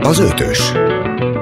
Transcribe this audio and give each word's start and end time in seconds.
Az 0.00 0.18
ötös. 0.18 0.58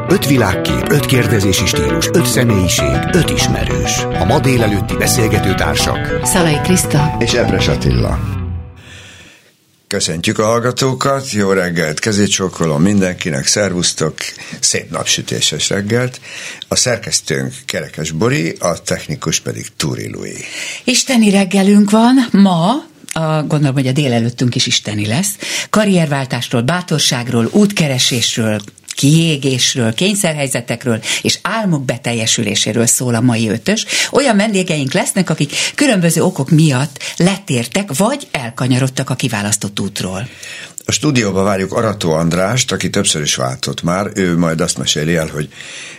Öt 0.09 0.27
világkép, 0.27 0.91
öt 0.91 1.07
kérdezési 1.07 1.67
stílus, 1.67 2.09
öt 2.13 2.27
személyiség, 2.27 3.09
öt 3.13 3.31
ismerős. 3.31 3.99
A 3.99 4.25
ma 4.25 4.39
délelőtti 4.41 4.97
beszélgető 4.97 5.55
társak. 5.55 6.21
Szalai 6.23 6.61
Kriszta. 6.63 7.17
És 7.19 7.33
Epres 7.33 7.69
Attila. 7.69 8.19
Köszöntjük 9.89 10.39
a 10.39 10.45
hallgatókat, 10.45 11.31
jó 11.31 11.53
reggelt, 11.53 11.99
kezét 11.99 12.31
sokolom 12.31 12.83
mindenkinek, 12.83 13.47
szervusztok, 13.47 14.15
szép 14.61 14.91
napsütéses 14.91 15.69
reggelt. 15.69 16.21
A 16.69 16.77
szerkesztőnk 16.77 17.55
Kerekes 17.67 18.11
Bori, 18.11 18.57
a 18.59 18.83
technikus 18.83 19.41
pedig 19.41 19.67
Túri 19.77 20.11
Lui. 20.11 20.37
Isteni 20.85 21.31
reggelünk 21.31 21.91
van 21.91 22.29
ma, 22.31 22.85
a, 23.17 23.45
gondolom, 23.47 23.75
hogy 23.75 23.87
a 23.87 23.93
délelőttünk 23.93 24.55
is 24.55 24.67
isteni 24.67 25.07
lesz. 25.07 25.37
Karrierváltásról, 25.71 26.63
bátorságról, 26.63 27.49
útkeresésről, 27.53 28.61
kiégésről, 28.95 29.95
kényszerhelyzetekről 29.95 31.01
és 31.23 31.39
álmok 31.43 31.85
beteljesüléséről 31.85 32.87
szól 32.87 33.15
a 33.15 33.21
mai 33.21 33.49
ötös. 33.49 33.87
Olyan 34.11 34.37
vendégeink 34.37 34.93
lesznek, 34.93 35.31
akik 35.31 35.53
különböző 35.75 36.23
okok 36.23 36.51
miatt 36.51 37.03
letértek, 37.17 37.97
vagy 37.97 38.29
elkanyarodtak 38.31 39.11
a 39.11 39.15
kiválasztott 39.15 39.81
útról. 39.81 40.29
A 40.89 40.93
stúdióba 40.93 41.43
várjuk 41.43 41.73
Arató 41.73 42.13
Andrást, 42.13 42.73
aki 42.73 42.91
többször 42.91 43.23
is 43.23 43.35
váltott 43.35 43.83
már. 43.83 44.11
Ő 44.15 44.39
majd 44.39 44.61
azt 44.61 44.79
meséli 44.79 45.17
el, 45.17 45.27
hogy 45.27 45.49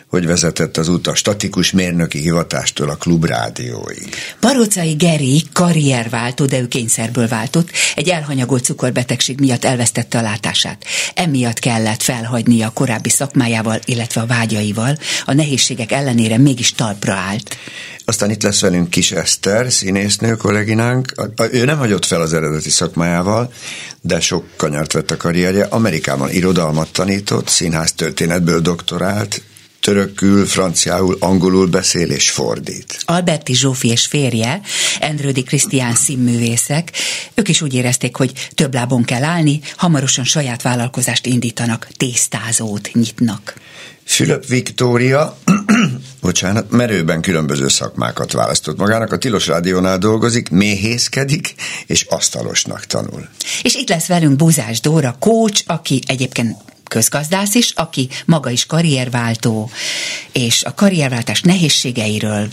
hogy 0.09 0.25
vezetett 0.25 0.77
az 0.77 0.87
út 0.87 1.07
a 1.07 1.15
statikus 1.15 1.71
mérnöki 1.71 2.19
hivatástól 2.19 2.89
a 2.89 2.95
klubrádióig. 2.95 4.15
Barocai 4.41 4.93
Geri 4.93 5.43
karrierváltó, 5.53 6.45
de 6.45 6.59
ő 6.59 6.67
kényszerből 6.67 7.27
váltott, 7.27 7.69
egy 7.95 8.09
elhanyagolt 8.09 8.63
cukorbetegség 8.63 9.39
miatt 9.39 9.65
elvesztette 9.65 10.17
a 10.17 10.21
látását. 10.21 10.83
Emiatt 11.13 11.59
kellett 11.59 12.01
felhagyni 12.01 12.61
a 12.61 12.71
korábbi 12.73 13.09
szakmájával, 13.09 13.79
illetve 13.85 14.21
a 14.21 14.25
vágyaival. 14.25 14.97
A 15.25 15.33
nehézségek 15.33 15.91
ellenére 15.91 16.37
mégis 16.37 16.71
talpra 16.71 17.13
állt. 17.13 17.57
Aztán 18.05 18.29
itt 18.29 18.43
lesz 18.43 18.61
velünk 18.61 18.89
Kis 18.89 19.11
Eszter, 19.11 19.71
színésznő 19.71 20.35
kolléginánk. 20.35 21.13
Ő 21.51 21.65
nem 21.65 21.77
hagyott 21.77 22.05
fel 22.05 22.21
az 22.21 22.33
eredeti 22.33 22.69
szakmájával, 22.69 23.53
de 24.01 24.19
sok 24.19 24.45
kanyart 24.55 24.91
vett 24.93 25.11
a 25.11 25.17
karrierje. 25.17 25.65
Amerikában 25.65 26.31
irodalmat 26.31 26.91
tanított, 26.91 27.47
színház 27.47 27.93
történetből 27.93 28.59
doktorált, 28.59 29.41
törökül, 29.79 30.45
franciául, 30.45 31.17
angolul 31.19 31.67
beszél 31.67 32.09
és 32.09 32.29
fordít. 32.29 33.01
Alberti 33.05 33.53
Zsófi 33.53 33.87
és 33.87 34.05
férje, 34.05 34.61
Endrődi 34.99 35.43
Krisztián 35.43 35.95
színművészek, 35.95 36.91
ők 37.33 37.47
is 37.47 37.61
úgy 37.61 37.73
érezték, 37.73 38.15
hogy 38.15 38.49
több 38.53 38.73
lábon 38.73 39.03
kell 39.03 39.23
állni, 39.23 39.59
hamarosan 39.77 40.25
saját 40.25 40.61
vállalkozást 40.61 41.25
indítanak, 41.25 41.87
tésztázót 41.97 42.89
nyitnak. 42.93 43.55
Fülöp 44.07 44.45
Viktória, 44.45 45.37
bocsánat, 46.21 46.71
merőben 46.71 47.21
különböző 47.21 47.67
szakmákat 47.67 48.31
választott 48.31 48.77
magának. 48.77 49.11
A 49.11 49.17
Tilos 49.17 49.47
Rádiónál 49.47 49.97
dolgozik, 49.97 50.49
méhészkedik, 50.49 51.53
és 51.85 52.03
asztalosnak 52.09 52.85
tanul. 52.85 53.27
És 53.61 53.75
itt 53.75 53.89
lesz 53.89 54.07
velünk 54.07 54.35
Buzás 54.35 54.79
Dóra, 54.79 55.15
coach, 55.19 55.63
aki 55.65 56.01
egyébként 56.05 56.57
közgazdász 56.87 57.55
is, 57.55 57.71
aki 57.75 58.09
maga 58.25 58.49
is 58.49 58.65
karrierváltó, 58.65 59.69
és 60.31 60.63
a 60.63 60.73
karrierváltás 60.73 61.41
nehézségeiről 61.41 62.47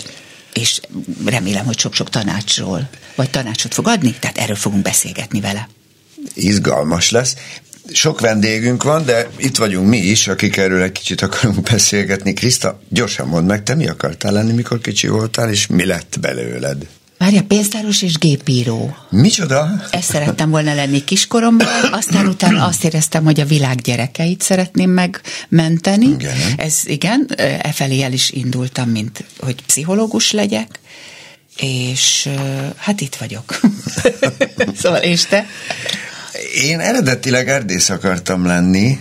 és 0.54 0.80
remélem, 1.24 1.64
hogy 1.64 1.78
sok-sok 1.78 2.10
tanácsról, 2.10 2.88
vagy 3.14 3.30
tanácsot 3.30 3.74
fog 3.74 3.88
adni, 3.88 4.14
tehát 4.20 4.38
erről 4.38 4.56
fogunk 4.56 4.82
beszélgetni 4.82 5.40
vele. 5.40 5.68
Izgalmas 6.34 7.10
lesz. 7.10 7.34
Sok 7.92 8.20
vendégünk 8.20 8.82
van, 8.82 9.04
de 9.04 9.28
itt 9.36 9.56
vagyunk 9.56 9.88
mi 9.88 9.96
is, 9.96 10.28
akik 10.28 10.56
erről 10.56 10.82
egy 10.82 10.92
kicsit 10.92 11.22
akarunk 11.22 11.60
beszélgetni. 11.70 12.32
Kriszta, 12.32 12.80
gyorsan 12.88 13.28
mondd 13.28 13.46
meg, 13.46 13.62
te 13.62 13.74
mi 13.74 13.88
akartál 13.88 14.32
lenni, 14.32 14.52
mikor 14.52 14.80
kicsi 14.80 15.08
voltál, 15.08 15.50
és 15.50 15.66
mi 15.66 15.84
lett 15.84 16.16
belőled? 16.20 16.86
Várja, 17.24 17.42
pénztáros 17.42 18.02
és 18.02 18.18
gépíró. 18.18 18.96
Micsoda? 19.10 19.86
Ezt 19.90 20.10
szerettem 20.10 20.50
volna 20.50 20.74
lenni 20.74 21.04
kiskoromban, 21.04 21.92
aztán 21.92 22.26
utána 22.26 22.66
azt 22.66 22.84
éreztem, 22.84 23.24
hogy 23.24 23.40
a 23.40 23.44
világ 23.44 23.80
gyerekeit 23.80 24.42
szeretném 24.42 24.90
megmenteni. 24.90 26.06
Igen. 26.06 26.36
Ez 26.56 26.80
igen, 26.84 27.28
e 27.36 27.72
felé 27.72 28.02
el 28.02 28.12
is 28.12 28.30
indultam, 28.30 28.88
mint 28.88 29.24
hogy 29.40 29.62
pszichológus 29.66 30.30
legyek, 30.30 30.78
és 31.56 32.28
hát 32.76 33.00
itt 33.00 33.14
vagyok. 33.14 33.60
szóval, 34.80 35.00
és 35.00 35.26
te? 35.26 35.46
Én 36.62 36.80
eredetileg 36.80 37.48
erdész 37.48 37.88
akartam 37.88 38.46
lenni, 38.46 38.98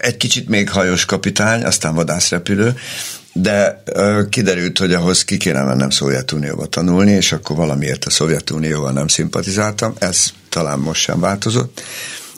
egy 0.00 0.16
kicsit 0.16 0.48
még 0.48 0.70
hajós 0.70 1.04
kapitány, 1.04 1.62
aztán 1.62 1.94
vadászrepülő, 1.94 2.74
de 3.32 3.82
ö, 3.84 4.22
kiderült, 4.28 4.78
hogy 4.78 4.92
ahhoz 4.92 5.24
ki 5.24 5.36
kéne 5.36 5.62
mennem 5.62 5.90
Szovjetunióba 5.90 6.66
tanulni, 6.66 7.10
és 7.10 7.32
akkor 7.32 7.56
valamiért 7.56 8.04
a 8.04 8.10
Szovjetunióval 8.10 8.92
nem 8.92 9.08
szimpatizáltam, 9.08 9.94
ez 9.98 10.26
talán 10.48 10.78
most 10.78 11.00
sem 11.00 11.20
változott. 11.20 11.82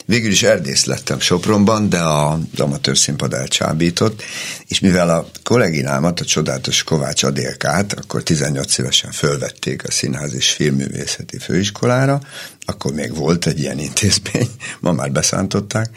Végül 0.07 0.31
is 0.31 0.43
erdész 0.43 0.85
lettem 0.85 1.19
Sopronban, 1.19 1.89
de 1.89 1.99
a, 1.99 2.39
amatőr 2.57 2.97
színpad 2.97 3.33
elcsábított, 3.33 4.23
és 4.67 4.79
mivel 4.79 5.09
a 5.09 5.27
kolléginámat, 5.43 6.19
a 6.19 6.25
csodálatos 6.25 6.83
Kovács 6.83 7.23
Adélkát, 7.23 7.93
akkor 7.93 8.23
18 8.23 8.77
évesen 8.77 9.11
fölvették 9.11 9.83
a 9.83 9.91
Színház 9.91 10.33
és 10.33 10.51
Filmművészeti 10.51 11.37
Főiskolára, 11.37 12.21
akkor 12.65 12.93
még 12.93 13.15
volt 13.15 13.45
egy 13.45 13.59
ilyen 13.59 13.79
intézmény, 13.79 14.49
ma 14.79 14.91
már 14.91 15.11
beszántották, 15.11 15.89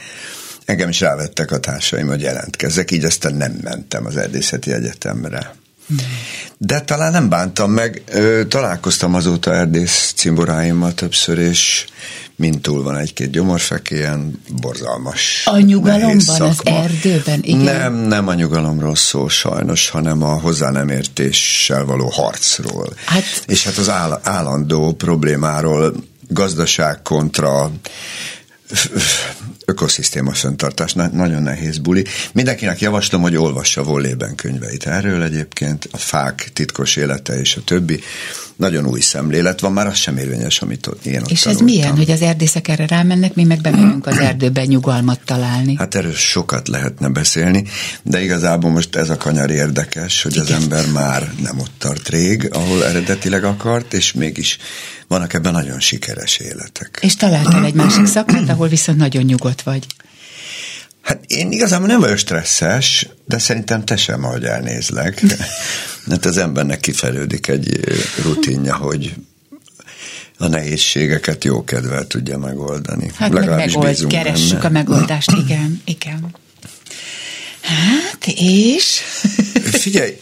engem 0.69 0.89
is 0.89 1.01
rávettek 1.01 1.51
a 1.51 1.59
társaim, 1.59 2.07
hogy 2.07 2.21
jelentkezzek, 2.21 2.91
így 2.91 3.05
aztán 3.05 3.35
nem 3.35 3.59
mentem 3.63 4.07
az 4.07 4.17
Erdészeti 4.17 4.73
Egyetemre. 4.73 5.55
De 6.59 6.81
talán 6.81 7.13
nem 7.13 7.29
bántam 7.29 7.71
meg, 7.71 8.03
találkoztam 8.49 9.15
azóta 9.15 9.55
erdész 9.55 10.13
cimboráimmal 10.17 10.95
többször, 10.95 11.39
és 11.39 11.85
mint 12.37 12.63
túl 12.63 12.83
van 12.83 12.97
egy-két 12.97 13.31
gyomorfekélyen, 13.31 14.43
borzalmas. 14.61 15.43
A 15.45 15.59
nyugalomban, 15.59 16.41
az 16.41 16.61
erdőben, 16.65 17.41
igen? 17.43 17.59
Nem, 17.59 17.95
nem 17.95 18.29
a 18.29 18.35
nyugalomról 18.35 18.97
szól 18.97 19.29
sajnos, 19.29 19.89
hanem 19.89 20.23
a 20.23 20.41
hozzá 20.41 20.71
nem 20.71 20.89
értéssel 20.89 21.85
való 21.85 22.09
harcról. 22.09 22.93
Hát... 23.05 23.25
És 23.47 23.65
hát 23.65 23.77
az 23.77 23.89
áll, 23.89 24.21
állandó 24.23 24.93
problémáról, 24.93 25.95
gazdaság 26.29 27.03
kontra 27.03 27.71
ökoszisztéma 29.69 30.33
föntartás, 30.33 30.93
nagyon 30.93 31.43
nehéz 31.43 31.79
buli. 31.79 32.05
Mindenkinek 32.33 32.81
javaslom, 32.81 33.23
hogy 33.23 33.37
olvassa 33.37 33.83
Vollében 33.83 34.35
könyveit 34.35 34.87
erről 34.87 35.23
egyébként, 35.23 35.89
a 35.91 35.97
fák 35.97 36.51
titkos 36.53 36.97
élete 36.97 37.41
és 37.41 37.57
a 37.57 37.61
többi. 37.65 38.01
Nagyon 38.57 38.87
új 38.87 39.01
szemlélet 39.01 39.61
van, 39.61 39.73
már 39.73 39.87
az 39.87 39.97
sem 39.97 40.17
érvényes, 40.17 40.61
amit 40.61 40.87
ott 40.87 41.07
én 41.07 41.21
ott 41.21 41.31
És 41.31 41.47
ez 41.47 41.59
milyen, 41.59 41.97
hogy 41.97 42.11
az 42.11 42.21
erdészek 42.23 42.69
erre 42.69 42.87
rámennek, 42.87 43.35
mi 43.35 43.45
meg 43.45 43.61
bemegyünk 43.61 44.07
az 44.07 44.19
erdőben 44.19 44.67
nyugalmat 44.67 45.21
találni? 45.25 45.77
Hát 45.77 45.95
erről 45.95 46.15
sokat 46.15 46.69
lehetne 46.69 47.09
beszélni, 47.09 47.65
de 48.03 48.23
igazából 48.23 48.71
most 48.71 48.97
ez 48.97 49.11
a 49.11 49.17
kanyar 49.17 49.51
érdekes, 49.51 50.23
hogy 50.23 50.33
Igen. 50.33 50.45
az 50.45 50.51
ember 50.51 50.87
már 50.93 51.33
nem 51.43 51.59
ott 51.59 51.73
tart 51.79 52.09
rég, 52.09 52.49
ahol 52.53 52.85
eredetileg 52.85 53.45
akart, 53.45 53.95
és 53.95 54.13
mégis 54.13 54.59
vannak 55.09 55.35
ebben 55.35 55.53
nagyon 55.53 55.81
sikeres 55.81 56.37
életek. 56.39 56.99
És 57.03 57.17
találtál 57.17 57.65
egy 57.65 57.75
másik 57.75 58.07
szakmát, 58.07 58.49
ahol 58.49 58.69
viszont 58.69 58.99
nagyon 58.99 59.23
nyugodt 59.23 59.58
vagy. 59.63 59.87
Hát 61.03 61.25
én 61.27 61.53
igazából 61.53 61.87
nem 61.87 62.01
vagyok 62.01 62.17
stresszes, 62.17 63.09
de 63.27 63.39
szerintem 63.39 63.85
te 63.85 63.97
sem, 63.97 64.25
ahogy 64.25 64.45
elnézlek. 64.45 65.23
Hát 66.09 66.25
az 66.25 66.37
embernek 66.37 66.81
kifelődik 66.81 67.49
egy 67.49 67.81
rutinja, 68.23 68.77
hogy 68.77 69.15
a 70.39 70.47
nehézségeket 70.47 71.45
jó 71.45 71.65
kedvel 71.65 72.07
tudja 72.07 72.39
megoldani. 72.39 73.11
Hát 73.15 73.33
Legalábbis 73.33 73.75
meg 73.75 73.85
megold, 73.85 74.07
keressük 74.07 74.59
benne. 74.61 74.67
a 74.67 74.71
megoldást, 74.71 75.31
igen, 75.31 75.83
igen. 75.85 76.35
Hát, 77.61 78.27
és? 78.35 79.01
Figyelj, 79.63 80.21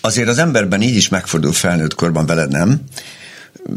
azért 0.00 0.28
az 0.28 0.38
emberben 0.38 0.82
így 0.82 0.96
is 0.96 1.08
megfordul 1.08 1.52
felnőtt 1.52 1.94
korban 1.94 2.26
veled, 2.26 2.50
nem? 2.50 2.80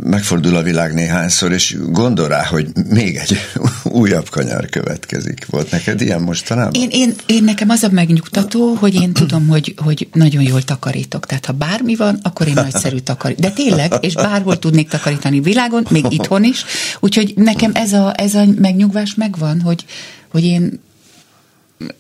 Megfordul 0.03 0.55
a 0.55 0.61
világ 0.61 0.93
néhányszor, 0.93 1.51
és 1.51 1.77
gondol 1.89 2.27
rá, 2.27 2.43
hogy 2.43 2.67
még 2.89 3.15
egy 3.15 3.37
újabb 3.83 4.29
kanyar 4.29 4.69
következik. 4.69 5.45
Volt 5.49 5.71
neked 5.71 6.01
ilyen 6.01 6.21
mostanában? 6.21 6.81
Én, 6.81 6.89
én, 6.91 7.13
én 7.25 7.43
nekem 7.43 7.69
az 7.69 7.83
a 7.83 7.89
megnyugtató, 7.91 8.73
hogy 8.73 8.93
én 8.93 9.13
tudom, 9.13 9.47
hogy, 9.47 9.73
hogy 9.77 10.07
nagyon 10.13 10.43
jól 10.43 10.61
takarítok. 10.61 11.25
Tehát 11.25 11.45
ha 11.45 11.53
bármi 11.53 11.95
van, 11.95 12.19
akkor 12.21 12.47
én 12.47 12.53
nagyszerű 12.53 12.97
takarít. 12.97 13.39
De 13.39 13.49
tényleg, 13.49 13.93
és 13.99 14.13
bárhol 14.13 14.59
tudnék 14.59 14.89
takarítani 14.89 15.39
világon, 15.39 15.87
még 15.89 16.05
itthon 16.09 16.43
is. 16.43 16.65
Úgyhogy 16.99 17.33
nekem 17.35 17.71
ez 17.73 17.93
a, 17.93 18.13
ez 18.17 18.33
a 18.33 18.45
megnyugvás 18.57 19.15
megvan, 19.15 19.61
hogy, 19.61 19.85
hogy 20.31 20.43
én 20.43 20.81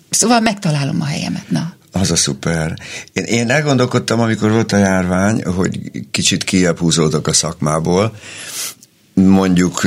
Szóval 0.09 0.39
megtalálom 0.39 1.01
a 1.01 1.05
helyemet, 1.05 1.49
na. 1.49 1.73
Az 1.95 2.11
a 2.11 2.15
szuper. 2.15 2.79
Én, 3.13 3.23
én 3.23 3.49
elgondolkodtam, 3.49 4.19
amikor 4.19 4.51
volt 4.51 4.71
a 4.71 4.77
járvány, 4.77 5.43
hogy 5.43 5.79
kicsit 6.11 6.43
kiebb 6.43 6.77
húzódok 6.77 7.27
a 7.27 7.33
szakmából, 7.33 8.15
mondjuk 9.13 9.81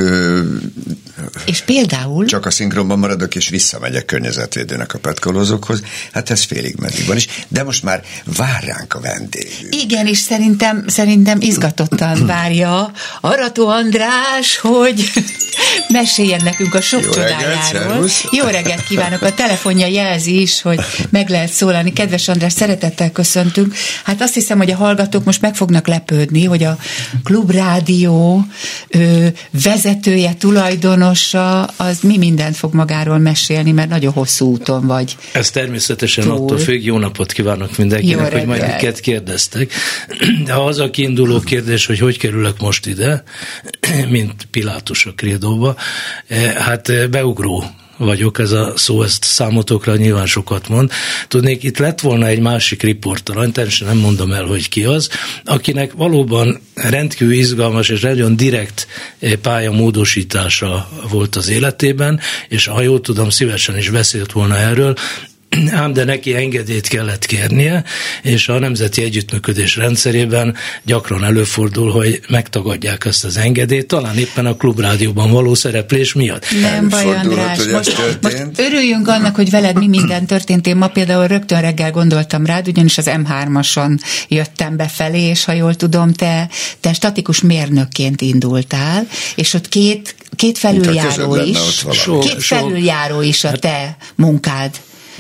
és 1.44 1.61
például... 1.61 2.26
Csak 2.26 2.46
a 2.46 2.50
szinkronban 2.50 2.99
maradok, 2.99 3.34
és 3.34 3.49
visszamegyek 3.49 4.05
környezetvédőnek 4.05 4.94
a 4.94 4.99
petkolózókhoz. 4.99 5.82
Hát 6.12 6.31
ez 6.31 6.43
félig 6.43 6.75
meddig 6.81 7.06
van 7.06 7.17
is. 7.17 7.26
De 7.49 7.62
most 7.62 7.82
már 7.82 8.02
vár 8.37 8.64
ránk 8.64 8.94
a 8.94 9.00
vendégünk. 9.00 9.82
Igen, 9.82 10.06
és 10.06 10.19
szerintem, 10.19 10.84
szerintem 10.87 11.40
izgatottan 11.40 12.26
várja 12.37 12.93
Arató 13.20 13.69
András, 13.69 14.58
hogy 14.58 15.12
meséljen 15.88 16.40
nekünk 16.44 16.75
a 16.75 16.81
sok 16.81 17.02
Jó 17.02 17.11
csodájáról. 17.11 17.52
reggelt, 17.72 18.12
Jó 18.31 18.44
reggelt 18.46 18.84
kívánok! 18.84 19.22
A 19.22 19.34
telefonja 19.34 19.87
jelzi 19.87 20.40
is, 20.40 20.62
hogy 20.62 20.81
meg 21.11 21.29
lehet 21.29 21.52
szólalni. 21.52 21.93
Kedves 21.93 22.29
András, 22.29 22.52
szeretettel 22.52 23.11
köszöntünk. 23.11 23.75
Hát 24.05 24.20
azt 24.20 24.34
hiszem, 24.34 24.58
hogy 24.58 24.70
a 24.70 24.76
hallgatók 24.76 25.25
most 25.25 25.40
meg 25.40 25.55
fognak 25.55 25.87
lepődni, 25.87 26.44
hogy 26.44 26.64
a 26.64 26.76
Klubrádió 27.25 28.46
ö, 28.88 29.16
vezetője, 29.63 30.35
tulajdonosa, 30.35 31.63
az 31.63 32.01
mi 32.01 32.19
mindent 32.19 32.57
fog 32.57 32.75
magáról 32.75 33.19
mesélni, 33.19 33.73
mert 33.73 33.89
nagyon 33.89 34.13
hosszú 34.13 34.51
úton 34.51 34.87
vagy. 34.87 35.17
Ez 35.33 35.51
természetesen 35.51 36.25
túl. 36.25 36.33
attól 36.33 36.59
függ, 36.59 36.83
jó 36.83 36.99
napot 36.99 37.33
kívánok 37.33 37.77
mindenkinek, 37.77 38.33
Jó 38.33 38.39
hogy 38.39 38.47
majd 38.47 38.67
miket 38.67 39.01
kérdeztek. 39.01 39.73
De 40.45 40.53
ha 40.53 40.65
az 40.65 40.79
a 40.79 40.91
kiinduló 40.91 41.41
kérdés, 41.41 41.87
hogy 41.87 41.99
hogy 41.99 42.19
kerülök 42.19 42.61
most 42.61 42.87
ide, 42.87 43.23
mint 44.09 44.47
Pilátus 44.51 45.07
a 45.07 45.13
krédóba, 45.17 45.77
eh, 46.27 46.55
hát 46.55 46.89
eh, 46.89 47.07
beugró 47.07 47.65
vagyok, 47.96 48.38
ez 48.38 48.52
a 48.52 48.72
szó, 48.76 49.02
ezt 49.02 49.25
számotokra 49.25 49.96
nyilván 49.96 50.26
sokat 50.26 50.69
mond. 50.69 50.90
Tudnék, 51.28 51.62
itt 51.62 51.78
lett 51.78 52.00
volna 52.00 52.26
egy 52.26 52.40
másik 52.40 52.82
riportalany, 52.82 53.52
természetesen 53.52 53.94
nem 53.94 54.04
mondom 54.04 54.32
el, 54.32 54.44
hogy 54.44 54.69
ki 54.69 54.84
az, 54.84 55.08
akinek 55.44 55.93
valóban 55.93 56.60
rendkívül 56.75 57.34
izgalmas 57.34 57.88
és 57.88 58.00
nagyon 58.00 58.37
direkt 58.37 58.87
eh, 59.19 59.32
pályamódosítása 59.32 60.88
volt 61.10 61.37
az 61.37 61.48
életében, 61.48 62.20
és 62.48 62.66
ha 62.66 62.82
jól 62.82 63.00
tudom, 63.00 63.31
szívesen 63.31 63.76
is 63.76 63.90
beszélt 63.90 64.32
volna 64.32 64.56
erről, 64.56 64.94
ám 65.82 65.93
de 65.93 66.05
neki 66.05 66.35
engedélyt 66.35 66.88
kellett 66.88 67.26
kérnie, 67.26 67.85
és 68.23 68.49
a 68.49 68.58
Nemzeti 68.58 69.03
Együttműködés 69.03 69.76
rendszerében 69.76 70.55
gyakran 70.82 71.25
előfordul, 71.25 71.91
hogy 71.91 72.20
megtagadják 72.29 73.05
ezt 73.05 73.25
az 73.25 73.37
engedélyt, 73.37 73.87
talán 73.87 74.19
éppen 74.19 74.47
a 74.47 74.56
klubrádióban 74.56 75.31
való 75.31 75.55
szereplés 75.55 76.12
miatt. 76.12 76.44
Nem 76.61 76.88
baj, 76.88 77.05
András. 77.05 77.58
hogy 77.58 77.70
Most, 77.70 78.19
most 78.20 78.44
örüljünk 78.56 79.08
annak, 79.08 79.35
hogy 79.35 79.50
veled 79.50 79.79
mi 79.79 79.87
minden 79.87 80.26
történt. 80.26 80.67
Én 80.67 80.76
ma 80.76 80.88
például 80.88 81.26
rögtön 81.26 81.61
reggel 81.61 81.91
gondoltam 81.91 82.47
rád, 82.47 82.69
ugyanis 82.69 82.99
az 82.99 83.11
M3-ason 83.11 83.99
jöttem 84.29 84.76
befelé, 84.76 85.23
és 85.23 85.44
ha 85.44 85.53
jól 85.53 85.75
tudom, 85.75 86.12
te, 86.12 86.49
te 86.81 86.93
statikus 86.93 87.41
mérnökként 87.41 88.20
indultál, 88.20 89.06
és 89.35 89.55
ott 89.55 89.69
két, 89.69 90.14
két 90.37 90.58
felüljáró 90.58 91.37
is. 91.37 91.58
Sok- 91.93 92.20
két 92.20 92.41
sok- 92.41 92.58
felüljáró 92.58 93.23
is 93.23 93.44
a 93.44 93.53
te 93.53 93.97
munkád 94.14 94.70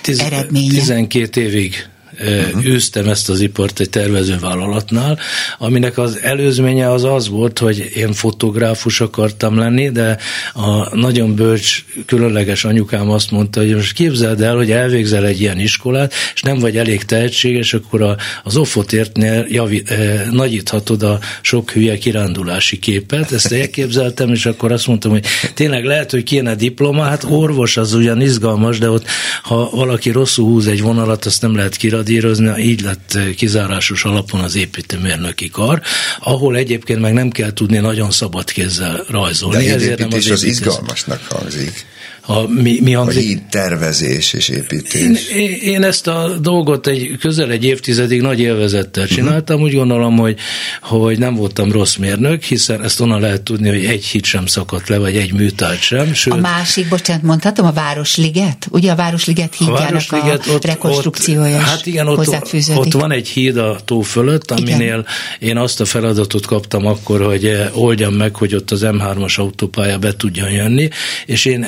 Tiz- 0.06 0.20
eredménye. 0.20 0.68
12 0.68 1.40
évig 1.40 1.88
uh-huh. 2.20 2.64
űztem 2.64 3.08
ezt 3.08 3.28
az 3.28 3.40
ipart 3.40 3.80
egy 3.80 3.90
tervezővállalatnál, 3.90 5.18
aminek 5.58 5.98
az 5.98 6.18
előzménye 6.22 6.90
az 6.90 7.04
az 7.04 7.28
volt, 7.28 7.58
hogy 7.58 7.90
én 7.94 8.12
fotográfus 8.12 9.00
akartam 9.00 9.58
lenni, 9.58 9.90
de 9.90 10.18
a 10.54 10.96
nagyon 10.96 11.34
bölcs, 11.34 11.84
különleges 12.06 12.64
anyukám 12.64 13.10
azt 13.10 13.30
mondta, 13.30 13.60
hogy 13.60 13.74
most 13.74 13.92
képzeld 13.92 14.40
el, 14.40 14.56
hogy 14.56 14.70
elvégzel 14.70 15.26
egy 15.26 15.40
ilyen 15.40 15.58
iskolát, 15.58 16.12
és 16.34 16.42
nem 16.42 16.58
vagy 16.58 16.76
elég 16.76 17.04
tehetséges, 17.04 17.74
akkor 17.74 18.02
a, 18.02 18.16
az 18.42 18.56
offotértnél 18.56 19.46
javi, 19.48 19.82
eh, 19.86 20.22
nagyíthatod 20.30 21.02
a 21.02 21.18
sok 21.40 21.70
hülye 21.70 21.98
kirándulási 21.98 22.78
képet. 22.78 23.32
Ezt 23.32 23.52
elképzeltem, 23.52 24.32
és 24.32 24.46
akkor 24.46 24.72
azt 24.72 24.86
mondtam, 24.86 25.10
hogy 25.10 25.24
tényleg 25.54 25.84
lehet, 25.84 26.10
hogy 26.10 26.22
kéne 26.22 26.54
diploma, 26.54 27.02
hát 27.02 27.24
orvos 27.28 27.76
az 27.76 27.94
ugyan 27.94 28.20
izgalmas, 28.20 28.78
de 28.78 28.90
ott, 28.90 29.06
ha 29.42 29.70
valaki 29.70 30.10
rosszul 30.10 30.44
húz 30.44 30.66
egy 30.66 30.82
vonalat, 30.82 31.24
azt 31.24 31.42
nem 31.42 31.56
lehet 31.56 31.76
kiradírozni, 32.06 32.62
így 32.62 32.80
lett 32.80 33.18
kizárásos 33.36 34.04
alapon 34.04 34.40
az 34.40 34.56
építőmérnöki 34.56 35.48
kar, 35.48 35.82
ahol 36.20 36.56
egyébként 36.56 37.00
meg 37.00 37.12
nem 37.12 37.30
kell 37.30 37.52
tudni 37.52 37.78
nagyon 37.78 38.10
szabad 38.10 38.50
kézzel 38.50 39.04
rajzolni. 39.08 39.64
De 39.64 39.70
nem 39.70 39.78
hídépítés 39.78 40.30
az 40.30 40.42
építész- 40.42 40.66
izgalmasnak 40.66 41.20
hangzik. 41.28 41.86
A, 42.28 42.46
mi, 42.48 42.78
mi 42.82 42.94
A 42.94 43.08
híd 43.08 43.42
tervezés 43.50 44.32
és 44.32 44.48
Én, 44.48 44.56
építés. 44.56 45.28
én 45.62 45.84
ezt 45.84 46.06
a 46.06 46.36
dolgot 46.40 46.86
egy 46.86 47.16
közel 47.20 47.50
egy 47.50 47.64
évtizedig 47.64 48.20
nagy 48.20 48.40
élvezettel 48.40 49.06
csináltam. 49.06 49.60
Úgy 49.60 49.74
gondolom, 49.74 50.16
hogy, 50.16 50.38
hogy 50.80 51.18
nem 51.18 51.34
voltam 51.34 51.72
rossz 51.72 51.96
mérnök, 51.96 52.42
hiszen 52.42 52.84
ezt 52.84 53.00
onnan 53.00 53.20
lehet 53.20 53.42
tudni, 53.42 53.68
hogy 53.68 53.84
egy 53.84 54.04
híd 54.04 54.24
sem 54.24 54.46
szakadt 54.46 54.88
le, 54.88 54.98
vagy 54.98 55.16
egy 55.16 55.32
műtárgy 55.32 55.80
sem. 55.80 56.14
Sőt, 56.14 56.34
A 56.34 56.36
másik, 56.36 56.88
bocsánat, 56.88 57.22
mondhatom, 57.22 57.66
a 57.66 57.72
Városliget? 57.72 58.66
Ugye 58.70 58.90
a 58.90 58.94
Városliget 58.94 59.54
hídjának 59.54 59.80
a, 59.88 60.16
Városliget, 60.16 60.64
rekonstrukciója 60.64 61.56
ott, 61.56 61.62
is 61.62 61.68
hát 61.68 61.86
igen, 61.86 62.08
ott, 62.08 62.28
ott 62.74 62.92
van 62.92 63.12
egy 63.12 63.28
híd 63.28 63.56
a 63.56 63.76
tó 63.84 64.00
fölött, 64.00 64.50
aminél 64.50 64.86
Igen. 64.86 65.06
én 65.38 65.56
azt 65.56 65.80
a 65.80 65.84
feladatot 65.84 66.46
kaptam 66.46 66.86
akkor, 66.86 67.22
hogy 67.22 67.44
eh, 67.44 67.78
oldjam 67.78 68.14
meg, 68.14 68.36
hogy 68.36 68.54
ott 68.54 68.70
az 68.70 68.80
M3-as 68.84 69.38
autópálya 69.38 69.98
be 69.98 70.16
tudjon 70.16 70.50
jönni, 70.50 70.88
és 71.26 71.44
én 71.44 71.62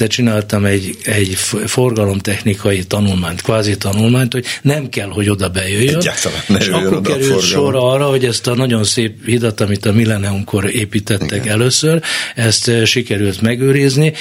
helyette 0.00 0.06
csináltam 0.06 0.64
egy, 0.64 0.96
egy 1.04 1.34
forgalomtechnikai 1.66 2.84
tanulmányt, 2.84 3.42
kvázi 3.42 3.76
tanulmányt, 3.76 4.32
hogy 4.32 4.44
nem 4.62 4.88
kell, 4.88 5.08
hogy 5.08 5.28
oda 5.28 5.48
bejöjjön. 5.48 5.96
Egyáltalán 5.96 6.40
ne 6.46 6.58
és 6.58 6.68
akkor 6.68 6.96
a 6.96 7.00
került 7.00 7.42
sor 7.42 7.74
arra, 7.76 8.08
hogy 8.08 8.24
ezt 8.24 8.46
a 8.46 8.54
nagyon 8.54 8.84
szép 8.84 9.24
hidat, 9.24 9.60
amit 9.60 9.86
a 9.86 9.92
Millenniumkor 9.92 10.74
építettek 10.74 11.44
Igen. 11.44 11.48
először, 11.48 12.02
ezt 12.34 12.68
eh, 12.68 12.84
sikerült 12.84 13.40
megőrizni. 13.40 14.12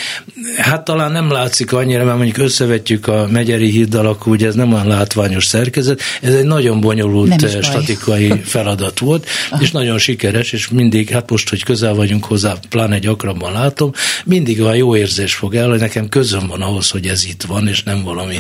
Hát 0.58 0.84
talán 0.84 1.12
nem 1.12 1.32
látszik 1.32 1.74
annyira, 1.74 2.04
mert 2.04 2.18
mondjuk 2.18 2.38
összevetjük 2.38 3.08
a 3.08 3.28
Megyeri 3.32 3.70
híddal, 3.70 4.06
akkor 4.06 4.32
ugye 4.32 4.48
ez 4.48 4.56
nem 4.56 4.74
olyan 4.74 4.88
látványos 4.88 5.46
szerkezet, 5.46 6.02
ez 6.22 6.34
egy 6.34 6.46
nagyon 6.46 6.82
bonyolult 6.82 7.44
eh, 7.44 7.62
statikai 7.62 8.42
feladat 8.56 9.00
volt, 9.00 9.28
és 9.60 9.72
nagyon 9.72 9.98
sikeres, 9.98 10.52
és 10.52 10.70
mindig, 10.70 11.10
hát 11.10 11.30
most, 11.30 11.50
hogy 11.50 11.64
közel 11.64 11.94
vagyunk 11.94 12.26
hozzá, 12.26 12.56
pláne 12.70 13.00
gyakrabban 13.00 13.52
látom, 13.52 13.92
mindig 14.26 14.62
olyan 14.62 14.76
jó 14.76 14.96
érzés 14.96 15.34
fog 15.34 15.56
el, 15.56 15.69
hogy 15.70 15.80
nekem 15.80 16.10
közöm 16.10 16.48
van 16.48 16.62
ahhoz, 16.62 16.90
hogy 16.90 17.06
ez 17.08 17.26
itt 17.26 17.44
van, 17.44 17.68
és 17.68 17.84
nem 17.84 18.04
valami 18.04 18.40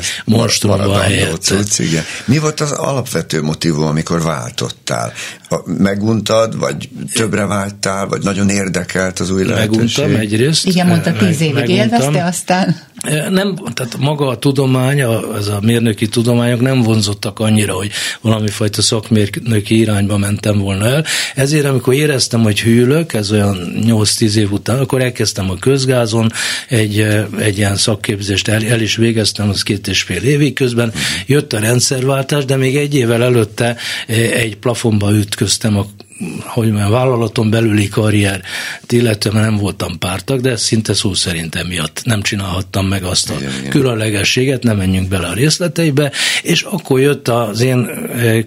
helyette. 1.01 1.37
cucc, 1.39 1.79
igen. 1.79 2.03
Mi 2.25 2.37
volt 2.37 2.59
az 2.59 2.71
alapvető 2.71 3.41
motivum, 3.41 3.83
amikor 3.83 4.21
váltottál? 4.21 5.13
Meguntad, 5.65 6.57
vagy 6.57 6.89
többre 7.13 7.45
vágytál, 7.45 8.07
vagy 8.07 8.23
nagyon 8.23 8.49
érdekelt 8.49 9.19
az 9.19 9.31
új 9.31 9.43
lehetőség? 9.45 10.03
Meguntam 10.03 10.21
egyrészt. 10.21 10.65
Igen, 10.65 10.87
mondta, 10.87 11.11
tíz 11.13 11.41
évig 11.41 11.53
meguntam. 11.53 11.75
élvezte, 11.75 12.25
aztán... 12.25 12.75
Nem, 13.29 13.55
tehát 13.73 13.97
maga 13.99 14.27
a 14.27 14.37
tudomány, 14.37 15.01
a- 15.01 15.35
ez 15.37 15.47
a 15.47 15.59
mérnöki 15.61 16.07
tudományok 16.07 16.61
nem 16.61 16.81
vonzottak 16.81 17.39
annyira, 17.39 17.73
hogy 17.73 17.91
valami 18.21 18.47
fajta 18.49 18.81
szakmérnöki 18.81 19.79
irányba 19.79 20.17
mentem 20.17 20.57
volna 20.59 20.85
el. 20.85 21.05
Ezért, 21.35 21.65
amikor 21.65 21.93
éreztem, 21.93 22.41
hogy 22.41 22.59
hűlök, 22.61 23.13
ez 23.13 23.31
olyan 23.31 23.73
8-10 23.85 24.33
év 24.35 24.51
után, 24.51 24.79
akkor 24.79 25.01
elkezdtem 25.01 25.49
a 25.49 25.55
közgázon 25.55 26.31
egy, 26.67 26.99
eh, 26.99 27.18
egy 27.39 27.57
ilyen 27.57 27.75
szakképzést, 27.75 28.47
el, 28.47 28.65
el 28.65 28.81
is 28.81 28.95
végeztem, 28.95 29.49
az 29.49 29.63
két 29.63 29.87
és 29.87 30.01
fél 30.01 30.23
évig. 30.23 30.53
Közben 30.53 30.93
jött 31.25 31.53
a 31.53 31.59
rendszerváltás, 31.59 32.45
de 32.45 32.55
még 32.55 32.77
egy 32.77 32.95
évvel 32.95 33.23
előtte 33.23 33.75
eh, 34.07 34.31
egy 34.31 34.57
plafonba 34.57 35.11
ütköztem 35.11 35.77
a 35.77 35.85
hogy 36.41 36.67
mondjam, 36.67 36.91
vállalaton 36.91 37.49
belüli 37.49 37.87
karrier, 37.87 38.41
illetve 38.89 39.39
nem 39.39 39.57
voltam 39.57 39.97
pártag, 39.97 40.41
de 40.41 40.55
szinte 40.55 40.93
szó 40.93 41.13
szerint 41.13 41.55
emiatt 41.55 42.01
nem 42.03 42.21
csinálhattam 42.21 42.87
meg 42.87 43.03
azt 43.03 43.29
a 43.29 43.33
Igen, 43.37 43.69
különlegességet, 43.69 44.63
nem 44.63 44.77
menjünk 44.77 45.07
bele 45.07 45.27
a 45.27 45.33
részleteibe, 45.33 46.11
és 46.41 46.61
akkor 46.61 46.99
jött 46.99 47.27
az 47.27 47.61
én 47.61 47.85
eh, 47.85 48.43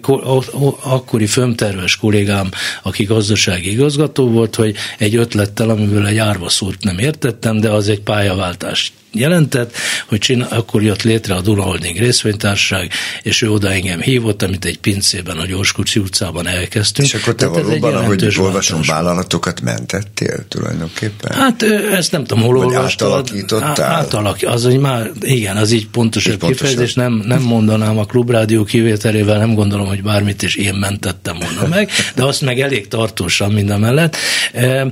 akkori 0.81 1.25
főmterves 1.25 1.95
kollégám, 1.95 2.49
aki 2.81 3.03
gazdasági 3.03 3.71
igazgató 3.71 4.29
volt, 4.29 4.55
hogy 4.55 4.75
egy 4.97 5.15
ötlettel, 5.15 5.69
amiből 5.69 6.07
egy 6.07 6.17
árva 6.17 6.49
szót 6.49 6.77
nem 6.79 6.97
értettem, 6.97 7.59
de 7.59 7.69
az 7.69 7.89
egy 7.89 8.01
pályaváltás 8.01 8.93
jelentett, 9.13 9.75
hogy 10.07 10.19
csinál, 10.19 10.47
akkor 10.51 10.83
jött 10.83 11.01
létre 11.01 11.35
a 11.35 11.41
Duna 11.41 11.61
Holding 11.61 11.97
részvénytársaság, 11.97 12.91
és 13.21 13.41
ő 13.41 13.51
oda 13.51 13.71
engem 13.71 14.01
hívott, 14.01 14.41
amit 14.41 14.65
egy 14.65 14.77
pincében, 14.77 15.37
a 15.37 15.45
Gyorskucsi 15.45 15.99
utcában 15.99 16.47
elkezdtünk. 16.47 17.07
És 17.07 17.13
akkor 17.13 17.35
te 17.35 17.47
Tehát 17.47 17.62
valóban, 17.63 17.95
ahogy 17.95 18.35
olvasom, 18.39 18.81
vállalatokat 18.87 19.61
mentettél 19.61 20.47
tulajdonképpen? 20.47 21.31
Hát 21.31 21.61
ezt 21.91 22.11
nem 22.11 22.23
tudom, 22.23 22.43
hol 22.43 22.57
Vagy 22.57 22.75
olvastad. 22.75 23.07
átalakítottál? 23.07 23.91
Átalak, 23.91 24.37
az, 24.45 24.63
hogy 24.63 24.79
már, 24.79 25.11
igen, 25.21 25.57
az 25.57 25.71
így 25.71 25.87
pontosabb 25.87 26.43
kifejezés, 26.45 26.93
nem, 26.93 27.23
nem 27.25 27.41
mondanám 27.41 27.97
a 27.97 28.05
klubrádió 28.05 28.63
kivételével, 28.63 29.37
nem 29.37 29.53
gondolom, 29.53 29.87
hogy 29.87 30.03
bármit 30.03 30.41
is 30.41 30.55
én 30.55 30.73
mentettem 30.73 31.37
volna 31.39 31.75
meg, 31.75 31.89
de 32.15 32.23
azt 32.23 32.41
meg 32.41 32.59
elég 32.59 32.87
tartósan 32.87 33.51
mind 33.51 33.69
a 33.69 33.77
mellett. 33.77 34.15
E, 34.53 34.91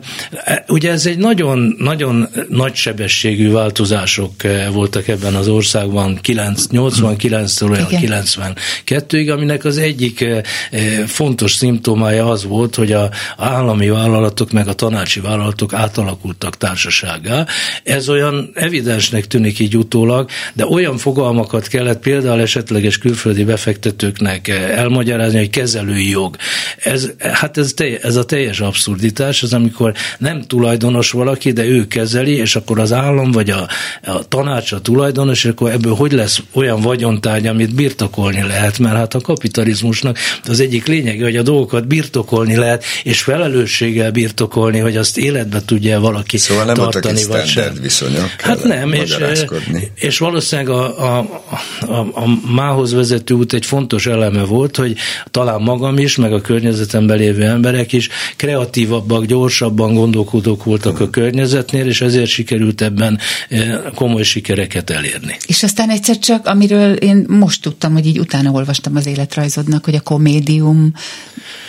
Ugye 0.67 0.91
ez 0.91 1.05
egy 1.05 1.17
nagyon, 1.17 1.75
nagyon 1.79 2.29
nagy 2.49 2.75
sebességű 2.75 3.51
változások 3.51 4.31
voltak 4.73 5.07
ebben 5.07 5.35
az 5.35 5.47
országban 5.47 6.19
9, 6.21 6.65
89-től 6.71 7.69
olyan 7.69 7.87
Igen. 7.89 8.23
92-ig, 8.87 9.33
aminek 9.33 9.65
az 9.65 9.77
egyik 9.77 10.25
fontos 11.07 11.53
szimptomája 11.53 12.29
az 12.29 12.43
volt, 12.43 12.60
volt, 12.61 12.75
hogy 12.75 12.91
a 12.91 13.09
állami 13.37 13.89
vállalatok 13.89 14.51
meg 14.51 14.67
a 14.67 14.73
tanácsi 14.73 15.19
vállalatok 15.19 15.73
átalakultak 15.73 16.57
társaságá. 16.57 17.45
Ez 17.83 18.09
olyan 18.09 18.51
evidensnek 18.53 19.27
tűnik 19.27 19.59
így 19.59 19.77
utólag, 19.77 20.29
de 20.53 20.65
olyan 20.65 20.97
fogalmakat 20.97 21.67
kellett 21.67 21.99
például 21.99 22.41
esetleges 22.41 22.97
külföldi 22.97 23.43
befektetőknek 23.43 24.47
elmagyarázni, 24.47 25.37
hogy 25.37 25.49
kezelői 25.49 26.09
jog. 26.09 26.35
Ez, 26.77 27.09
hát 27.19 27.57
ez, 27.57 27.73
ez 28.01 28.15
a 28.15 28.25
teljes 28.25 28.59
abszurditás, 28.59 29.43
az 29.43 29.53
amikor 29.53 29.93
nem 30.17 30.41
tulajdonos 30.41 31.11
valaki, 31.11 31.51
de 31.51 31.65
ő 31.65 31.87
kezeli, 31.87 32.35
és 32.35 32.55
akkor 32.55 32.79
az 32.79 32.91
állam 32.93 33.31
vagy 33.31 33.49
a, 33.49 33.67
a 34.03 34.27
tanács 34.27 34.71
a 34.71 34.81
tulajdonos, 34.81 35.43
és 35.43 35.49
akkor 35.49 35.71
ebből 35.71 35.93
hogy 35.93 36.11
lesz 36.11 36.41
olyan 36.53 36.81
vagyontárgy, 36.81 37.47
amit 37.47 37.75
birtokolni 37.75 38.41
lehet, 38.41 38.79
mert 38.79 38.95
hát 38.95 39.13
a 39.13 39.21
kapitalizmusnak 39.21 40.17
az 40.47 40.59
egyik 40.59 40.87
lényege, 40.87 41.23
hogy 41.23 41.37
a 41.37 41.41
dolgokat 41.41 41.87
birtokolni 41.87 42.50
lehet, 42.55 42.83
és 43.03 43.21
felelősséggel 43.21 44.11
birtokolni, 44.11 44.79
hogy 44.79 44.97
azt 44.97 45.17
életbe 45.17 45.61
tudja 45.65 45.99
valaki 45.99 46.37
szóval 46.37 46.65
nem 46.65 46.75
tartani, 46.75 47.23
vagy 47.23 47.45
sem. 47.45 47.73
viszonyok. 47.81 48.29
Hát 48.37 48.63
nem, 48.63 48.93
és, 48.93 49.17
és 49.95 50.17
valószínűleg 50.17 50.71
a, 50.71 51.15
a, 51.15 51.43
a, 51.79 51.95
a 51.95 52.51
mához 52.51 52.93
vezető 52.93 53.33
út 53.33 53.53
egy 53.53 53.65
fontos 53.65 54.05
eleme 54.05 54.43
volt, 54.43 54.75
hogy 54.75 54.97
talán 55.31 55.61
magam 55.61 55.97
is, 55.97 56.15
meg 56.15 56.33
a 56.33 56.41
környezetemben 56.41 57.17
lévő 57.17 57.43
emberek 57.43 57.93
is 57.93 58.09
kreatívabbak, 58.35 59.25
gyorsabban 59.25 59.93
gondolkodók 59.93 60.63
voltak 60.63 60.99
a 60.99 61.09
környezetnél, 61.09 61.87
és 61.87 62.01
ezért 62.01 62.29
sikerült 62.29 62.81
ebben 62.81 63.19
eh, 63.49 63.79
komoly 63.95 64.23
sikereket 64.23 64.89
elérni. 64.89 65.37
És 65.45 65.63
aztán 65.63 65.89
egyszer 65.89 66.19
csak, 66.19 66.47
amiről 66.47 66.93
én 66.93 67.25
most 67.27 67.61
tudtam, 67.61 67.93
hogy 67.93 68.05
így 68.05 68.19
utána 68.19 68.51
olvastam 68.51 68.95
az 68.95 69.05
életrajzodnak, 69.05 69.85
hogy 69.85 69.95
a 69.95 70.01
komédium 70.01 70.93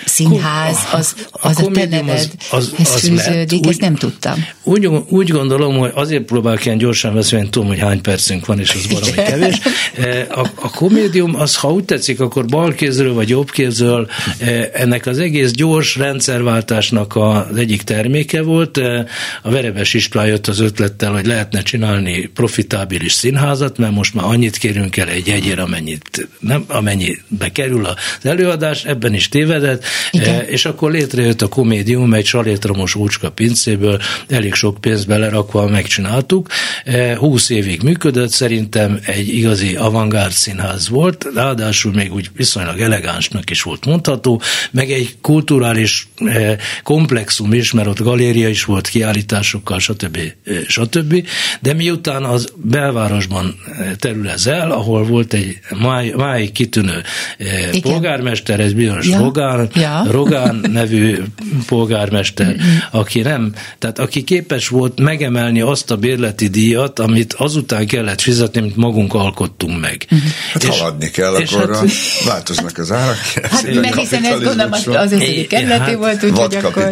színház, 0.04 0.71
az, 0.92 1.14
az 1.30 1.58
a, 1.58 1.64
a 1.64 1.70
te 1.70 1.86
neved 1.86 2.30
az, 2.50 2.72
az, 2.78 2.90
az 2.94 3.00
fűződik, 3.00 3.58
úgy, 3.58 3.68
ezt 3.68 3.80
nem 3.80 3.94
tudtam. 3.94 4.44
Úgy, 4.62 4.86
úgy 5.08 5.28
gondolom, 5.28 5.78
hogy 5.78 5.90
azért 5.94 6.22
próbálok 6.22 6.64
ilyen 6.64 6.78
gyorsan 6.78 7.14
beszélni, 7.14 7.48
tudom, 7.48 7.68
hogy 7.68 7.78
hány 7.78 8.00
percünk 8.00 8.46
van, 8.46 8.58
és 8.58 8.74
az 8.74 8.92
valami 8.92 9.12
kevés. 9.12 9.60
Eh, 9.96 10.38
a, 10.38 10.50
a 10.54 10.70
komédium, 10.70 11.34
az, 11.34 11.56
ha 11.56 11.72
úgy 11.72 11.84
tetszik, 11.84 12.20
akkor 12.20 12.44
bal 12.44 12.72
kézről 12.72 13.14
vagy 13.14 13.28
jobb 13.28 13.50
kézről 13.50 14.08
eh, 14.38 14.68
ennek 14.72 15.06
az 15.06 15.18
egész 15.18 15.50
gyors 15.50 15.96
rendszerváltásnak 15.96 17.16
az 17.16 17.56
egyik 17.56 17.82
terméke 17.82 18.42
volt. 18.42 18.78
Eh, 18.78 19.04
a 19.42 19.50
Verebes 19.50 19.94
István 19.94 20.26
jött 20.26 20.46
az 20.46 20.60
ötlettel, 20.60 21.12
hogy 21.12 21.26
lehetne 21.26 21.62
csinálni 21.62 22.26
profitábilis 22.26 23.12
színházat, 23.12 23.78
mert 23.78 23.92
most 23.92 24.14
már 24.14 24.24
annyit 24.24 24.56
kérünk 24.56 24.96
el 24.96 25.08
egy 25.08 25.26
jegyért, 25.26 25.58
amennyit, 25.58 26.28
nem, 26.38 26.64
amennyibe 26.68 27.48
kerül 27.52 27.86
az 27.86 27.96
előadás, 28.22 28.84
ebben 28.84 29.14
is 29.14 29.28
tévedett, 29.28 29.84
igen. 30.10 30.44
E, 30.52 30.54
és 30.54 30.64
akkor 30.64 30.90
létrejött 30.90 31.42
a 31.42 31.48
komédium 31.48 32.14
egy 32.14 32.24
salétromos 32.24 32.94
úcska 32.94 33.30
pincéből, 33.30 34.00
elég 34.28 34.54
sok 34.54 34.80
pénzt 34.80 35.06
belerakva 35.06 35.68
megcsináltuk. 35.68 36.48
E, 36.84 37.16
húsz 37.16 37.50
évig 37.50 37.82
működött, 37.82 38.30
szerintem 38.30 38.98
egy 39.04 39.28
igazi 39.28 39.74
avantgárd 39.74 40.32
színház 40.32 40.88
volt, 40.88 41.26
ráadásul 41.34 41.92
még 41.92 42.12
úgy 42.14 42.30
viszonylag 42.36 42.80
elegánsnak 42.80 43.50
is 43.50 43.62
volt 43.62 43.86
mondható, 43.86 44.40
meg 44.70 44.90
egy 44.90 45.16
kulturális 45.20 46.08
e, 46.16 46.56
komplexum 46.82 47.52
is, 47.52 47.72
mert 47.72 47.88
ott 47.88 48.00
galéria 48.00 48.48
is 48.48 48.64
volt 48.64 48.88
kiállításokkal, 48.88 49.78
stb. 49.78 50.18
stb. 50.66 51.26
De 51.60 51.72
miután 51.72 52.24
az 52.24 52.52
belvárosban 52.56 53.54
terülez 53.98 54.46
el, 54.46 54.70
ahol 54.70 55.04
volt 55.04 55.32
egy 55.32 55.58
máj, 55.80 56.12
máj 56.16 56.46
kitűnő 56.46 57.02
Igen. 57.38 57.80
polgármester, 57.80 58.60
ez 58.60 58.72
bizonyos 58.72 59.06
ja. 59.08 59.18
Rogán, 59.18 59.70
ja. 59.74 60.04
Rogán 60.10 60.41
nevű 60.72 61.18
polgármester, 61.66 62.56
aki 62.90 63.20
nem, 63.20 63.52
tehát 63.78 63.98
aki 63.98 64.24
képes 64.24 64.68
volt 64.68 65.00
megemelni 65.00 65.60
azt 65.60 65.90
a 65.90 65.96
bérleti 65.96 66.48
díjat, 66.48 66.98
amit 66.98 67.32
azután 67.32 67.86
kellett 67.86 68.20
fizetni, 68.20 68.60
amit 68.60 68.76
magunk 68.76 69.14
alkottunk 69.14 69.80
meg. 69.80 70.06
Hát 70.52 70.62
és, 70.62 70.68
haladni 70.68 71.10
kell, 71.10 71.34
és 71.34 71.52
akkor 71.52 71.74
hát, 71.74 71.88
változnak 72.24 72.78
az 72.78 72.92
árak. 72.92 73.18
Hát 73.42 73.74
meg 73.74 73.94
hiszen 73.94 74.24
ez 74.24 74.42
gondolom 74.42 74.72
az, 74.72 75.12
összegi 75.12 75.46
kerületi 75.46 75.80
hát, 75.80 75.94
volt, 75.94 76.24
úgyhogy 76.24 76.56
akkor... 76.62 76.88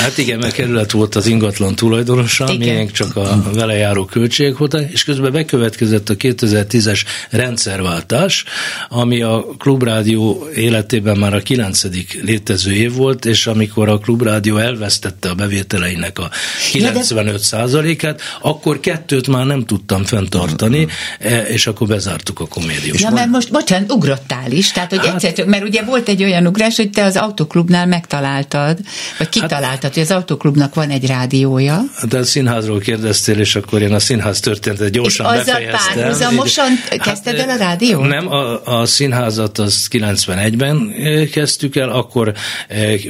Hát 0.00 0.18
igen, 0.18 0.38
mert 0.38 0.54
kerület 0.54 0.90
volt 0.90 1.14
az 1.14 1.26
ingatlan 1.26 1.74
tulajdonosa, 1.74 2.54
miénk 2.58 2.90
csak 2.90 3.16
a 3.16 3.42
vele 3.54 3.74
járó 3.74 4.04
költségek 4.04 4.58
voltak, 4.58 4.90
és 4.90 5.04
közben 5.04 5.32
bekövetkezett 5.32 6.08
a 6.08 6.16
2010-es 6.16 7.00
rendszerváltás, 7.30 8.44
ami 8.88 9.22
a 9.22 9.46
klubrádió 9.58 10.48
életében 10.54 11.18
már 11.18 11.34
a 11.34 11.40
kilencedik 11.40 12.20
létező 12.22 12.72
év 12.82 12.94
volt, 12.94 13.24
és 13.24 13.46
amikor 13.46 13.88
a 13.88 13.98
klubrádió 13.98 14.56
elvesztette 14.56 15.28
a 15.28 15.34
bevételeinek 15.34 16.18
a 16.18 16.30
95%-át, 16.72 18.20
akkor 18.40 18.80
kettőt 18.80 19.28
már 19.28 19.46
nem 19.46 19.64
tudtam 19.64 20.04
fenntartani, 20.04 20.86
e, 21.18 21.40
és 21.40 21.66
akkor 21.66 21.86
bezártuk 21.86 22.40
a 22.40 22.46
komédiumot. 22.46 23.00
Ja, 23.00 23.10
mert 23.10 23.28
most, 23.28 23.50
bocsánat, 23.50 23.92
ugrottál 23.92 24.52
is, 24.52 24.72
tehát 24.72 24.90
hogy 24.90 25.06
hát, 25.06 25.24
egyszer, 25.24 25.46
mert 25.46 25.64
ugye 25.64 25.82
volt 25.82 26.08
egy 26.08 26.22
olyan 26.22 26.46
ugrás, 26.46 26.76
hogy 26.76 26.90
te 26.90 27.04
az 27.04 27.16
autoklubnál 27.16 27.86
megtaláltad, 27.86 28.78
vagy 29.18 29.28
kitaláltad, 29.28 29.82
hát, 29.82 29.94
hogy 29.94 30.02
az 30.02 30.10
autoklubnak 30.10 30.74
van 30.74 30.90
egy 30.90 31.06
rádiója. 31.06 31.80
De 32.08 32.18
a 32.18 32.24
színházról 32.24 32.78
kérdeztél, 32.78 33.38
és 33.38 33.56
akkor 33.56 33.82
én 33.82 33.92
a 33.92 33.98
színház 33.98 34.40
történetet 34.40 34.90
gyorsan 34.90 35.34
és 35.34 35.44
befejeztem. 35.44 35.94
párhuzamosan 35.94 36.68
kezdted 37.02 37.38
el 37.38 37.48
a 37.48 37.56
rádiót? 37.56 38.08
Nem, 38.08 38.28
a, 38.32 38.66
a 38.80 38.86
színházat 38.86 39.58
az 39.58 39.88
91-ben 39.90 40.94
kezdtük 41.32 41.76
el, 41.76 41.88
akkor 41.88 42.32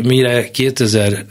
mire 0.02 0.50
2000, 0.50 1.24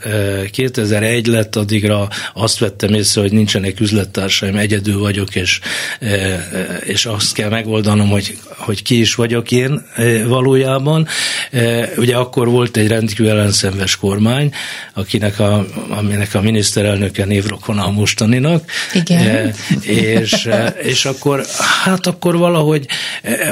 2001 0.50 1.28
eh, 1.28 1.34
lett, 1.34 1.56
addigra 1.56 2.08
azt 2.34 2.58
vettem 2.58 2.94
észre, 2.94 3.20
hogy 3.20 3.32
nincsenek 3.32 3.80
üzlettársaim, 3.80 4.56
egyedül 4.56 4.98
vagyok, 4.98 5.34
és, 5.34 5.60
eh, 5.98 6.40
és 6.84 7.06
azt 7.06 7.34
kell 7.34 7.48
megoldanom, 7.48 8.08
hogy, 8.08 8.38
hogy 8.56 8.82
ki 8.82 9.00
is 9.00 9.14
vagyok 9.14 9.50
én 9.50 9.84
valójában. 10.26 11.06
Ugye 11.96 12.16
akkor 12.16 12.48
volt 12.48 12.76
egy 12.76 12.88
rendkívül 12.88 13.28
ellenszenves 13.28 13.96
kormány, 13.96 14.52
akinek 14.94 15.38
a, 15.38 15.66
aminek 15.88 16.34
a 16.34 16.40
miniszterelnöke 16.40 17.24
névrokona 17.24 17.84
a 17.84 17.90
mostaninak. 17.90 18.64
Igen. 18.92 19.54
És, 19.82 20.48
és 20.82 21.04
akkor, 21.04 21.44
hát 21.84 22.06
akkor 22.06 22.36
valahogy, 22.36 22.86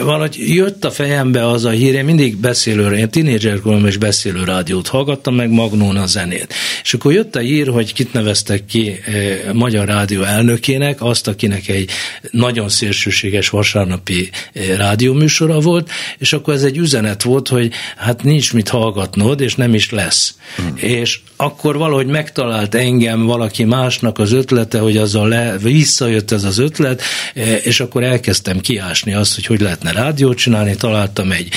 valahogy 0.03 0.37
jött 0.39 0.85
a 0.85 0.91
fejembe 0.91 1.47
az 1.47 1.65
a 1.65 1.71
hír, 1.71 1.95
én 1.95 2.05
mindig 2.05 2.37
beszélőre, 2.37 2.97
én 2.97 3.11
tínédzserkorom 3.11 3.87
és 3.87 3.97
beszélő 3.97 4.45
rádiót 4.71 4.89
hallgattam, 4.89 5.35
meg 5.35 5.51
Magnón 5.51 5.97
a 5.97 6.07
zenét. 6.07 6.55
És 6.83 6.95
akkor 6.95 7.13
jött 7.13 7.37
a 7.37 7.39
hír, 7.39 7.69
hogy 7.69 7.93
kit 7.93 8.13
neveztek 8.13 8.65
ki 8.65 8.89
e, 8.91 9.53
Magyar 9.53 9.87
Rádió 9.87 10.23
elnökének, 10.23 11.03
azt, 11.03 11.29
akinek 11.29 11.69
egy 11.69 11.91
nagyon 12.31 12.69
szélsőséges 12.69 13.49
vasárnapi 13.49 14.31
e, 14.53 14.77
rádióműsora 14.77 15.61
volt, 15.61 15.91
és 16.19 16.33
akkor 16.33 16.55
ez 16.55 16.63
egy 16.63 16.77
üzenet 16.77 17.23
volt, 17.23 17.49
hogy 17.49 17.73
hát 17.97 18.23
nincs 18.23 18.53
mit 18.53 18.69
hallgatnod, 18.69 19.41
és 19.41 19.55
nem 19.55 19.75
is 19.75 19.91
lesz. 19.91 20.35
Hmm. 20.57 20.73
És 20.77 21.21
akkor 21.37 21.77
valahogy 21.77 22.07
megtalált 22.07 22.75
engem 22.75 23.27
valaki 23.27 23.65
másnak 23.65 24.19
az 24.19 24.33
ötlete, 24.33 24.79
hogy 24.79 24.97
azzal 24.97 25.29
le, 25.29 25.57
visszajött 25.59 26.31
ez 26.31 26.45
az 26.45 26.59
ötlet, 26.59 27.03
e, 27.35 27.57
és 27.57 27.81
akkor 27.81 28.03
elkezdtem 28.03 28.61
kiásni 28.61 29.15
azt, 29.15 29.35
hogy 29.35 29.47
hogy 29.47 29.61
lehetne 29.61 29.93
rádiót 29.93 30.37
csinálni, 30.37 30.77
találtam 30.77 31.33
egy 31.33 31.53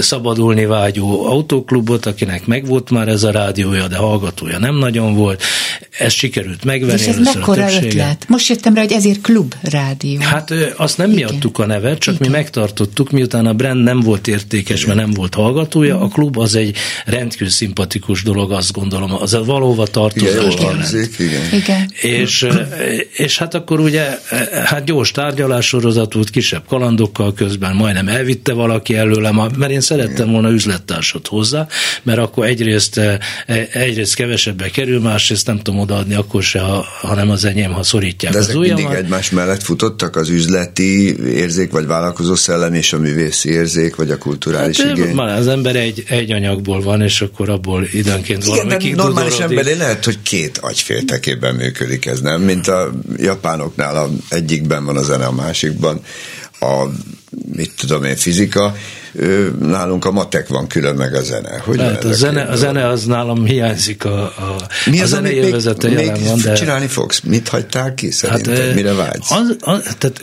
szabadulni 0.00 0.66
vágyó 0.66 1.26
autóklubot, 1.26 2.06
akinek 2.06 2.46
megvolt 2.50 2.90
már 2.90 3.08
ez 3.08 3.22
a 3.22 3.30
rádiója, 3.30 3.86
de 3.86 3.96
hallgatója 3.96 4.58
nem 4.58 4.76
nagyon 4.76 5.14
volt. 5.14 5.42
Ez 5.98 6.12
sikerült 6.12 6.64
megvenni. 6.64 7.00
És 7.00 7.06
ez 7.06 7.18
mekkora 7.18 7.68
ötlet? 7.82 8.24
Most 8.28 8.48
jöttem 8.48 8.74
rá, 8.74 8.80
hogy 8.80 8.92
ezért 8.92 9.20
klub 9.20 9.54
rádió. 9.62 10.20
Hát 10.20 10.52
azt 10.76 10.98
nem 10.98 11.10
Igen. 11.10 11.24
mi 11.24 11.36
adtuk 11.36 11.58
a 11.58 11.66
nevet, 11.66 11.98
csak 11.98 12.14
Igen. 12.14 12.30
mi 12.30 12.36
megtartottuk, 12.36 13.10
miután 13.10 13.46
a 13.46 13.52
brand 13.52 13.82
nem 13.82 14.00
volt 14.00 14.28
értékes, 14.28 14.86
mert 14.86 14.98
nem 14.98 15.10
volt 15.10 15.34
hallgatója. 15.34 16.00
A 16.00 16.08
klub 16.08 16.38
az 16.38 16.54
egy 16.54 16.76
rendkívül 17.04 17.48
szimpatikus 17.48 18.22
dolog, 18.22 18.52
azt 18.52 18.72
gondolom, 18.72 19.14
az 19.14 19.34
a 19.34 19.44
valóva 19.44 19.86
tartozó 19.86 20.46
Igen. 20.50 20.84
Igen. 21.18 21.42
Igen. 21.52 21.90
És, 22.00 22.46
és 23.12 23.38
hát 23.38 23.54
akkor 23.54 23.80
ugye 23.80 24.18
hát 24.64 24.84
gyors 24.84 25.10
tárgyalássorozat 25.10 26.12
volt, 26.12 26.30
kisebb 26.30 26.62
kalandokkal 26.66 27.34
közben 27.34 27.76
majdnem 27.76 28.08
elvitte 28.08 28.52
valaki 28.52 28.96
előlem, 28.96 29.40
mert 29.56 29.70
én 29.70 29.80
szerettem 29.80 30.30
volna 30.30 30.50
üzlettársat 30.50 31.26
hozzá, 31.26 31.66
mert 32.02 32.18
akkor 32.18 32.39
egyrészt, 32.42 32.98
eh, 32.98 33.18
egyrészt 33.72 34.14
kevesebbe 34.14 34.70
kerül, 34.70 35.00
másrészt 35.00 35.46
nem 35.46 35.58
tudom 35.58 35.80
odaadni 35.80 36.14
akkor 36.14 36.42
se, 36.42 36.60
ha, 36.60 36.86
hanem 37.00 37.30
az 37.30 37.44
enyém, 37.44 37.72
ha 37.72 37.82
szorítják 37.82 38.32
De 38.32 38.38
ezek 38.38 38.56
az 38.56 38.60
mindig 38.60 38.86
egymás 38.86 39.30
mellett 39.30 39.62
futottak 39.62 40.16
az 40.16 40.28
üzleti 40.28 41.24
érzék, 41.24 41.70
vagy 41.70 41.86
vállalkozó 41.86 42.34
szellem 42.34 42.74
és 42.74 42.92
a 42.92 42.98
művészi 42.98 43.50
érzék, 43.50 43.96
vagy 43.96 44.10
a 44.10 44.18
kulturális 44.18 44.80
hát, 44.80 44.96
igény? 44.96 45.14
Már 45.14 45.38
az 45.38 45.46
ember 45.46 45.76
egy, 45.76 46.04
egy 46.08 46.32
anyagból 46.32 46.82
van, 46.82 47.02
és 47.02 47.20
akkor 47.20 47.48
abból 47.48 47.88
időnként 47.92 48.44
Igen, 48.44 48.68
valami 48.68 48.90
normális 48.90 49.38
emberé 49.38 49.74
lehet, 49.74 50.04
hogy 50.04 50.18
két 50.22 50.58
agyféltekében 50.58 51.54
működik 51.54 52.06
ez, 52.06 52.20
nem? 52.20 52.42
Mint 52.42 52.68
a 52.68 52.92
japánoknál 53.16 53.96
a 53.96 54.10
egyikben 54.28 54.84
van 54.84 54.96
a 54.96 55.02
zene, 55.02 55.24
a 55.24 55.32
másikban 55.32 56.00
a 56.60 56.84
mit 57.52 57.72
tudom 57.76 58.04
én, 58.04 58.16
fizika, 58.16 58.74
nálunk 59.60 60.04
a 60.04 60.10
matek 60.10 60.48
van 60.48 60.66
külön, 60.66 60.94
meg 60.94 61.14
a 61.14 61.22
zene. 61.22 61.58
Hogy 61.58 61.80
hát 61.80 62.04
a, 62.04 62.12
zene, 62.12 62.42
a 62.42 62.56
zene 62.56 62.86
az 62.86 63.04
nálam 63.04 63.44
hiányzik, 63.44 64.04
a, 64.04 64.22
a, 64.22 64.56
Mi 64.86 65.00
a 65.00 65.02
az, 65.02 65.08
zene 65.08 65.32
élvezete 65.32 65.88
még, 65.88 65.98
jelen 65.98 66.24
van. 66.24 66.40
De... 66.42 66.52
csinálni 66.52 66.86
fogsz? 66.86 67.20
Mit 67.20 67.48
hagytál 67.48 67.94
ki 67.94 68.10
szerinted? 68.10 68.58
Hát, 68.58 68.74
Mire 68.74 68.92
vágysz? 68.92 69.30
Az, 69.30 69.56
az, 69.60 69.96
tehát 69.98 70.22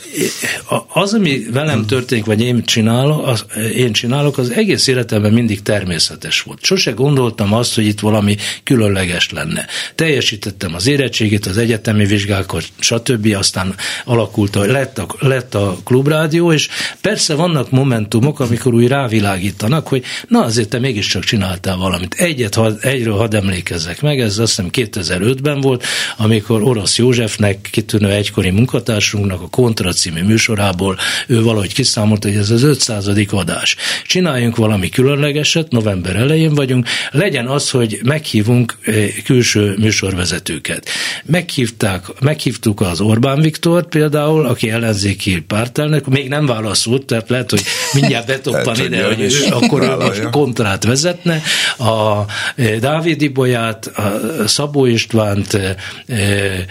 az, 0.88 1.13
ami 1.13 1.46
velem 1.51 1.86
történik, 1.86 2.25
vagy 2.25 2.41
én 2.41 2.63
csinálok, 2.65 3.27
az, 3.27 3.46
én 3.75 3.91
csinálok, 3.91 4.38
az 4.38 4.50
egész 4.50 4.88
életemben 4.88 5.34
mindig 5.34 5.62
természetes 5.62 6.41
volt. 6.41 6.63
Sose 6.63 6.91
gondoltam 6.91 7.53
azt, 7.53 7.75
hogy 7.75 7.86
itt 7.86 8.00
valami 8.00 8.38
különleges 8.63 9.32
lenne. 9.32 9.65
Teljesítettem 9.96 10.74
az 10.74 10.88
érettségét, 10.88 11.46
az 11.46 11.58
egyetemi 11.58 12.06
vizsgákat, 12.06 12.63
stb. 12.79 13.36
Aztán 13.38 13.75
alakult, 14.06 14.56
a, 14.56 14.65
lett, 14.65 14.98
a, 14.98 15.08
lett 15.20 15.56
a 15.56 15.77
klubrádió, 15.84 16.51
és 16.51 16.67
persze 17.01 17.34
vannak 17.36 17.72
momentumok, 17.72 18.39
amikor 18.39 18.74
úgy 18.77 18.88
rávilágítanak, 18.88 19.88
hogy 19.88 20.03
na 20.27 20.43
azért 20.43 20.69
te 20.69 20.79
mégiscsak 20.79 21.24
csináltál 21.24 21.77
valamit. 21.77 22.13
Egyet, 22.13 22.60
egyről 22.81 23.17
hadd 23.17 23.36
emlékezzek 23.36 24.01
meg, 24.01 24.19
ez 24.19 24.38
azt 24.38 24.55
hiszem 24.55 24.69
2005-ben 24.74 25.62
volt, 25.62 25.84
amikor 26.17 26.63
Orosz 26.63 26.98
Józsefnek, 26.98 27.67
kitűnő 27.72 28.12
egykori 28.12 28.50
munkatársunknak 28.50 29.41
a 29.41 29.48
Kontra 29.48 29.91
című 29.91 30.24
műsorából 30.24 30.98
ő 31.27 31.41
valahogy 31.41 31.74
kiszámolt, 31.74 32.24
hogy 32.24 32.36
ez 32.36 32.50
az 32.50 32.63
500. 32.63 33.10
adás. 33.31 33.75
Csináljunk 34.05 34.55
valami 34.55 34.89
különlegeset, 34.89 35.72
november 35.72 36.15
elején 36.15 36.53
vagyunk, 36.53 36.88
legyen 37.12 37.48
az, 37.48 37.69
hogy 37.69 38.00
meghívunk 38.03 38.77
eh, 38.81 39.07
külső 39.24 39.75
műsorvezetőket. 39.79 40.89
Meghívták, 41.25 42.05
meghívtuk 42.22 42.81
az 42.81 43.01
Orbán 43.01 43.41
Viktort 43.41 43.88
például, 43.88 44.46
aki 44.46 44.69
ellenzéki 44.69 45.41
pártelnök, 45.41 46.07
még 46.07 46.29
nem 46.29 46.46
válaszolt, 46.46 47.05
tehát 47.05 47.29
lehet, 47.29 47.50
hogy 47.50 47.62
mindjárt 47.93 48.27
betoppan 48.27 48.66
ide, 48.75 49.05
hogy 49.05 49.21
ő 49.21 49.31
akkor 49.50 49.81
ő 49.81 49.95
most 49.95 50.29
kontrát 50.31 50.83
vezetne. 50.83 51.41
A 51.77 52.21
e, 52.55 52.79
Dávid 52.79 53.21
Ibolyát, 53.21 53.86
a 53.86 54.47
Szabó 54.47 54.86
Istvánt, 54.86 55.53
e, 55.53 55.75
e, 56.07 56.65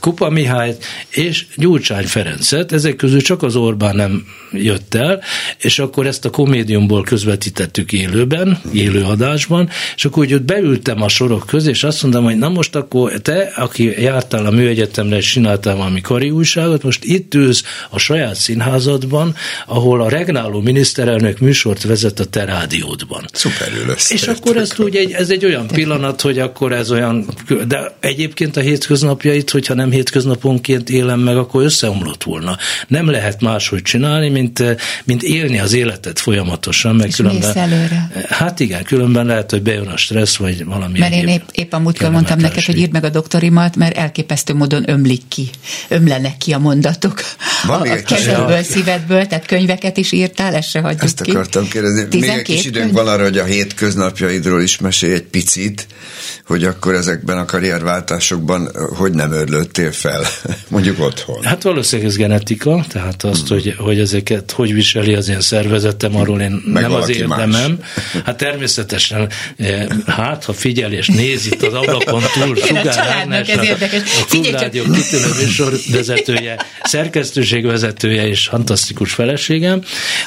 Kupa 0.00 0.30
Mihályt 0.30 0.84
és 1.10 1.46
Gyurcsány 1.56 2.06
Ferencet. 2.06 2.72
Ezek 2.72 2.96
közül 2.96 3.20
csak 3.20 3.42
az 3.42 3.56
Orbán 3.56 3.96
nem 3.96 4.24
jött 4.52 4.94
el, 4.94 5.20
és 5.58 5.78
akkor 5.78 6.06
ezt 6.06 6.24
a 6.24 6.30
komédiumból 6.30 7.02
közvetítettük 7.02 7.92
élőben, 7.92 8.60
élő 8.72 9.02
adásban, 9.02 9.68
és 9.96 10.04
akkor 10.04 10.24
úgy 10.24 10.34
ott 10.34 10.42
beültem 10.42 11.02
a 11.02 11.08
sorok 11.08 11.46
közé, 11.46 11.70
és 11.70 11.84
azt 11.84 12.02
mondtam, 12.02 12.24
hogy 12.24 12.36
na 12.36 12.48
most 12.48 12.76
akkor 12.76 13.12
te, 13.12 13.52
aki 13.56 14.02
jártál 14.02 14.46
a 14.46 14.50
műegyetemre, 14.50 15.16
és 15.16 15.30
csináltál 15.30 15.76
valami 15.76 16.00
kari 16.00 16.30
újságot, 16.30 16.82
most 16.82 17.04
itt 17.04 17.34
ülsz 17.34 17.62
a 17.90 17.98
saját 17.98 18.34
színházadban, 18.34 19.34
ahol 19.66 20.02
a 20.02 20.08
regnáló 20.08 20.60
miniszterelnök 20.60 21.38
műsort 21.38 21.82
vezet 21.82 22.20
a 22.20 22.24
te 22.24 22.44
rádiódban. 22.44 23.24
Szuperül 23.32 23.86
lesz. 23.86 24.10
És 24.10 24.22
akkor 24.22 24.56
ez 24.56 24.78
úgy 24.78 24.96
egy, 24.96 25.12
ez 25.12 25.30
egy 25.30 25.44
olyan 25.44 25.66
pillanat, 25.66 26.20
hogy 26.20 26.38
akkor 26.38 26.72
ez 26.72 26.90
olyan, 26.90 27.26
de 27.66 27.96
egyébként 28.00 28.56
a 28.56 28.60
hétköznapjait, 28.60 29.50
hogyha 29.50 29.74
nem 29.74 29.90
hétköznaponként 29.90 30.90
élem 30.90 31.20
meg, 31.20 31.36
akkor 31.36 31.62
összeomlott 31.64 32.22
volna. 32.22 32.56
Nem 32.88 33.10
lehet 33.10 33.40
máshogy 33.40 33.82
csinálni, 33.82 34.28
mint, 34.28 34.62
mint 35.04 35.22
élni 35.22 35.58
az 35.58 35.72
életet 35.72 36.18
folyamatosan, 36.18 36.96
meg 36.96 37.08
És 37.08 37.16
különben. 37.16 37.56
előre. 37.56 38.10
Hát 38.28 38.60
igen, 38.60 38.84
különben 38.84 39.26
lehet, 39.26 39.50
hogy 39.50 39.62
bejön 39.62 39.86
a 39.86 39.96
stressz, 39.96 40.36
vagy 40.36 40.64
valami. 40.64 40.98
Mert 40.98 41.12
én 41.14 41.28
épp, 41.28 41.48
épp 41.52 41.72
a 41.72 41.78
múltkor 41.78 42.10
mondtam 42.10 42.38
neked, 42.38 42.64
hogy 42.64 42.78
írd 42.78 42.92
meg 42.92 43.04
a 43.04 43.08
doktorimat, 43.08 43.76
mert 43.76 43.96
elképesztő 43.96 44.54
módon 44.54 44.90
ömlik 44.90 45.22
ki, 45.28 45.50
ömlenek 45.88 46.36
ki 46.36 46.52
a 46.52 46.58
mondatok. 46.58 47.20
Van 47.66 47.80
a, 47.80 47.92
a 47.92 47.96
kezedből, 48.02 48.62
szívedből, 48.62 49.26
tehát 49.26 49.46
könyveket 49.52 49.96
is 49.96 50.12
írtál, 50.12 50.54
ezt 50.54 50.68
se 50.68 50.80
hagyjuk 50.80 51.02
Ezt 51.02 51.22
ki. 51.22 51.30
akartam 51.30 51.68
kérdezni. 51.68 52.06
Még 52.10 52.28
egy 52.28 52.42
kis 52.42 52.64
időnk 52.64 52.92
van 52.92 53.08
arra, 53.08 53.22
hogy 53.22 53.38
a 53.38 53.44
hétköznapjaidról 53.44 54.62
is 54.62 54.78
mesélj 54.78 55.12
egy 55.12 55.22
picit, 55.22 55.86
hogy 56.46 56.64
akkor 56.64 56.94
ezekben 56.94 57.38
a 57.38 57.44
karrierváltásokban 57.44 58.70
hogy 58.96 59.12
nem 59.12 59.32
örlődtél 59.32 59.92
fel, 59.92 60.26
mondjuk 60.68 61.00
otthon. 61.00 61.42
Hát 61.42 61.62
valószínűleg 61.62 62.10
ez 62.10 62.16
genetika, 62.16 62.84
tehát 62.88 63.22
azt, 63.24 63.48
hmm. 63.48 63.56
hogy, 63.56 63.74
hogy 63.78 64.00
ezeket 64.00 64.50
hogy 64.50 64.74
viseli 64.74 65.14
az 65.14 65.28
én 65.28 65.40
szervezetem, 65.40 66.16
arról 66.16 66.40
én 66.40 66.62
Meg 66.66 66.82
nem 66.82 66.92
az 66.92 67.08
érdemem. 67.08 67.78
Más. 67.80 68.22
Hát 68.24 68.36
természetesen, 68.36 69.28
eh, 69.56 69.86
hát 70.06 70.44
ha 70.44 70.52
figyel 70.52 70.92
és 70.92 71.06
néz 71.06 71.46
itt 71.46 71.62
az 71.62 71.72
ablakon 71.72 72.22
túl, 72.32 72.56
Sugár 72.56 72.98
Ágnes, 72.98 73.48
a, 73.48 73.60
a 74.20 74.24
Klubrádió 74.28 74.82
kitűnő 74.82 75.28
műsorvezetője, 75.40 76.56
szerkesztőségvezetője 76.82 78.28
és 78.28 78.46
fantasztikus 78.46 79.12
feleségem. 79.42 79.80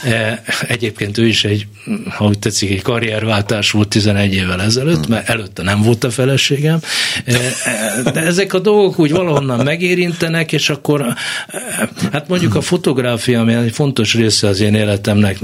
Eh, 0.03 0.39
egyébként 0.67 1.17
ő 1.17 1.27
is 1.27 1.43
egy, 1.43 1.67
ha 2.09 2.25
úgy 2.25 2.39
tetszik, 2.39 2.71
egy 2.71 2.81
karrierváltás 2.81 3.71
volt 3.71 3.87
11 3.87 4.33
évvel 4.33 4.61
ezelőtt, 4.61 5.07
mert 5.07 5.29
előtte 5.29 5.63
nem 5.63 5.81
volt 5.81 6.03
a 6.03 6.09
feleségem. 6.09 6.79
Eh, 7.25 7.37
de 8.13 8.21
ezek 8.21 8.53
a 8.53 8.59
dolgok 8.59 8.99
úgy 8.99 9.11
valahonnan 9.11 9.63
megérintenek, 9.63 10.51
és 10.51 10.69
akkor 10.69 11.13
hát 12.11 12.27
mondjuk 12.27 12.55
a 12.55 12.61
fotográfia, 12.61 13.39
ami 13.39 13.53
egy 13.53 13.73
fontos 13.73 14.13
része 14.13 14.47
az 14.47 14.59
én 14.59 14.73
életemnek, 14.73 15.37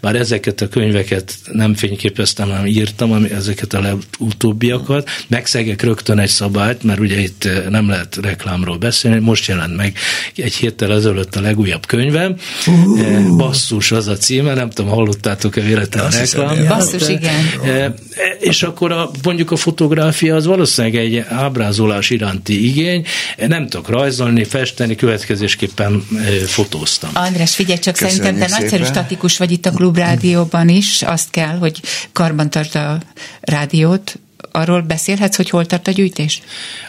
bár 0.00 0.16
ezeket 0.16 0.60
a 0.60 0.68
könyveket 0.68 1.34
nem 1.52 1.74
fényképeztem, 1.74 2.48
hanem 2.48 2.66
írtam, 2.66 3.12
ami 3.12 3.30
ezeket 3.30 3.72
a 3.72 3.80
legutóbbiakat, 3.80 5.10
megszegek 5.28 5.82
rögtön 5.82 6.18
egy 6.18 6.28
szabályt, 6.28 6.82
mert 6.82 7.00
ugye 7.00 7.18
itt 7.18 7.48
nem 7.68 7.88
lehet 7.88 8.18
reklámról 8.22 8.76
beszélni, 8.76 9.18
most 9.18 9.48
jelent 9.48 9.76
meg 9.76 9.96
egy 10.36 10.54
héttel 10.54 10.92
ezelőtt 10.92 11.36
a 11.36 11.40
legújabb 11.40 11.86
könyvem, 11.86 12.36
uh. 12.66 12.93
Basszus 13.36 13.92
az 13.92 14.08
a 14.08 14.16
címe, 14.16 14.54
nem 14.54 14.70
tudom, 14.70 14.90
hallottátok-e 14.90 15.60
véletlenül 15.60 16.10
a 16.10 16.16
reklám. 16.16 16.66
Basszus, 16.66 17.08
igen. 17.08 17.94
És 18.38 18.62
akkor 18.62 18.92
a, 18.92 19.10
mondjuk 19.22 19.50
a 19.50 19.56
fotográfia 19.56 20.34
az 20.34 20.46
valószínűleg 20.46 20.96
egy 20.96 21.24
ábrázolás 21.28 22.10
iránti 22.10 22.68
igény, 22.68 23.06
nem 23.36 23.68
tudok 23.68 23.88
rajzolni, 23.88 24.44
festeni, 24.44 24.94
következésképpen 24.94 26.06
fotóztam. 26.46 27.10
András, 27.12 27.54
figyelj 27.54 27.78
csak, 27.78 27.94
Köszönjük 27.94 28.22
szerintem 28.22 28.48
te 28.48 28.58
nagyszerű 28.58 28.84
statikus 28.84 29.36
vagy 29.36 29.50
itt 29.50 29.66
a 29.66 29.70
klubrádióban 29.70 30.68
is, 30.68 31.02
azt 31.02 31.30
kell, 31.30 31.56
hogy 31.56 31.80
karbantartsd 32.12 32.76
a 32.76 32.98
rádiót, 33.40 34.18
arról 34.56 34.80
beszélhetsz, 34.80 35.36
hogy 35.36 35.50
hol 35.50 35.66
tart 35.66 35.88
a 35.88 35.90
gyűjtés? 35.90 36.42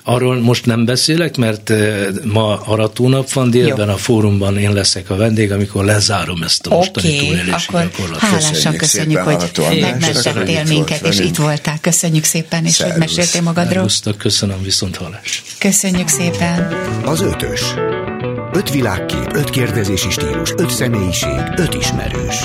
Arról 0.03 0.39
most 0.39 0.65
nem 0.65 0.85
beszélek, 0.85 1.37
mert 1.37 1.73
ma 2.23 2.61
aratónap 2.61 3.31
van 3.31 3.49
délben, 3.49 3.87
Jó. 3.87 3.93
a 3.93 3.97
fórumban 3.97 4.57
én 4.57 4.73
leszek 4.73 5.09
a 5.09 5.15
vendég, 5.15 5.51
amikor 5.51 5.85
lezárom 5.85 6.41
ezt 6.43 6.67
a 6.67 6.75
mostani 6.75 7.07
okay, 7.07 7.19
túlélési 7.19 7.65
akkor 7.67 7.81
gyakorlatot. 7.81 8.19
hálásan 8.19 8.75
köszönjük, 8.75 9.23
köszönjük 9.23 9.59
hogy 9.59 9.81
megmentettél 9.81 10.63
minket, 10.63 11.05
és 11.05 11.19
itt 11.19 11.35
voltál. 11.35 11.77
Köszönjük 11.81 12.23
szépen, 12.23 12.65
és 12.65 12.73
Szervusz. 12.73 12.97
hogy 12.97 13.05
meséltél 13.05 13.41
magadról. 13.41 13.73
Szervusztok, 13.73 14.17
köszönöm, 14.17 14.63
viszont 14.63 14.95
hallás. 14.95 15.43
Köszönjük 15.57 16.07
szépen. 16.07 16.73
Az 17.05 17.21
ötös. 17.21 17.61
Öt 18.53 18.71
világkép, 18.71 19.33
öt 19.33 19.49
kérdezési 19.49 20.09
stílus, 20.09 20.53
öt 20.57 20.69
személyiség, 20.69 21.39
öt 21.55 21.73
ismerős. 21.73 22.35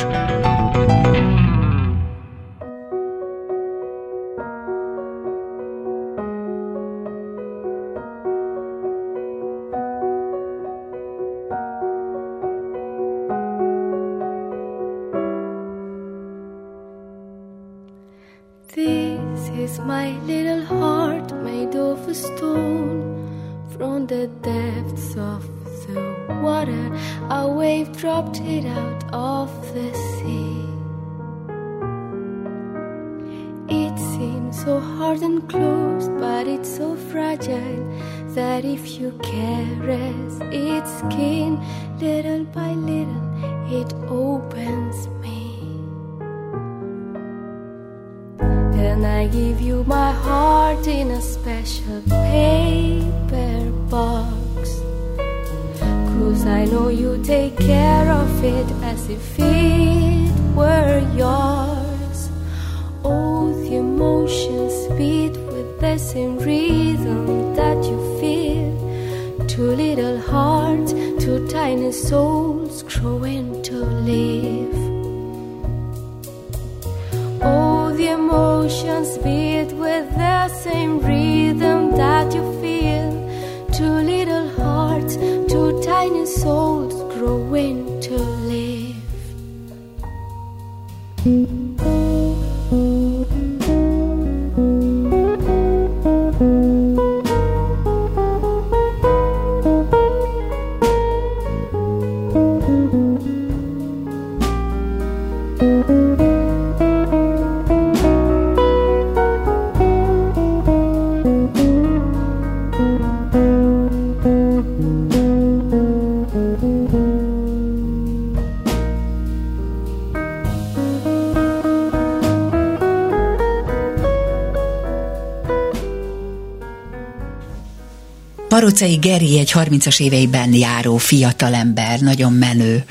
Parocai 128.71 128.97
Geri 128.97 129.39
egy 129.39 129.53
30-as 129.55 130.01
éveiben 130.01 130.55
járó 130.55 130.97
fiatalember, 130.97 132.01
nagyon 132.01 132.33
menő, 132.33 132.85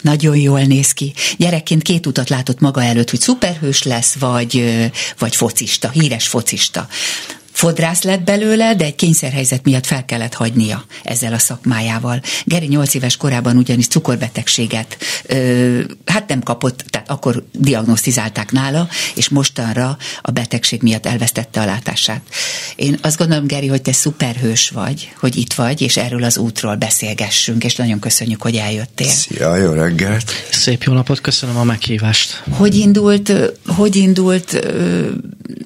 nagyon 0.00 0.36
jól 0.36 0.60
néz 0.60 0.92
ki. 0.92 1.12
Gyerekként 1.36 1.82
két 1.82 2.06
utat 2.06 2.28
látott 2.28 2.60
maga 2.60 2.82
előtt, 2.82 3.10
hogy 3.10 3.20
szuperhős 3.20 3.82
lesz, 3.82 4.14
vagy, 4.14 4.64
vagy 5.18 5.36
focista, 5.36 5.90
híres 5.90 6.28
focista 6.28 6.88
fodrász 7.58 8.02
lett 8.02 8.22
belőle, 8.22 8.74
de 8.74 8.84
egy 8.84 8.94
kényszerhelyzet 8.94 9.64
miatt 9.64 9.86
fel 9.86 10.04
kellett 10.04 10.34
hagynia 10.34 10.84
ezzel 11.02 11.32
a 11.32 11.38
szakmájával. 11.38 12.20
Geri 12.44 12.66
nyolc 12.66 12.94
éves 12.94 13.16
korában 13.16 13.56
ugyanis 13.56 13.86
cukorbetegséget 13.86 14.96
ö, 15.26 15.80
hát 16.06 16.28
nem 16.28 16.42
kapott, 16.42 16.84
tehát 17.08 17.24
akkor 17.24 17.44
diagnosztizálták 17.52 18.52
nála, 18.52 18.88
és 19.14 19.28
mostanra 19.28 19.96
a 20.22 20.30
betegség 20.30 20.82
miatt 20.82 21.06
elvesztette 21.06 21.60
a 21.60 21.64
látását. 21.64 22.20
Én 22.76 22.98
azt 23.02 23.18
gondolom, 23.18 23.46
Geri, 23.46 23.66
hogy 23.66 23.82
te 23.82 23.92
szuperhős 23.92 24.70
vagy, 24.70 25.12
hogy 25.20 25.36
itt 25.36 25.52
vagy, 25.52 25.80
és 25.80 25.96
erről 25.96 26.24
az 26.24 26.38
útról 26.38 26.76
beszélgessünk, 26.76 27.64
és 27.64 27.76
nagyon 27.76 27.98
köszönjük, 27.98 28.42
hogy 28.42 28.56
eljöttél. 28.56 29.08
Szia, 29.08 29.56
jó 29.56 29.72
reggelt! 29.72 30.32
Szép 30.50 30.82
jó 30.82 30.92
napot, 30.92 31.20
köszönöm 31.20 31.56
a 31.56 31.64
meghívást. 31.64 32.42
Hogy 32.50 32.74
indult, 32.74 33.32
hogy 33.66 33.96
indult 33.96 34.58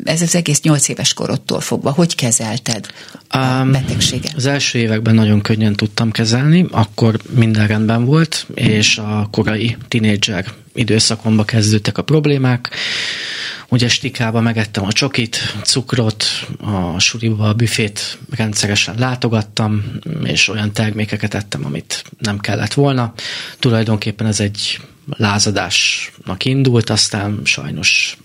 ez 0.04 0.22
az 0.22 0.34
egész 0.34 0.60
nyolc 0.60 0.88
éves 0.88 1.14
korodtól 1.14 1.60
fogva? 1.60 1.90
Hogy 1.90 2.14
kezelted 2.14 2.86
a 3.28 3.64
betegséget? 3.64 4.32
Az 4.36 4.46
első 4.46 4.78
években 4.78 5.14
nagyon 5.14 5.40
könnyen 5.40 5.72
tudtam 5.72 6.10
kezelni, 6.10 6.66
akkor 6.70 7.16
minden 7.30 7.66
rendben 7.66 8.04
volt, 8.04 8.46
és 8.54 8.98
a 8.98 9.28
korai 9.30 9.76
tinédzser 9.88 10.44
időszakomban 10.74 11.44
kezdődtek 11.44 11.98
a 11.98 12.02
problémák. 12.02 12.70
Ugye 13.68 13.88
stikába 13.88 14.40
megettem 14.40 14.84
a 14.84 14.92
csokit, 14.92 15.38
cukrot, 15.62 16.24
a 16.60 16.98
suliba 16.98 17.48
a 17.48 17.52
büfét 17.52 18.18
rendszeresen 18.30 18.94
látogattam, 18.98 19.84
és 20.24 20.48
olyan 20.48 20.72
termékeket 20.72 21.34
ettem, 21.34 21.64
amit 21.64 22.04
nem 22.18 22.38
kellett 22.38 22.74
volna. 22.74 23.12
Tulajdonképpen 23.58 24.26
ez 24.26 24.40
egy 24.40 24.80
lázadásnak 25.16 26.44
indult, 26.44 26.90
aztán 26.90 27.40
sajnos 27.44 28.16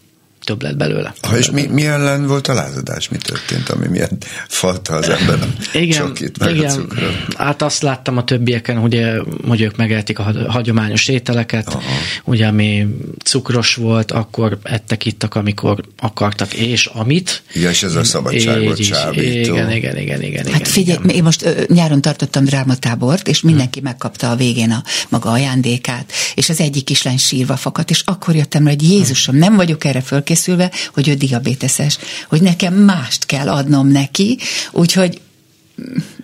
több 0.48 0.62
lett 0.62 0.78
belőle. 0.78 1.14
Ha, 1.22 1.38
és 1.38 1.52
mi, 1.52 1.66
mi 1.66 1.86
ellen 1.86 2.28
volt 2.28 2.48
a 2.48 2.54
lázadás? 2.54 3.10
Mi 3.10 3.18
történt, 3.18 3.70
ami 3.70 3.88
miatt 3.88 4.26
falta 4.48 4.94
az 4.94 5.10
ember 5.10 5.40
a 5.42 5.78
igen, 5.78 5.98
csokit, 5.98 6.40
meg 6.40 6.56
igen. 6.56 6.70
a 6.70 6.74
cukrot? 6.74 7.34
Hát 7.38 7.62
azt 7.62 7.82
láttam 7.82 8.18
a 8.18 8.24
többieken, 8.24 8.78
ugye, 8.78 9.18
hogy 9.48 9.62
ők 9.62 9.76
megeltik 9.76 10.20
a 10.20 10.34
hagyományos 10.48 11.08
ételeket, 11.08 11.68
Aha. 11.68 11.82
ugye, 12.24 12.48
ami 12.48 12.88
cukros 13.24 13.76
volt, 13.76 14.12
akkor 14.12 14.58
ettek, 14.64 15.06
ittak, 15.06 15.36
amikor 15.36 15.84
akartak, 16.00 16.54
és 16.54 16.86
amit. 16.86 17.44
Igen, 17.54 17.70
és 17.70 17.84
ez 17.84 17.96
a 17.96 18.04
szabadságot 18.04 18.78
csábító. 18.78 19.54
Igen, 19.54 19.72
igen, 19.72 19.98
igen, 19.98 20.22
igen. 20.22 20.46
Hát 20.52 20.68
figyelj, 20.68 21.00
igen. 21.04 21.16
én 21.16 21.24
most 21.24 21.46
ö, 21.46 21.64
nyáron 21.68 22.02
tartottam 22.02 22.44
drámatábort, 22.44 23.28
és 23.28 23.42
mindenki 23.42 23.80
hmm. 23.80 23.88
megkapta 23.88 24.30
a 24.30 24.36
végén 24.36 24.72
a 24.72 24.84
maga 25.10 25.30
ajándékát, 25.30 26.12
és 26.36 26.50
az 26.50 26.60
egyik 26.60 26.84
kislány 26.84 27.18
sírva 27.18 27.56
fakadt, 27.56 27.90
és 27.90 28.02
akkor 28.06 28.36
jöttem 28.36 28.64
rá, 28.64 28.70
hogy 28.70 28.84
Jézusom, 28.90 29.36
nem 29.36 29.56
vagyok 29.56 29.84
erre 29.84 30.02
fölkészülve, 30.02 30.36
felkészülve, 30.38 30.72
hogy 30.94 31.08
ő 31.08 31.14
diabéteses, 31.14 31.98
hogy 32.28 32.42
nekem 32.42 32.74
mást 32.74 33.26
kell 33.26 33.50
adnom 33.50 33.88
neki, 33.88 34.38
úgyhogy 34.72 35.22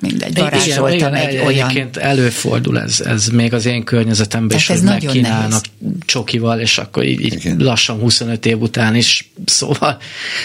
mindegy, 0.10 0.38
varázsoltam 0.38 1.14
egy 1.14 1.38
olyan... 1.38 1.70
Egyébként 1.70 1.98
előfordul 1.98 2.80
ez, 2.80 3.00
ez 3.00 3.28
még 3.28 3.54
az 3.54 3.66
én 3.66 3.84
környezetemben 3.84 4.58
is, 4.58 4.68
hogy 4.68 4.82
megkínálnak 4.82 5.64
csokival, 6.06 6.60
és 6.60 6.78
akkor 6.78 7.04
így, 7.04 7.22
így 7.22 7.54
lassan 7.58 8.00
25 8.00 8.46
év 8.46 8.62
után 8.62 8.96
is, 8.96 9.32
szóval, 9.46 9.98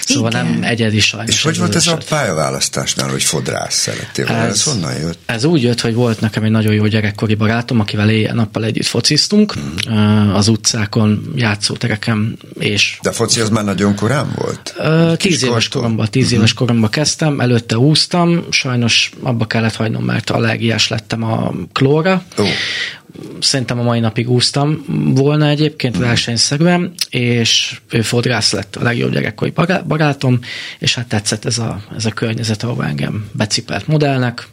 szóval 0.04 0.30
nem 0.30 0.58
egyedi 0.62 1.00
sajnos. 1.00 1.34
És 1.34 1.42
hogy 1.42 1.58
volt 1.58 1.74
ez 1.74 1.86
eset. 1.86 2.02
a 2.02 2.04
pályaválasztásnál, 2.08 3.08
hogy 3.08 3.22
fodrász 3.22 3.74
szerettél 3.74 4.26
ez, 4.26 4.50
ez 4.50 4.62
honnan 4.62 4.98
jött? 4.98 5.18
Ez 5.26 5.44
úgy 5.44 5.62
jött, 5.62 5.80
hogy 5.80 5.94
volt 5.94 6.20
nekem 6.20 6.42
egy 6.42 6.50
nagyon 6.50 6.74
jó 6.74 6.86
gyerekkori 6.86 7.34
barátom, 7.34 7.80
akivel 7.80 8.10
éjjel-nappal 8.10 8.64
együtt 8.64 8.86
fociztunk, 8.86 9.54
hmm. 9.86 10.32
az 10.34 10.48
utcákon, 10.48 11.32
játszótereken, 11.36 12.38
és... 12.58 12.98
De 13.02 13.12
foci 13.12 13.40
az 13.40 13.48
már 13.48 13.64
nagyon 13.64 13.94
korán 13.94 14.34
volt? 14.34 14.74
Tíz 15.16 15.44
éves 15.44 15.68
koromban, 15.68 16.06
tíz 16.10 16.32
éves 16.32 16.52
mhm. 16.52 16.58
koromban 16.58 16.90
kezdtem, 16.90 17.40
előtte 17.40 17.78
úsztam, 17.78 18.44
sajnos 18.50 19.10
abba 19.22 19.46
kellett 19.48 19.76
hagynom, 19.76 20.04
mert 20.04 20.30
allergiás 20.30 20.88
lettem 20.88 21.22
a 21.22 21.52
klóra. 21.72 22.22
Oh. 22.36 22.48
Szerintem 23.40 23.78
a 23.78 23.82
mai 23.82 24.00
napig 24.00 24.30
úsztam 24.30 24.84
volna 25.14 25.48
egyébként 25.48 25.98
mm. 25.98 26.00
versenyszerűen, 26.00 26.92
és 27.10 27.80
ő 27.90 28.02
fodrász 28.02 28.52
lett 28.52 28.76
a 28.76 28.82
legjobb 28.82 29.12
gyerekkori 29.12 29.52
barátom, 29.86 30.40
és 30.78 30.94
hát 30.94 31.06
tetszett 31.06 31.44
ez 31.44 31.58
a, 31.58 31.80
ez 31.96 32.04
a 32.06 32.10
környezet, 32.10 32.62
ahol 32.62 32.84
engem 32.84 33.28
becipelt 33.32 33.86
modellnek, 33.86 34.48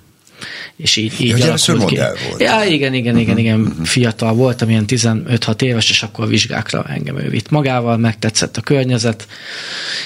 és 0.76 0.96
így, 0.96 1.22
így 1.22 1.38
ja, 1.38 1.46
alakult 1.46 1.86
ki. 1.86 1.96
Volt. 2.30 2.42
Ja, 2.42 2.64
igen, 2.64 2.94
igen, 2.94 3.18
igen, 3.18 3.38
igen, 3.38 3.60
uh-huh. 3.60 3.86
fiatal 3.86 4.34
voltam, 4.34 4.70
ilyen 4.70 4.86
15-6 4.88 5.62
éves, 5.62 5.90
és 5.90 6.04
akkor 6.04 6.26
a 6.26 6.28
vizsgákra 6.28 6.84
engem 6.84 7.18
ő 7.18 7.30
vitt 7.30 7.50
magával, 7.50 7.98
megtetszett 7.98 8.58
a 8.58 8.62
környezet, 8.62 9.28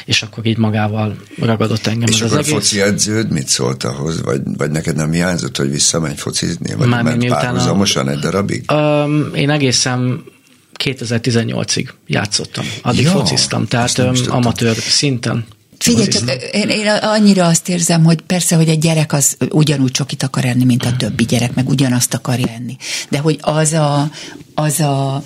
és 0.05 0.21
akkor 0.21 0.45
így 0.45 0.57
magával 0.57 1.15
ragadott 1.39 1.87
engem 1.87 2.09
és 2.09 2.21
az 2.21 2.31
akkor 2.31 2.37
egész. 2.37 2.51
a 2.51 2.55
foci 2.55 2.81
edződ 2.81 3.31
mit 3.31 3.47
szólt 3.47 3.83
ahhoz, 3.83 4.21
vagy, 4.21 4.41
vagy 4.57 4.71
neked 4.71 4.95
nem 4.95 5.11
hiányzott, 5.11 5.57
hogy 5.57 5.69
visszamenj 5.71 6.15
focizni, 6.15 6.73
vagy 6.73 6.87
Már 6.87 7.03
ment 7.03 7.27
párhuzamosan 7.27 8.09
egy 8.09 8.19
darabig? 8.19 8.71
Um, 8.71 9.29
én 9.35 9.49
egészen 9.49 10.23
2018-ig 10.83 11.89
játszottam, 12.07 12.65
addig 12.81 13.03
ja, 13.03 13.11
fociztam, 13.11 13.67
tehát 13.67 13.99
amatőr 14.27 14.75
szinten. 14.75 15.45
Figyelj, 15.79 16.07
csak 16.07 16.31
én, 16.51 16.69
én 16.69 16.87
annyira 16.87 17.47
azt 17.47 17.69
érzem, 17.69 18.03
hogy 18.03 18.21
persze, 18.21 18.55
hogy 18.55 18.69
egy 18.69 18.79
gyerek 18.79 19.13
az 19.13 19.37
ugyanúgy 19.49 19.91
csokit 19.91 20.23
akar 20.23 20.45
enni, 20.45 20.63
mint 20.63 20.85
a 20.85 20.95
többi 20.95 21.25
gyerek, 21.25 21.53
meg 21.53 21.69
ugyanazt 21.69 22.13
akarja 22.13 22.47
enni. 22.47 22.75
De 23.09 23.19
hogy 23.19 23.37
az 23.41 23.73
a, 23.73 24.11
az 24.55 24.79
a 24.79 25.23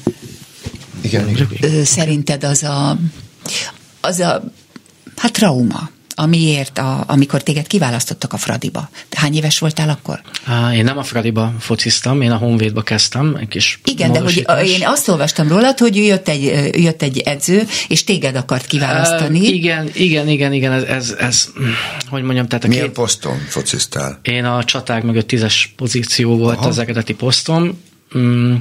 igen, 1.01 1.29
igen. 1.29 1.85
szerinted 1.85 2.43
az 2.43 2.63
a, 2.63 2.97
az 4.01 4.19
a, 4.19 4.43
hát 5.15 5.31
trauma, 5.31 5.89
amiért, 6.15 6.78
a, 6.78 7.04
amikor 7.08 7.43
téged 7.43 7.67
kiválasztottak 7.67 8.34
a 8.34 8.38
Fradiba. 8.38 8.89
Hány 9.12 9.36
éves 9.36 9.60
voltál 9.60 9.89
akkor? 9.89 10.21
Én 10.73 10.84
nem 10.84 10.97
a 10.97 11.04
Fradiba 11.04 11.54
fociztam, 11.60 12.21
én 12.21 12.32
a 12.32 12.38
Honvédba 12.38 12.82
kezdtem, 12.82 13.38
egy 13.39 13.47
kis 13.47 13.80
Igen, 13.84 14.12
de 14.12 14.19
hogy 14.19 14.45
én 14.65 14.82
azt 14.84 15.08
olvastam 15.08 15.47
rólad, 15.47 15.78
hogy 15.78 15.95
jött 15.95 16.28
egy, 16.28 16.43
jött 16.84 17.02
egy 17.02 17.19
edző, 17.19 17.67
és 17.88 18.04
téged 18.04 18.36
akart 18.36 18.65
kiválasztani. 18.65 19.39
Uh, 19.39 19.54
igen, 19.54 19.89
igen, 19.93 20.28
igen, 20.28 20.54
igen, 20.54 20.71
ez, 20.71 20.84
ez, 20.84 21.15
ez 21.19 21.49
hogy 22.10 22.23
mondjam, 22.23 22.47
tehát 22.47 22.63
a 22.63 22.67
Milyen 22.67 22.86
két... 22.86 22.93
poszton 22.93 23.38
fociztál? 23.47 24.19
Én 24.21 24.45
a 24.45 24.63
csaták 24.63 25.04
mögött 25.04 25.28
tízes 25.28 25.73
pozíció 25.76 26.38
volt 26.38 26.58
Aha. 26.58 26.67
az 26.67 26.78
eredeti 26.78 27.13
posztom, 27.13 27.78
Mm, 28.17 28.56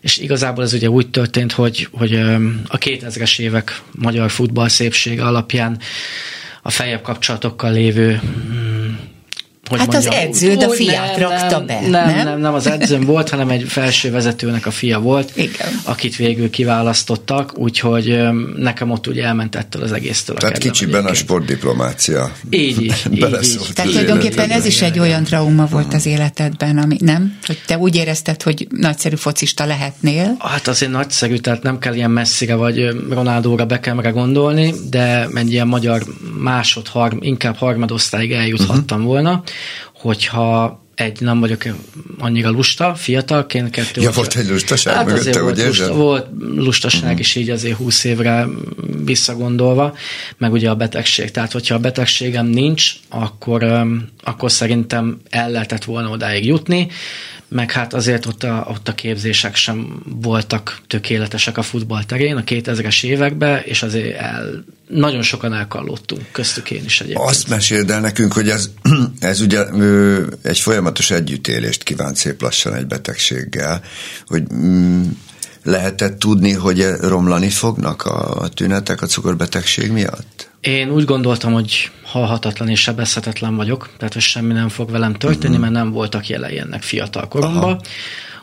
és 0.00 0.18
igazából 0.18 0.64
ez 0.64 0.72
ugye 0.72 0.90
úgy 0.90 1.10
történt, 1.10 1.52
hogy, 1.52 1.88
hogy 1.92 2.14
a 2.66 2.78
2000-es 2.78 3.38
évek 3.38 3.80
magyar 3.92 4.30
futball 4.30 4.68
szépsége 4.68 5.24
alapján 5.24 5.78
a 6.66 6.70
feljebb 6.70 7.02
kapcsolatokkal 7.02 7.72
lévő 7.72 8.20
hogy 9.68 9.78
Hát 9.78 9.94
az 9.94 10.06
edződ 10.06 10.62
a 10.62 10.66
úgy, 10.66 10.76
fiát 10.76 11.18
rakta 11.18 11.60
be, 11.60 11.80
nem? 11.80 11.90
nem? 11.90 12.24
Nem, 12.24 12.40
nem, 12.40 12.54
az 12.54 12.66
edzőm 12.66 13.00
volt, 13.00 13.28
hanem 13.28 13.48
egy 13.48 13.64
felső 13.68 14.10
vezetőnek 14.10 14.66
a 14.66 14.70
fia 14.70 15.00
volt, 15.00 15.32
Igen. 15.36 15.68
akit 15.82 16.16
végül 16.16 16.50
kiválasztottak, 16.50 17.58
úgyhogy 17.58 18.18
nekem 18.56 18.90
ott 18.90 19.08
úgy 19.08 19.18
elment 19.18 19.54
ettől 19.56 19.82
az 19.82 19.92
egésztől 19.92 20.36
a 20.36 20.38
Tehát 20.38 20.54
kedvem 20.54 20.72
kicsiben 20.72 20.94
a 20.94 20.98
egyébként. 20.98 21.26
sportdiplomácia 21.26 22.32
Így, 22.50 22.82
így, 22.82 23.04
így, 23.10 23.18
Tehát 23.18 23.44
az 23.44 23.68
tulajdonképpen 23.74 24.50
ez 24.50 24.64
is 24.66 24.82
egy 24.82 24.98
olyan 24.98 25.24
trauma 25.24 25.66
volt 25.66 25.94
az 25.94 26.06
életedben, 26.06 26.78
ami 26.78 26.96
nem? 27.00 27.38
Hogy 27.46 27.58
te 27.66 27.78
úgy 27.78 27.96
érezted, 27.96 28.42
hogy 28.42 28.66
nagyszerű 28.70 29.16
focista 29.16 29.64
lehetnél. 29.64 30.36
Hát 30.38 30.68
azért 30.68 30.92
nagyszerű, 30.92 31.36
tehát 31.36 31.62
nem 31.62 31.78
kell 31.78 31.94
ilyen 31.94 32.10
messzire 32.10 32.54
vagy 32.54 32.88
Ronaldóra, 33.10 33.64
Beckhamre 33.66 34.10
gondolni, 34.10 34.74
de 34.90 35.28
egy 35.34 35.52
ilyen 35.52 35.66
magyar 35.66 36.02
másod, 36.38 36.88
harm, 36.88 37.16
inkább 37.20 37.56
harmadosztályig 37.56 38.32
eljuthattam 38.32 38.82
Mhm. 38.84 38.92
uh-huh. 38.92 39.04
volna, 39.06 39.42
hogyha 39.94 40.82
egy 40.94 41.20
nem 41.20 41.40
vagyok 41.40 41.62
annyira 42.18 42.50
lusta, 42.50 42.94
fiatalként, 42.94 43.70
kettő 43.70 44.00
Ja, 44.00 44.06
vagy- 44.06 44.16
volt 44.16 44.36
egy 44.36 44.48
lustaság 44.48 44.94
hát 44.94 45.06
mögötte, 45.06 45.38
úgy 45.38 45.42
volt, 45.42 45.58
érzed? 45.58 45.68
lusta, 45.68 45.94
volt 45.94 46.26
lustaság 46.56 47.02
uh-huh. 47.02 47.20
is 47.20 47.34
így 47.34 47.50
azért 47.50 47.76
20 47.76 48.04
évre 48.04 48.46
visszagondolva, 49.04 49.96
meg 50.36 50.52
ugye 50.52 50.70
a 50.70 50.74
betegség. 50.74 51.30
Tehát, 51.30 51.52
hogyha 51.52 51.74
a 51.74 51.78
betegségem 51.78 52.46
nincs, 52.46 52.92
akkor, 53.08 53.86
akkor 54.22 54.52
szerintem 54.52 55.20
el 55.30 55.50
lehetett 55.50 55.84
volna 55.84 56.10
odáig 56.10 56.44
jutni, 56.44 56.88
meg 57.48 57.70
hát 57.70 57.94
azért 57.94 58.26
ott 58.26 58.42
a, 58.42 58.66
ott 58.70 58.88
a 58.88 58.94
képzések 58.94 59.54
sem 59.54 60.02
voltak 60.04 60.80
tökéletesek 60.86 61.58
a 61.58 61.62
futballterén 61.62 62.36
a 62.36 62.42
2000-es 62.42 63.04
években, 63.04 63.62
és 63.64 63.82
azért 63.82 64.18
el, 64.18 64.64
nagyon 64.88 65.22
sokan 65.22 65.54
elkallottunk, 65.54 66.22
köztük 66.32 66.70
én 66.70 66.84
is 66.84 67.00
egyébként. 67.00 67.28
Azt 67.28 67.48
meséld 67.48 67.90
el 67.90 68.00
nekünk, 68.00 68.32
hogy 68.32 68.48
ez, 68.48 68.70
ez 69.18 69.40
ugye 69.40 69.64
ö, 69.72 70.26
egy 70.42 70.58
folyamatos 70.58 71.10
együttélést 71.10 71.82
kíván 71.82 72.14
szép 72.14 72.42
lassan 72.42 72.74
egy 72.74 72.86
betegséggel, 72.86 73.82
hogy 74.26 74.42
mm, 74.54 75.02
lehetett 75.62 76.18
tudni, 76.18 76.52
hogy 76.52 76.86
romlani 77.00 77.50
fognak 77.50 78.02
a, 78.04 78.40
a 78.40 78.48
tünetek 78.48 79.02
a 79.02 79.06
cukorbetegség 79.06 79.90
miatt? 79.90 80.52
Én 80.64 80.90
úgy 80.90 81.04
gondoltam, 81.04 81.52
hogy 81.52 81.90
halhatatlan 82.02 82.68
és 82.68 82.80
sebezhetetlen 82.80 83.56
vagyok, 83.56 83.90
tehát 83.96 84.12
hogy 84.12 84.22
semmi 84.22 84.52
nem 84.52 84.68
fog 84.68 84.90
velem 84.90 85.14
történni, 85.14 85.56
uh-huh. 85.56 85.60
mert 85.60 85.72
nem 85.72 85.92
voltak 85.92 86.28
jelei 86.28 86.58
ennek 86.58 86.82
fiatal 86.82 87.28
koromban. 87.28 87.80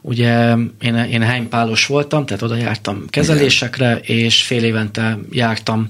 Ugye 0.02 0.56
én, 0.82 0.96
én 0.96 1.22
hánypálos 1.22 1.86
voltam, 1.86 2.26
tehát 2.26 2.42
oda 2.42 2.56
jártam 2.56 3.06
kezelésekre, 3.10 3.98
és 3.98 4.44
fél 4.44 4.64
évente 4.64 5.18
jártam 5.32 5.90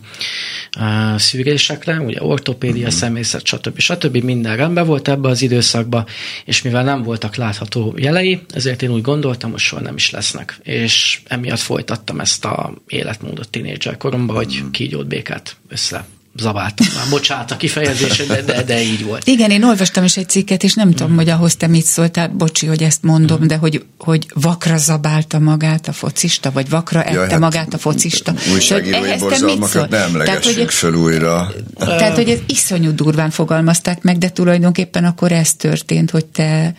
uh, 0.80 1.17
szűrésekre, 1.17 2.00
ugye 2.00 2.24
ortopédia, 2.24 2.86
uh-huh. 2.86 3.00
személyzet, 3.00 3.46
stb. 3.46 3.80
stb. 3.80 4.17
Minden 4.17 4.56
rendben 4.56 4.86
volt 4.86 5.08
ebbe 5.08 5.30
az 5.30 5.41
időszakba, 5.41 6.06
és 6.46 6.62
mivel 6.62 6.84
nem 6.84 7.04
voltak 7.04 7.36
látható 7.36 7.94
jelei, 7.98 8.41
ezért 8.54 8.82
én 8.82 8.91
úgy 8.91 9.02
gondoltam, 9.02 9.52
hogy 9.52 9.60
soha 9.60 9.82
nem 9.82 9.96
is 9.96 10.10
lesznek. 10.10 10.60
És 10.63 11.22
emiatt 11.28 11.60
folytattam 11.60 12.20
ezt 12.20 12.46
a 12.46 12.74
életmódot 12.88 13.50
tínédzser 13.50 13.98
koromban, 13.98 14.36
hogy 14.36 14.63
kígyót 14.72 15.08
békát 15.08 15.56
össze 15.70 16.06
zabáltam. 16.38 16.88
Már 16.96 17.10
bocsánat 17.10 17.52
a 17.52 17.58
kifejezésre, 17.58 18.26
de, 18.26 18.41
de, 18.41 18.63
de 18.63 18.82
így 18.82 19.04
volt. 19.04 19.28
Igen, 19.28 19.52
én 19.52 19.63
olvastam 19.63 20.04
is 20.04 20.17
egy 20.17 20.30
cikket, 20.30 20.63
és 20.63 20.74
nem 20.74 20.88
Mm. 20.88 20.91
tudom, 20.91 21.15
hogy 21.15 21.30
ahhoz 21.30 21.56
te 21.56 21.67
mit 21.67 21.86
szóltál, 21.86 22.28
bocsi, 22.28 22.65
hogy 22.65 22.84
ezt 22.84 23.04
mondom, 23.04 23.48
de 23.48 23.56
hogy, 23.56 23.86
hogy 23.98 24.28
vakra 24.34 24.78
zabálta 24.78 25.39
magát 25.39 25.88
a 25.88 25.91
focista, 25.91 26.52
vagy 26.52 26.70
vakra 26.70 27.04
ette 27.04 27.13
Jaj, 27.13 27.30
hát 27.30 27.39
magát 27.39 27.74
a 27.74 27.78
focista. 27.78 28.34
Újságírói 28.54 29.00
Szóval 29.02 29.10
mit 29.10 29.20
borzalmakat 29.20 29.89
ne 29.89 29.98
emlegessünk 29.98 30.70
föl 30.70 30.94
újra. 30.94 31.54
Tehát, 31.78 32.15
hogy 32.15 32.30
ez 32.30 32.39
iszonyú 32.46 32.96
durván 32.96 33.30
fogalmazták 33.30 34.02
meg, 34.02 34.17
de 34.17 34.30
tulajdonképpen 34.30 35.06
akkor 35.06 35.32
ez 35.32 35.54
történt, 35.54 36.12
hogy 36.12 36.26
te 36.26 36.74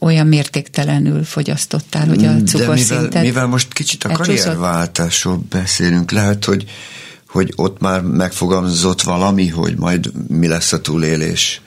olyan 0.00 0.26
mértéktelenül 0.26 1.24
fogyasztottál, 1.24 2.06
hogy 2.06 2.24
a 2.24 2.32
De 2.32 2.42
cukorszinted... 2.42 3.02
mivel, 3.02 3.22
mivel 3.22 3.46
most 3.46 3.72
kicsit 3.72 4.04
a 4.04 4.08
elcsúszott? 4.08 4.36
karrierváltásról 4.36 5.42
beszélünk, 5.50 6.10
lehet, 6.10 6.44
hogy, 6.44 6.64
hogy 7.30 7.52
ott 7.56 7.80
már 7.80 8.00
megfogalmazott 8.02 9.02
valami, 9.02 9.48
hogy 9.48 9.76
majd 9.76 10.10
mi 10.28 10.46
lesz 10.48 10.72
a 10.72 10.80
túlélés 10.80 11.60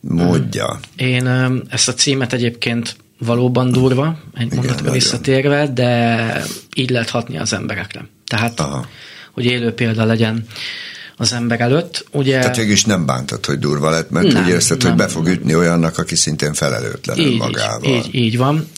módja. 0.00 0.80
Én 0.96 1.26
öm, 1.26 1.62
ezt 1.68 1.88
a 1.88 1.94
címet 1.94 2.32
egyébként 2.32 2.96
valóban 3.18 3.72
durva, 3.72 4.18
egy 4.34 4.46
Igen, 4.46 4.56
mondatra 4.56 4.76
nagyon. 4.78 4.92
visszatérve, 4.92 5.66
de 5.66 6.44
így 6.74 6.90
lehet 6.90 7.10
hatni 7.10 7.38
az 7.38 7.52
emberekre. 7.52 8.08
Tehát, 8.26 8.60
Aha. 8.60 8.86
hogy 9.32 9.44
élő 9.44 9.72
példa 9.72 10.04
legyen 10.04 10.46
az 11.16 11.32
ember 11.32 11.60
előtt. 11.60 12.06
Ugye, 12.12 12.38
Tehát 12.38 12.56
is 12.56 12.84
nem 12.84 13.06
bántad, 13.06 13.46
hogy 13.46 13.58
durva 13.58 13.90
lett, 13.90 14.10
mert 14.10 14.32
Nem, 14.32 14.42
úgy 14.42 14.48
érzed, 14.48 14.76
hogy 14.82 14.88
nem. 14.88 14.96
be 14.96 15.08
fog 15.08 15.26
ütni 15.26 15.54
olyannak, 15.54 15.98
aki 15.98 16.16
szintén 16.16 16.52
felelőtlen 16.52 17.18
így, 17.18 17.38
magával. 17.38 17.90
Így, 17.90 18.08
így, 18.14 18.36
van. 18.36 18.68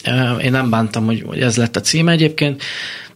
Én 0.42 0.50
nem 0.50 0.70
bántam, 0.70 1.04
hogy, 1.04 1.22
hogy 1.26 1.40
ez 1.40 1.56
lett 1.56 1.76
a 1.76 1.80
címe 1.80 2.12
egyébként. 2.12 2.62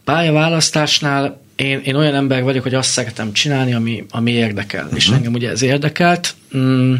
Pályaválasztásnál 0.03 1.41
én, 1.57 1.79
én 1.79 1.95
olyan 1.95 2.15
ember 2.15 2.43
vagyok, 2.43 2.63
hogy 2.63 2.73
azt 2.73 2.89
szeretem 2.89 3.33
csinálni, 3.33 3.73
ami, 3.73 4.05
ami 4.09 4.31
érdekel. 4.31 4.83
Uh-huh. 4.83 4.97
És 4.97 5.07
engem 5.07 5.33
ugye 5.33 5.49
ez 5.49 5.61
érdekelt. 5.61 6.35
Mm, 6.57 6.93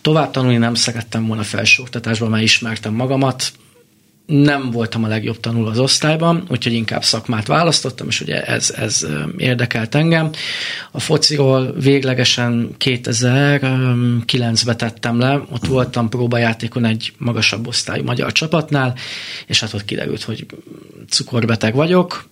tovább 0.00 0.30
tanulni 0.30 0.56
nem 0.56 0.74
szerettem 0.74 1.26
volna 1.26 1.42
felsőoktatásban, 1.42 2.30
mert 2.30 2.42
ismertem 2.42 2.94
magamat. 2.94 3.52
Nem 4.26 4.70
voltam 4.70 5.04
a 5.04 5.08
legjobb 5.08 5.40
tanuló 5.40 5.66
az 5.68 5.78
osztályban, 5.78 6.44
úgyhogy 6.48 6.72
inkább 6.72 7.04
szakmát 7.04 7.46
választottam, 7.46 8.06
és 8.08 8.20
ugye 8.20 8.42
ez, 8.42 8.74
ez 8.78 9.02
ö, 9.02 9.22
érdekelt 9.36 9.94
engem. 9.94 10.30
A 10.90 11.00
fociról 11.00 11.72
véglegesen 11.72 12.74
2009-ben 12.78 14.76
tettem 14.76 15.18
le, 15.18 15.42
ott 15.50 15.66
voltam 15.66 16.08
próbajátékon 16.08 16.84
egy 16.84 17.12
magasabb 17.18 17.66
osztályú 17.66 18.04
magyar 18.04 18.32
csapatnál, 18.32 18.94
és 19.46 19.60
hát 19.60 19.74
ott 19.74 19.84
kiderült, 19.84 20.22
hogy 20.22 20.46
cukorbeteg 21.08 21.74
vagyok, 21.74 22.28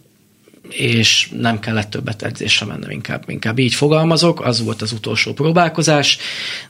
és 0.71 1.29
nem 1.41 1.59
kellett 1.61 1.91
többet 1.91 2.23
edzésre 2.23 2.67
mennem, 2.67 2.91
inkább, 2.91 3.25
inkább 3.27 3.59
így 3.59 3.75
fogalmazok, 3.75 4.41
az 4.41 4.65
volt 4.65 4.83
az 4.83 4.93
utolsó 4.93 5.33
próbálkozás, 5.33 6.19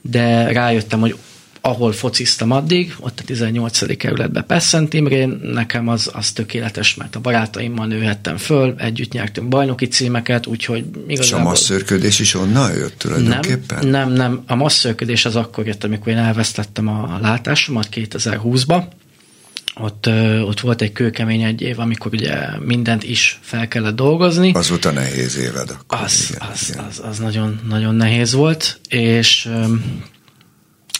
de 0.01 0.51
rájöttem, 0.51 0.99
hogy 0.99 1.15
ahol 1.61 1.91
fociztam 1.91 2.51
addig, 2.51 2.95
ott 2.99 3.19
a 3.19 3.23
18. 3.23 3.97
kerületben 3.97 4.45
Pesszent 4.47 4.93
Imrén, 4.93 5.39
nekem 5.43 5.87
az, 5.87 6.09
az 6.13 6.31
tökéletes, 6.31 6.95
mert 6.95 7.15
a 7.15 7.19
barátaimmal 7.19 7.85
nőhettem 7.85 8.37
föl, 8.37 8.75
együtt 8.77 9.11
nyertünk 9.11 9.47
bajnoki 9.47 9.87
címeket, 9.87 10.45
úgyhogy 10.45 10.83
És 10.93 11.01
a 11.07 11.11
igazából... 11.11 11.43
masszörködés 11.43 12.19
is 12.19 12.33
onnan 12.33 12.73
jött 12.75 12.97
tulajdonképpen? 12.97 13.87
Nem, 13.87 13.89
nem, 13.89 14.11
nem. 14.11 14.43
A 14.47 14.55
masszörködés 14.55 15.25
az 15.25 15.35
akkor 15.35 15.67
jött, 15.67 15.83
amikor 15.83 16.07
én 16.07 16.17
elvesztettem 16.17 16.87
a 16.87 17.17
látásomat 17.21 17.87
2020-ba. 17.91 18.83
Ott, 19.79 20.09
ott 20.45 20.59
volt 20.59 20.81
egy 20.81 20.91
kőkemény 20.91 21.43
egy 21.43 21.61
év, 21.61 21.79
amikor 21.79 22.13
ugye 22.13 22.59
mindent 22.59 23.03
is 23.03 23.39
fel 23.41 23.67
kellett 23.67 23.95
dolgozni. 23.95 24.51
Az 24.51 24.69
volt 24.69 24.85
a 24.85 24.91
nehéz 24.91 25.37
éved 25.37 25.69
akkor. 25.69 25.99
Az, 26.03 26.27
igen, 26.29 26.47
az, 26.51 26.69
igen. 26.69 26.83
az, 26.83 27.01
az 27.03 27.17
nagyon, 27.17 27.59
nagyon 27.67 27.95
nehéz 27.95 28.33
volt, 28.33 28.79
és, 28.89 29.49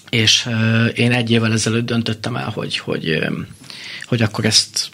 és 0.09 0.49
én 0.95 1.11
egy 1.11 1.31
évvel 1.31 1.51
ezelőtt 1.51 1.85
döntöttem 1.85 2.35
el, 2.35 2.49
hogy, 2.49 2.77
hogy, 2.77 3.23
hogy 4.05 4.21
akkor 4.21 4.45
ezt 4.45 4.89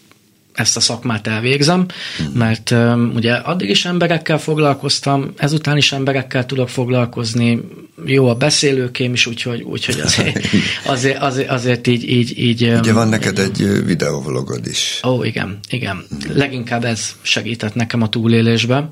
ezt 0.56 0.78
a 0.78 0.80
szakmát 0.80 1.28
elvégzem, 1.28 1.86
mert 2.34 2.72
um, 2.72 3.12
ugye 3.16 3.34
addig 3.34 3.70
is 3.70 3.86
emberekkel 3.86 4.38
foglalkoztam, 4.38 5.34
ezután 5.38 5.78
is 5.78 5.92
emberekkel 5.92 6.46
tudok 6.46 6.70
foglalkozni, 6.70 7.62
jó 8.06 8.28
a 8.28 8.36
beszélőkém 8.36 9.14
is, 9.14 9.26
úgyhogy, 9.26 9.62
úgyhogy 9.62 10.00
azért, 10.00 10.46
azért, 10.86 11.22
azért, 11.22 11.50
azért 11.50 11.88
így, 11.88 12.10
így, 12.10 12.40
így 12.40 12.64
Ugye 12.64 12.94
van 12.94 13.08
neked 13.08 13.40
egy 13.40 13.62
ö, 13.62 13.84
videóvlogod 13.84 14.68
is. 14.68 15.00
Ó, 15.04 15.24
igen, 15.24 15.60
igen. 15.70 16.06
Leginkább 16.34 16.84
ez 16.84 17.16
segített 17.22 17.76
nekem 17.76 18.02
a 18.02 18.10
túlélésben. 18.10 18.92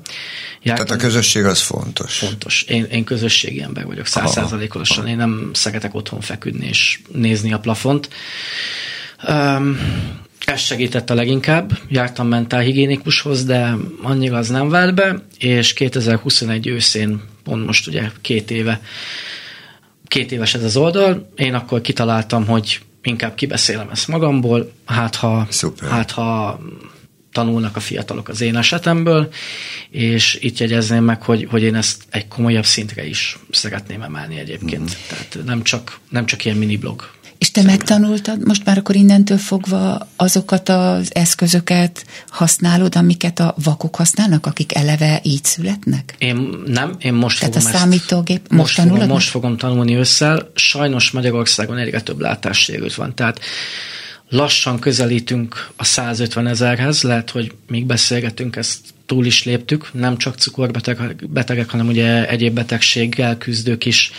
Jártam, 0.62 0.86
Tehát 0.86 1.02
a 1.02 1.06
közösség 1.06 1.44
az 1.44 1.60
fontos. 1.60 2.18
fontos. 2.18 2.62
Én, 2.62 2.84
én 2.84 3.04
közösségi 3.04 3.62
ember 3.62 3.86
vagyok, 3.86 4.06
százszázalékosan. 4.06 5.06
Én 5.06 5.16
nem 5.16 5.50
szeretek 5.52 5.94
otthon 5.94 6.20
feküdni 6.20 6.66
és 6.66 7.00
nézni 7.12 7.52
a 7.52 7.58
plafont. 7.58 8.08
Um, 9.28 9.78
ez 10.44 10.60
segített 10.60 11.10
a 11.10 11.14
leginkább. 11.14 11.78
Jártam 11.88 12.28
mentálhigiénikushoz, 12.28 13.44
de 13.44 13.76
annyira 14.02 14.36
az 14.36 14.48
nem 14.48 14.68
vált 14.68 14.94
be, 14.94 15.22
és 15.38 15.72
2021 15.72 16.66
őszén, 16.66 17.22
pont 17.44 17.66
most 17.66 17.86
ugye 17.86 18.10
két 18.20 18.50
éve, 18.50 18.80
két 20.08 20.32
éves 20.32 20.54
ez 20.54 20.62
az 20.62 20.76
oldal, 20.76 21.28
én 21.36 21.54
akkor 21.54 21.80
kitaláltam, 21.80 22.46
hogy 22.46 22.80
inkább 23.02 23.34
kibeszélem 23.34 23.88
ezt 23.90 24.08
magamból, 24.08 24.72
hát 24.86 25.14
ha, 25.14 25.46
Szuper. 25.50 25.90
hát 25.90 26.10
ha 26.10 26.60
tanulnak 27.32 27.76
a 27.76 27.80
fiatalok 27.80 28.28
az 28.28 28.40
én 28.40 28.56
esetemből, 28.56 29.32
és 29.90 30.38
itt 30.40 30.58
jegyezném 30.58 31.04
meg, 31.04 31.22
hogy, 31.22 31.46
hogy 31.50 31.62
én 31.62 31.74
ezt 31.74 32.02
egy 32.10 32.28
komolyabb 32.28 32.64
szintre 32.64 33.06
is 33.06 33.38
szeretném 33.50 34.02
emelni 34.02 34.38
egyébként. 34.38 34.82
Mm. 34.82 35.08
Tehát 35.08 35.38
nem 35.44 35.62
csak, 35.62 35.98
nem 36.10 36.26
csak 36.26 36.44
ilyen 36.44 36.56
mini 36.56 36.76
blog. 36.76 37.10
És 37.44 37.50
te 37.50 37.62
megtanultad 37.62 38.46
most 38.46 38.64
már 38.64 38.78
akkor 38.78 38.94
innentől 38.94 39.38
fogva 39.38 40.08
azokat 40.16 40.68
az 40.68 41.14
eszközöket 41.14 42.06
használod, 42.28 42.96
amiket 42.96 43.40
a 43.40 43.54
vakok 43.64 43.96
használnak, 43.96 44.46
akik 44.46 44.74
eleve 44.74 45.20
így 45.22 45.44
születnek? 45.44 46.14
Én 46.18 46.48
nem, 46.66 46.94
én 46.98 47.12
most 47.12 47.40
Tehát 47.40 47.54
fogom 47.54 47.72
a 47.72 47.76
számítógép 47.76 48.40
most 48.48 48.60
most, 48.60 48.74
fogom, 48.74 48.88
tanulod 48.88 49.08
most 49.08 49.24
meg? 49.24 49.42
fogom 49.42 49.56
tanulni 49.56 49.94
ősszel. 49.94 50.50
Sajnos 50.54 51.10
Magyarországon 51.10 51.78
egyre 51.78 52.00
több 52.00 52.20
látássérült 52.20 52.94
van, 52.94 53.14
tehát 53.14 53.40
lassan 54.28 54.78
közelítünk 54.78 55.70
a 55.76 55.84
150 55.84 56.46
ezerhez, 56.46 57.02
lehet, 57.02 57.30
hogy 57.30 57.54
még 57.68 57.86
beszélgetünk, 57.86 58.56
ezt 58.56 58.78
túl 59.06 59.26
is 59.26 59.44
léptük, 59.44 59.88
nem 59.92 60.16
csak 60.16 60.34
cukorbetegek, 60.36 61.28
betegek, 61.28 61.70
hanem 61.70 61.88
ugye 61.88 62.28
egyéb 62.28 62.54
betegséggel 62.54 63.38
küzdők 63.38 63.84
is 63.84 64.12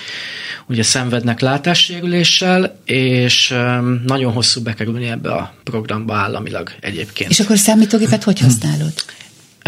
ugye 0.67 0.84
szenvednek 0.84 1.39
látássérüléssel, 1.39 2.80
és 2.86 3.52
öm, 3.52 4.04
nagyon 4.06 4.34
hosszú 4.34 4.62
bekerülni 4.62 5.08
ebbe 5.08 5.32
a 5.32 5.54
programba 5.63 6.15
államilag 6.15 6.71
egyébként. 6.80 7.30
És 7.30 7.39
akkor 7.39 7.58
számítógépet 7.58 8.24
hogy 8.24 8.39
használod? 8.39 8.93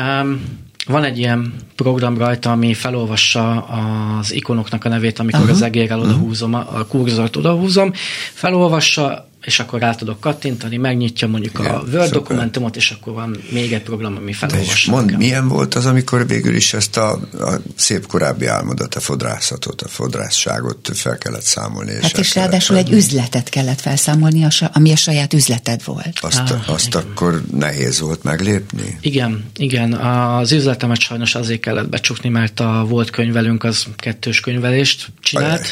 Um, 0.01 0.41
van 0.87 1.03
egy 1.03 1.17
ilyen 1.17 1.53
program 1.75 2.17
rajta, 2.17 2.51
ami 2.51 2.73
felolvassa 2.73 3.61
az 3.61 4.33
ikonoknak 4.33 4.85
a 4.85 4.89
nevét, 4.89 5.19
amikor 5.19 5.41
Aha. 5.41 5.51
az 5.51 5.61
egérrel 5.61 5.99
odahúzom, 5.99 6.53
a 6.53 6.85
kurzort 6.87 7.35
odahúzom, 7.35 7.91
felolvassa, 8.33 9.29
és 9.47 9.59
akkor 9.59 9.79
rá 9.79 9.95
tudok 9.95 10.19
kattintani, 10.19 10.77
megnyitja 10.77 11.27
mondjuk 11.27 11.59
Igen, 11.59 11.71
a 11.71 11.73
Word 11.77 11.89
szuper. 11.91 12.09
dokumentumot, 12.09 12.75
és 12.75 12.91
akkor 12.91 13.13
van 13.13 13.37
még 13.51 13.73
egy 13.73 13.81
program, 13.81 14.15
ami 14.15 14.29
és 14.29 14.37
felolvassa. 14.37 14.91
mondd, 14.91 15.05
nekem. 15.05 15.19
milyen 15.19 15.47
volt 15.47 15.75
az, 15.75 15.85
amikor 15.85 16.27
végül 16.27 16.55
is 16.55 16.73
ezt 16.73 16.97
a, 16.97 17.11
a 17.39 17.61
szép 17.75 18.07
korábbi 18.07 18.45
álmodat, 18.45 18.95
a 18.95 18.99
fodrászatot, 18.99 19.81
a 19.81 19.87
fodrászságot 19.87 20.89
fel 20.93 21.17
kellett 21.17 21.41
számolni. 21.41 21.91
És 21.91 22.01
Hát 22.01 22.17
és 22.17 22.35
ráadásul 22.35 22.77
egy 22.77 22.83
venni. 22.89 22.97
üzletet 22.97 23.49
kellett 23.49 23.81
felszámolni, 23.81 24.45
ami 24.73 24.91
a 24.91 24.95
saját 24.95 25.33
üzleted 25.33 25.83
volt. 25.83 26.19
Azt, 26.21 26.39
Ah, 26.39 26.69
azt 26.69 26.95
akkor 26.95 27.43
nehéz 27.51 27.99
volt 27.99 28.23
meglépni? 28.23 28.97
Igen, 29.01 29.45
igen. 29.55 29.93
Az 29.93 30.51
üzletemet 30.51 30.99
sajnos 30.99 31.35
azért 31.35 31.59
kellett 31.61 31.89
becsukni, 31.89 32.29
mert 32.29 32.59
a 32.59 32.85
volt 32.89 33.09
könyvelünk 33.09 33.63
az 33.63 33.85
kettős 33.95 34.39
könyvelést 34.39 35.07
csinált. 35.21 35.61
Ajaj. 35.61 35.71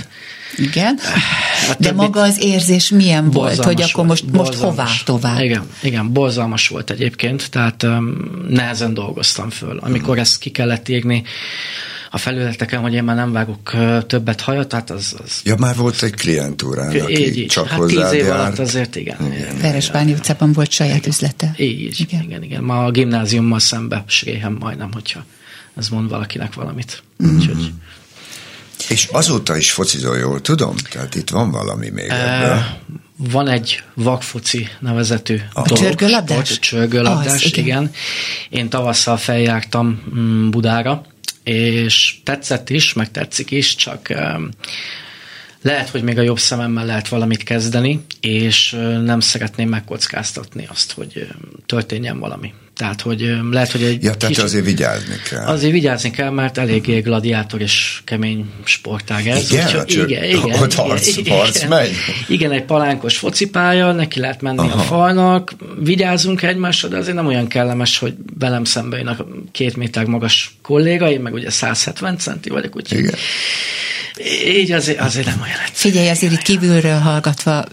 Igen? 0.55 0.99
A 1.69 1.75
De 1.79 1.91
maga 1.91 2.21
az 2.21 2.43
érzés 2.43 2.89
milyen 2.89 3.31
volt, 3.31 3.63
hogy 3.63 3.81
akkor 3.81 4.05
most, 4.05 4.23
volt, 4.31 4.47
most 4.47 4.59
hová 4.59 4.87
tovább? 5.05 5.39
Igen, 5.39 5.63
igen, 5.81 6.13
borzalmas 6.13 6.67
volt 6.67 6.89
egyébként, 6.89 7.49
tehát 7.49 7.83
um, 7.83 8.17
nehezen 8.49 8.93
dolgoztam 8.93 9.49
föl. 9.49 9.77
Amikor 9.77 10.19
ezt 10.19 10.39
ki 10.39 10.49
kellett 10.49 10.89
írni 10.89 11.23
a 12.11 12.17
felületeken, 12.17 12.81
hogy 12.81 12.93
én 12.93 13.03
már 13.03 13.15
nem 13.15 13.31
vágok 13.31 13.71
többet 14.07 14.41
hajat, 14.41 14.67
tehát 14.67 14.89
az, 14.89 15.15
az 15.23 15.41
Ja, 15.43 15.55
már 15.55 15.75
volt 15.75 16.03
egy 16.03 16.13
klientúrád, 16.13 16.95
aki 16.95 17.25
így, 17.27 17.37
így. 17.37 17.47
csak 17.47 17.67
hát 17.67 17.79
hozzád 17.79 18.09
tíz 18.09 18.19
év 18.19 18.25
járt. 18.25 18.39
alatt 18.39 18.59
azért 18.59 18.95
igen. 18.95 19.33
igen. 19.33 19.57
Veresbányi 19.61 20.13
utcában 20.13 20.51
volt 20.53 20.71
saját 20.71 21.07
üzlete. 21.07 21.53
Így, 21.57 21.79
igen. 21.79 21.95
Igen. 21.99 22.23
igen, 22.23 22.43
igen. 22.43 22.63
Ma 22.63 22.83
a 22.85 22.91
gimnáziummal 22.91 23.59
szembe 23.59 24.03
sréhem 24.07 24.57
majdnem, 24.59 24.89
hogyha 24.93 25.25
ez 25.77 25.89
mond 25.89 26.09
valakinek 26.09 26.53
valamit. 26.53 27.03
Mhm. 27.17 27.35
Úgyhogy, 27.35 27.71
És 28.89 29.07
azóta 29.11 29.57
is 29.57 29.71
focizol 29.71 30.17
jól, 30.17 30.41
tudom? 30.41 30.75
Tehát 30.91 31.15
itt 31.15 31.29
van 31.29 31.51
valami 31.51 31.89
még 31.89 32.09
ebből. 32.09 32.49
e, 32.49 32.79
van 33.17 33.47
egy 33.47 33.83
vakfoci 33.93 34.67
nevezetű 34.79 35.39
A 35.53 35.61
dolog, 35.61 35.83
csörgőlabdás? 35.83 36.45
sport, 36.47 36.59
csörgőlabdás, 36.61 37.43
Az, 37.43 37.45
igen. 37.45 37.63
igen. 37.65 37.91
Én 38.49 38.69
tavasszal 38.69 39.17
feljártam 39.17 40.03
mm, 40.15 40.49
Budára, 40.49 41.05
és 41.43 42.15
tetszett 42.23 42.69
is, 42.69 42.93
meg 42.93 43.11
tetszik 43.11 43.51
is, 43.51 43.75
csak 43.75 44.13
lehet, 45.61 45.89
hogy 45.89 46.03
még 46.03 46.17
a 46.17 46.21
jobb 46.21 46.39
szememmel 46.39 46.85
lehet 46.85 47.07
valamit 47.07 47.43
kezdeni, 47.43 48.05
és 48.19 48.71
nem 49.03 49.19
szeretném 49.19 49.69
megkockáztatni 49.69 50.67
azt, 50.69 50.91
hogy 50.91 51.27
történjen 51.65 52.19
valami. 52.19 52.53
Tehát, 52.75 53.01
hogy 53.01 53.33
lehet, 53.51 53.71
hogy 53.71 53.83
egy 53.83 54.03
Ja, 54.03 54.13
tehát 54.13 54.27
kicsit- 54.27 54.43
azért 54.43 54.65
vigyázni 54.65 55.15
kell. 55.29 55.45
Azért 55.45 55.71
vigyázni 55.71 56.11
kell, 56.11 56.29
mert 56.29 56.57
eléggé 56.57 56.99
gladiátor 56.99 57.61
és 57.61 58.01
kemény 58.03 58.45
sportág 58.63 59.27
ez. 59.27 59.51
Igen? 59.51 59.65
Úgyhogy 59.65 59.85
csör- 59.85 60.09
igen, 60.09 60.23
igen, 60.23 60.43
ott 60.61 60.73
igen, 60.73 60.85
harc- 60.85 61.17
igen, 61.17 61.37
harc 61.37 61.55
igen. 61.55 61.67
megy? 61.69 61.91
Igen, 62.27 62.51
egy 62.51 62.63
palánkos 62.63 63.17
focipálya, 63.17 63.91
neki 63.91 64.19
lehet 64.19 64.41
menni 64.41 64.57
Aha. 64.57 64.79
a 64.79 64.81
falnak, 64.81 65.53
vigyázunk 65.79 66.41
egymásra, 66.41 66.87
de 66.87 66.97
azért 66.97 67.15
nem 67.15 67.25
olyan 67.27 67.47
kellemes, 67.47 67.97
hogy 67.97 68.13
velem 68.39 68.63
szembe 68.63 68.97
jön 68.97 69.07
a 69.07 69.17
két 69.51 69.75
méter 69.75 70.05
magas 70.05 70.55
kolléga, 70.61 71.09
én 71.11 71.19
meg 71.19 71.33
ugye 71.33 71.49
170 71.49 72.17
centi 72.17 72.49
vagyok, 72.49 72.75
úgyhogy 72.75 72.97
Igen. 72.99 73.13
így 74.55 74.71
azért, 74.71 74.99
azért 74.99 75.25
nem 75.25 75.41
olyan 75.41 75.59
egyszerű. 75.67 75.91
Figyelj, 75.91 76.09
azért 76.09 76.33
itt 76.33 76.41
kívülről 76.41 76.97
hallgatva 76.99 77.65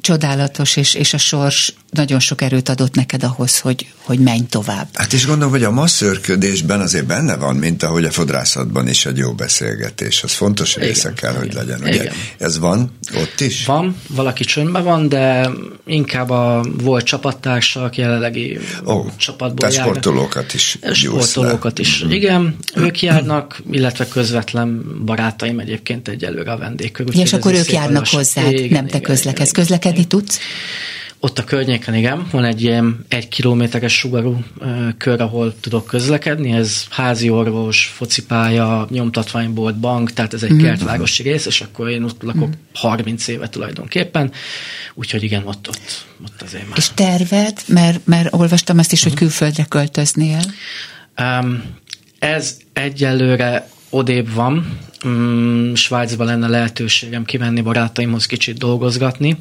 csodálatos, 0.00 0.76
és, 0.76 0.94
és 0.94 1.14
a 1.14 1.18
sors 1.18 1.72
nagyon 1.90 2.20
sok 2.20 2.42
erőt 2.42 2.68
adott 2.68 2.94
neked 2.94 3.22
ahhoz, 3.22 3.58
hogy, 3.58 3.86
hogy 4.02 4.18
menj 4.18 4.42
tovább. 4.48 4.88
Hát 4.94 5.12
és 5.12 5.26
gondolom, 5.26 5.50
hogy 5.52 5.64
a 5.64 5.70
masszörködésben 5.70 6.80
azért 6.80 7.06
benne 7.06 7.36
van, 7.36 7.56
mint 7.56 7.82
ahogy 7.82 8.04
a 8.04 8.10
fodrászatban 8.10 8.88
is 8.88 9.06
egy 9.06 9.16
jó 9.16 9.32
beszélgetés. 9.32 10.22
Az 10.22 10.32
fontos 10.32 10.76
része 10.76 11.00
Igen, 11.00 11.14
kell, 11.14 11.34
hogy 11.34 11.46
igen, 11.52 11.66
legyen. 11.66 11.80
Ugye? 11.80 12.02
igen. 12.02 12.14
Ez 12.38 12.58
van 12.58 12.98
ott 13.14 13.40
is? 13.40 13.64
Van, 13.66 13.96
valaki 14.08 14.44
csöndben 14.44 14.84
van, 14.84 15.08
de 15.08 15.50
inkább 15.86 16.30
a 16.30 16.64
volt 16.82 17.04
csapattársak, 17.04 17.96
jelenlegi 17.96 18.58
Ó, 18.86 19.04
csapatból 19.16 19.58
tehát 19.58 19.74
járnak. 19.74 19.94
sportolókat 19.94 20.54
is 20.54 20.78
gyúrsz 20.80 21.02
le. 21.12 21.22
Sportolókat 21.22 21.78
is. 21.78 22.04
Igen, 22.08 22.56
ők 22.74 23.02
járnak, 23.02 23.62
illetve 23.70 24.08
közvetlen 24.08 24.84
barátaim 25.04 25.58
egyébként 25.58 26.08
egyelőre 26.08 26.52
a 26.52 26.56
vendégkör. 26.56 27.06
Ja, 27.14 27.20
és 27.20 27.32
akkor 27.32 27.54
ők 27.54 27.72
járnak 27.72 28.06
hozzád, 28.06 28.70
nem 28.70 28.86
te 28.86 29.00
közlekedsz. 29.00 29.50
Közlekedni 29.50 30.04
tudsz? 30.06 30.38
Ott 31.22 31.38
a 31.38 31.44
környéken, 31.44 31.94
igen, 31.94 32.26
van 32.30 32.44
egy 32.44 32.62
ilyen 32.62 33.04
egy 33.08 33.28
kilométeres 33.28 33.98
sugarú 33.98 34.44
kör, 34.98 35.20
ahol 35.20 35.54
tudok 35.60 35.86
közlekedni, 35.86 36.52
ez 36.52 36.84
házi 36.90 37.30
orvos, 37.30 37.92
focipálya, 37.94 38.86
nyomtatványbolt, 38.90 39.76
bank, 39.78 40.12
tehát 40.12 40.34
ez 40.34 40.42
egy 40.42 40.50
Mhm. 40.50 40.60
mm. 40.60 40.64
kertvárosi 40.64 41.22
rész, 41.22 41.46
és 41.46 41.60
akkor 41.60 41.88
én 41.88 42.02
ott 42.02 42.22
lakok 42.22 42.52
30 42.74 43.28
éve 43.28 43.48
tulajdonképpen, 43.48 44.32
úgyhogy 44.94 45.22
igen, 45.22 45.46
ott, 45.46 45.68
ott, 45.68 46.04
ott 46.24 46.42
azért 46.42 46.68
már. 46.68 46.78
És 46.78 46.88
terved, 46.94 47.58
mert, 47.66 48.06
mert 48.06 48.34
olvastam 48.34 48.78
azt 48.78 48.92
is, 48.92 49.02
hogy 49.02 49.14
külföldre 49.14 49.64
költöznél. 49.64 50.40
Um, 51.20 51.62
ez 52.18 52.56
egyelőre 52.72 53.68
odébb 53.90 54.32
van. 54.34 54.78
Mm, 55.06 55.74
Svájcban 55.74 56.26
lenne 56.26 56.48
lehetőségem 56.48 57.24
kimenni 57.24 57.60
barátaimhoz 57.60 58.26
kicsit 58.26 58.58
dolgozgatni, 58.58 59.36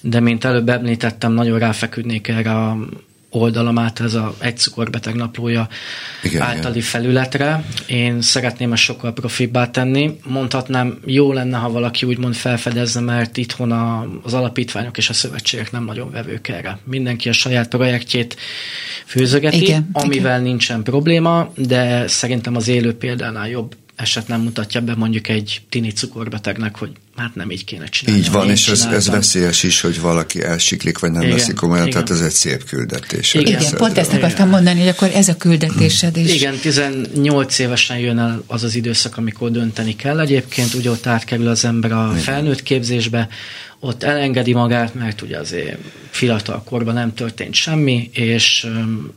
de 0.00 0.20
mint 0.20 0.44
előbb 0.44 0.68
említettem, 0.68 1.32
nagyon 1.32 1.58
ráfeküdnék 1.58 2.28
erre 2.28 2.50
a 2.50 2.78
oldalam 3.30 3.78
át, 3.78 4.00
ez 4.00 4.14
a 4.14 4.34
egy 4.38 4.56
cukorbeteg 4.56 5.14
naplója 5.14 5.68
Igen, 6.22 6.42
általi 6.42 6.76
igen. 6.76 6.88
felületre. 6.88 7.64
Én 7.86 8.20
szeretném 8.22 8.72
ezt 8.72 8.82
sokkal 8.82 9.12
profibbá 9.12 9.70
tenni. 9.70 10.18
Mondhatnám, 10.24 10.98
jó 11.04 11.32
lenne, 11.32 11.56
ha 11.56 11.70
valaki 11.70 12.06
úgymond 12.06 12.34
felfedezze, 12.34 13.00
mert 13.00 13.36
itthon 13.36 13.72
a, 13.72 14.08
az 14.22 14.34
alapítványok 14.34 14.98
és 14.98 15.08
a 15.08 15.12
szövetségek 15.12 15.72
nem 15.72 15.84
nagyon 15.84 16.10
vevők 16.10 16.48
erre. 16.48 16.78
Mindenki 16.84 17.28
a 17.28 17.32
saját 17.32 17.68
projektjét 17.68 18.36
főzögeti, 19.06 19.62
Igen, 19.62 19.88
amivel 19.92 20.32
igen. 20.32 20.42
nincsen 20.42 20.82
probléma, 20.82 21.52
de 21.56 22.06
szerintem 22.06 22.56
az 22.56 22.68
élő 22.68 22.94
példánál 22.94 23.48
jobb 23.48 23.74
eset 23.96 24.28
nem 24.28 24.40
mutatja 24.40 24.80
be 24.80 24.94
mondjuk 24.94 25.28
egy 25.28 25.60
tini 25.68 25.90
cukorbetegnek, 25.90 26.76
hogy 26.76 26.90
hát 27.20 27.34
nem 27.34 27.50
így 27.50 27.64
kéne 27.64 27.86
csinálni. 27.86 28.20
Így 28.20 28.30
van, 28.30 28.50
és 28.50 28.68
ez, 28.68 28.84
ez 28.84 29.08
veszélyes 29.08 29.62
is, 29.62 29.80
hogy 29.80 30.00
valaki 30.00 30.42
elsiklik, 30.42 30.98
vagy 30.98 31.10
nem 31.10 31.22
Igen, 31.22 31.36
veszik 31.36 31.54
komolyan, 31.54 31.86
igen. 31.86 32.04
tehát 32.04 32.20
ez 32.20 32.26
egy 32.26 32.32
szép 32.32 32.64
küldetés. 32.64 33.34
Igen, 33.34 33.60
Igen, 33.60 33.76
pont 33.76 33.98
ezt 33.98 34.12
akartam 34.12 34.48
mondani, 34.48 34.78
hogy 34.78 34.88
akkor 34.88 35.10
ez 35.14 35.28
a 35.28 35.36
küldetésed 35.36 36.16
is. 36.16 36.34
Igen, 36.34 36.56
18 36.58 37.58
évesen 37.58 37.98
jön 37.98 38.18
el 38.18 38.42
az 38.46 38.62
az 38.62 38.74
időszak, 38.74 39.16
amikor 39.16 39.50
dönteni 39.50 39.96
kell. 39.96 40.20
Egyébként 40.20 40.74
ugye 40.74 40.90
ott 40.90 41.06
átkerül 41.06 41.48
az 41.48 41.64
ember 41.64 41.92
a 41.92 42.12
felnőtt 42.18 42.62
képzésbe, 42.62 43.28
ott 43.80 44.02
elengedi 44.02 44.52
magát, 44.52 44.94
mert 44.94 45.22
ugye 45.22 45.38
azért 45.38 45.76
fiatal 46.10 46.62
korban 46.64 46.94
nem 46.94 47.14
történt 47.14 47.54
semmi, 47.54 48.10
és 48.12 48.66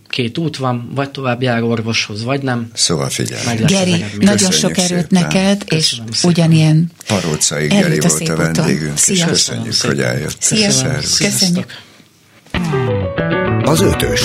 két 0.09 0.37
út 0.37 0.57
van, 0.57 0.91
vagy 0.95 1.09
tovább 1.09 1.41
jár 1.41 1.63
orvoshoz, 1.63 2.23
vagy 2.23 2.41
nem. 2.41 2.69
Szóval 2.73 3.09
figyelj. 3.09 3.43
Geri, 3.65 3.91
nagyon 3.91 4.35
Köszönjük 4.37 4.53
sok 4.53 4.77
erőt 4.77 4.89
szépen. 4.89 5.07
neked, 5.09 5.61
és 5.65 5.89
Köszönöm 5.89 6.11
szépen. 6.11 6.29
ugyanilyen 6.29 6.91
Parócai 7.07 7.67
Geri 7.67 7.97
a 7.97 8.07
volt 8.07 8.29
a 8.29 8.35
vendégünk, 8.35 8.97
és 9.07 9.23
köszönjük, 9.23 9.27
Köszönöm 9.27 9.63
hogy 9.63 9.73
szépen. 9.73 10.05
eljött. 10.05 10.35
Szia. 10.39 10.71
Szervusz. 10.71 11.17
Köszönjük. 11.17 11.81
Az 13.63 13.81
ötös. 13.81 14.21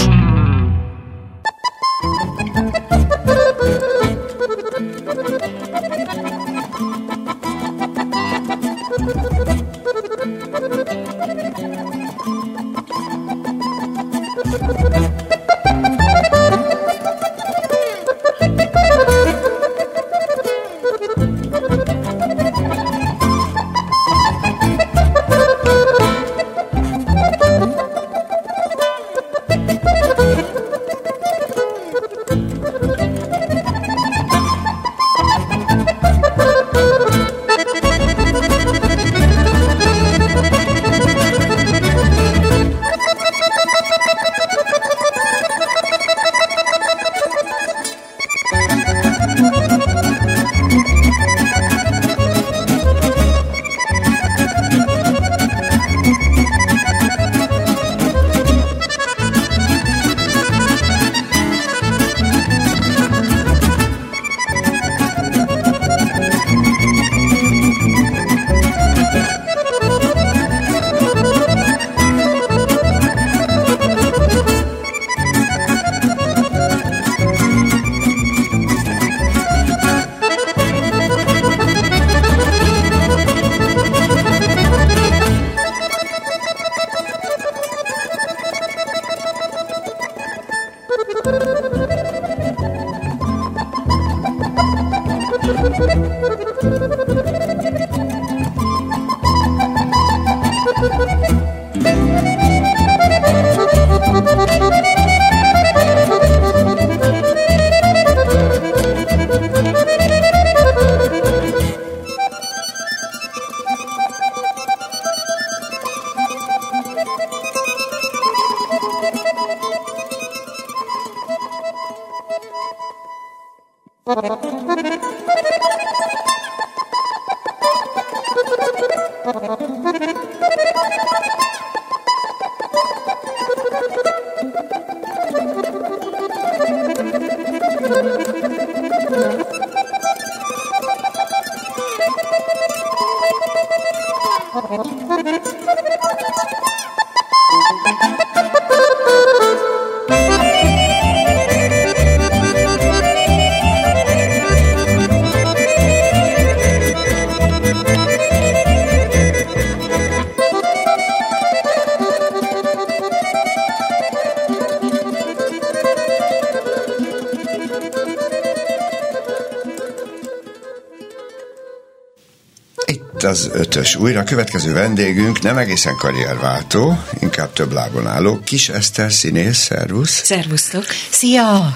Itt 173.39 173.45
az 173.45 173.61
ötös. 173.61 173.97
Újra 173.97 174.21
a 174.21 174.25
következő 174.25 174.73
vendégünk 174.73 175.43
nem 175.43 175.59
egészen 175.59 175.97
karrierváltó, 175.97 177.03
inkább 177.21 177.53
több 177.53 177.73
lábon 177.73 178.07
álló. 178.07 178.41
Kis 178.45 178.69
Eszter 178.69 179.13
színész, 179.13 179.59
szervusz. 179.59 180.25
Szervusztok. 180.25 180.85
Szia! 181.11 181.75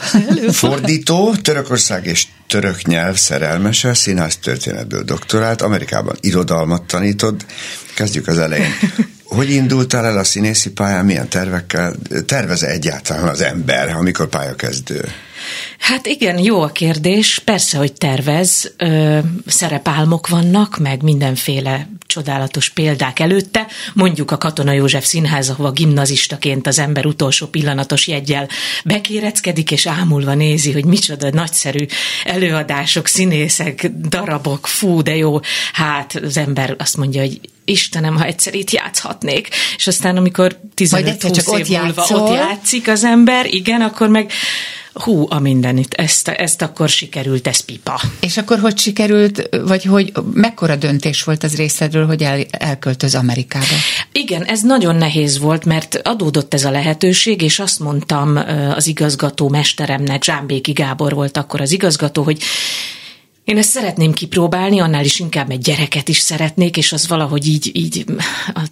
Fordító, 0.52 1.34
Törökország 1.34 2.06
és 2.06 2.26
török 2.46 2.82
nyelv 2.82 3.16
szerelmese, 3.16 3.94
színház 3.94 4.36
történetből 4.36 5.02
doktorált, 5.02 5.62
Amerikában 5.62 6.16
irodalmat 6.20 6.82
tanítod. 6.82 7.44
Kezdjük 7.94 8.26
az 8.26 8.38
elején. 8.38 8.72
Hogy 9.24 9.50
indultál 9.50 10.06
el 10.06 10.18
a 10.18 10.24
színészi 10.24 10.70
pályán, 10.70 11.04
milyen 11.04 11.28
tervekkel? 11.28 11.94
Terveze 12.26 12.66
egyáltalán 12.66 13.28
az 13.28 13.40
ember, 13.40 13.88
amikor 13.88 14.28
pályakezdő? 14.28 15.04
Hát 15.78 16.06
igen, 16.06 16.38
jó 16.38 16.62
a 16.62 16.68
kérdés. 16.68 17.38
Persze, 17.38 17.78
hogy 17.78 17.92
tervez. 17.92 18.72
Ö, 18.76 19.18
szerepálmok 19.46 20.28
vannak, 20.28 20.78
meg 20.78 21.02
mindenféle 21.02 21.88
csodálatos 22.06 22.70
példák 22.70 23.18
előtte. 23.18 23.66
Mondjuk 23.94 24.30
a 24.30 24.38
Katona 24.38 24.72
József 24.72 25.04
Színház, 25.04 25.50
ahova 25.50 25.70
gimnazistaként 25.70 26.66
az 26.66 26.78
ember 26.78 27.06
utolsó 27.06 27.46
pillanatos 27.46 28.06
jegyel 28.06 28.48
bekéreckedik, 28.84 29.70
és 29.70 29.86
ámulva 29.86 30.34
nézi, 30.34 30.72
hogy 30.72 30.84
micsoda 30.84 31.30
nagyszerű 31.30 31.86
előadások, 32.24 33.06
színészek, 33.06 33.86
darabok, 34.08 34.66
fú, 34.66 35.02
de 35.02 35.16
jó. 35.16 35.40
Hát 35.72 36.20
az 36.24 36.36
ember 36.36 36.74
azt 36.78 36.96
mondja, 36.96 37.20
hogy 37.20 37.40
Istenem, 37.64 38.16
ha 38.16 38.24
egyszer 38.24 38.54
itt 38.54 38.70
játszhatnék. 38.70 39.48
És 39.76 39.86
aztán, 39.86 40.16
amikor 40.16 40.60
15-20 40.76 41.58
év 41.58 41.80
múlva 41.80 42.06
ott 42.10 42.34
játszik 42.34 42.88
az 42.88 43.04
ember, 43.04 43.46
igen, 43.46 43.80
akkor 43.80 44.08
meg 44.08 44.32
hú, 44.94 45.26
a 45.28 45.38
mindenit, 45.38 45.94
ezt, 45.94 46.28
ezt 46.28 46.62
akkor 46.62 46.88
sikerült, 46.88 47.46
ez 47.46 47.60
pipa. 47.60 48.00
És 48.20 48.36
akkor 48.36 48.58
hogy 48.58 48.78
sikerült, 48.78 49.48
vagy 49.66 49.84
hogy 49.84 50.12
mekkora 50.32 50.76
döntés 50.76 51.22
volt 51.22 51.42
az 51.42 51.56
részedről, 51.56 52.06
hogy 52.06 52.22
el, 52.22 52.40
elköltöz 52.50 53.14
Amerikába? 53.14 53.74
Igen, 54.12 54.44
ez 54.44 54.60
nagyon 54.60 54.96
nehéz 54.96 55.38
volt, 55.38 55.64
mert 55.64 56.00
adódott 56.02 56.54
ez 56.54 56.64
a 56.64 56.70
lehetőség, 56.70 57.42
és 57.42 57.58
azt 57.58 57.80
mondtam 57.80 58.36
az 58.74 58.86
igazgató 58.86 59.48
mesteremnek, 59.48 60.24
Zsámbéki 60.24 60.72
Gábor 60.72 61.14
volt 61.14 61.36
akkor 61.36 61.60
az 61.60 61.72
igazgató, 61.72 62.22
hogy 62.22 62.42
én 63.44 63.58
ezt 63.58 63.70
szeretném 63.70 64.12
kipróbálni, 64.12 64.80
annál 64.80 65.04
is 65.04 65.18
inkább 65.18 65.50
egy 65.50 65.58
gyereket 65.58 66.08
is 66.08 66.18
szeretnék, 66.18 66.76
és 66.76 66.92
az 66.92 67.08
valahogy 67.08 67.46
így, 67.46 67.70
így 67.72 68.04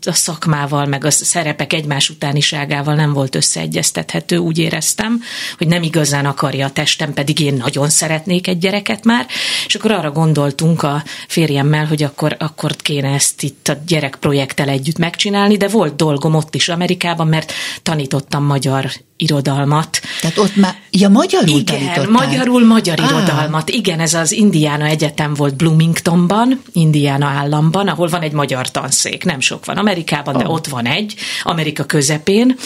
a 0.03 0.12
szakmával, 0.12 0.87
meg 0.87 1.05
a 1.05 1.11
szerepek 1.11 1.73
egymás 1.73 2.11
utániságával 2.11 2.95
nem 2.95 3.12
volt 3.12 3.35
összeegyeztethető, 3.35 4.37
úgy 4.37 4.59
éreztem, 4.59 5.23
hogy 5.59 5.66
nem 5.66 5.83
igazán 5.83 6.27
akarja 6.27 6.66
a 6.66 6.71
testem, 6.71 7.12
pedig 7.12 7.41
én 7.41 7.55
nagyon 7.55 7.89
szeretnék 7.89 8.47
egy 8.47 8.59
gyereket 8.59 9.05
már, 9.05 9.27
és 9.66 9.75
akkor 9.75 9.91
arra 9.91 10.11
gondoltunk 10.11 10.83
a 10.83 11.05
férjemmel, 11.29 11.87
hogy 11.87 12.03
akkor, 12.03 12.37
akkor 12.39 12.77
kéne 12.77 13.09
ezt 13.09 13.43
itt 13.43 13.68
a 13.68 13.79
gyerekprojekttel 13.87 14.68
együtt 14.68 14.99
megcsinálni, 14.99 15.57
de 15.57 15.68
volt 15.68 15.97
dolgom 15.97 16.35
ott 16.35 16.55
is 16.55 16.68
Amerikában, 16.68 17.27
mert 17.27 17.53
tanítottam 17.83 18.45
magyar 18.45 18.91
irodalmat. 19.21 20.01
Tehát 20.21 20.39
ott 20.39 20.57
már, 20.57 20.75
ja, 20.91 21.09
magyarul 21.09 21.59
Igen, 21.59 22.11
magyarul 22.11 22.64
magyar 22.64 23.01
ah. 23.01 23.09
irodalmat. 23.09 23.71
Igen, 23.71 24.01
ez 24.01 24.14
az 24.14 24.33
Indiana 24.33 24.85
Egyetem 24.85 25.35
volt 25.35 25.57
Bloomingtonban, 25.57 26.62
Indiana 26.73 27.27
államban, 27.27 27.89
ahol 27.89 28.09
van 28.09 28.23
egy 28.23 28.33
magyar 28.33 28.71
tanszék. 28.71 29.25
Nem 29.25 29.41
sok 29.41 29.64
van 29.64 29.77
Amerikában, 29.77 30.35
oh. 30.37 30.43
de 30.43 30.49
ott 30.49 30.66
van 30.66 30.87
egy, 30.87 31.14
Amerika 31.43 31.85
közepén, 31.85 32.57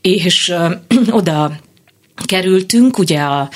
és 0.00 0.48
ö, 0.48 0.74
oda 1.10 1.52
kerültünk, 2.26 2.98
ugye 2.98 3.20
a 3.20 3.50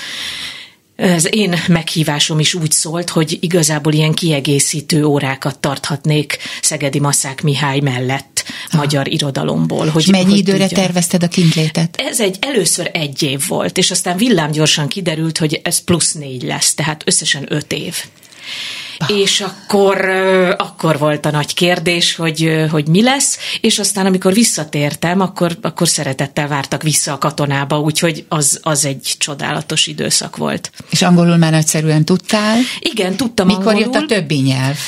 az 0.96 1.28
én 1.30 1.62
meghívásom 1.68 2.38
is 2.38 2.54
úgy 2.54 2.70
szólt, 2.70 3.10
hogy 3.10 3.38
igazából 3.40 3.92
ilyen 3.92 4.12
kiegészítő 4.12 5.04
órákat 5.04 5.58
tarthatnék 5.58 6.38
Szegedi 6.62 7.00
Maszák 7.00 7.42
Mihály 7.42 7.80
mellett 7.80 8.44
ha. 8.70 8.76
magyar 8.76 9.08
irodalomból. 9.08 9.86
Hogy, 9.86 10.06
mennyi 10.10 10.24
hogy 10.24 10.38
időre 10.38 10.66
tudja. 10.66 10.76
tervezted 10.76 11.22
a 11.22 11.28
kintlétet? 11.28 11.96
Ez 12.08 12.20
egy 12.20 12.36
először 12.40 12.90
egy 12.92 13.22
év 13.22 13.46
volt, 13.48 13.78
és 13.78 13.90
aztán 13.90 14.16
villámgyorsan 14.16 14.88
kiderült, 14.88 15.38
hogy 15.38 15.60
ez 15.62 15.78
plusz 15.78 16.12
négy 16.12 16.42
lesz, 16.42 16.74
tehát 16.74 17.02
összesen 17.06 17.44
öt 17.48 17.72
év. 17.72 17.96
És 19.08 19.40
akkor, 19.40 20.08
akkor 20.56 20.98
volt 20.98 21.26
a 21.26 21.30
nagy 21.30 21.54
kérdés, 21.54 22.14
hogy, 22.14 22.66
hogy 22.70 22.88
mi 22.88 23.02
lesz, 23.02 23.38
és 23.60 23.78
aztán 23.78 24.06
amikor 24.06 24.32
visszatértem, 24.32 25.20
akkor, 25.20 25.56
akkor 25.62 25.88
szeretettel 25.88 26.48
vártak 26.48 26.82
vissza 26.82 27.12
a 27.12 27.18
katonába, 27.18 27.80
úgyhogy 27.80 28.24
az, 28.28 28.58
az 28.62 28.84
egy 28.84 29.14
csodálatos 29.18 29.86
időszak 29.86 30.36
volt. 30.36 30.70
És 30.90 31.02
angolul 31.02 31.36
már 31.36 31.52
nagyszerűen 31.52 32.04
tudtál? 32.04 32.58
Igen, 32.78 33.16
tudtam 33.16 33.46
Mikor 33.46 33.66
angolul. 33.66 33.80
jött 33.80 34.02
a 34.02 34.06
többi 34.06 34.40
nyelv? 34.40 34.78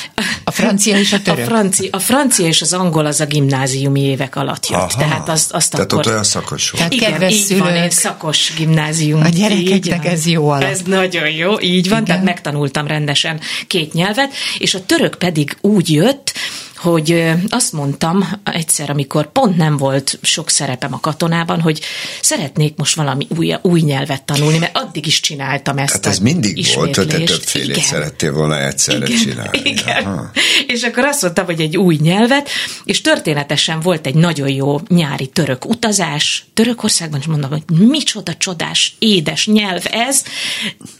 A 0.44 0.50
francia 0.50 0.98
és 0.98 1.12
a 1.12 1.22
török? 1.22 1.46
A, 1.46 1.50
francia, 1.50 1.88
a 1.90 1.98
francia 1.98 2.46
és 2.46 2.62
az 2.62 2.72
angol 2.72 3.06
az 3.06 3.20
a 3.20 3.26
gimnáziumi 3.26 4.00
évek 4.00 4.36
alatt 4.36 4.66
jött. 4.66 4.80
Aha, 4.80 4.98
tehát 4.98 5.28
azt, 5.28 5.52
azt 5.52 5.70
tehát 5.70 5.92
akkor... 5.92 5.98
ott 5.98 6.12
olyan 6.12 6.24
szakos 6.24 6.70
volt. 6.70 6.88
Tehát 6.88 7.16
Igen, 7.16 7.30
így 7.30 7.44
szülők, 7.44 7.62
van, 7.62 7.74
én 7.74 7.90
szakos 7.90 8.52
gimnázium. 8.56 9.22
A 9.22 9.28
gyerekeknek 9.28 10.06
ez 10.06 10.26
jó 10.26 10.48
alap. 10.48 10.70
Ez 10.70 10.80
nagyon 10.86 11.30
jó, 11.30 11.60
így 11.60 11.88
van, 11.88 12.02
Igen. 12.02 12.04
tehát 12.04 12.24
megtanultam 12.24 12.86
rendesen 12.86 13.40
két 13.66 13.92
nyelvet, 13.92 14.03
és 14.58 14.74
a 14.74 14.86
török 14.86 15.14
pedig 15.14 15.56
úgy 15.60 15.90
jött, 15.90 16.32
hogy 16.84 17.32
azt 17.48 17.72
mondtam 17.72 18.28
egyszer, 18.44 18.90
amikor 18.90 19.32
pont 19.32 19.56
nem 19.56 19.76
volt 19.76 20.18
sok 20.22 20.50
szerepem 20.50 20.94
a 20.94 21.00
katonában, 21.00 21.60
hogy 21.60 21.80
szeretnék 22.20 22.76
most 22.76 22.94
valami 22.94 23.26
új, 23.36 23.54
új 23.62 23.80
nyelvet 23.80 24.22
tanulni, 24.22 24.58
mert 24.58 24.76
addig 24.76 25.06
is 25.06 25.20
csináltam 25.20 25.78
ezt 25.78 25.92
Hát 25.92 26.06
ez 26.06 26.18
mindig 26.18 26.66
volt, 26.74 26.96
hogy 26.96 27.06
te 27.06 27.18
többfélét 27.18 27.82
szerettél 27.82 28.32
volna 28.32 28.60
egyszerre 28.66 29.06
igen, 29.06 29.20
csinálni. 29.20 29.60
Igen. 29.64 30.04
Aha. 30.04 30.30
És 30.66 30.82
akkor 30.82 31.04
azt 31.04 31.22
mondtam, 31.22 31.44
hogy 31.44 31.60
egy 31.60 31.76
új 31.76 31.98
nyelvet, 32.00 32.48
és 32.84 33.00
történetesen 33.00 33.80
volt 33.80 34.06
egy 34.06 34.14
nagyon 34.14 34.48
jó 34.48 34.80
nyári 34.88 35.26
török 35.26 35.64
utazás 35.64 36.46
Törökországban, 36.54 37.20
és 37.20 37.26
mondom, 37.26 37.50
hogy 37.50 37.62
micsoda 37.88 38.34
csodás, 38.34 38.96
édes 38.98 39.46
nyelv 39.46 39.82
ez. 39.90 40.22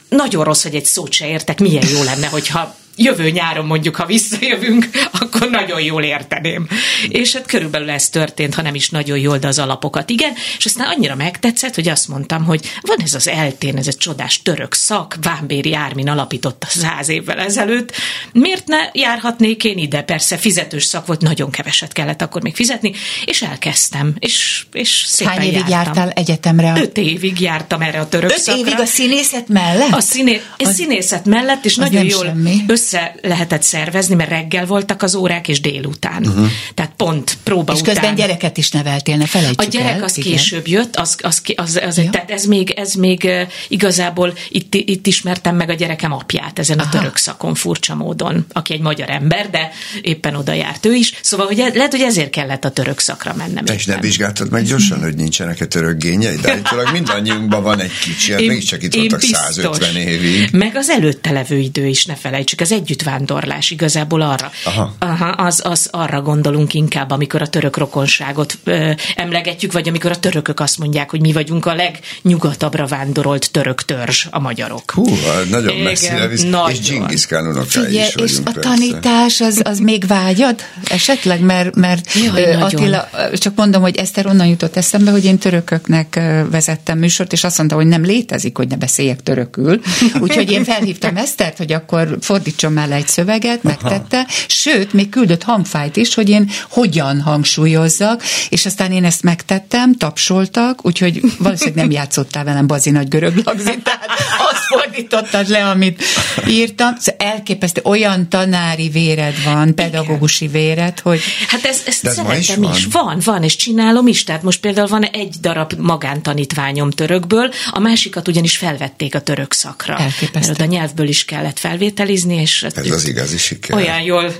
Nagyon 0.09 0.43
rossz, 0.43 0.63
hogy 0.63 0.75
egy 0.75 0.85
szót 0.85 1.11
se 1.11 1.27
értek, 1.27 1.59
milyen 1.59 1.87
jó 1.87 2.03
lenne, 2.03 2.27
hogyha 2.27 2.75
jövő 2.97 3.29
nyáron 3.29 3.65
mondjuk, 3.65 3.95
ha 3.95 4.05
visszajövünk, 4.05 4.89
akkor 5.19 5.49
nagyon 5.49 5.81
jól 5.81 6.03
érteném. 6.03 6.67
És 7.09 7.33
hát 7.33 7.45
körülbelül 7.45 7.89
ez 7.89 8.09
történt, 8.09 8.55
ha 8.55 8.61
nem 8.61 8.75
is 8.75 8.89
nagyon 8.89 9.17
jól, 9.17 9.37
de 9.37 9.47
az 9.47 9.59
alapokat 9.59 10.09
igen, 10.09 10.33
és 10.57 10.65
aztán 10.65 10.87
annyira 10.87 11.15
megtetszett, 11.15 11.75
hogy 11.75 11.87
azt 11.87 12.07
mondtam, 12.07 12.43
hogy 12.43 12.71
van 12.81 12.97
ez 13.03 13.13
az 13.13 13.27
eltén, 13.27 13.77
ez 13.77 13.87
egy 13.87 13.97
csodás 13.97 14.41
török 14.41 14.73
szak, 14.73 15.15
Vámbéri 15.21 15.73
Ármin 15.73 16.09
alapította 16.09 16.67
száz 16.69 17.09
évvel 17.09 17.39
ezelőtt, 17.39 17.91
miért 18.33 18.67
ne 18.67 18.77
járhatnék 18.93 19.63
én 19.63 19.77
ide? 19.77 20.01
Persze 20.01 20.37
fizetős 20.37 20.83
szak 20.83 21.05
volt, 21.05 21.21
nagyon 21.21 21.51
keveset 21.51 21.91
kellett 21.91 22.21
akkor 22.21 22.41
még 22.43 22.55
fizetni, 22.55 22.93
és 23.25 23.41
elkezdtem, 23.41 24.13
és, 24.19 24.65
és 24.71 25.03
szépen 25.07 25.33
Hány 25.33 25.43
évig 25.47 25.53
jártam. 25.55 25.69
jártál 25.69 26.09
egyetemre? 26.09 26.73
Öt 26.77 26.97
évig 26.97 27.39
jártam 27.39 27.81
erre 27.81 27.99
a 27.99 28.09
török 28.09 28.29
Öt 28.29 28.37
szakra. 28.37 28.59
évig 28.61 28.79
a 28.79 28.85
színészet 28.85 29.47
mellett? 29.47 29.91
A 29.91 29.99
színé, 29.99 30.41
az, 30.57 30.73
színészet 30.73 31.25
mellett, 31.25 31.65
és 31.65 31.77
az 31.77 31.89
nagyon 31.89 32.05
jól 32.05 32.23
semmi. 32.25 32.55
Össze 32.85 33.15
lehetett 33.21 33.61
szervezni, 33.61 34.15
mert 34.15 34.29
reggel 34.29 34.65
voltak 34.65 35.01
az 35.01 35.15
órák, 35.15 35.47
és 35.47 35.61
délután. 35.61 36.25
Uh-huh. 36.25 36.47
Tehát 36.73 36.91
pont 36.97 37.37
próba 37.43 37.73
és 37.73 37.79
után. 37.79 37.93
közben 37.93 38.15
gyereket 38.15 38.57
is 38.57 38.71
neveltél, 38.71 39.15
ne 39.15 39.23
A 39.23 39.27
felejtsük 39.27 39.71
gyerek 39.71 39.95
el. 39.95 40.03
az 40.03 40.17
igen. 40.17 40.31
később 40.31 40.67
jött, 40.67 40.95
az, 40.95 41.15
az, 41.21 41.41
az, 41.55 41.79
az 41.85 41.97
Ja. 41.97 42.09
tehát 42.09 42.31
ez 42.31 42.45
még, 42.45 42.69
ez 42.69 42.93
még 42.93 43.29
igazából 43.67 44.33
itt, 44.49 44.75
itt 44.75 45.07
ismertem 45.07 45.55
meg 45.55 45.69
a 45.69 45.73
gyerekem 45.73 46.11
apját 46.11 46.59
ezen 46.59 46.79
a 46.79 46.81
Aha. 46.81 46.91
török 46.91 47.15
szakon 47.17 47.55
furcsa 47.55 47.95
módon, 47.95 48.45
aki 48.53 48.73
egy 48.73 48.79
magyar 48.79 49.09
ember, 49.09 49.49
de 49.49 49.71
éppen 50.01 50.35
oda 50.35 50.53
járt 50.53 50.85
ő 50.85 50.93
is. 50.93 51.13
Szóval 51.21 51.45
hogy 51.45 51.57
lehet, 51.57 51.91
hogy 51.91 52.01
ezért 52.01 52.29
kellett 52.29 52.65
a 52.65 52.69
török 52.69 52.99
szakra 52.99 53.33
mennem. 53.37 53.63
És 53.65 53.85
ne 53.85 53.91
éppen. 53.91 54.03
vizsgáltad 54.05 54.51
meg 54.51 54.63
gyorsan, 54.63 54.99
hogy 55.03 55.15
nincsenek-e 55.15 55.65
török 55.65 55.97
génjei, 55.97 56.35
de 56.35 56.51
állítólag 56.51 56.91
mindannyiunkban 56.91 57.63
van 57.63 57.79
egy 57.79 57.91
kicsi, 58.03 58.31
hát 58.31 58.41
mégiscsak 58.41 58.83
itt 58.83 58.95
voltak 58.95 59.19
biztos. 59.19 59.55
150 59.55 59.95
évig. 59.95 60.49
Meg 60.51 60.75
az 60.75 60.89
előtte 60.89 61.31
levő 61.31 61.57
idő 61.57 61.87
is, 61.87 62.05
ne 62.05 62.15
felejtsük, 62.15 62.61
az 62.61 62.71
együttvándorlás 62.75 63.71
igazából 63.71 64.21
arra. 64.21 64.51
Aha. 64.65 64.93
Aha, 64.99 65.27
az, 65.27 65.61
az 65.63 65.87
arra 65.91 66.21
gondolunk 66.21 66.73
inkább, 66.73 67.11
amikor 67.11 67.41
a 67.41 67.47
török 67.47 67.77
rokonságot 67.77 68.57
ö, 68.63 68.91
emlegetjük, 69.15 69.71
vagy 69.71 69.87
amikor 69.87 70.11
a 70.11 70.19
törökök 70.19 70.59
azt 70.59 70.77
mondják, 70.77 71.09
hogy 71.09 71.21
mi 71.21 71.31
vagyunk 71.31 71.65
a 71.65 71.75
legnyugatabbra 71.75 72.85
vándorolt 72.85 73.51
török 73.51 73.81
törzs, 73.81 74.25
a 74.29 74.39
magyarok. 74.39 74.91
Hú, 74.91 75.05
nagyon 75.49 75.69
Igen, 75.69 75.83
messzire 75.83 76.27
visz. 76.27 76.43
nagyon. 76.43 76.69
És 76.69 76.89
Genghis 76.89 77.25
Khan 77.25 77.47
unokái 77.47 77.85
Figyelj, 77.85 78.07
is 78.15 78.31
és 78.31 78.37
a 78.37 78.41
persze. 78.43 78.59
tanítás 78.59 79.41
az, 79.41 79.61
az 79.63 79.79
még 79.79 80.07
vágyad 80.07 80.61
esetleg, 80.89 81.39
mert, 81.39 81.75
mert 81.75 82.13
Jaj, 82.13 82.43
ö. 82.43 82.59
Attila, 82.59 83.09
csak 83.33 83.55
mondom, 83.55 83.81
hogy 83.81 83.95
Eszter 83.95 84.27
onnan 84.27 84.47
jutott 84.47 84.75
eszembe, 84.75 85.11
hogy 85.11 85.25
én 85.25 85.37
törököknek 85.37 86.19
vezettem 86.51 86.97
műsort, 86.97 87.33
és 87.33 87.43
azt 87.43 87.57
mondta, 87.57 87.75
hogy 87.75 87.85
nem 87.87 88.03
létezik, 88.03 88.57
hogy 88.57 88.67
ne 88.67 88.77
beszéljek 88.77 89.23
törökül. 89.23 89.81
Úgyhogy 90.21 90.51
én 90.51 90.63
felhívtam 90.63 91.17
Esztert, 91.17 91.57
hogy 91.57 91.73
akkor 91.73 92.17
fordítson 92.65 92.73
már 92.73 92.87
le 92.87 92.95
egy 92.95 93.07
szöveget, 93.07 93.63
megtette, 93.63 94.27
sőt, 94.47 94.93
még 94.93 95.09
küldött 95.09 95.43
hangfájt 95.43 95.95
is, 95.95 96.13
hogy 96.13 96.29
én 96.29 96.49
hogyan 96.69 97.21
hangsúlyozzak, 97.21 98.23
és 98.49 98.65
aztán 98.65 98.91
én 98.91 99.05
ezt 99.05 99.23
megtettem, 99.23 99.95
tapsoltak, 99.95 100.85
úgyhogy 100.85 101.21
valószínűleg 101.37 101.79
nem 101.79 101.91
játszottál 101.91 102.43
velem 102.43 102.67
bazi 102.67 102.89
nagy 102.89 103.07
görög 103.07 103.41
lagzit, 103.43 103.83
tehát 103.83 104.09
azt 104.51 104.63
fordítottad 104.67 105.47
le, 105.47 105.69
amit 105.69 106.03
írtam. 106.47 106.95
Szóval 106.99 107.31
elképesztő, 107.31 107.81
olyan 107.83 108.29
tanári 108.29 108.89
véred 108.89 109.43
van, 109.43 109.75
pedagógusi 109.75 110.47
véred, 110.47 110.99
hogy 110.99 111.21
Hát 111.47 111.65
ez, 111.65 111.81
ezt 111.85 112.03
De 112.03 112.09
ez 112.09 112.15
szeretem 112.15 112.63
is 112.63 112.77
is, 112.77 112.87
van? 112.91 113.19
Van, 113.23 113.43
és 113.43 113.55
csinálom 113.55 114.07
is. 114.07 114.23
Tehát 114.23 114.43
most 114.43 114.59
például 114.59 114.87
van 114.87 115.03
egy 115.03 115.35
darab 115.41 115.73
magántanítványom 115.77 116.91
törökből, 116.91 117.51
a 117.69 117.79
másikat 117.79 118.27
ugyanis 118.27 118.57
felvették 118.57 119.15
a 119.15 119.21
török 119.21 119.53
szakra. 119.53 119.97
Elképesztő. 119.97 120.31
Mert 120.33 120.49
oda 120.49 120.65
nyelvből 120.65 121.07
is 121.07 121.25
kellett 121.25 121.59
felvételizni, 121.59 122.35
és 122.35 122.54
Ez 122.63 122.89
az 122.89 123.07
igazi 123.07 123.37
siker. 123.37 123.75
olyan 123.75 124.01
jól 124.01 124.35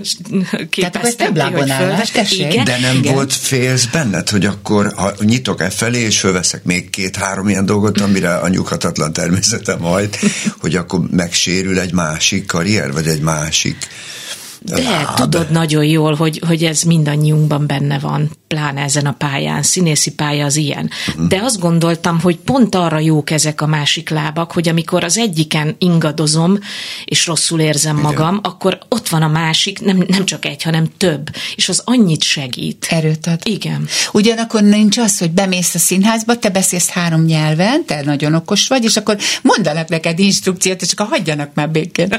képeztem 0.70 1.34
ki, 1.34 1.40
hogy 1.40 1.72
tessék. 2.14 2.54
Igen, 2.54 2.66
De 2.66 2.80
nem 2.80 2.96
Igen. 2.96 3.14
volt 3.14 3.34
félsz 3.34 3.86
benned, 3.86 4.30
hogy 4.30 4.46
akkor 4.46 4.94
ha 4.96 5.14
nyitok 5.20 5.62
e 5.62 5.70
felé, 5.70 6.00
és 6.00 6.20
fölveszek 6.20 6.64
még 6.64 6.90
két-három 6.90 7.50
ilyen 7.50 7.66
dolgot, 7.66 8.02
amire 8.02 8.36
a 8.36 8.48
nyughatatlan 8.48 9.14
természetem 9.14 9.80
hajt, 9.80 10.20
hogy 10.60 10.76
akkor 10.76 11.00
megsérül 11.12 11.80
egy 11.80 11.94
másik 11.94 12.46
karrier, 12.46 12.92
vagy 12.92 13.08
egy 13.08 13.22
másik 13.22 13.88
De 14.66 14.82
láb. 14.82 15.14
tudod 15.16 15.52
nagyon 15.52 15.86
jól, 15.86 16.16
hogy, 16.16 16.42
hogy 16.48 16.64
ez 16.64 16.82
mindannyiunkban 16.82 17.68
benne 17.68 18.00
van, 18.00 18.30
pláne 18.48 18.82
ezen 18.82 19.06
a 19.06 19.12
pályán, 19.12 19.64
színészi 19.64 20.12
pálya 20.12 20.46
az 20.46 20.56
ilyen. 20.56 20.90
De 21.28 21.40
azt 21.42 21.60
gondoltam, 21.60 22.20
hogy 22.20 22.38
pont 22.38 22.76
arra 22.76 23.00
jók 23.00 23.32
ezek 23.32 23.62
a 23.62 23.66
másik 23.66 24.10
lábak, 24.10 24.52
hogy 24.52 24.70
amikor 24.70 25.04
az 25.04 25.18
egyiken 25.18 25.76
ingadozom, 25.80 26.60
és 27.06 27.26
rosszul 27.26 27.60
érzem 27.60 27.98
magam, 27.98 28.40
akkor 28.44 28.80
ott 28.90 29.10
van 29.10 29.22
a 29.22 29.28
másik, 29.28 29.82
nem, 29.82 30.04
nem 30.08 30.26
csak 30.26 30.46
egy, 30.46 30.64
hanem 30.64 30.88
több, 30.98 31.30
és 31.56 31.70
az 31.70 31.82
annyit 31.86 32.24
segít. 32.24 32.88
erőt 32.90 33.28
ad. 33.28 33.40
Igen. 33.44 33.88
Ugyanakkor 34.12 34.62
nincs 34.62 34.98
az, 34.98 35.20
hogy 35.20 35.32
bemész 35.32 35.76
a 35.76 35.80
színházba, 35.80 36.38
te 36.38 36.50
beszélsz 36.50 36.90
három 36.90 37.24
nyelven, 37.26 37.86
te 37.86 38.02
nagyon 38.06 38.34
okos 38.34 38.68
vagy, 38.68 38.84
és 38.84 38.98
akkor 38.98 39.18
mondanak 39.42 39.88
neked 39.88 40.20
instrukciót, 40.20 40.82
és 40.82 40.92
akkor 40.92 41.08
hagyjanak 41.08 41.54
már 41.54 41.70
békén. 41.70 42.16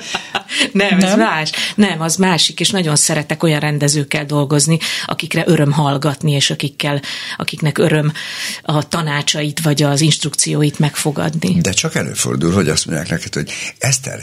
Nem, 0.73 1.01
ez 1.01 1.09
Nem? 1.09 1.19
más. 1.19 1.51
Nem, 1.75 2.01
az 2.01 2.17
másik, 2.37 2.61
és 2.61 2.70
nagyon 2.70 2.97
szeretek 2.97 3.43
olyan 3.43 3.61
rendezőkkel 3.61 4.24
dolgozni, 4.24 4.78
akikre 5.07 5.43
öröm 5.47 5.72
hallgatni, 5.72 6.32
és 6.32 6.51
akikkel, 6.51 7.03
akiknek 7.37 7.78
öröm 7.78 8.12
a 8.62 8.89
tanácsait 8.89 9.61
vagy 9.61 9.82
az 9.82 10.01
instrukcióit 10.01 10.78
megfogadni. 10.78 11.61
De 11.61 11.72
csak 11.72 11.95
előfordul, 11.95 12.53
hogy 12.53 12.68
azt 12.68 12.87
mondják 12.87 13.09
neked, 13.09 13.34
hogy 13.34 13.53
Eszter, 13.78 14.22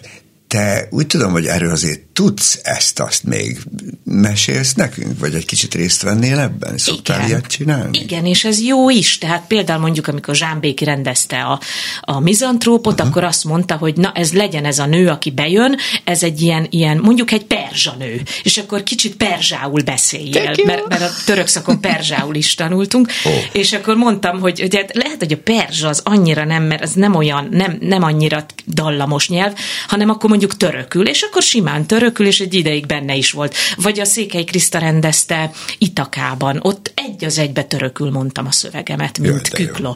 te 0.54 0.88
úgy 0.90 1.08
tudom, 1.08 1.32
hogy 1.32 1.46
erről 1.46 1.72
azért 1.72 2.00
tudsz 2.00 2.60
ezt-azt 2.64 3.24
még. 3.24 3.60
Mesélsz 4.04 4.74
nekünk, 4.74 5.20
vagy 5.20 5.34
egy 5.34 5.46
kicsit 5.46 5.74
részt 5.74 6.02
vennél 6.02 6.40
ebben? 6.40 6.78
Szoktál 6.78 7.18
Igen. 7.18 7.30
ilyet 7.30 7.48
csinálni? 7.48 8.00
Igen, 8.00 8.26
és 8.26 8.46
ez 8.46 8.62
jó 8.62 8.90
is. 8.90 9.18
Tehát 9.18 9.44
például 9.48 9.80
mondjuk, 9.80 10.08
amikor 10.08 10.36
Zsámbéki 10.36 10.84
rendezte 10.84 11.42
a, 11.42 11.60
a 12.02 12.20
mizantrópot, 12.20 12.94
uh-huh. 12.94 13.08
akkor 13.08 13.24
azt 13.24 13.44
mondta, 13.44 13.76
hogy 13.76 13.98
na 13.98 14.12
ez 14.16 14.34
legyen 14.34 14.66
ez 14.66 14.80
a 14.80 14.86
nő, 14.86 15.08
aki 15.08 15.32
bejön, 15.32 15.78
ez 16.04 16.24
egy 16.24 16.42
ilyen, 16.42 16.68
ilyen 16.70 16.98
mondjuk 16.98 17.32
egy 17.32 17.46
perzsa 17.46 17.96
nő. 18.00 18.22
És 18.44 18.58
akkor 18.58 18.84
kicsit 18.84 19.16
perzsául 19.16 19.82
beszéljél, 19.82 20.54
mert, 20.66 20.88
mert 20.88 21.02
a 21.02 21.10
török 21.26 21.48
szakon 21.48 21.82
perzsául 21.82 22.36
is 22.36 22.56
tanultunk. 22.56 23.12
Ó. 23.26 23.30
És 23.52 23.74
akkor 23.74 23.96
mondtam, 23.96 24.40
hogy, 24.40 24.60
hogy 24.60 24.76
hát 24.76 24.96
lehet, 24.96 25.20
hogy 25.20 25.34
a 25.34 25.38
perzsa 25.44 25.88
az 25.88 26.02
annyira 26.04 26.46
nem, 26.46 26.64
mert 26.64 26.82
az 26.82 26.94
nem 26.94 27.16
olyan, 27.16 27.48
nem, 27.52 27.78
nem 27.80 28.04
annyira 28.04 28.46
dallamos 28.68 29.30
nyelv, 29.30 29.54
hanem 29.88 30.10
akkor 30.10 30.30
mondjuk 30.30 30.43
törökül, 30.52 31.08
és 31.08 31.22
akkor 31.22 31.42
simán 31.42 31.86
törökül, 31.86 32.26
és 32.26 32.40
egy 32.40 32.54
ideig 32.54 32.86
benne 32.86 33.16
is 33.16 33.32
volt. 33.32 33.56
Vagy 33.76 34.00
a 34.00 34.06
Székely 34.06 34.44
Kriszta 34.44 34.78
rendezte 34.78 35.52
Itakában, 35.78 36.60
ott 36.62 36.92
egy 36.96 37.26
az 37.26 37.38
egybe 37.38 37.64
törökül 37.64 38.12
mondtam 38.12 38.48
a 38.48 38.52
szövegemet, 38.52 39.20
mint 39.20 39.50
de 39.50 39.64
jó. 39.64 39.96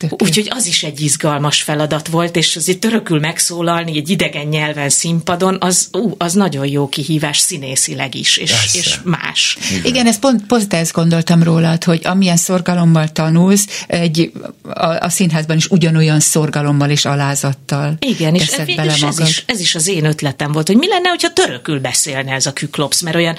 Jó. 0.00 0.08
Úgyhogy 0.10 0.48
az 0.50 0.66
is 0.66 0.82
egy 0.82 1.00
izgalmas 1.00 1.62
feladat 1.62 2.08
volt, 2.08 2.36
és 2.36 2.56
azért 2.56 2.78
törökül 2.78 3.18
megszólalni 3.18 3.96
egy 3.96 4.08
idegen 4.08 4.46
nyelven 4.46 4.88
színpadon, 4.88 5.56
az, 5.60 5.88
ú, 5.92 6.14
az 6.18 6.32
nagyon 6.32 6.66
jó 6.66 6.88
kihívás 6.88 7.38
színészileg 7.38 8.14
is, 8.14 8.36
és, 8.36 8.50
Persze. 8.50 8.78
és 8.78 8.98
más. 9.04 9.58
Igen, 9.84 10.06
ezt 10.06 10.20
pont, 10.20 10.46
pont 10.46 10.74
ezt 10.74 10.92
gondoltam 10.92 11.42
rólad, 11.42 11.84
hogy 11.84 12.00
amilyen 12.04 12.36
szorgalommal 12.36 13.08
tanulsz, 13.08 13.84
egy, 13.86 14.32
a, 14.62 14.86
a 14.86 15.08
színházban 15.08 15.56
is 15.56 15.66
ugyanolyan 15.66 16.20
szorgalommal 16.20 16.90
és 16.90 17.04
alázattal 17.04 17.96
Igen, 17.98 18.34
és, 18.34 18.44
teszed 18.44 18.68
és 18.68 18.74
bele 18.74 18.92
ez, 18.92 19.18
is, 19.18 19.44
ez 19.46 19.60
is 19.60 19.74
az 19.74 19.86
én 19.86 20.04
ötletem 20.04 20.52
volt, 20.52 20.66
hogy 20.66 20.76
mi 20.76 20.88
lenne, 20.88 21.08
hogyha 21.08 21.32
törökül 21.32 21.80
beszélne 21.80 22.32
ez 22.32 22.46
a 22.46 22.52
küklopsz, 22.52 23.00
mert 23.00 23.16
olyan 23.16 23.36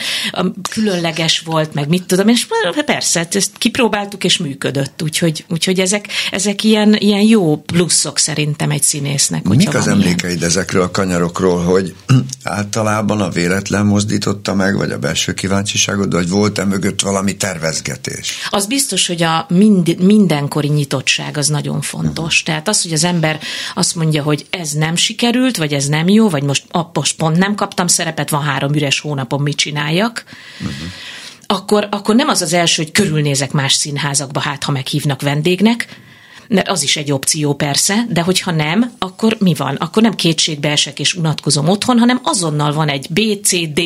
különleges 0.69 1.39
volt, 1.39 1.73
meg 1.73 1.87
mit 1.87 2.03
tudom, 2.03 2.27
és 2.27 2.47
persze, 2.85 3.27
ezt 3.31 3.51
kipróbáltuk, 3.57 4.23
és 4.23 4.37
működött, 4.37 5.01
úgyhogy, 5.01 5.45
úgyhogy 5.49 5.79
ezek, 5.79 6.07
ezek 6.31 6.48
ilyen, 6.63 6.95
ilyen 6.95 7.21
jó 7.21 7.57
pluszok 7.57 8.17
szerintem 8.17 8.71
egy 8.71 8.83
színésznek. 8.83 9.43
Mik 9.43 9.67
az 9.67 9.73
van 9.73 9.83
ilyen. 9.83 9.99
emlékeid 9.99 10.43
ezekről 10.43 10.81
a 10.81 10.91
kanyarokról, 10.91 11.63
hogy 11.63 11.95
általában 12.43 13.21
a 13.21 13.29
véletlen 13.29 13.85
mozdította 13.85 14.53
meg, 14.53 14.75
vagy 14.75 14.91
a 14.91 14.97
belső 14.97 15.33
kíváncsiságod, 15.33 16.13
vagy 16.13 16.29
volt-e 16.29 16.65
mögött 16.65 17.01
valami 17.01 17.37
tervezgetés? 17.37 18.33
Az 18.49 18.65
biztos, 18.65 19.07
hogy 19.07 19.23
a 19.23 19.45
mind, 19.49 20.03
mindenkori 20.03 20.67
nyitottság 20.67 21.37
az 21.37 21.47
nagyon 21.47 21.81
fontos. 21.81 22.43
Tehát 22.43 22.67
az, 22.67 22.81
hogy 22.81 22.93
az 22.93 23.03
ember 23.03 23.39
azt 23.75 23.95
mondja, 23.95 24.23
hogy 24.23 24.45
ez 24.49 24.71
nem 24.71 24.95
sikerült, 24.95 25.57
vagy 25.57 25.73
ez 25.73 25.85
nem 25.85 26.07
jó, 26.07 26.29
vagy 26.29 26.43
most, 26.43 26.63
most 26.93 27.15
pont 27.15 27.37
nem 27.37 27.55
kaptam 27.55 27.87
szerepet, 27.87 28.29
van 28.29 28.41
három 28.41 28.73
üres 28.73 28.99
hónapom, 28.99 29.43
mit 29.43 29.57
csináljak, 29.57 30.23
akkor, 31.51 31.87
akkor 31.91 32.15
nem 32.15 32.27
az 32.27 32.41
az 32.41 32.53
első, 32.53 32.83
hogy 32.83 32.91
körülnézek 32.91 33.51
más 33.51 33.73
színházakba, 33.73 34.39
hát 34.39 34.63
ha 34.63 34.71
meghívnak 34.71 35.21
vendégnek, 35.21 35.87
mert 36.49 36.67
az 36.69 36.83
is 36.83 36.97
egy 36.97 37.11
opció 37.11 37.53
persze, 37.53 38.05
de 38.09 38.21
hogyha 38.21 38.51
nem, 38.51 38.91
akkor 38.99 39.35
mi 39.39 39.53
van? 39.53 39.75
Akkor 39.75 40.03
nem 40.03 40.15
kétségbe 40.15 40.69
esek 40.69 40.99
és 40.99 41.13
unatkozom 41.13 41.67
otthon, 41.67 41.97
hanem 41.99 42.19
azonnal 42.23 42.73
van 42.73 42.89
egy 42.89 43.07
B, 43.09 43.19
C, 43.43 43.51
D, 43.73 43.79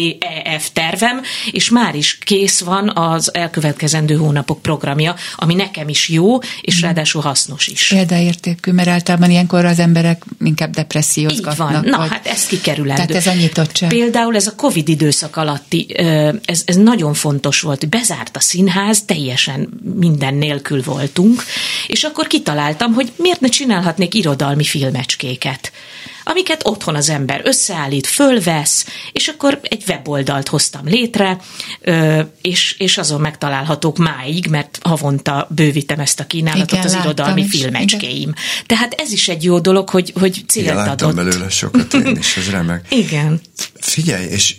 E, 0.46 0.60
F 0.60 0.70
tervem, 0.74 1.22
és 1.52 1.70
már 1.70 1.96
is 1.96 2.18
kész 2.24 2.60
van 2.60 2.90
az 2.96 3.34
elkövetkezendő 3.34 4.16
hónapok 4.16 4.62
programja, 4.62 5.16
ami 5.36 5.54
nekem 5.54 5.90
is 5.90 6.10
jó, 6.10 6.38
és 6.62 6.76
Mhm. 6.76 6.84
ráadásul 6.86 7.22
hasznos 7.22 7.68
is. 7.68 7.88
Példaértékű, 7.88 8.72
mert 8.72 8.88
általában 8.88 9.30
ilyenkor 9.30 9.66
az 9.66 9.80
emberek 9.80 10.24
inkább 10.44 10.70
Így 10.70 10.76
depressziózgatnak. 10.76 11.72
van. 11.72 11.84
Na, 11.86 11.98
vagy- 11.98 12.10
hát 12.10 12.28
ez 12.28 12.46
kikerülendő. 12.46 13.06
Tehát 13.06 13.26
ez 13.26 13.34
a 13.34 13.38
nyitottság. 13.40 13.90
Például 13.90 14.36
ez 14.36 14.48
a 14.48 14.56
Covid 14.56 14.90
időszak 14.90 15.36
alatti, 15.36 15.98
ez, 16.46 16.62
ez 16.66 16.76
nagyon 16.76 17.14
fontos 17.14 17.62
volt, 17.62 17.80
hogy 17.80 17.90
bezárt 17.90 18.36
a 18.38 18.40
színház, 18.40 19.04
teljesen 19.06 19.70
minden 19.96 20.34
nélkül 20.36 20.82
voltunk, 20.84 21.44
és 21.88 22.04
akkor 22.04 22.28
kitaláltam, 22.54 22.94
hogy 22.94 23.12
miért 23.16 23.40
ne 23.40 23.48
csinálhatnék 23.48 24.14
irodalmi 24.14 24.64
filmecskéket 24.64 25.72
amiket 26.24 26.62
otthon 26.66 26.96
az 26.96 27.10
ember 27.10 27.42
összeállít, 27.44 28.08
fölvesz, 28.08 28.86
és 29.12 29.28
akkor 29.28 29.60
egy 29.64 29.84
weboldalt 29.88 30.48
hoztam 30.48 30.86
létre, 30.86 31.38
és, 32.42 32.76
és 32.78 32.98
azon 32.98 33.22
megtalálhatók 33.22 33.98
máig, 33.98 34.48
mert 34.48 34.80
havonta 34.82 35.48
bővítem 35.50 36.00
ezt 36.00 36.20
a 36.20 36.28
kínálatot 36.28 36.72
Igen, 36.72 36.86
az 36.86 36.94
irodalmi 36.94 37.42
is, 37.42 37.50
filmecskéim. 37.50 38.34
Tehát 38.66 38.94
ez 38.94 39.12
is 39.12 39.28
egy 39.28 39.44
jó 39.44 39.60
dolog, 39.60 39.90
hogy, 39.90 40.14
hogy 40.20 40.36
Igen, 40.36 40.48
célt 40.48 40.76
láttam 40.76 41.10
adott. 41.10 41.26
belőle 41.26 41.50
sokat 41.50 41.94
én 41.94 42.16
is, 42.20 42.38
ez 42.38 42.50
remek. 42.50 42.86
Igen. 43.04 43.42
Figyelj, 43.80 44.26
és 44.26 44.56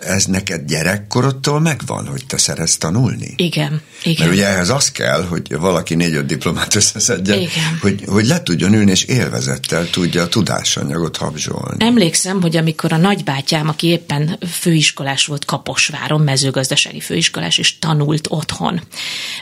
ez 0.00 0.24
neked 0.24 0.64
gyerekkorodtól 0.66 1.60
megvan, 1.60 2.06
hogy 2.06 2.26
te 2.26 2.38
szeretsz 2.38 2.76
tanulni? 2.76 3.34
Igen, 3.36 3.82
igen. 4.02 4.26
Mert 4.26 4.38
ugye 4.38 4.46
ehhez 4.46 4.68
az 4.68 4.90
kell, 4.92 5.22
hogy 5.24 5.56
valaki 5.56 5.94
négy-öt 5.94 6.26
diplomát 6.26 6.74
összeszedjen, 6.74 7.38
Igen. 7.38 7.78
hogy, 7.80 8.04
hogy 8.06 8.26
le 8.26 8.42
tudjon 8.42 8.74
ülni, 8.74 8.90
és 8.90 9.02
élvezettel 9.02 9.90
tudja 9.90 10.22
a 10.22 10.28
tudásanyagot 10.28 11.07
habzsolni. 11.16 11.84
Emlékszem, 11.84 12.40
hogy 12.40 12.56
amikor 12.56 12.92
a 12.92 12.96
nagybátyám, 12.96 13.68
aki 13.68 13.86
éppen 13.86 14.38
főiskolás 14.50 15.26
volt 15.26 15.44
Kaposváron, 15.44 16.20
mezőgazdasági 16.20 17.00
főiskolás, 17.00 17.58
és 17.58 17.78
tanult 17.78 18.26
otthon. 18.30 18.80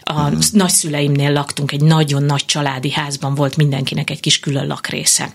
A 0.01 0.21
Mhm. 0.29 0.39
nagyszüleimnél 0.53 1.33
laktunk, 1.33 1.73
egy 1.73 1.81
nagyon 1.81 2.23
nagy 2.23 2.45
családi 2.45 2.93
házban 2.93 3.35
volt 3.35 3.57
mindenkinek 3.57 4.11
egy 4.11 4.21
kis 4.21 4.41
külön 4.41 4.67
lakrésze. 4.67 5.35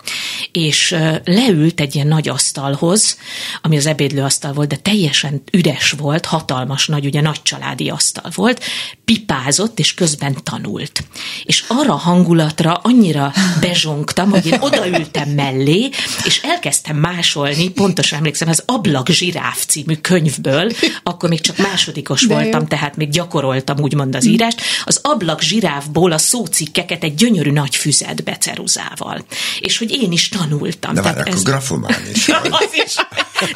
És 0.52 0.96
leült 1.24 1.80
egy 1.80 1.94
ilyen 1.94 2.06
nagy 2.06 2.28
asztalhoz, 2.28 3.16
ami 3.62 3.76
az 3.76 3.86
ebédlőasztal 3.86 4.52
volt, 4.52 4.68
de 4.68 4.76
teljesen 4.76 5.42
üres 5.52 5.90
volt, 5.90 6.26
hatalmas 6.26 6.86
nagy, 6.86 7.06
ugye 7.06 7.20
nagy 7.20 7.42
családi 7.42 7.88
asztal 7.90 8.30
volt, 8.34 8.64
pipázott, 9.04 9.78
és 9.78 9.94
közben 9.94 10.36
tanult. 10.42 11.04
És 11.44 11.64
arra 11.68 11.92
a 11.92 11.96
hangulatra 11.96 12.72
annyira 12.82 13.32
bezsongtam, 13.60 14.30
hogy 14.30 14.46
én 14.46 14.58
odaültem 14.60 15.28
mellé, 15.28 15.90
és 16.24 16.40
elkezdtem 16.42 16.96
másolni, 16.96 17.70
pontosan 17.70 18.18
emlékszem, 18.18 18.48
az 18.48 18.62
Ablak 18.66 19.08
zsiráf 19.08 19.64
című 19.64 19.94
könyvből, 19.94 20.72
akkor 21.02 21.28
még 21.28 21.40
csak 21.40 21.56
másodikos 21.56 22.26
De 22.26 22.34
jó. 22.34 22.40
voltam, 22.40 22.66
tehát 22.66 22.96
még 22.96 23.10
gyakoroltam 23.10 23.78
úgymond 23.80 24.14
az 24.14 24.24
írást, 24.26 24.60
az 24.84 25.00
Ablak 25.02 25.40
zsiráfból 25.40 26.12
a 26.12 26.18
szócikkeket 26.18 27.04
egy 27.04 27.14
gyönyörű 27.14 27.50
nagy 27.50 27.76
füzetbe 27.76 28.36
ceruzával. 28.36 29.24
És 29.60 29.78
hogy 29.78 29.90
én 30.02 30.12
is 30.12 30.28
tanultam. 30.28 30.94
De 30.94 31.00
Tehát 31.00 31.16
várj, 31.16 31.30
akkor 31.30 31.42
grafomán 31.42 32.02
is 32.14 32.28
az 32.50 32.68
is. 32.84 32.94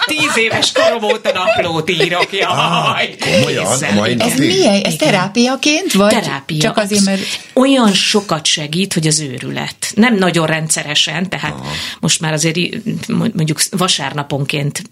Tíz 0.07 0.37
éves 0.37 0.73
korom 0.73 1.03
óta 1.03 1.33
naplót 1.33 1.91
írok, 1.91 2.33
jaj. 2.33 2.45
Ah, 2.45 2.99
komolyan? 3.19 3.77
Igen. 4.05 4.21
Ez 4.21 4.39
milyen? 4.39 4.83
Ez 4.83 4.95
terápiaként? 4.95 5.93
Vagy 5.93 6.09
Terápia. 6.09 6.61
Csak 6.61 6.77
azért, 6.77 7.05
mert... 7.05 7.21
Olyan 7.53 7.93
sokat 7.93 8.47
segít, 8.47 8.93
hogy 8.93 9.07
az 9.07 9.21
őrület. 9.21 9.93
Nem 9.95 10.15
nagyon 10.15 10.47
rendszeresen, 10.47 11.29
tehát 11.29 11.55
Aha. 11.55 11.71
most 12.01 12.21
már 12.21 12.33
azért 12.33 12.56
í- 12.57 12.83
mondjuk 13.09 13.61
vasárnaponként 13.71 14.83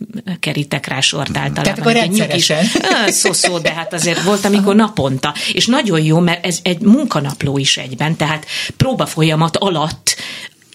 kerítek 0.40 0.86
rá 0.86 1.00
sort 1.00 1.36
általában. 1.36 1.62
Tehát 1.62 1.78
akkor 1.78 1.92
rendszeresen. 1.92 2.64
Szó-szó, 3.06 3.58
de 3.58 3.72
hát 3.72 3.92
azért 3.92 4.22
volt, 4.22 4.44
amikor 4.44 4.74
naponta. 4.74 5.34
És 5.52 5.66
nagyon 5.66 6.00
jó, 6.02 6.18
mert 6.18 6.46
ez 6.46 6.58
egy 6.62 6.80
munkanapló 6.80 7.58
is 7.58 7.76
egyben, 7.76 8.16
tehát 8.16 8.46
próba 8.76 9.06
folyamat 9.06 9.56
alatt 9.56 10.16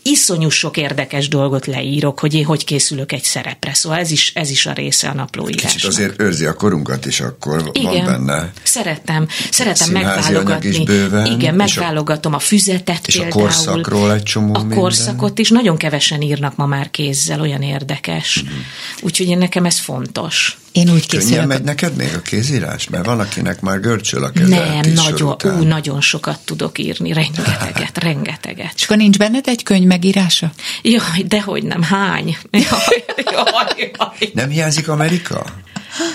iszonyú 0.10 0.50
sok 0.50 0.78
érdekes 0.78 1.28
dolgot 1.28 1.66
leírok, 1.66 2.20
hogy 2.20 2.34
én 2.34 2.46
hogy 2.46 2.64
készülök 2.64 3.12
egy 3.12 3.24
szerepre. 3.24 3.74
Szóval 3.74 3.98
ez 4.00 4.12
is, 4.12 4.32
ez 4.36 4.50
is 4.50 4.66
a 4.66 4.72
része 4.74 5.10
a 5.10 5.14
naplóírásnak. 5.14 5.72
Kicsit 5.72 5.90
azért 5.90 6.22
őrzi 6.22 6.46
a 6.46 6.54
korunkat 6.54 7.06
is, 7.06 7.20
akkor 7.20 7.70
Igen, 7.74 7.92
van 7.94 8.06
benne. 8.06 8.52
szeretem, 8.64 9.28
szeretem 9.52 9.90
megválogatni. 9.92 10.70
is 10.70 10.80
bőven, 10.80 11.26
Igen, 11.26 11.54
a- 11.54 11.58
megválogatom 11.58 12.34
a 12.34 12.40
füzetet 12.40 13.08
és 13.08 13.16
a 13.16 13.22
például. 13.22 13.42
korszakról 13.42 14.14
egy 14.14 14.24
csomó 14.24 14.56
A 14.56 14.60
minden. 14.60 14.78
korszakot 14.78 15.40
is 15.40 15.50
nagyon 15.50 15.78
kevesen 15.78 16.22
írnak 16.22 16.56
ma 16.56 16.66
már 16.66 16.92
kézzel, 16.92 17.42
olyan 17.42 17.62
érdekes. 17.62 18.42
Mhm. 18.44 18.54
Úgyhogy 19.02 19.28
én 19.28 19.38
nekem 19.38 19.66
ez 19.66 19.80
fontos. 19.80 20.58
Én 20.72 20.90
úgy 20.90 21.08
Könnyen 21.08 21.26
készülök. 21.26 21.48
megy 21.48 21.64
neked 21.64 21.96
még 21.96 22.10
a 22.16 22.22
kézírás? 22.22 22.90
Mert 22.90 23.06
van, 23.06 23.20
akinek 23.20 23.62
már 23.62 23.80
görcsöl 23.80 24.24
a 24.24 24.30
keze 24.30 24.48
Nem, 24.82 24.94
nagyon, 24.94 25.36
ú, 25.44 25.64
nagyon 25.64 26.02
sokat 26.02 26.40
tudok 26.46 26.78
írni, 26.80 27.14
rengeteget, 27.14 27.98
rengeteget. 28.04 28.72
És 28.76 28.84
akkor 28.84 28.98
nincs 28.98 29.18
benned 29.18 29.48
egy 29.48 29.64
könyv 29.64 29.88
megírása? 29.88 30.52
Jaj, 30.82 31.24
dehogy 31.26 31.64
nem, 31.64 31.84
hány? 31.84 32.38
Jaj, 32.52 33.04
jaj, 33.32 33.92
jaj. 33.98 34.32
Nem 34.34 34.50
hiányzik 34.50 34.88
Amerika? 34.88 35.46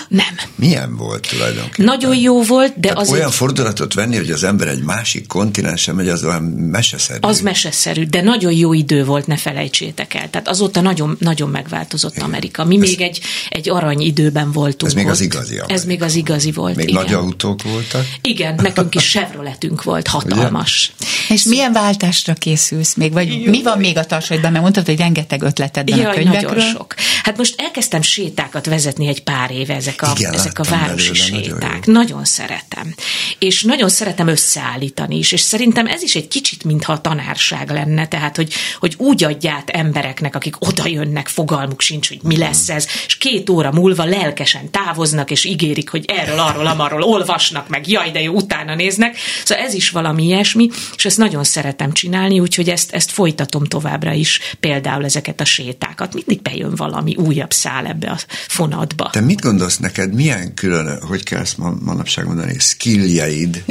Nem. 0.07 0.35
Milyen 0.55 0.95
volt 0.95 1.27
tulajdonképpen? 1.29 1.85
Nagyon 1.85 2.15
jó 2.15 2.43
volt, 2.43 2.73
de 2.73 2.87
Tehát 2.87 2.97
azért 2.97 3.17
olyan 3.17 3.31
fordulatot 3.31 3.93
venni, 3.93 4.15
hogy 4.15 4.31
az 4.31 4.43
ember 4.43 4.67
egy 4.67 4.83
másik 4.83 5.27
kontinensen 5.27 5.95
megy, 5.95 6.09
az 6.09 6.23
olyan 6.23 6.43
meseszerű. 6.43 7.19
Az 7.21 7.41
meseszerű, 7.41 8.03
de 8.03 8.21
nagyon 8.21 8.51
jó 8.51 8.73
idő 8.73 9.05
volt, 9.05 9.27
ne 9.27 9.37
felejtsétek 9.37 10.13
el. 10.13 10.29
Tehát 10.29 10.47
azóta 10.47 10.81
nagyon, 10.81 11.17
nagyon 11.19 11.49
megváltozott 11.49 12.17
Amerika. 12.17 12.63
Mi 12.65 12.77
még 12.77 13.01
egy, 13.01 13.21
egy 13.49 13.69
arany 13.69 14.01
időben 14.01 14.51
voltunk. 14.51 14.91
Ez 14.91 14.93
még 14.93 15.07
az 15.07 15.21
igazi 15.21 15.53
Amerika. 15.53 15.73
Ez 15.73 15.85
még 15.85 16.01
az 16.01 16.15
igazi 16.15 16.51
volt, 16.51 16.75
Még 16.75 16.89
igen. 16.89 17.03
nagy 17.03 17.13
autók 17.13 17.63
voltak. 17.63 18.05
Igen, 18.21 18.55
nekünk 18.61 18.95
is 18.95 19.09
Chevroletünk 19.09 19.83
volt, 19.83 20.07
hatalmas. 20.07 20.93
És 21.29 21.43
milyen 21.43 21.71
váltásra 21.71 22.33
készülsz 22.33 22.95
még? 22.95 23.13
Vagy 23.13 23.45
mi 23.45 23.63
van 23.63 23.77
még 23.77 23.97
a 23.97 24.05
tarsaidban? 24.05 24.51
Mert 24.51 24.63
mondtad, 24.63 24.85
hogy 24.85 24.97
rengeteg 24.97 25.41
ötleted 25.41 25.89
van 25.89 25.99
a 25.99 26.09
könyvekről. 26.09 26.51
nagyon 26.51 26.69
sok. 26.71 26.93
Hát 27.23 27.37
most 27.37 27.61
elkezdtem 27.61 28.01
sétákat 28.01 28.65
vezetni 28.65 29.07
egy 29.07 29.23
pár 29.23 29.51
éve, 29.65 29.75
ezek 29.75 30.01
a, 30.01 30.13
Igen, 30.17 30.33
ezek 30.33 30.59
a 30.59 30.63
városi 30.63 31.11
belőle, 31.11 31.29
nagyon 31.29 31.59
séták. 31.59 31.85
jó. 31.85 31.93
Nagyon, 31.93 32.25
szeretem. 32.25 32.95
És 33.39 33.63
nagyon 33.63 33.89
szeretem 33.89 34.27
összeállítani 34.27 35.17
is, 35.17 35.31
és 35.31 35.39
szerintem 35.39 35.87
ez 35.87 36.01
is 36.01 36.15
egy 36.15 36.27
kicsit, 36.27 36.63
mintha 36.63 36.93
a 36.93 37.01
tanárság 37.01 37.69
lenne, 37.69 38.07
tehát, 38.07 38.35
hogy, 38.35 38.53
hogy 38.79 38.93
úgy 38.97 39.23
adját 39.23 39.69
embereknek, 39.69 40.35
akik 40.35 40.55
oda 40.67 40.87
jönnek, 40.87 41.27
fogalmuk 41.27 41.81
sincs, 41.81 42.07
hogy 42.07 42.19
mi 42.23 42.37
lesz 42.37 42.69
ez, 42.69 42.87
és 43.05 43.17
két 43.17 43.49
óra 43.49 43.71
múlva 43.71 44.03
lelkesen 44.03 44.71
távoznak, 44.71 45.31
és 45.31 45.45
ígérik, 45.45 45.89
hogy 45.89 46.05
erről, 46.07 46.39
arról, 46.39 46.67
amarról 46.67 47.01
olvasnak, 47.03 47.69
meg 47.69 47.87
jaj, 47.89 48.11
de 48.11 48.21
jó, 48.21 48.33
utána 48.33 48.75
néznek. 48.75 49.17
Szóval 49.45 49.63
ez 49.63 49.73
is 49.73 49.89
valami 49.89 50.23
ilyesmi, 50.23 50.69
és 50.95 51.05
ezt 51.05 51.17
nagyon 51.17 51.43
szeretem 51.43 51.91
csinálni, 51.91 52.39
úgyhogy 52.39 52.69
ezt, 52.69 52.91
ezt 52.91 53.11
folytatom 53.11 53.63
továbbra 53.63 54.11
is, 54.13 54.39
például 54.59 55.05
ezeket 55.05 55.41
a 55.41 55.45
sétákat. 55.45 56.13
Mindig 56.13 56.41
bejön 56.41 56.75
valami 56.75 57.15
újabb 57.15 57.51
szál 57.53 57.85
ebbe 57.85 58.09
a 58.09 58.17
fonatba. 58.47 59.09
Te 59.11 59.21
mit 59.21 59.41
gondolsz 59.41 59.54
neked, 59.79 60.13
milyen 60.13 60.53
külön, 60.53 61.01
hogy 61.01 61.23
kell 61.23 61.39
ezt 61.39 61.57
ma- 61.57 61.77
manapság 61.81 62.25
mondani, 62.25 62.59
skilljeid 62.59 63.63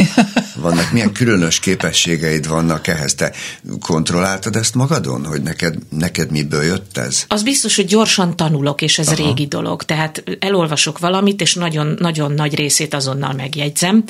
vannak, 0.57 0.93
milyen 0.93 1.13
különös 1.13 1.59
képességeid 1.59 2.49
vannak 2.49 2.87
ehhez? 2.87 3.15
Te 3.15 3.33
kontrolláltad 3.81 4.57
ezt 4.57 4.75
magadon, 4.75 5.27
hogy 5.27 5.43
neked, 5.43 5.75
neked 5.89 6.31
miből 6.31 6.63
jött 6.63 6.97
ez? 6.97 7.25
Az 7.29 7.43
biztos, 7.43 7.77
hogy 7.77 7.87
gyorsan 7.87 8.37
tanulok, 8.37 8.83
és 8.83 8.99
ez 8.99 9.07
Aha. 9.07 9.17
régi 9.17 9.47
dolog. 9.47 9.83
Tehát 9.83 10.23
elolvasok 10.39 10.99
valamit, 10.99 11.41
és 11.41 11.55
nagyon, 11.55 11.97
nagyon 11.99 12.33
nagy 12.33 12.55
részét 12.55 12.95
azonnal 12.95 13.33
megjegyzem, 13.33 14.05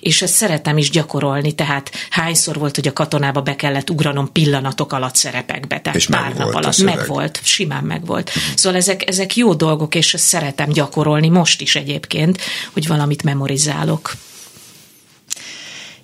és 0.00 0.22
ezt 0.22 0.34
szeretem 0.34 0.78
is 0.78 0.90
gyakorolni, 0.90 1.52
tehát 1.52 1.90
hányszor 2.10 2.58
volt, 2.58 2.74
hogy 2.74 2.88
a 2.88 2.92
katonába 2.92 3.40
be 3.40 3.56
kellett 3.56 3.90
ugranom 3.90 4.32
pillanatok 4.32 4.92
alatt 4.92 5.16
szerepekbe, 5.16 5.80
tehát 5.80 5.98
És 5.98 6.06
pár 6.06 6.34
nap 6.34 6.54
alatt. 6.54 6.82
Megvolt, 6.82 7.40
simán 7.42 7.84
megvolt. 7.84 8.30
Szóval 8.54 8.78
ezek, 8.78 9.08
ezek 9.08 9.36
jó 9.36 9.54
dolgok, 9.54 9.94
és 9.94 10.14
ezt 10.14 10.24
szeretem 10.24 10.70
gyakorolni, 11.12 11.28
most 11.28 11.60
is 11.60 11.76
egyébként, 11.76 12.40
hogy 12.72 12.86
valamit 12.86 13.22
memorizálok. 13.22 14.16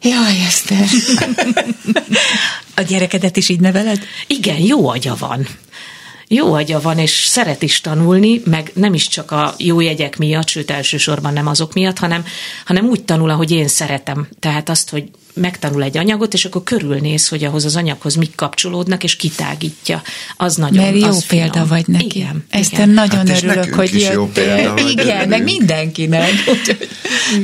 Jaj, 0.03 0.41
Eszter. 0.47 0.87
a 2.77 2.83
gyerekedet 2.83 3.37
is 3.37 3.49
így 3.49 3.61
neveled? 3.61 4.03
Igen, 4.27 4.59
jó 4.59 4.89
agya 4.89 5.17
van. 5.19 5.47
Jó 6.29 6.53
agya 6.53 6.81
van, 6.81 6.99
és 6.99 7.11
szeret 7.11 7.63
is 7.63 7.81
tanulni, 7.81 8.41
meg 8.45 8.71
nem 8.75 8.95
is 8.95 9.09
csak 9.09 9.31
a 9.31 9.55
jó 9.59 9.81
jegyek 9.81 10.19
miatt, 10.19 10.49
sőt 10.49 10.71
elsősorban 10.71 11.33
nem 11.33 11.47
azok 11.47 11.73
miatt, 11.73 11.99
hanem, 11.99 12.25
hanem 12.65 12.87
úgy 12.87 13.05
tanul, 13.05 13.31
ahogy 13.31 13.51
én 13.51 13.69
szeretem. 13.69 14.29
Tehát 14.41 14.69
azt, 14.69 14.91
hogy 14.91 15.11
megtanul 15.41 15.82
egy 15.82 15.97
anyagot, 15.97 16.34
és 16.34 16.45
akkor 16.45 16.62
körülnéz, 16.62 17.28
hogy 17.28 17.45
ahhoz 17.45 17.64
az 17.64 17.76
anyaghoz 17.76 18.14
mik 18.14 18.34
kapcsolódnak, 18.34 19.05
és 19.05 19.16
kitágítja. 19.16 20.03
Az 20.36 20.57
nagyon 20.57 20.84
Mert 20.84 20.97
jó 21.01 21.07
az 21.07 21.26
példa 21.26 21.53
finom. 21.53 21.68
vagy 21.68 21.84
neki. 21.86 22.18
Igen, 22.18 22.45
Ezt 22.51 22.72
igen. 22.72 22.89
nagyon 22.91 23.26
Hát 23.26 23.43
örülök, 23.43 23.74
hogy 23.74 24.09
jó 24.12 24.26
példa 24.26 24.72
vagy, 24.74 24.91
Igen, 24.91 25.07
meg 25.16 25.26
örülünk. 25.41 25.45
mindenkinek. 25.45 26.30
Úgyhogy 26.53 26.89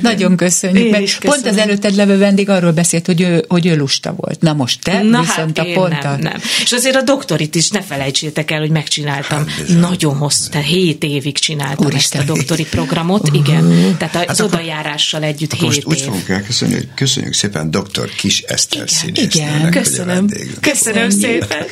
nagyon 0.03 0.37
köszönjük. 0.37 0.91
Meg 0.91 1.09
pont 1.21 1.47
az 1.47 1.57
előtted 1.57 1.95
levő 1.95 2.19
vendég 2.19 2.49
arról 2.49 2.73
beszélt, 2.73 3.07
hogy 3.07 3.21
ő, 3.21 3.45
hogy 3.49 3.67
ő 3.67 3.77
lusta 3.77 4.15
volt. 4.17 4.41
Na 4.41 4.53
most 4.53 4.83
te 4.83 5.03
Na 5.03 5.21
viszont 5.21 5.59
hát 5.59 5.67
a 5.67 5.73
pont 5.73 6.03
nem, 6.03 6.19
nem. 6.21 6.37
És 6.63 6.73
azért 6.73 6.97
a 6.97 7.03
doktorit 7.03 7.55
is 7.55 7.71
ne 7.71 7.83
felejtsétek 7.83 8.51
el, 8.51 8.59
hogy 8.61 8.71
megcsináltam. 8.71 9.47
Hát. 9.49 9.69
Nagyon 9.69 10.17
hosszú, 10.17 10.49
tehát 10.51 10.67
hét 10.67 11.05
évig 11.05 11.39
csináltam 11.39 11.87
Úristen. 11.87 12.21
ezt 12.21 12.31
a 12.31 12.35
doktori 12.35 12.65
programot, 12.65 13.29
igen. 13.33 13.95
Tehát 13.99 14.15
az 14.15 14.23
Hát 14.27 14.41
odajárással 14.41 15.23
együtt 15.23 15.53
Akkor 15.53 15.65
most 15.65 15.77
hét 15.77 15.87
úgy 15.87 15.99
év. 15.99 16.05
fogunk 16.05 16.29
elköszönni, 16.29 16.75
hogy 16.75 16.89
köszönjük 16.95 17.33
szépen 17.35 17.71
dr. 17.93 18.11
Kis 18.15 18.41
Eszter 18.41 18.91
színésznőnek, 18.91 19.57
igen. 19.59 19.71
Köszönöm. 19.71 20.29
Köszönöm 20.61 21.11
szépen. 21.11 21.67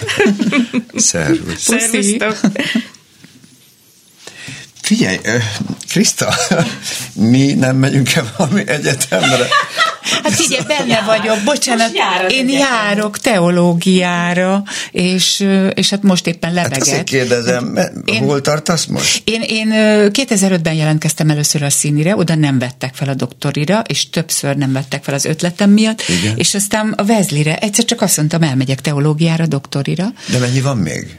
Szervusz. 0.94 1.58
Szervusztok. 1.58 2.40
Figyelj, 4.82 5.18
ö, 5.22 5.36
Kriszta, 5.88 6.34
mi 7.30 7.52
nem 7.52 7.76
megyünk-e 7.76 8.22
valami 8.36 8.62
egyetemre? 8.66 9.46
Hát 10.22 10.32
figyelj, 10.34 10.62
benne 10.66 11.02
vagyok, 11.06 11.36
bocsánat, 11.44 11.90
én 11.92 11.98
egyetemre. 12.28 12.52
járok 12.58 13.18
teológiára, 13.18 14.62
és, 14.90 15.46
és 15.74 15.90
hát 15.90 16.02
most 16.02 16.26
éppen 16.26 16.56
Hát 16.56 16.76
azért 16.76 17.04
kérdezem, 17.04 17.78
Én- 18.04 18.22
hol 18.22 18.40
tartasz 18.40 18.84
most? 18.86 19.22
Én, 19.28 19.42
én 19.46 19.72
ö, 19.72 20.06
2005-ben 20.12 20.74
jelentkeztem 20.74 21.30
először 21.30 21.62
a 21.62 21.70
színire, 21.70 22.16
oda 22.16 22.34
nem 22.34 22.58
vettek 22.58 22.94
fel 22.94 23.08
a 23.08 23.14
doktorira, 23.14 23.82
és 23.86 24.10
többször 24.10 24.56
nem 24.56 24.72
vettek 24.72 25.04
fel 25.04 25.14
az 25.14 25.24
ötletem 25.24 25.70
miatt, 25.70 26.02
Igen. 26.22 26.36
és 26.36 26.54
aztán 26.54 26.92
a 26.96 27.04
Vezlire 27.04 27.56
egyszer 27.56 27.84
csak 27.84 28.00
azt 28.00 28.16
mondtam, 28.16 28.42
elmegyek 28.42 28.80
teológiára, 28.80 29.46
doktorira. 29.46 30.06
De 30.30 30.38
mennyi 30.38 30.60
van 30.60 30.76
még? 30.76 31.16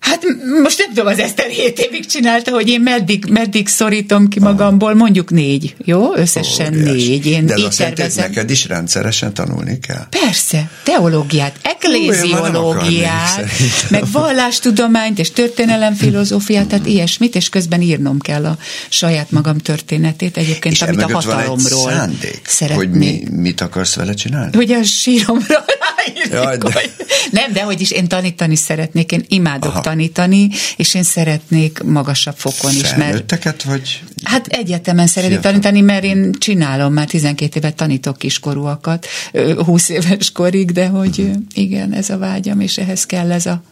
Hát 0.00 0.22
most 0.62 0.78
nem 0.78 0.88
tudom, 0.88 1.06
az 1.06 1.18
Eszter 1.18 1.46
7 1.50 1.78
évig 1.78 2.06
csinálta, 2.06 2.50
hogy 2.50 2.68
én 2.68 2.80
meddig, 2.80 3.24
meddig 3.30 3.68
szorítom 3.68 4.28
ki 4.28 4.40
magamból, 4.40 4.94
mondjuk 4.94 5.30
négy, 5.30 5.74
jó? 5.84 6.14
Összesen 6.14 6.72
Óriási. 6.74 7.08
négy. 7.08 7.26
Én 7.26 7.46
De 7.46 7.52
ez 7.54 7.60
azt 7.62 7.78
tervezem. 7.78 8.28
neked 8.28 8.50
is 8.50 8.66
rendszeresen 8.66 9.34
tanulni 9.34 9.78
kell? 9.78 10.06
Persze, 10.10 10.70
teológiát, 10.82 11.58
ekléziológiát, 11.62 13.44
meg 13.90 14.02
vallástudományt 14.12 15.18
és 15.18 15.30
történelemfilozófiát, 15.30 16.66
tehát 16.66 16.86
ilyesmit, 16.86 17.34
és 17.34 17.48
közben 17.48 17.80
írnom 17.80 18.18
kell 18.18 18.44
a 18.44 18.56
saját 18.88 19.30
magam 19.30 19.58
történetét 19.58 20.36
egyébként, 20.36 20.74
És 20.74 20.82
amit 20.82 20.98
a 20.98 21.02
emögött 21.02 21.22
van 21.24 21.38
egy 21.40 21.46
hatalomról 21.46 21.90
szándék, 21.90 22.40
szeretnék. 22.46 22.88
hogy 22.88 22.90
mi, 22.98 23.22
mit 23.30 23.60
akarsz 23.60 23.94
vele 23.94 24.14
csinálni? 24.14 24.56
Hogy 24.56 24.72
a 24.72 24.82
síromra 24.82 25.64
ráírnék, 25.96 26.32
Jaj, 26.32 26.56
de- 26.56 26.72
hogy... 26.72 26.90
Nem, 27.30 27.52
de 27.52 27.62
hogy 27.62 27.80
is 27.80 27.90
én 27.90 28.08
tanítani 28.08 28.56
szeretnék, 28.56 29.12
én 29.12 29.24
imádok 29.28 29.70
Aha. 29.70 29.80
Tanítani, 29.88 30.50
és 30.76 30.94
én 30.94 31.02
szeretnék 31.02 31.82
magasabb 31.82 32.36
fokon 32.36 32.70
is, 32.70 32.82
mert 32.82 32.94
Felnőtteket, 32.96 33.62
vagy? 33.62 34.02
Hát 34.22 34.46
egyetemen 34.46 35.06
szeretnék 35.06 35.40
tanítani, 35.40 35.80
mert 35.80 36.04
én 36.04 36.32
csinálom, 36.38 36.92
már 36.92 37.06
12 37.06 37.58
évet 37.58 37.74
tanítok 37.74 38.18
kiskorúakat, 38.18 39.06
ö, 39.32 39.62
20 39.64 39.88
éves 39.88 40.32
korig, 40.32 40.70
de 40.70 40.88
hogy 40.88 41.20
ö, 41.20 41.30
igen, 41.60 41.92
ez 41.92 42.10
a 42.10 42.18
vágyam, 42.18 42.60
és 42.60 42.78
ehhez 42.78 43.06
kell 43.06 43.32
ez 43.32 43.46
a, 43.46 43.62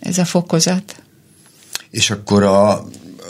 ez 0.00 0.18
a 0.18 0.24
fokozat. 0.24 1.02
És 1.90 2.10
akkor 2.10 2.42
a, 2.42 2.70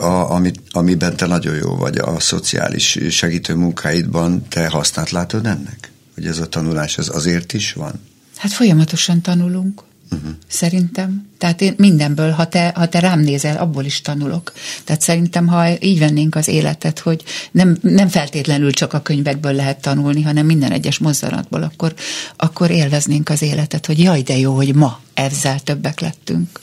a, 0.00 0.30
amit, 0.30 0.60
amiben 0.70 1.16
te 1.16 1.26
nagyon 1.26 1.54
jó 1.54 1.76
vagy, 1.76 1.98
a 1.98 2.20
szociális 2.20 2.98
segítő 3.10 3.54
munkáidban, 3.54 4.48
te 4.48 4.68
hasznát 4.68 5.10
látod 5.10 5.46
ennek? 5.46 5.90
Hogy 6.14 6.26
ez 6.26 6.38
a 6.38 6.46
tanulás 6.46 6.98
az 6.98 7.08
azért 7.08 7.52
is 7.52 7.72
van? 7.72 7.92
Hát 8.36 8.52
folyamatosan 8.52 9.20
tanulunk. 9.20 9.82
Uh-huh. 10.10 10.30
Szerintem. 10.48 11.28
Tehát 11.38 11.60
én 11.60 11.74
mindenből, 11.76 12.30
ha 12.30 12.48
te, 12.48 12.72
ha 12.74 12.88
te 12.88 12.98
rám 12.98 13.20
nézel, 13.20 13.56
abból 13.56 13.84
is 13.84 14.00
tanulok. 14.00 14.52
Tehát 14.84 15.00
szerintem, 15.00 15.46
ha 15.46 15.68
így 15.80 15.98
vennénk 15.98 16.34
az 16.34 16.48
életet, 16.48 16.98
hogy 16.98 17.22
nem, 17.50 17.76
nem 17.80 18.08
feltétlenül 18.08 18.72
csak 18.72 18.92
a 18.92 19.02
könyvekből 19.02 19.52
lehet 19.52 19.80
tanulni, 19.80 20.22
hanem 20.22 20.46
minden 20.46 20.72
egyes 20.72 20.98
mozzanatból, 20.98 21.62
akkor, 21.62 21.94
akkor 22.36 22.70
élveznénk 22.70 23.28
az 23.28 23.42
életet, 23.42 23.86
hogy 23.86 23.98
jaj, 23.98 24.22
de 24.22 24.36
jó, 24.36 24.54
hogy 24.54 24.74
ma 24.74 25.00
ezzel 25.14 25.60
többek 25.60 26.00
lettünk. 26.00 26.60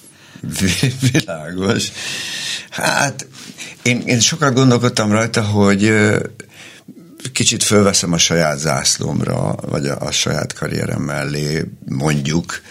Vi- 0.59 1.11
Világos. 1.11 1.91
Hát, 2.69 3.27
én, 3.81 4.01
én 4.05 4.19
sokat 4.19 4.53
gondolkodtam 4.53 5.11
rajta, 5.11 5.41
hogy 5.43 5.93
kicsit 7.31 7.63
fölveszem 7.63 8.13
a 8.13 8.17
saját 8.17 8.59
zászlómra, 8.59 9.55
vagy 9.61 9.87
a, 9.87 9.99
a 9.99 10.11
saját 10.11 10.53
karrierem 10.53 11.01
mellé, 11.01 11.65
mondjuk, 11.85 12.61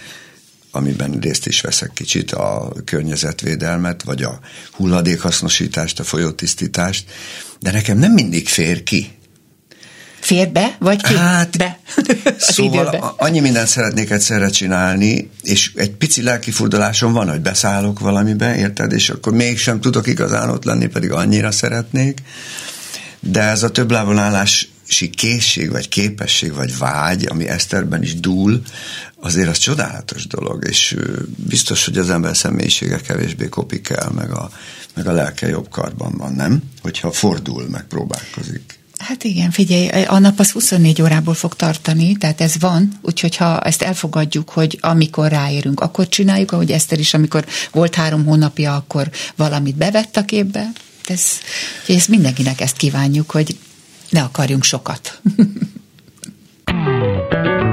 amiben 0.73 1.18
részt 1.20 1.47
is 1.47 1.61
veszek 1.61 1.91
kicsit 1.95 2.33
a 2.33 2.73
környezetvédelmet, 2.85 4.03
vagy 4.03 4.23
a 4.23 4.41
hulladékhasznosítást, 4.73 6.01
a 6.01 6.05
folyótisztítást, 6.05 7.11
de 7.61 7.70
nekem 7.70 7.99
nem 7.99 8.12
mindig 8.12 8.49
fér 8.49 8.83
ki. 8.83 9.11
Fér 10.20 10.49
be, 10.49 10.77
vagy 10.79 11.03
ki? 11.03 11.14
Hát, 11.16 11.59
be. 11.59 11.79
Szóval 12.39 12.87
időbe. 12.87 13.12
annyi 13.16 13.41
mindent 13.41 13.68
szeretnék 13.68 14.11
egyszerre 14.11 14.49
csinálni, 14.49 15.31
és 15.43 15.73
egy 15.75 15.91
pici 15.91 16.23
lelkifordulásom 16.23 17.12
van, 17.12 17.31
hogy 17.31 17.41
beszállok 17.41 17.99
valamibe, 17.99 18.57
érted, 18.57 18.93
és 18.93 19.11
akkor 19.11 19.33
mégsem 19.33 19.81
tudok 19.81 20.07
igazán 20.07 20.49
ott 20.49 20.64
lenni, 20.64 20.87
pedig 20.87 21.11
annyira 21.11 21.51
szeretnék. 21.51 22.23
De 23.20 23.43
ez 23.43 23.62
a 23.62 23.70
több 23.70 23.91
lábon 23.91 24.18
állási 24.18 24.68
készség, 25.14 25.70
vagy 25.70 25.88
képesség, 25.88 26.55
vagy 26.55 26.78
vágy, 26.78 27.26
ami 27.30 27.49
Eszterben 27.49 28.03
is 28.03 28.20
dúl, 28.20 28.62
azért 29.20 29.49
az 29.49 29.59
csodálatos 29.59 30.26
dolog, 30.26 30.64
és 30.68 30.97
biztos, 31.36 31.84
hogy 31.84 31.99
az 31.99 32.11
ember 32.11 32.36
személyisége 32.36 33.01
kevésbé 33.01 33.49
kopik 33.49 33.88
el, 33.88 34.11
meg 34.11 34.30
a, 34.30 34.51
meg 34.95 35.07
a 35.07 35.12
lelke 35.12 35.49
jobb 35.49 35.68
karban 35.68 36.16
van, 36.16 36.32
nem? 36.32 36.62
Hogyha 36.82 37.12
fordul, 37.12 37.68
meg 37.68 37.84
próbálkozik. 37.84 38.80
Hát 38.99 39.24
igen, 39.24 39.51
figyelj, 39.51 40.05
a 40.05 40.18
nap 40.18 40.38
az 40.38 40.51
24 40.51 41.03
órából 41.03 41.34
fog 41.34 41.55
tartani, 41.55 42.16
tehát 42.16 42.40
ez 42.40 42.59
van, 42.59 42.99
úgyhogy 43.01 43.36
ha 43.36 43.61
ezt 43.61 43.82
elfogadjuk, 43.82 44.51
hogy 44.51 44.78
amikor 44.80 45.30
ráérünk, 45.30 45.80
akkor 45.80 46.09
csináljuk, 46.09 46.53
ahogy 46.53 46.70
Eszter 46.70 46.99
is, 46.99 47.14
amikor 47.14 47.47
volt 47.72 47.95
három 47.95 48.24
hónapja, 48.24 48.74
akkor 48.74 49.11
valamit 49.36 49.76
bevett 49.76 50.16
a 50.16 50.24
képbe. 50.24 50.72
Ez, 51.07 51.22
ezt 51.88 52.09
mindenkinek 52.09 52.61
ezt 52.61 52.76
kívánjuk, 52.76 53.30
hogy 53.30 53.57
ne 54.13 54.23
akarjunk 54.23 54.65
sokat. 54.65 55.21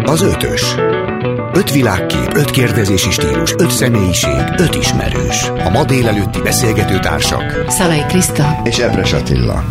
Az 0.04 0.22
ötös. 0.22 0.62
Öt 1.54 1.72
világkép, 1.72 2.36
öt 2.36 2.52
kérdezési 2.52 3.12
stílus, 3.12 3.54
öt 3.58 3.72
személyiség, 3.72 4.54
öt 4.58 4.76
ismerős. 4.76 5.44
A 5.44 5.70
ma 5.70 5.86
délelőtti 5.86 6.42
beszélgető 6.42 7.00
társak. 7.00 7.66
Szalai 7.68 8.04
Kriszta, 8.08 8.62
És 8.64 8.78
Ebres 8.78 9.14
Attila. 9.14 9.64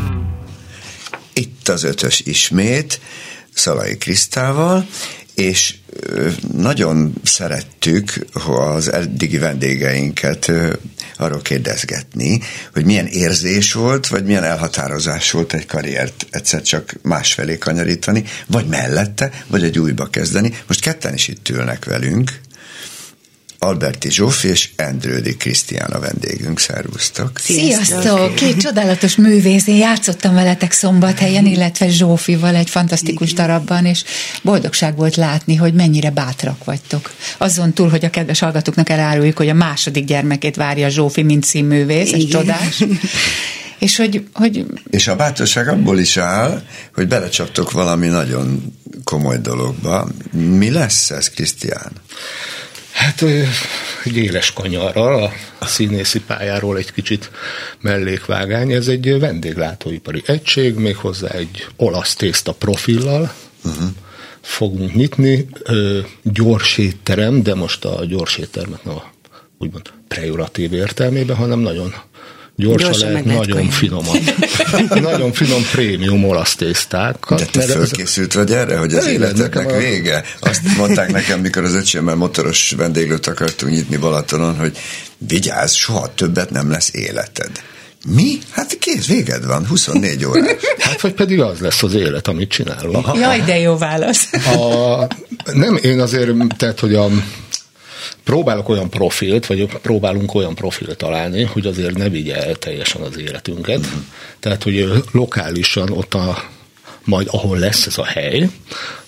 Itt 1.33 1.69
az 1.69 1.85
ötös 1.85 2.21
ismét, 2.21 3.01
Szalai 3.55 3.97
Krisztával, 3.97 4.87
és 5.35 5.75
nagyon 6.53 7.13
szerettük 7.23 8.27
az 8.47 8.93
eddigi 8.93 9.39
vendégeinket 9.39 10.53
arról 11.19 11.43
kérdezgetni, 11.43 12.41
hogy 12.73 12.85
milyen 12.85 13.07
érzés 13.07 13.73
volt, 13.73 14.07
vagy 14.07 14.25
milyen 14.25 14.45
elhatározás 14.45 15.31
volt 15.31 15.53
egy 15.53 15.67
karriert 15.67 16.27
egyszer 16.31 16.63
csak 16.63 16.95
másfelé 17.03 17.59
kanyarítani, 17.59 18.25
vagy 18.47 18.67
mellette, 18.67 19.31
vagy 19.47 19.65
egy 19.65 19.79
újba 19.79 20.07
kezdeni. 20.07 20.55
Most 20.67 20.81
ketten 20.81 21.15
is 21.15 21.29
itt 21.29 21.49
ülnek 21.49 21.85
velünk, 21.85 22.41
Alberti 23.61 24.11
Zsófi 24.11 24.49
és 24.49 24.69
Endrődi 24.77 25.37
Krisztián 25.37 25.91
a 25.91 25.99
vendégünk. 25.99 26.59
Szervusztok! 26.59 27.39
Sziasztok! 27.39 28.35
Két 28.35 28.61
csodálatos 28.61 29.17
művész, 29.17 29.67
én 29.67 29.77
játszottam 29.77 30.35
veletek 30.35 30.73
szombathelyen, 30.73 31.47
illetve 31.47 31.89
Zsófival 31.89 32.55
egy 32.55 32.71
fantasztikus 32.71 33.33
darabban, 33.33 33.85
és 33.85 34.05
boldogság 34.43 34.97
volt 34.97 35.17
látni, 35.17 35.55
hogy 35.55 35.75
mennyire 35.75 36.11
bátrak 36.11 36.65
vagytok. 36.65 37.13
Azon 37.39 37.73
túl, 37.73 37.89
hogy 37.89 38.05
a 38.05 38.11
kedves 38.11 38.39
hallgatóknak 38.39 38.89
eláruljuk, 38.89 39.37
hogy 39.37 39.49
a 39.49 39.55
második 39.55 40.05
gyermekét 40.05 40.57
várja 40.57 40.89
Zsófi, 40.89 41.23
mint 41.23 41.45
színművész, 41.45 42.13
ez 42.13 42.25
csodás. 42.25 42.83
És 43.79 43.97
hogy, 43.97 44.27
hogy 44.33 44.67
És 44.91 45.09
a 45.09 45.17
bátorság 45.17 45.69
abból 45.69 45.99
is 45.99 46.17
áll, 46.17 46.63
hogy 46.95 47.09
belecsaptok 47.09 47.71
valami 47.71 48.07
nagyon 48.07 48.75
komoly 49.05 49.39
dologba. 49.39 50.09
Mi 50.33 50.71
lesz 50.71 51.11
ez, 51.11 51.31
Krisztián? 51.31 51.93
Hát 52.99 53.23
egy 54.05 54.17
éles 54.17 54.53
kanyarral, 54.53 55.33
a 55.59 55.67
színészi 55.67 56.21
pályáról 56.21 56.77
egy 56.77 56.93
kicsit 56.93 57.31
mellékvágány. 57.81 58.73
Ez 58.73 58.89
egy 58.89 59.19
vendéglátóipari 59.19 60.23
egység, 60.27 60.75
méghozzá 60.75 61.29
egy 61.29 61.67
olasz 61.77 62.15
tészta 62.15 62.53
profillal. 62.53 63.33
Uh-huh. 63.65 63.89
Fogunk 64.41 64.95
nyitni. 64.95 65.49
Ö, 65.63 66.01
gyors 66.23 66.79
étterem, 66.79 67.43
de 67.43 67.55
most 67.55 67.85
a 67.85 68.05
gyors 68.05 68.37
éttermet 68.37 68.85
nem 68.85 68.95
a 68.95 69.11
úgymond 69.59 69.91
prejoratív 70.09 70.73
értelmében, 70.73 71.37
hanem 71.37 71.59
nagyon 71.59 71.95
Gyorsan, 72.61 72.91
Gyorsan 72.91 73.09
lehet, 73.11 73.25
meg 73.25 73.35
lehet 73.35 73.47
nagyon 73.49 73.69
kajálni. 73.69 73.77
finoman. 73.77 75.03
nagyon 75.13 75.33
finom 75.33 75.63
prémium 75.73 76.25
olasz 76.25 76.55
tésztákat. 76.57 77.39
De 77.39 77.45
te 77.45 77.61
fölkészült 77.61 78.33
vagy 78.33 78.53
erre, 78.53 78.77
hogy 78.77 78.95
az 78.95 79.07
életednek 79.07 79.73
a- 79.73 79.77
vége? 79.79 80.25
Azt 80.41 80.61
mondták 80.77 81.13
nekem, 81.13 81.41
mikor 81.41 81.65
az 81.65 81.75
öcsémmel 81.75 82.15
motoros 82.15 82.75
vendéglőt 82.77 83.27
akartunk 83.27 83.73
nyitni 83.73 83.97
Balatonon, 83.97 84.57
hogy 84.57 84.77
vigyázz, 85.19 85.73
soha 85.73 86.15
többet 86.15 86.51
nem 86.51 86.71
lesz 86.71 86.91
életed. 86.95 87.51
Mi? 88.07 88.39
Hát 88.51 88.79
kész, 88.79 89.07
véged 89.07 89.47
van, 89.47 89.67
24 89.67 90.25
órás. 90.25 90.51
Hát 90.79 91.01
vagy 91.01 91.13
pedig 91.13 91.41
az 91.41 91.59
lesz 91.59 91.83
az 91.83 91.95
élet, 91.95 92.29
amit 92.29 92.51
csinálunk. 92.51 93.07
Jaj, 93.21 93.41
de 93.47 93.59
jó 93.59 93.77
válasz. 93.77 94.29
A, 94.33 95.07
nem, 95.53 95.77
én 95.83 96.01
azért, 96.01 96.31
tehát, 96.57 96.81
hogy 96.81 96.95
a, 96.95 97.09
próbálok 98.25 98.69
olyan 98.69 98.91
profilt, 98.91 99.47
vagy 99.47 99.67
próbálunk 99.67 100.35
olyan 100.35 100.55
profilt 100.55 100.97
találni, 100.97 101.43
hogy 101.43 101.67
azért 101.67 101.97
ne 101.97 102.09
vigye 102.09 102.37
el 102.47 102.55
teljesen 102.55 103.03
az 103.03 103.19
életünket. 103.19 103.87
Tehát, 104.41 104.63
hogy 104.63 105.05
lokálisan 105.13 105.91
ott 105.91 106.15
a 106.15 106.49
majd 107.09 107.27
ahol 107.31 107.59
lesz 107.59 107.87
ez 107.87 107.99
a 107.99 108.05
hely, 108.05 108.49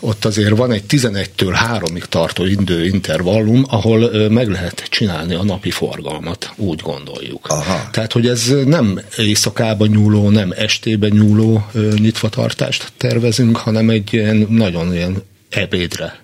ott 0.00 0.24
azért 0.24 0.56
van 0.56 0.72
egy 0.72 0.82
11-től 0.88 1.58
3-ig 1.72 2.04
tartó 2.04 2.44
időintervallum, 2.44 3.64
ahol 3.68 4.02
ö, 4.02 4.28
meg 4.28 4.48
lehet 4.48 4.82
csinálni 4.88 5.34
a 5.34 5.44
napi 5.44 5.70
forgalmat, 5.70 6.52
úgy 6.56 6.80
gondoljuk. 6.80 7.46
Aha. 7.46 7.88
Tehát, 7.90 8.12
hogy 8.12 8.26
ez 8.26 8.54
nem 8.64 9.00
éjszakába 9.16 9.86
nyúló, 9.86 10.30
nem 10.30 10.52
estébe 10.56 11.08
nyúló 11.08 11.66
nyitvatartást 11.94 12.92
tervezünk, 12.96 13.56
hanem 13.56 13.90
egy 13.90 14.12
ilyen 14.12 14.46
nagyon 14.48 14.94
ilyen 14.94 15.22
ebédre 15.50 16.20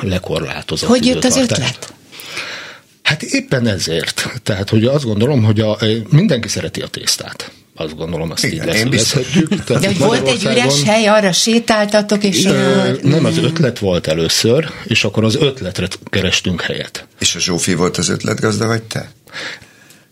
lekorlátozott 0.00 0.88
Hogy 0.88 1.06
jött 1.06 1.24
az 1.24 1.36
ötlet? 1.36 1.94
Hát 3.02 3.22
éppen 3.22 3.66
ezért. 3.66 4.30
Tehát, 4.42 4.68
hogy 4.68 4.84
azt 4.84 5.04
gondolom, 5.04 5.44
hogy 5.44 5.60
a, 5.60 5.78
mindenki 6.08 6.48
szereti 6.48 6.80
a 6.80 6.86
tésztát. 6.86 7.50
Azt 7.74 7.96
gondolom, 7.96 8.30
azt 8.30 8.44
Igen, 8.44 8.58
így 8.58 8.74
leszögezhetjük. 8.74 9.48
De 9.54 9.86
hogy 9.86 9.98
volt 9.98 10.28
egy 10.28 10.44
üres 10.44 10.82
hely, 10.82 11.06
arra 11.06 11.32
sétáltatok, 11.32 12.24
és... 12.24 12.44
Ö, 12.44 12.92
Nem, 13.02 13.24
az 13.24 13.38
ötlet 13.38 13.78
volt 13.78 14.06
először, 14.06 14.70
és 14.84 15.04
akkor 15.04 15.24
az 15.24 15.34
ötletre 15.34 15.88
kerestünk 16.04 16.60
helyet. 16.60 17.06
És 17.18 17.34
a 17.34 17.38
Zsófi 17.38 17.74
volt 17.74 17.96
az 17.96 18.08
ötletgazda, 18.08 18.66
vagy 18.66 18.82
te? 18.82 19.10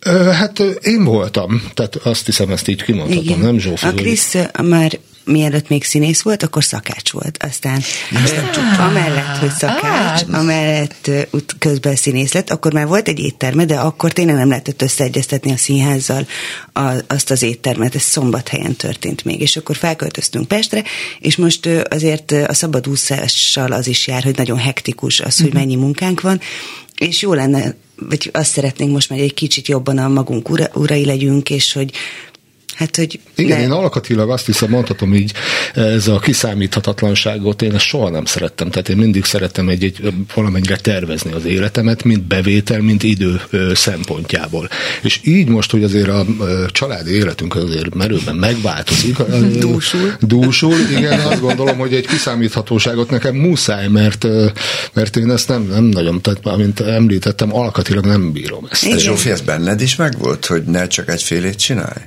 Ö, 0.00 0.10
Hát 0.10 0.58
én 0.82 1.04
voltam, 1.04 1.62
tehát 1.74 1.96
azt 1.96 2.26
hiszem, 2.26 2.50
ezt 2.50 2.68
így 2.68 2.82
kimondhatom, 2.82 3.40
nem 3.40 3.58
Zsófi? 3.58 3.86
A 3.86 3.92
Krisz 3.92 4.34
már 4.62 4.98
mielőtt 5.24 5.68
még 5.68 5.84
színész 5.84 6.22
volt, 6.22 6.42
akkor 6.42 6.64
szakács 6.64 7.10
volt. 7.10 7.42
Aztán 7.42 7.82
ö, 8.12 8.82
amellett, 8.82 9.36
hogy 9.36 9.50
szakács, 9.50 10.22
amellett 10.32 11.06
ö, 11.06 11.20
ut- 11.30 11.56
közben 11.58 11.96
színész 11.96 12.32
lett, 12.32 12.50
akkor 12.50 12.72
már 12.72 12.86
volt 12.86 13.08
egy 13.08 13.18
étterme, 13.18 13.64
de 13.64 13.74
akkor 13.74 14.12
tényleg 14.12 14.34
nem 14.34 14.48
lehetett 14.48 14.82
összeegyeztetni 14.82 15.52
a 15.52 15.56
színházzal 15.56 16.26
a, 16.72 16.92
azt 17.06 17.30
az 17.30 17.42
éttermet. 17.42 17.94
Ez 17.94 18.02
szombathelyen 18.02 18.76
történt 18.76 19.24
még. 19.24 19.40
És 19.40 19.56
akkor 19.56 19.76
felköltöztünk 19.76 20.48
Pestre, 20.48 20.82
és 21.18 21.36
most 21.36 21.68
azért 21.90 22.30
a 22.30 22.54
szabadúszással 22.54 23.72
az 23.72 23.86
is 23.86 24.06
jár, 24.06 24.22
hogy 24.22 24.36
nagyon 24.36 24.58
hektikus 24.58 25.20
az, 25.20 25.40
hogy 25.40 25.52
mennyi 25.52 25.76
munkánk 25.76 26.20
van, 26.20 26.40
és 26.98 27.22
jó 27.22 27.32
lenne, 27.32 27.74
vagy 27.96 28.30
azt 28.32 28.50
szeretnénk 28.50 28.92
most 28.92 29.10
már 29.10 29.18
egy 29.18 29.34
kicsit 29.34 29.68
jobban 29.68 29.98
a 29.98 30.08
magunk 30.08 30.48
ura, 30.50 30.66
urai 30.74 31.04
legyünk, 31.04 31.50
és 31.50 31.72
hogy 31.72 31.92
hát, 32.78 32.96
hogy 32.96 33.20
Igen, 33.34 33.58
ne- 33.58 33.64
én 33.64 33.70
alkatilag 33.70 34.30
azt 34.30 34.46
hiszem, 34.46 34.70
mondhatom 34.70 35.14
így, 35.14 35.32
ez 35.74 36.08
a 36.08 36.18
kiszámíthatatlanságot 36.18 37.62
én 37.62 37.74
ezt 37.74 37.84
soha 37.84 38.10
nem 38.10 38.24
szerettem. 38.24 38.70
Tehát 38.70 38.88
én 38.88 38.96
mindig 38.96 39.24
szerettem 39.24 39.68
egy, 39.68 39.84
egy 39.84 40.12
valamennyire 40.34 40.76
tervezni 40.76 41.32
az 41.32 41.44
életemet, 41.44 42.04
mint 42.04 42.22
bevétel, 42.22 42.80
mint 42.80 43.02
idő 43.02 43.40
szempontjából. 43.74 44.68
És 45.02 45.20
így 45.22 45.48
most, 45.48 45.70
hogy 45.70 45.84
azért 45.84 46.08
a 46.08 46.26
családi 46.66 47.10
életünk 47.10 47.54
azért 47.54 47.94
merőben 47.94 48.34
megváltozik. 48.34 49.16
Dúsul. 49.58 50.16
Dúsul, 50.20 50.76
igen, 50.96 51.20
azt 51.20 51.40
gondolom, 51.40 51.78
hogy 51.78 51.94
egy 51.94 52.06
kiszámíthatóságot 52.06 53.10
nekem 53.10 53.34
muszáj, 53.34 53.88
mert, 53.88 54.26
mert 54.92 55.16
én 55.16 55.30
ezt 55.30 55.48
nem, 55.48 55.62
nem 55.62 55.84
nagyon, 55.84 56.22
tehát 56.22 56.46
amint 56.46 56.80
említettem, 56.80 57.54
alkatilag 57.54 58.06
nem 58.06 58.32
bírom 58.32 58.68
ezt. 58.70 58.90
Te 58.90 58.98
Zsófi, 58.98 59.30
ez 59.30 59.40
benned 59.40 59.80
is 59.80 59.96
megvolt, 59.96 60.46
hogy 60.46 60.62
ne 60.62 60.86
csak 60.86 61.08
egyfélét 61.08 61.58
csinálj? 61.58 62.02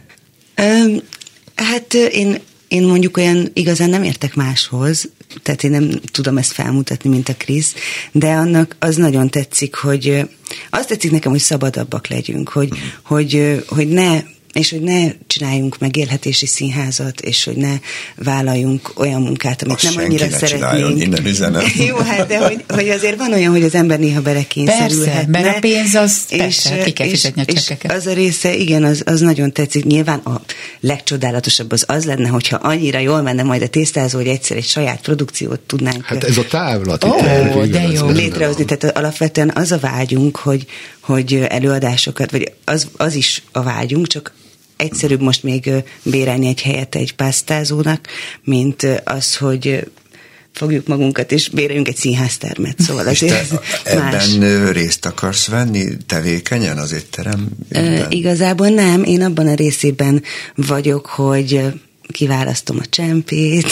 Hát 1.56 1.94
én, 1.94 2.40
én 2.68 2.84
mondjuk 2.84 3.18
olyan 3.18 3.50
igazán 3.54 3.90
nem 3.90 4.04
értek 4.04 4.36
máshoz, 4.36 5.10
tehát 5.44 5.64
én 5.64 5.72
nem 5.72 5.90
tudom 6.12 6.38
ezt 6.38 6.52
felmutatni, 6.52 7.10
mint 7.10 7.30
a 7.30 7.36
Krisz, 7.38 7.74
de 8.12 8.28
annak 8.28 8.76
az 8.80 8.96
nagyon 8.96 9.30
tetszik, 9.30 9.76
hogy 9.76 10.28
azt 10.70 10.88
tetszik 10.88 11.12
nekem, 11.12 11.32
hogy 11.32 11.40
szabadabbak 11.40 12.08
legyünk, 12.08 12.50
hogy, 12.50 12.70
hogy, 13.04 13.36
ö, 13.36 13.56
hogy 13.68 13.88
ne 13.88 14.22
és 14.54 14.70
hogy 14.72 14.82
ne 14.82 15.12
csináljunk 15.28 15.78
megélhetési 15.80 16.46
színházat, 16.46 17.22
és 17.22 17.44
hogy 17.44 17.56
ne 17.56 17.74
vállaljunk 18.16 18.92
olyan 18.96 19.22
munkát, 19.22 19.64
amit 19.64 19.76
Azt 19.76 19.96
nem 19.96 20.04
annyira 20.06 20.26
ne 20.26 20.38
szeretnénk. 20.38 21.02
innen 21.02 21.26
üzenem. 21.26 21.64
Jó, 21.88 21.96
hát 21.98 22.28
de 22.28 22.38
hogy, 22.38 22.64
hogy 22.68 22.90
azért 22.90 23.18
van 23.18 23.34
olyan, 23.34 23.52
hogy 23.52 23.64
az 23.64 23.76
ember 23.76 24.00
néha 24.00 24.22
belekényszerülhetne. 24.22 25.14
Persze, 25.14 25.28
mert 25.44 25.58
a 25.58 25.60
pénz 25.60 25.96
az- 25.96 26.26
persze, 26.38 26.78
ki 26.84 26.92
kell 26.92 27.06
és, 27.08 27.12
fizetni 27.12 27.42
a 27.42 27.46
és 27.48 27.64
csekkeket. 27.64 27.98
az 27.98 28.08
a 28.08 28.14
része, 28.14 28.56
igen, 28.56 28.84
az, 28.84 29.02
az 29.06 29.20
nagyon 29.20 29.52
tetszik. 29.54 29.86
Nyilván 29.86 30.20
a 30.20 30.42
legcsodálatosabb 30.80 31.72
az 31.72 31.84
az 31.88 32.06
lenne, 32.06 32.28
hogyha 32.28 32.56
annyira 32.56 33.00
jól 33.00 33.22
menne 33.22 33.44
majd 33.44 33.62
a 33.62 33.68
tésztázó, 33.68 34.18
hogy 34.18 34.28
egyszer 34.28 34.58
egy 34.58 34.66
saját 34.68 35.02
produkciót 35.02 35.60
tudnánk 35.60 36.06
Hát 36.06 36.24
ez 36.24 36.38
a 36.38 36.46
távlati 36.46 37.08
Ó, 37.08 37.16
terv, 37.16 37.70
de 37.70 37.82
jó. 37.82 38.10
létrehozni. 38.10 38.66
Tehát 38.66 38.98
alapvetően 38.98 39.52
az 39.56 39.72
a 39.72 39.78
vágyunk, 39.78 40.38
hogy, 40.38 40.66
hogy 41.00 41.46
előadásokat, 41.50 42.32
vagy 42.32 42.52
az, 42.66 42.88
az 42.98 43.14
is 43.16 43.44
a 43.52 43.62
vágyunk, 43.64 44.08
csak 44.08 44.34
egyszerűbb 44.82 45.22
most 45.22 45.44
még 45.44 45.70
bérelni 46.04 46.48
egy 46.48 46.62
helyet 46.62 46.96
egy 46.96 47.16
pásztázónak, 47.16 48.08
mint 48.44 48.88
az, 49.04 49.38
hogy 49.38 49.92
fogjuk 50.54 50.88
magunkat, 50.88 51.32
és 51.32 51.50
béreljünk 51.50 51.88
egy 51.88 51.96
színháztermet. 51.96 52.80
Szóval 52.80 53.04
te 53.04 53.10
azért 53.10 53.34
ez 53.34 53.50
más. 53.98 54.34
ebben 54.34 54.72
részt 54.72 55.06
akarsz 55.06 55.48
venni 55.48 55.86
tevékenyen 56.06 56.78
az 56.78 56.92
étterem? 56.92 57.50
Ö, 57.70 58.04
igazából 58.10 58.68
nem, 58.68 59.04
én 59.04 59.22
abban 59.22 59.48
a 59.48 59.54
részében 59.54 60.24
vagyok, 60.56 61.06
hogy 61.06 61.74
kiválasztom 62.12 62.78
a 62.80 62.86
csempét. 62.90 63.66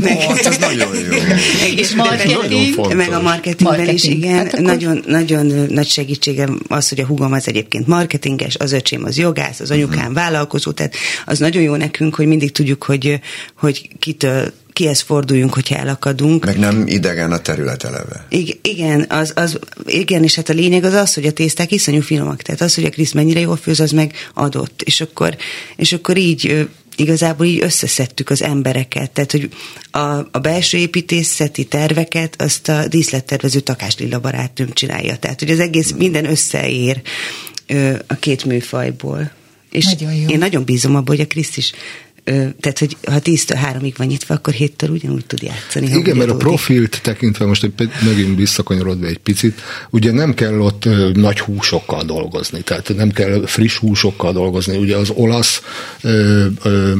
meg, 0.00 0.20
hát 0.20 0.46
ez 0.46 0.56
nagyon 0.56 0.94
jó. 0.94 1.10
meg- 1.10 1.78
És 1.78 1.90
Nagyon 1.92 2.26
marketing. 2.34 2.74
fontos. 2.74 2.94
meg 2.94 3.12
a 3.12 3.20
marketingben 3.22 3.80
is, 3.80 3.86
Marketing. 3.86 4.22
igen. 4.24 4.36
Hát 4.36 4.46
akkor- 4.46 4.60
nagyon, 4.64 5.02
nagyon 5.06 5.46
nagy 5.70 5.86
segítségem 5.88 6.60
az, 6.68 6.88
hogy 6.88 7.00
a 7.00 7.06
hugom 7.06 7.32
az 7.32 7.48
egyébként 7.48 7.86
marketinges, 7.86 8.56
az 8.56 8.72
öcsém 8.72 9.04
az 9.04 9.18
jogász, 9.18 9.60
az 9.60 9.70
anyukám 9.70 10.12
vállalkozó, 10.12 10.70
tehát 10.70 10.94
az 11.24 11.38
nagyon 11.38 11.62
jó 11.62 11.74
nekünk, 11.76 12.14
hogy 12.14 12.26
mindig 12.26 12.52
tudjuk, 12.52 12.82
hogy, 12.84 13.20
hogy 13.58 13.88
kitől, 13.98 14.52
kihez 14.72 15.00
forduljunk, 15.00 15.54
hogyha 15.54 15.76
elakadunk. 15.76 16.44
Meg 16.44 16.58
nem 16.58 16.84
idegen 16.86 17.32
a 17.32 17.38
terület 17.38 17.84
eleve. 17.84 18.26
Igen, 18.28 18.56
igen, 18.62 19.04
az, 19.08 19.32
az, 19.36 19.58
igen, 19.86 20.22
és 20.22 20.34
hát 20.34 20.48
a 20.48 20.52
lényeg 20.52 20.84
az 20.84 20.92
az, 20.92 21.14
hogy 21.14 21.26
a 21.26 21.32
tészták 21.32 21.72
iszonyú 21.72 22.00
finomak, 22.00 22.42
tehát 22.42 22.60
az, 22.60 22.74
hogy 22.74 22.84
a 22.84 22.88
Krisz 22.90 23.12
mennyire 23.12 23.40
jól 23.40 23.56
főz, 23.56 23.80
az 23.80 23.90
meg 23.90 24.12
adott, 24.34 24.82
és 24.84 25.00
akkor, 25.00 25.36
és 25.76 25.92
akkor 25.92 26.16
így 26.16 26.68
igazából 26.96 27.46
így 27.46 27.62
összeszedtük 27.62 28.30
az 28.30 28.42
embereket, 28.42 29.10
tehát 29.10 29.32
hogy 29.32 29.48
a, 29.90 29.98
a 30.30 30.38
belső 30.42 30.78
építészeti 30.78 31.64
terveket 31.64 32.42
azt 32.42 32.68
a 32.68 32.88
díszlettervező 32.88 33.60
Takás 33.60 33.98
Lilla 33.98 34.20
barátnőm 34.20 34.72
csinálja, 34.72 35.16
tehát 35.16 35.40
hogy 35.40 35.50
az 35.50 35.60
egész 35.60 35.92
minden 35.92 36.24
összeér 36.24 37.02
ö, 37.66 37.96
a 38.06 38.14
két 38.14 38.44
műfajból. 38.44 39.30
És 39.70 39.84
Nagyon 39.84 40.14
jó. 40.14 40.28
én 40.28 40.38
nagyon 40.38 40.64
bízom 40.64 40.94
abban, 40.94 41.16
hogy 41.16 41.20
a 41.20 41.26
Krisz 41.26 41.56
is 41.56 41.72
tehát, 42.24 42.78
hogy 42.78 42.96
ha 43.06 43.18
10-től 43.24 43.58
3-ig 43.72 43.94
van 43.96 44.06
nyitva, 44.06 44.34
akkor 44.34 44.54
7-től 44.58 44.90
ugyanúgy 44.90 45.26
tud 45.26 45.42
játszani. 45.42 45.86
Igen, 45.86 45.98
úgy 45.98 46.14
mert 46.14 46.30
a 46.30 46.36
profilt 46.36 47.00
tekintve 47.02 47.44
most 47.44 47.64
egy, 47.64 47.90
megint 48.04 48.36
visszakanyarodva 48.36 49.06
egy 49.06 49.18
picit, 49.18 49.60
ugye 49.90 50.12
nem 50.12 50.34
kell 50.34 50.58
ott 50.58 50.84
ö, 50.84 51.10
nagy 51.14 51.40
húsokkal 51.40 52.04
dolgozni, 52.04 52.62
tehát 52.62 52.96
nem 52.96 53.10
kell 53.10 53.46
friss 53.46 53.76
húsokkal 53.76 54.32
dolgozni. 54.32 54.76
Ugye 54.76 54.96
az 54.96 55.10
olasz 55.10 55.62
ö, 56.00 56.46
ö, 56.62 56.92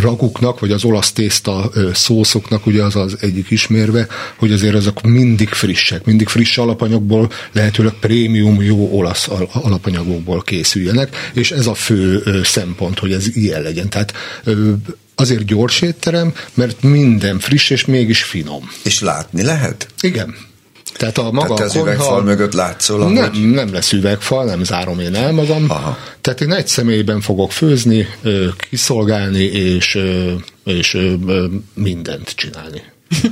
raguknak, 0.00 0.60
vagy 0.60 0.72
az 0.72 0.84
olasz 0.84 1.12
tészta 1.12 1.70
szószoknak 1.92 2.66
ugye 2.66 2.82
az 2.82 2.96
az 2.96 3.16
egyik 3.20 3.50
ismérve, 3.50 4.06
hogy 4.36 4.52
azért 4.52 4.74
azok 4.74 5.02
mindig 5.02 5.48
frissek, 5.48 6.04
mindig 6.04 6.28
friss 6.28 6.58
alapanyagból, 6.58 7.30
lehetőleg 7.52 7.92
prémium 7.92 8.62
jó 8.62 8.88
olasz 8.92 9.28
al- 9.28 9.50
alapanyagokból 9.52 10.42
készüljenek, 10.42 11.30
és 11.34 11.50
ez 11.50 11.66
a 11.66 11.74
fő 11.74 12.22
szempont, 12.44 12.98
hogy 12.98 13.12
ez 13.12 13.36
ilyen 13.36 13.62
legyen. 13.62 13.88
Tehát 13.88 14.12
azért 15.14 15.44
gyors 15.44 15.80
étterem, 15.80 16.34
mert 16.54 16.82
minden 16.82 17.38
friss 17.38 17.70
és 17.70 17.84
mégis 17.84 18.22
finom. 18.22 18.70
És 18.84 19.00
látni 19.00 19.42
lehet? 19.42 19.88
Igen. 20.00 20.34
Tehát 20.96 21.18
a 21.18 21.30
maga 21.30 21.54
Tehát 21.54 21.56
te 21.56 21.64
az 21.64 21.72
konyha... 21.72 21.86
üvegfal 21.86 22.22
mögött 22.22 22.52
látszol, 22.52 23.00
ahogy... 23.00 23.12
Nem, 23.12 23.32
nem 23.32 23.72
lesz 23.72 23.92
üvegfal, 23.92 24.44
nem 24.44 24.64
zárom 24.64 25.00
én 25.00 25.14
el 25.14 25.32
magam. 25.32 25.64
Aha. 25.68 25.98
Tehát 26.20 26.40
én 26.40 26.52
egy 26.52 26.66
személyben 26.66 27.20
fogok 27.20 27.52
főzni, 27.52 28.06
kiszolgálni, 28.70 29.44
és, 29.44 29.98
és 30.64 30.98
mindent 31.74 32.30
csinálni. 32.30 32.82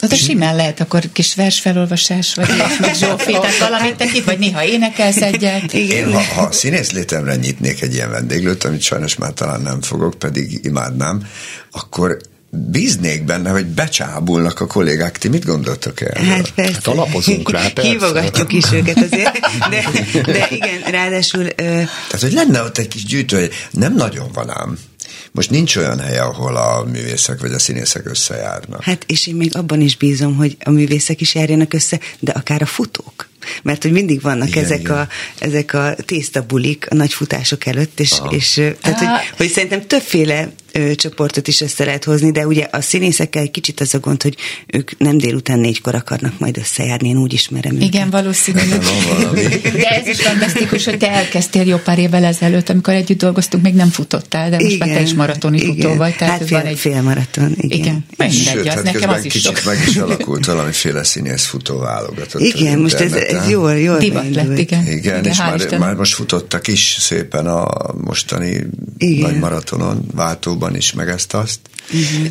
Az 0.00 0.12
a 0.12 0.16
simán 0.16 0.56
lehet 0.56 0.80
akkor 0.80 1.02
kis 1.12 1.34
versfelolvasás, 1.34 2.34
vagy 2.34 2.48
ilyesmi 2.54 2.94
Zsófi, 3.06 3.32
tehát 3.32 3.58
valamit 3.58 3.96
tekint, 3.96 4.24
vagy 4.24 4.38
néha 4.38 4.64
énekelsz 4.64 5.22
egyet. 5.22 5.72
Én, 5.96 6.12
ha, 6.12 6.20
ha 6.20 6.52
színész 6.52 6.90
létemre 6.92 7.36
nyitnék 7.36 7.82
egy 7.82 7.94
ilyen 7.94 8.10
vendéglőt, 8.10 8.64
amit 8.64 8.80
sajnos 8.80 9.16
már 9.16 9.32
talán 9.32 9.60
nem 9.60 9.80
fogok, 9.80 10.14
pedig 10.18 10.60
imádnám, 10.62 11.22
akkor 11.70 12.18
bíznék 12.50 13.24
benne, 13.24 13.50
hogy 13.50 13.66
becsábulnak 13.66 14.60
a 14.60 14.66
kollégák. 14.66 15.18
Ti 15.18 15.28
mit 15.28 15.44
gondoltok 15.44 16.00
el? 16.00 16.24
Hát 16.24 16.50
persze. 16.50 16.72
Hát 16.72 16.86
alapozunk 16.86 17.50
rá, 17.50 17.68
persze. 17.68 17.90
Hívogatjuk 17.90 18.52
is 18.52 18.72
őket 18.72 18.96
azért. 18.96 19.38
De, 19.70 19.84
de 20.32 20.48
igen, 20.50 20.80
ráadásul... 20.90 21.44
Ö, 21.44 21.52
Tehát, 21.56 22.20
hogy 22.20 22.32
lenne 22.32 22.62
ott 22.62 22.78
egy 22.78 22.88
kis 22.88 23.04
gyűjtő, 23.04 23.38
hogy 23.38 23.52
nem 23.70 23.94
nagyon 23.94 24.28
van 24.32 24.50
ám. 24.50 24.78
Most 25.32 25.50
nincs 25.50 25.76
olyan 25.76 26.00
hely, 26.00 26.18
ahol 26.18 26.56
a 26.56 26.84
művészek 26.84 27.40
vagy 27.40 27.52
a 27.52 27.58
színészek 27.58 28.10
összejárnak. 28.10 28.82
Hát 28.82 29.04
és 29.06 29.26
én 29.26 29.34
még 29.34 29.56
abban 29.56 29.80
is 29.80 29.96
bízom, 29.96 30.36
hogy 30.36 30.56
a 30.64 30.70
művészek 30.70 31.20
is 31.20 31.34
járjanak 31.34 31.74
össze, 31.74 32.00
de 32.18 32.32
akár 32.32 32.62
a 32.62 32.66
futók. 32.66 33.28
Mert 33.62 33.82
hogy 33.82 33.92
mindig 33.92 34.20
vannak 34.20 34.48
Igen, 34.48 34.64
ezek, 34.64 34.80
igen. 34.80 34.96
a, 34.96 35.08
ezek 35.38 35.74
a 35.74 35.94
tésztabulik 36.04 36.86
a 36.90 36.94
nagy 36.94 37.12
futások 37.12 37.66
előtt, 37.66 38.00
és, 38.00 38.12
Aha. 38.12 38.34
és 38.34 38.60
tehát, 38.80 38.98
hogy, 38.98 39.08
hogy 39.36 39.48
szerintem 39.48 39.86
többféle 39.86 40.52
ö, 40.78 40.94
csoportot 40.94 41.48
is 41.48 41.60
össze 41.60 41.84
lehet 41.84 42.04
hozni, 42.04 42.30
de 42.30 42.46
ugye 42.46 42.66
a 42.70 42.80
színészekkel 42.80 43.42
egy 43.42 43.50
kicsit 43.50 43.80
az 43.80 43.94
a 43.94 43.98
gond, 43.98 44.22
hogy 44.22 44.36
ők 44.66 44.98
nem 44.98 45.18
délután 45.18 45.58
négykor 45.58 45.94
akarnak 45.94 46.38
majd 46.38 46.58
összejárni, 46.58 47.08
én 47.08 47.16
úgy 47.16 47.32
ismerem 47.32 47.74
őket. 47.74 47.86
Igen, 47.86 48.10
valószínűleg. 48.10 48.78
De 49.82 49.88
ez 49.88 50.06
is 50.06 50.20
fantasztikus, 50.20 50.84
hogy 50.84 50.98
te 50.98 51.10
elkezdtél 51.10 51.66
jó 51.66 51.76
pár 51.76 51.98
évvel 51.98 52.24
ezelőtt, 52.24 52.68
amikor 52.68 52.94
együtt 52.94 53.18
dolgoztunk, 53.18 53.62
még 53.62 53.74
nem 53.74 53.88
futottál, 53.88 54.50
de 54.50 54.58
most 54.62 54.78
már 54.78 54.88
te 54.88 55.00
is 55.00 55.14
maratoni 55.14 55.58
igen. 55.60 55.74
futó 55.74 55.94
vagy. 55.94 56.16
Tehát 56.16 56.32
hát 56.32 56.42
ez 56.42 56.48
fél, 56.48 56.58
van 56.58 56.66
egy... 56.66 56.78
fél 56.78 57.02
maraton, 57.02 57.54
igen. 57.56 57.78
Igen, 57.78 58.04
mindegy, 58.16 58.36
Sőt, 58.36 58.66
az 58.66 58.74
hát 58.74 58.82
nekem 58.82 59.10
az 59.10 59.24
is 59.24 59.32
kicsit 59.32 59.56
sok. 59.56 59.64
meg 59.64 59.88
is 59.88 59.96
alakult 59.96 60.46
valamiféle 60.46 61.04
színész 61.04 61.44
futó 61.44 61.78
válogatott. 61.78 62.40
Igen, 62.40 62.78
most 62.78 62.94
ez, 62.94 63.12
ez 63.12 63.48
jól, 63.48 63.78
jól 63.78 63.98
Divat 63.98 64.22
lett, 64.22 64.32
beindult. 64.34 64.58
igen. 64.58 64.86
Igen, 64.86 65.24
és 65.24 65.38
már, 65.38 65.78
már 65.78 65.94
most 65.94 66.14
futottak 66.14 66.66
is 66.68 66.96
szépen 67.00 67.46
a 67.46 67.66
mostani 67.96 68.66
Igen. 68.98 69.30
nagy 69.30 69.38
maratonon, 69.38 70.06
váltóban 70.14 70.67
is, 70.74 70.92
meg 70.92 71.08
ezt-azt. 71.08 71.58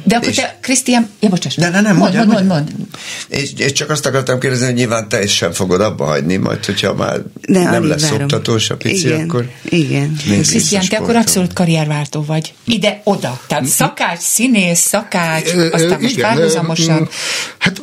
De 0.03 0.15
akkor 0.15 0.27
És- 0.29 0.35
te, 0.35 0.57
Krisztián, 0.61 1.09
ja, 1.19 1.29
bocsáss. 1.29 1.55
De 1.55 1.69
ne, 1.69 1.81
nem, 1.81 1.95
mond, 1.97 2.13
mondjad, 2.13 2.27
mond, 2.33 2.47
mond, 2.47 2.71
mond. 2.77 2.85
És, 3.27 3.49
és 3.57 3.71
csak 3.71 3.89
azt 3.89 4.05
akartam 4.05 4.39
kérdezni, 4.39 4.65
hogy 4.65 4.73
nyilván 4.73 5.09
te 5.09 5.23
is 5.23 5.35
sem 5.35 5.51
fogod 5.51 5.81
abba 5.81 6.05
hagyni, 6.05 6.35
majd 6.35 6.65
hogyha 6.65 6.93
már 6.93 7.21
De 7.41 7.63
nem 7.63 7.87
lesz 7.87 8.01
várom. 8.01 8.21
oktatós 8.21 8.69
a 8.69 8.77
pici, 8.77 9.07
igen, 9.07 9.29
akkor 9.29 9.49
Igen. 9.63 10.15
Krisztián, 10.27 10.87
te 10.89 10.97
akkor 10.97 11.15
abszolút 11.15 11.53
karrierváltó 11.53 12.23
vagy. 12.23 12.53
Ide-oda. 12.65 13.39
Tehát 13.47 13.65
szakács, 13.65 14.19
színész, 14.19 14.79
szakács, 14.79 15.51
aztán 15.71 16.01
most 16.01 16.19
párhuzamosan. 16.21 17.09
Hát 17.57 17.81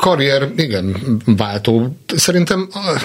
karrier, 0.00 0.48
igen, 0.56 0.96
váltó. 1.24 1.96
Szerintem 2.16 2.68
a- 2.72 3.00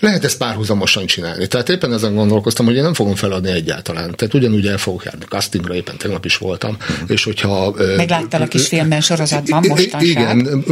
lehet 0.00 0.24
ezt 0.24 0.38
párhuzamosan 0.38 1.06
csinálni. 1.06 1.46
Tehát 1.46 1.68
éppen 1.68 1.92
ezen 1.92 2.14
gondolkoztam, 2.14 2.66
hogy 2.66 2.74
én 2.74 2.82
nem 2.82 2.94
fogom 2.94 3.14
feladni 3.14 3.50
egyáltalán. 3.50 4.14
Tehát 4.16 4.34
ugyanúgy 4.34 4.66
el 4.66 4.78
fogok 4.78 5.04
járni 5.04 5.24
castingra, 5.24 5.74
éppen 5.74 5.96
tegnap 5.96 6.24
is 6.24 6.36
voltam, 6.36 6.76
és 7.06 7.24
hogyha... 7.24 7.74
ö, 7.76 7.96
Megláttalak 7.96 8.54
is 8.54 8.66
filmben, 8.66 9.00
sorozatban, 9.00 9.64
mostanság. 9.68 10.02
Igen, 10.02 10.64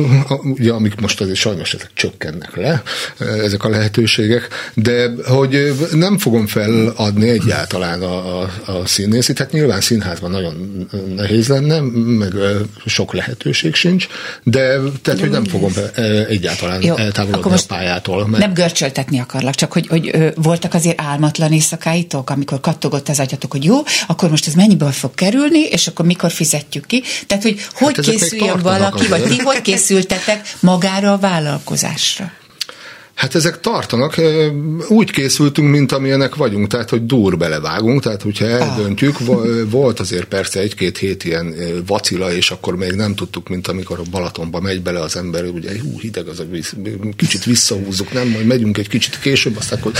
ugye, 0.42 0.72
amik 0.72 1.00
most 1.00 1.20
azért 1.20 1.36
sajnos 1.36 1.74
ezek 1.74 1.90
csökkennek 1.94 2.56
le, 2.56 2.82
ezek 3.18 3.64
a 3.64 3.68
lehetőségek, 3.68 4.48
de 4.74 5.10
hogy 5.24 5.72
nem 5.92 6.18
fogom 6.18 6.46
feladni 6.46 7.28
egyáltalán 7.28 8.02
a, 8.02 8.42
a, 8.42 8.50
a 8.66 8.86
színészit, 8.86 9.38
hát 9.38 9.52
nyilván 9.52 9.80
színházban 9.80 10.30
nagyon 10.30 10.86
nehéz 11.16 11.48
lenne, 11.48 11.80
meg 12.18 12.32
sok 12.86 13.12
lehetőség 13.12 13.74
sincs, 13.74 14.06
de 14.42 14.78
tehát, 15.02 15.20
hogy 15.20 15.30
nem 15.30 15.44
fogom 15.44 15.72
egyáltalán 16.28 16.82
Jó, 16.82 16.96
eltávolodni 16.96 17.52
a 17.52 17.58
pályától. 17.68 18.28
Mert 18.28 18.42
Nem 18.42 18.54
görcsöltetni 18.54 19.13
akarlak, 19.18 19.54
csak 19.54 19.72
hogy, 19.72 19.86
hogy 19.86 20.10
ö, 20.12 20.28
voltak 20.34 20.74
azért 20.74 21.00
álmatlan 21.00 21.52
éjszakáitok, 21.52 22.30
amikor 22.30 22.60
kattogott 22.60 23.08
az 23.08 23.20
agyatok, 23.20 23.52
hogy 23.52 23.64
jó, 23.64 23.76
akkor 24.06 24.30
most 24.30 24.46
ez 24.46 24.54
mennyiből 24.54 24.92
fog 24.92 25.14
kerülni, 25.14 25.60
és 25.60 25.86
akkor 25.86 26.06
mikor 26.06 26.30
fizetjük 26.30 26.86
ki. 26.86 27.02
Tehát, 27.26 27.42
hogy 27.42 27.60
hogy 27.72 27.96
még 27.96 28.18
készüljön 28.18 28.60
valaki, 28.62 29.06
vagy 29.06 29.22
ti 29.22 29.38
hogy 29.38 29.62
készültetek 29.62 30.56
magára 30.60 31.12
a 31.12 31.18
vállalkozásra? 31.18 32.32
Hát 33.14 33.34
ezek 33.34 33.60
tartanak, 33.60 34.20
úgy 34.88 35.10
készültünk, 35.10 35.70
mint 35.70 35.92
amilyenek 35.92 36.34
vagyunk, 36.34 36.66
tehát 36.66 36.90
hogy 36.90 37.06
dur 37.06 37.36
belevágunk, 37.36 38.02
tehát 38.02 38.22
hogyha 38.22 38.46
eldöntjük, 38.46 39.18
vo- 39.18 39.70
volt 39.70 40.00
azért 40.00 40.24
persze 40.24 40.60
egy-két 40.60 40.98
hét 40.98 41.24
ilyen 41.24 41.54
vacila, 41.86 42.32
és 42.34 42.50
akkor 42.50 42.76
még 42.76 42.90
nem 42.92 43.14
tudtuk, 43.14 43.48
mint 43.48 43.68
amikor 43.68 43.98
a 43.98 44.02
Balatonba 44.10 44.60
megy 44.60 44.82
bele 44.82 45.00
az 45.00 45.16
ember, 45.16 45.44
ugye 45.44 45.70
hú, 45.82 46.00
hideg 46.00 46.26
az 46.26 46.40
a 46.40 46.44
víz, 46.50 46.74
kicsit 47.16 47.44
visszahúzzuk, 47.44 48.12
nem, 48.12 48.28
majd 48.28 48.46
megyünk 48.46 48.78
egy 48.78 48.88
kicsit 48.88 49.18
később, 49.18 49.56
aztán 49.56 49.78
akkor 49.78 49.92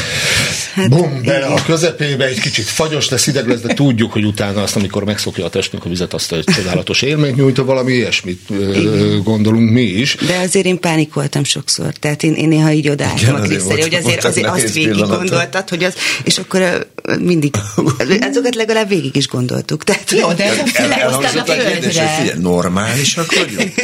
bum, 0.88 1.22
bele 1.24 1.46
a 1.46 1.62
közepébe, 1.66 2.24
egy 2.24 2.40
kicsit 2.40 2.64
fagyos 2.64 3.08
lesz, 3.08 3.24
hideg 3.24 3.48
lesz, 3.48 3.60
de 3.60 3.74
tudjuk, 3.74 4.12
hogy 4.12 4.24
utána 4.24 4.62
azt, 4.62 4.76
amikor 4.76 5.04
megszokja 5.04 5.44
a 5.44 5.48
testünk 5.50 5.84
a 5.84 5.88
vizet, 5.88 6.14
azt 6.14 6.32
egy 6.32 6.44
csodálatos 6.44 7.02
élményt 7.02 7.36
nyújt, 7.36 7.56
valami 7.56 7.92
ilyesmit 7.92 8.40
ö, 8.50 9.18
gondolunk 9.22 9.70
mi 9.70 9.82
is. 9.82 10.16
De 10.26 10.38
azért 10.38 10.66
én 10.66 10.80
pánikoltam 10.80 11.44
sokszor, 11.44 11.92
tehát 11.92 12.22
én, 12.22 12.34
én 12.34 12.48
néha 12.48 12.72
így 12.72 12.88
odaálltam 13.04 13.28
Igen, 13.28 13.34
a 13.34 13.38
azért 13.38 13.50
Krisztelé, 13.50 13.80
hogy 13.80 13.94
azért, 13.94 14.24
azért 14.24 14.46
azt 14.46 14.72
végig 14.72 15.04
gondoltad, 15.06 15.68
hogy 15.68 15.84
az, 15.84 15.94
és 16.24 16.38
akkor 16.38 16.86
mindig, 17.20 17.54
azokat 18.20 18.54
legalább 18.54 18.88
végig 18.88 19.16
is 19.16 19.28
gondoltuk. 19.28 19.84
Tehát, 19.84 20.10
Jó, 20.10 20.32
de 20.32 20.44
ez 20.44 20.58
a 20.58 20.62
El, 20.74 20.90
a 20.90 21.00
elhangzott 21.00 21.48
a 21.48 21.54
kérdés, 21.54 21.74
hogy 21.74 21.92
földre. 21.92 22.16
figyelj, 22.18 22.38
normálisak 22.40 23.34
vagyunk? 23.34 23.72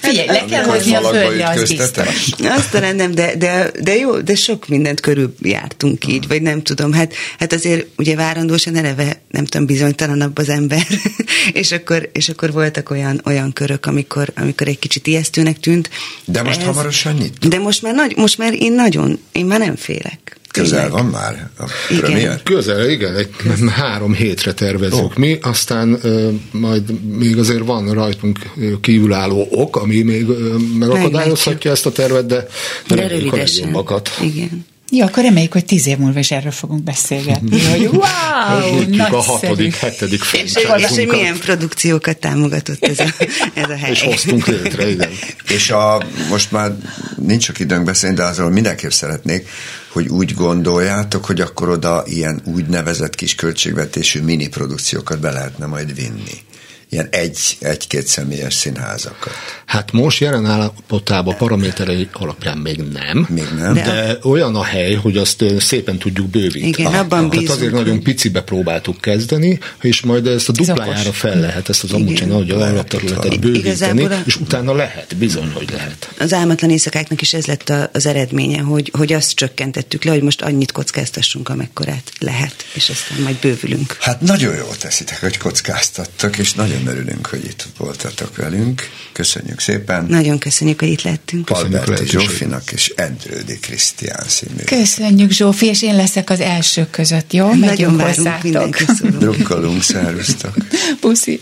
Figyelj, 0.00 0.26
le 0.26 0.44
kell 0.44 0.64
hozni 0.64 0.94
a 0.94 1.00
földre, 1.00 1.48
az 1.48 1.68
biztos. 1.68 2.06
Azt 2.42 2.70
talán 2.70 2.96
nem, 2.96 3.14
de, 3.14 3.36
de, 3.36 3.70
de 3.80 3.96
jó, 3.96 4.20
de 4.20 4.34
sok 4.34 4.68
mindent 4.68 5.00
körül 5.00 5.34
jártunk 5.42 6.06
így, 6.06 6.28
vagy 6.28 6.42
nem 6.42 6.62
tudom. 6.62 6.92
Hát, 6.92 7.14
hát 7.38 7.52
azért 7.52 7.86
ugye 7.96 8.14
várandósan 8.14 8.76
eleve, 8.76 9.20
nem 9.30 9.44
tudom, 9.44 9.66
bizonytalanabb 9.66 10.38
az 10.38 10.48
ember, 10.48 10.86
és 11.52 11.72
akkor, 11.72 12.10
és 12.12 12.28
akkor 12.28 12.52
voltak 12.52 12.90
olyan, 12.90 13.20
olyan 13.24 13.52
körök, 13.52 13.86
amikor, 13.86 14.32
amikor 14.36 14.68
egy 14.68 14.78
kicsit 14.78 15.06
ijesztőnek 15.06 15.60
tűnt. 15.60 15.90
De 16.24 16.42
most 16.42 16.62
hamarosan 16.62 17.14
nyit? 17.14 17.48
De 17.48 17.58
most 17.58 17.82
már, 17.82 17.94
nagy, 17.94 18.16
most 18.16 18.38
már 18.38 18.47
én 18.52 18.72
nagyon, 18.72 19.18
én 19.32 19.46
már 19.46 19.58
nem 19.58 19.76
félek. 19.76 20.36
Közel 20.52 20.84
Tényleg. 20.84 21.02
van 21.02 21.10
már 21.10 21.50
a 21.58 21.64
Igen. 21.90 22.02
premier? 22.02 22.42
Közel, 22.42 22.90
igen, 22.90 23.14
egy 23.16 23.28
három 23.80 24.14
hétre 24.14 24.52
tervezzük 24.52 25.02
Ó. 25.04 25.10
mi, 25.16 25.38
aztán 25.42 25.98
ö, 26.02 26.28
majd 26.50 27.00
még 27.18 27.38
azért 27.38 27.64
van 27.64 27.92
rajtunk 27.92 28.38
kívülálló 28.80 29.48
ok, 29.50 29.76
ami 29.76 30.02
még 30.02 30.28
ö, 30.28 30.54
megakadályozhatja 30.78 31.70
ezt 31.70 31.86
a 31.86 31.92
tervet, 31.92 32.26
de, 32.26 32.46
de 32.86 32.94
De 32.94 33.00
reméljük 33.00 33.32
a 33.32 33.36
rövidesen. 33.36 33.92
Igen. 34.20 34.66
Jó, 34.90 35.04
akkor 35.06 35.22
reméljük, 35.22 35.52
hogy 35.52 35.64
tíz 35.64 35.86
év 35.86 35.98
múlva 35.98 36.18
is 36.18 36.30
erről 36.30 36.50
fogunk 36.50 36.82
beszélgetni. 36.82 37.60
Hogy 37.70 37.86
wow, 37.86 38.78
Nyitjuk 38.78 39.06
a 39.06 39.10
nagyszerű. 39.10 39.38
hatodik, 39.38 39.74
hetedik 39.74 40.22
És, 40.32 40.54
hogy 40.88 41.06
milyen 41.06 41.38
produkciókat 41.38 42.16
támogatott 42.16 42.84
ez 42.84 42.98
a, 42.98 43.14
ez 43.60 43.70
a 43.70 43.76
hely. 43.76 43.90
és 43.90 44.02
hoztunk 44.02 44.46
létre, 44.46 44.90
igen. 44.90 45.10
És 45.48 45.70
a, 45.70 46.02
most 46.28 46.50
már 46.52 46.76
nincs 47.16 47.44
sok 47.44 47.58
időnk 47.58 47.84
beszélni, 47.84 48.16
de 48.16 48.22
azról 48.22 48.50
mindenképp 48.50 48.90
szeretnék, 48.90 49.48
hogy 49.88 50.08
úgy 50.08 50.34
gondoljátok, 50.34 51.24
hogy 51.24 51.40
akkor 51.40 51.68
oda 51.68 52.02
ilyen 52.06 52.40
úgynevezett 52.44 53.14
kis 53.14 53.34
költségvetésű 53.34 54.20
mini 54.20 54.48
produkciókat 54.48 55.20
be 55.20 55.30
lehetne 55.30 55.66
majd 55.66 55.94
vinni. 55.94 56.46
Ilyen 56.90 57.08
egy, 57.10 57.56
egy-két 57.60 58.06
személyes 58.06 58.54
színházakat. 58.54 59.32
Hát 59.66 59.92
most 59.92 60.20
jelen 60.20 60.46
állapotában 60.46 61.36
paraméterei 61.36 62.08
alapján 62.12 62.58
még 62.58 62.76
nem. 62.92 63.26
Még 63.30 63.46
nem? 63.56 63.74
De, 63.74 63.82
de 63.82 64.18
olyan 64.22 64.56
a 64.56 64.62
hely, 64.62 64.94
hogy 64.94 65.16
azt 65.16 65.42
ö, 65.42 65.58
szépen 65.58 65.98
tudjuk 65.98 66.26
bővíteni. 66.28 66.66
Igen, 66.68 66.86
abban 66.94 67.08
Tehát 67.08 67.28
bízunk, 67.30 67.50
azért 67.50 67.72
nagyon 67.72 68.02
picibe 68.02 68.42
próbáltuk 68.42 69.00
kezdeni, 69.00 69.58
és 69.80 70.00
majd 70.00 70.26
ezt 70.26 70.48
a 70.48 70.52
duplájára 70.52 71.12
fel 71.12 71.40
lehet, 71.40 71.68
ezt 71.68 71.82
az 71.82 71.92
amúgy 71.92 72.26
nagy 72.26 72.50
alapterületet 72.50 73.40
bővíteni, 73.40 74.04
a- 74.04 74.22
és 74.26 74.36
utána 74.36 74.74
lehet, 74.74 75.16
bizony, 75.16 75.50
hogy 75.54 75.70
lehet. 75.70 76.12
Az 76.18 76.32
álmatlan 76.32 76.70
éjszakáknak 76.70 77.20
is 77.20 77.34
ez 77.34 77.46
lett 77.46 77.68
a- 77.68 77.90
az 77.92 78.06
eredménye, 78.06 78.60
hogy, 78.60 78.92
hogy 78.98 79.12
azt 79.12 79.34
csökkentettük 79.34 80.04
le, 80.04 80.10
hogy 80.10 80.22
most 80.22 80.42
annyit 80.42 80.72
kockáztassunk, 80.72 81.48
amekkorát 81.48 82.12
lehet, 82.18 82.54
és 82.72 82.88
aztán 82.90 83.20
majd 83.22 83.36
bővülünk. 83.36 83.96
Hát 84.00 84.20
nagyon 84.20 84.54
jól 84.56 84.76
teszitek, 84.76 85.20
hogy 85.20 85.36
kockáztattak, 85.38 86.38
és 86.38 86.52
nagyon 86.52 86.77
örülünk, 86.86 87.26
hogy 87.26 87.44
itt 87.44 87.66
voltatok 87.76 88.36
velünk. 88.36 88.82
Köszönjük 89.12 89.60
szépen. 89.60 90.04
Nagyon 90.08 90.38
köszönjük, 90.38 90.80
hogy 90.80 90.88
itt 90.88 91.02
lettünk. 91.02 91.44
Köszönjük 91.44 91.74
a 91.74 91.78
Alberti 91.78 91.90
lehetőséget. 91.90 92.28
Zsófinak 92.30 92.72
és 92.72 92.92
Endrődi 92.96 93.58
Krisztián 93.58 94.24
színű. 94.26 94.62
Köszönjük, 94.64 95.30
Zsófi, 95.30 95.66
és 95.66 95.82
én 95.82 95.96
leszek 95.96 96.30
az 96.30 96.40
elsők 96.40 96.90
között, 96.90 97.32
jó? 97.32 97.44
Nagyon 97.46 97.58
Megyünk 97.58 97.96
várunk 97.96 98.14
hozzátok. 98.16 98.42
mindenki 98.42 98.84
szólunk. 98.98 99.18
Drukkolunk, 99.18 99.82
szervusztok. 99.82 100.54
Puszi. 101.00 101.40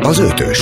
Az 0.00 0.18
ötös. 0.18 0.58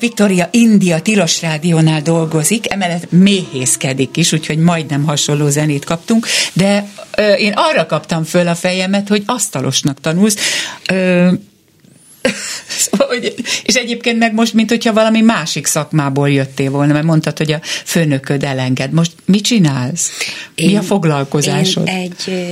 Fülöp 0.00 0.16
Viktória 0.16 0.48
India 0.50 1.00
Tilos 1.00 1.40
Rádiónál 1.42 2.02
dolgozik, 2.02 2.72
emellett 2.72 3.10
méhészkedik 3.10 4.16
is, 4.16 4.32
úgyhogy 4.32 4.58
majdnem 4.58 5.04
hasonló 5.04 5.48
zenét 5.48 5.84
kaptunk, 5.84 6.26
de 6.52 6.88
ö, 7.16 7.32
én 7.32 7.52
arra 7.56 7.86
kaptam 7.86 8.24
föl 8.24 8.48
a 8.48 8.54
fejemet, 8.54 9.08
hogy 9.08 9.22
asztalosnak 9.26 10.00
tanulsz. 10.00 10.36
Ö, 10.92 11.32
Szóval, 12.78 13.06
hogy, 13.06 13.34
és 13.64 13.74
egyébként 13.74 14.18
meg 14.18 14.34
most, 14.34 14.54
mint 14.54 14.68
hogyha 14.68 14.92
valami 14.92 15.20
másik 15.20 15.66
szakmából 15.66 16.30
jöttél 16.30 16.70
volna, 16.70 16.92
mert 16.92 17.04
mondtad, 17.04 17.38
hogy 17.38 17.52
a 17.52 17.60
főnököd 17.84 18.44
elenged. 18.44 18.92
Most 18.92 19.12
mit 19.24 19.44
csinálsz? 19.44 20.10
Én, 20.54 20.70
Mi 20.70 20.76
a 20.76 20.82
foglalkozásod? 20.82 21.88
Én 21.88 21.94
egy 21.94 22.42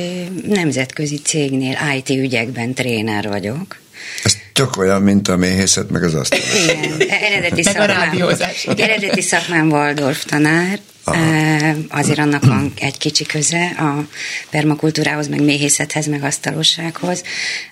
nemzetközi 0.46 1.16
cégnél 1.16 1.78
IT 1.96 2.08
ügyekben 2.08 2.74
tréner 2.74 3.28
vagyok. 3.28 3.76
Ez 4.24 4.36
tök 4.58 4.76
olyan, 4.76 5.02
mint 5.02 5.28
a 5.28 5.36
méhészet, 5.36 5.90
meg 5.90 6.02
az 6.02 6.14
asztal. 6.14 6.38
Igen, 6.62 7.08
eredeti 7.22 7.62
szakmám, 7.62 8.30
eredeti 8.76 9.20
szakmám 9.20 9.70
Waldorf 9.70 10.24
tanár, 10.24 10.78
Aha. 11.04 11.74
Azért 11.88 12.18
annak 12.18 12.44
van 12.44 12.72
egy 12.76 12.98
kicsi 12.98 13.24
köze 13.24 13.74
a 13.78 14.06
permakultúrához, 14.50 15.28
meg 15.28 15.42
méhészethez, 15.42 16.06
meg 16.06 16.22
asztalossághoz, 16.22 17.22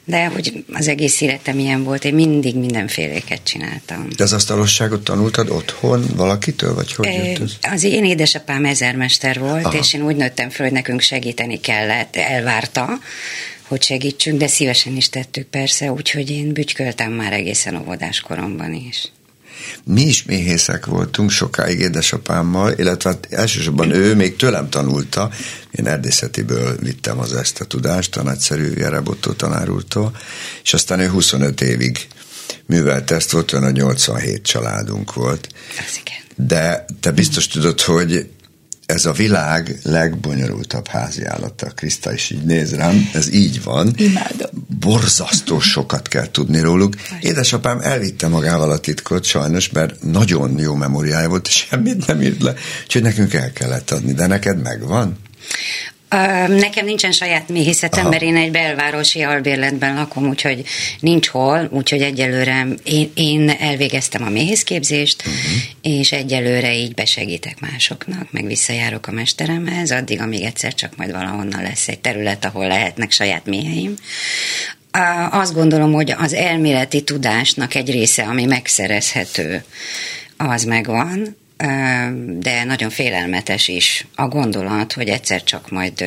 de 0.05 0.27
hogy 0.27 0.65
az 0.73 0.89
egész 0.89 1.21
életem 1.21 1.59
ilyen 1.59 1.85
volt, 1.85 2.05
én 2.05 2.15
mindig 2.15 2.57
mindenféléket 2.57 3.41
csináltam. 3.43 4.09
De 4.17 4.25
az 4.25 4.33
asztalosságot 4.33 5.05
tanultad 5.05 5.51
otthon 5.51 6.05
valakitől, 6.17 6.75
vagy 6.75 6.95
hogy 6.95 7.07
jött 7.07 7.41
ez? 7.41 7.53
Az 7.73 7.85
én 7.85 8.05
édesapám 8.05 8.65
ezermester 8.65 9.39
volt, 9.39 9.65
Aha. 9.65 9.79
és 9.79 9.95
én 9.95 10.03
úgy 10.03 10.17
nőttem 10.17 10.51
föl, 10.51 10.67
hogy 10.67 10.75
nekünk 10.75 11.01
segíteni 11.01 11.61
kellett, 11.61 12.17
elvárta, 12.17 12.99
hogy 13.69 13.83
segítsünk, 13.83 14.39
de 14.39 14.47
szívesen 14.47 14.97
is 14.97 15.09
tettük 15.09 15.47
persze, 15.47 15.93
úgyhogy 15.93 16.31
én 16.31 16.53
bütyköltem 16.53 17.13
már 17.13 17.33
egészen 17.33 17.77
óvodás 17.77 18.21
koromban 18.21 18.73
is. 18.73 19.13
Mi 19.85 20.03
is 20.03 20.23
méhészek 20.23 20.87
voltunk 20.87 21.31
sokáig 21.31 21.81
édesapámmal, 21.81 22.73
illetve 22.73 23.11
hát 23.11 23.27
elsősorban 23.31 23.91
ő 23.91 24.15
még 24.15 24.37
tőlem 24.37 24.69
tanulta, 24.71 25.31
én 25.71 25.87
erdészetiből 25.87 26.77
vittem 26.77 27.19
az 27.19 27.33
ezt 27.33 27.61
a 27.61 27.65
tudást, 27.65 28.17
a 28.17 28.23
nagyszerű 28.23 28.73
Jerebotó 28.77 29.33
tanárultól, 29.33 30.17
és 30.63 30.75
aztán 30.75 31.01
ő 31.01 31.09
25 31.09 31.61
évig 31.61 32.07
művelt 32.67 33.11
ezt, 33.11 33.31
volt 33.31 33.53
olyan 33.53 33.65
a 33.65 33.71
87 33.71 34.43
családunk 34.43 35.15
volt. 35.15 35.49
De 36.37 36.85
te 37.01 37.11
biztos 37.11 37.47
tudod, 37.47 37.81
hogy 37.81 38.29
ez 38.87 39.07
a 39.07 39.13
világ 39.13 39.79
legbonyolultabb 39.83 40.89
háziállata. 40.89 41.67
Kriszta 41.67 42.13
is 42.13 42.31
így 42.31 42.45
néz 42.45 42.75
rám, 42.75 43.11
ez 43.13 43.33
így 43.33 43.63
van. 43.63 43.93
Imádom. 43.97 44.51
Borzasztó 44.81 45.61
sokat 45.61 46.09
kell 46.09 46.31
tudni 46.31 46.61
róluk. 46.61 46.95
Édesapám 47.21 47.81
elvitte 47.81 48.29
magával 48.29 48.71
a 48.71 48.79
titkot 48.79 49.25
sajnos, 49.25 49.71
mert 49.71 50.03
nagyon 50.03 50.59
jó 50.59 50.75
memóriája 50.75 51.29
volt, 51.29 51.47
és 51.47 51.67
semmit 51.71 52.07
nem 52.07 52.23
írt 52.23 52.43
le. 52.43 52.55
Úgyhogy 52.85 53.03
nekünk 53.03 53.35
el 53.35 53.53
kellett 53.53 53.91
adni, 53.91 54.13
de 54.13 54.27
neked 54.27 54.63
megvan? 54.63 55.19
Nekem 56.49 56.85
nincsen 56.85 57.13
saját 57.13 57.49
méhészetem, 57.49 58.01
Aha. 58.01 58.09
mert 58.09 58.23
én 58.23 58.37
egy 58.37 58.51
belvárosi 58.51 59.23
albérletben 59.23 59.95
lakom, 59.95 60.29
úgyhogy 60.29 60.65
nincs 61.01 61.29
hol, 61.29 61.69
úgyhogy 61.71 62.03
egyelőre 62.03 62.67
én, 62.85 63.11
én 63.15 63.51
elvégeztem 63.51 64.23
a 64.23 64.29
méhészképzést, 64.31 65.23
uh-huh. 65.27 65.43
és 65.83 66.13
egyelőre 66.13 66.75
így 66.75 66.95
besegítek 66.95 67.61
másoknak, 67.61 68.33
meg 68.33 68.47
visszajárok 68.47 69.07
a 69.07 69.13
mesteremhez, 69.13 69.91
addig, 69.91 70.21
amíg 70.21 70.43
egyszer 70.43 70.75
csak 70.75 70.97
majd 70.97 71.13
valahonnan 71.13 71.63
lesz 71.63 71.89
egy 71.89 71.99
terület, 71.99 72.45
ahol 72.45 72.67
lehetnek 72.67 73.11
saját 73.11 73.47
méheim. 73.47 73.95
Azt 75.31 75.55
gondolom, 75.55 75.93
hogy 75.93 76.15
az 76.19 76.33
elméleti 76.33 77.03
tudásnak 77.03 77.75
egy 77.75 77.91
része, 77.91 78.23
ami 78.23 78.45
megszerezhető, 78.45 79.65
az 80.37 80.65
megvan, 80.65 81.37
de 82.39 82.65
nagyon 82.65 82.91
félelmetes 82.91 83.69
is 83.69 84.07
a 84.15 84.29
gondolat, 84.29 84.93
hogy 84.93 85.09
egyszer 85.09 85.43
csak 85.43 85.71
majd 85.71 86.05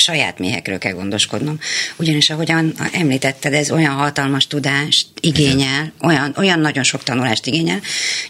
saját 0.00 0.38
méhekről 0.38 0.78
kell 0.78 0.92
gondoskodnom. 0.92 1.58
Ugyanis, 1.96 2.30
ahogyan 2.30 2.74
említetted, 2.92 3.52
ez 3.52 3.70
olyan 3.70 3.94
hatalmas 3.94 4.46
tudást 4.46 5.06
igényel, 5.20 5.92
olyan, 6.02 6.34
olyan 6.36 6.60
nagyon 6.60 6.82
sok 6.82 7.02
tanulást 7.02 7.46
igényel. 7.46 7.80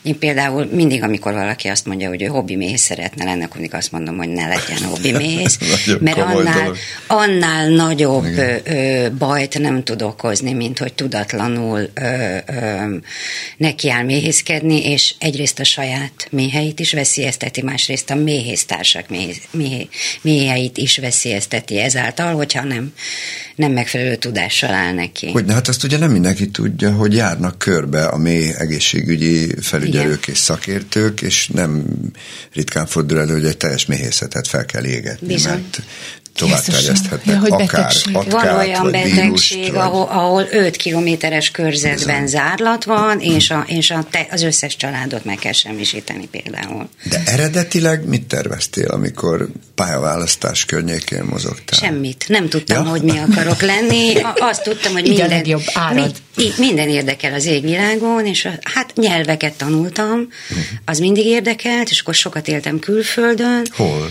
Én 0.03 0.18
például 0.18 0.68
mindig, 0.73 1.03
amikor 1.03 1.33
valaki 1.33 1.68
azt 1.68 1.87
mondja, 1.87 2.09
hogy 2.09 2.23
ő 2.23 2.27
hobbi 2.27 2.57
méhész 2.57 2.83
szeretne 2.83 3.25
lenni, 3.25 3.43
akkor 3.43 3.57
mindig 3.61 3.75
azt 3.75 3.93
mondom, 3.93 4.16
hogy 4.16 4.29
ne 4.29 4.47
legyen 4.47 4.89
hobbi 4.89 5.12
méhész, 5.12 5.59
mert 6.01 6.18
annál, 6.18 6.75
annál 7.07 7.68
nagyobb 7.68 8.25
ö, 8.25 9.07
bajt 9.18 9.59
nem 9.59 9.83
tud 9.85 10.03
okozni, 10.03 10.53
mint 10.53 10.79
hogy 10.79 10.93
tudatlanul 10.93 11.91
ö, 11.95 12.37
ö, 12.47 12.97
nekiáll 13.57 14.05
méhészkedni, 14.05 14.85
és 14.85 15.14
egyrészt 15.18 15.59
a 15.59 15.64
saját 15.64 16.29
méheit 16.31 16.81
is 16.81 16.93
veszélyezteti, 16.93 17.62
másrészt 17.62 18.11
a 18.11 18.14
méhésztársak 18.14 19.09
méh, 19.09 19.87
méheit 20.21 20.79
is 20.79 20.99
veszélyezteti 20.99 21.60
megszünteti 21.61 21.79
ezáltal, 21.79 22.35
hogyha 22.35 22.65
nem, 22.65 22.93
nem 23.55 23.73
megfelelő 23.73 24.17
tudással 24.17 24.73
áll 24.75 24.93
neki. 24.93 25.31
Hogy, 25.31 25.45
hát 25.49 25.69
azt 25.69 25.85
ugye 25.85 25.99
nem 25.99 26.11
mindenki 26.11 26.51
tudja, 26.51 26.93
hogy 26.93 27.15
járnak 27.15 27.59
körbe 27.59 28.05
a 28.05 28.17
mély 28.17 28.51
egészségügyi 28.59 29.55
felügyelők 29.61 30.23
Igen. 30.23 30.35
és 30.35 30.39
szakértők, 30.39 31.21
és 31.21 31.49
nem 31.49 31.85
ritkán 32.53 32.87
fordul 32.87 33.21
elő, 33.21 33.33
hogy 33.33 33.45
egy 33.45 33.57
teljes 33.57 33.87
méhészetet 33.87 34.49
fel 34.49 34.65
kell 34.65 34.85
égetni, 34.85 35.27
Bizony. 35.27 35.53
mert 35.53 35.83
tovább 36.41 36.62
terjeszthetnek 36.62 37.36
ja, 37.49 37.55
akár 37.55 37.86
atkát, 37.86 38.30
Van 38.30 38.57
olyan 38.57 38.91
betegség, 38.91 39.59
vírust, 39.59 39.76
ahol, 39.76 40.09
ahol 40.11 40.47
5 40.51 40.76
kilométeres 40.76 41.51
körzetben 41.51 42.22
Bizony. 42.22 42.26
zárlat 42.26 42.84
van, 42.84 43.20
és, 43.20 43.51
a, 43.51 43.64
és 43.66 43.91
a 43.91 44.05
te, 44.11 44.26
az 44.30 44.43
összes 44.43 44.76
családot 44.76 45.24
meg 45.24 45.36
kell 45.36 45.53
semmisíteni 45.53 46.28
például. 46.30 46.88
De 47.05 47.22
eredetileg 47.26 48.05
mit 48.05 48.26
terveztél, 48.26 48.88
amikor 48.88 49.49
pályaválasztás 49.74 50.64
környékén 50.64 51.24
mozogtál? 51.30 51.78
Semmit. 51.78 52.24
Nem 52.28 52.49
tudtam, 52.49 52.84
ja? 52.84 52.91
hogy 52.91 53.03
mi 53.03 53.18
akarok 53.18 53.61
lenni. 53.61 54.12
Azt 54.51 54.62
tudtam, 54.62 54.93
hogy 54.93 55.03
minden, 55.03 55.28
legjobb 55.28 55.64
árad. 55.72 56.16
Mi, 56.41 56.53
minden 56.59 56.88
érdekel 56.88 57.34
az 57.34 57.47
égvilágon, 57.47 58.26
és 58.26 58.48
hát 58.62 58.94
nyelveket 58.94 59.55
tanultam, 59.55 60.28
az 60.85 60.98
mindig 60.98 61.27
érdekelt, 61.27 61.90
és 61.90 62.01
akkor 62.01 62.15
sokat 62.15 62.48
éltem 62.48 62.78
külföldön. 62.78 63.66
Hol? 63.70 64.10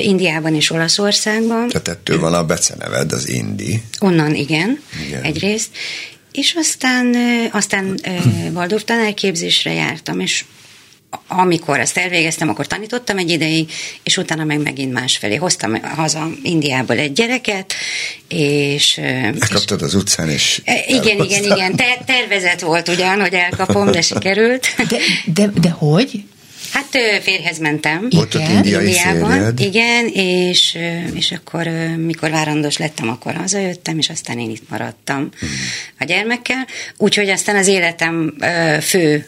Indiában 0.00 0.54
és 0.54 0.70
Olaszországban. 0.70 1.68
Tehát 1.68 1.88
ettől 1.88 2.18
van 2.18 2.34
a 2.34 2.44
beceneved, 2.44 3.12
az 3.12 3.28
Indi. 3.28 3.82
Onnan, 4.00 4.34
igen, 4.34 4.80
igen. 5.06 5.22
egyrészt. 5.22 5.68
És 6.32 6.54
aztán, 6.58 7.16
aztán 7.52 8.00
Waldorf 8.54 8.84
tanárképzésre 8.84 9.72
jártam, 9.72 10.20
és 10.20 10.44
amikor 11.28 11.80
ezt 11.80 11.96
elvégeztem, 11.96 12.48
akkor 12.48 12.66
tanítottam 12.66 13.18
egy 13.18 13.30
ideig, 13.30 13.70
és 14.02 14.16
utána 14.16 14.44
meg 14.44 14.62
megint 14.62 14.92
másfelé. 14.92 15.34
Hoztam 15.34 15.82
haza 15.82 16.28
Indiából 16.42 16.98
egy 16.98 17.12
gyereket, 17.12 17.74
és... 18.28 18.98
Elkaptad 18.98 19.82
az 19.82 19.94
utcán, 19.94 20.30
és 20.30 20.62
Igen, 20.86 21.24
igen, 21.24 21.42
igen. 21.42 21.76
Ter- 21.76 22.04
tervezet 22.04 22.60
volt 22.60 22.88
ugyan, 22.88 23.20
hogy 23.20 23.34
elkapom, 23.34 23.90
de 23.90 24.00
sikerült. 24.00 24.66
De, 24.88 24.96
de, 25.24 25.50
de 25.60 25.70
hogy? 25.70 26.24
Hát 26.72 27.22
férhez 27.22 27.58
mentem. 27.58 28.08
Volt 28.10 28.34
ott 28.34 28.48
indiai 28.48 28.86
Indiában. 28.86 29.30
Férjed. 29.30 29.60
Igen, 29.60 30.06
és, 30.12 30.78
és 31.14 31.32
akkor 31.32 31.66
mikor 31.96 32.30
várandós 32.30 32.76
lettem, 32.76 33.08
akkor 33.08 33.34
hazajöttem, 33.34 33.98
és 33.98 34.08
aztán 34.08 34.38
én 34.38 34.50
itt 34.50 34.68
maradtam 34.68 35.28
hmm. 35.38 35.48
a 35.98 36.04
gyermekkel. 36.04 36.66
Úgyhogy 36.96 37.28
aztán 37.28 37.56
az 37.56 37.66
életem 37.66 38.34
fő 38.80 39.26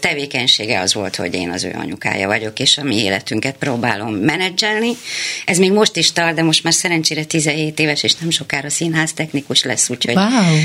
tevékenysége 0.00 0.80
az 0.80 0.94
volt, 0.94 1.16
hogy 1.16 1.34
én 1.34 1.50
az 1.50 1.64
ő 1.64 1.74
anyukája 1.78 2.26
vagyok, 2.26 2.58
és 2.58 2.78
a 2.78 2.82
mi 2.82 2.96
életünket 2.96 3.56
próbálom 3.56 4.14
menedzselni. 4.14 4.90
Ez 5.44 5.58
még 5.58 5.72
most 5.72 5.96
is 5.96 6.12
tart, 6.12 6.34
de 6.34 6.42
most 6.42 6.62
már 6.62 6.72
szerencsére 6.72 7.24
17 7.24 7.78
éves, 7.78 8.02
és 8.02 8.14
nem 8.14 8.30
sokára 8.30 8.70
színház 8.70 9.12
technikus 9.12 9.62
lesz, 9.64 9.90
úgyhogy, 9.90 10.14
wow. 10.14 10.56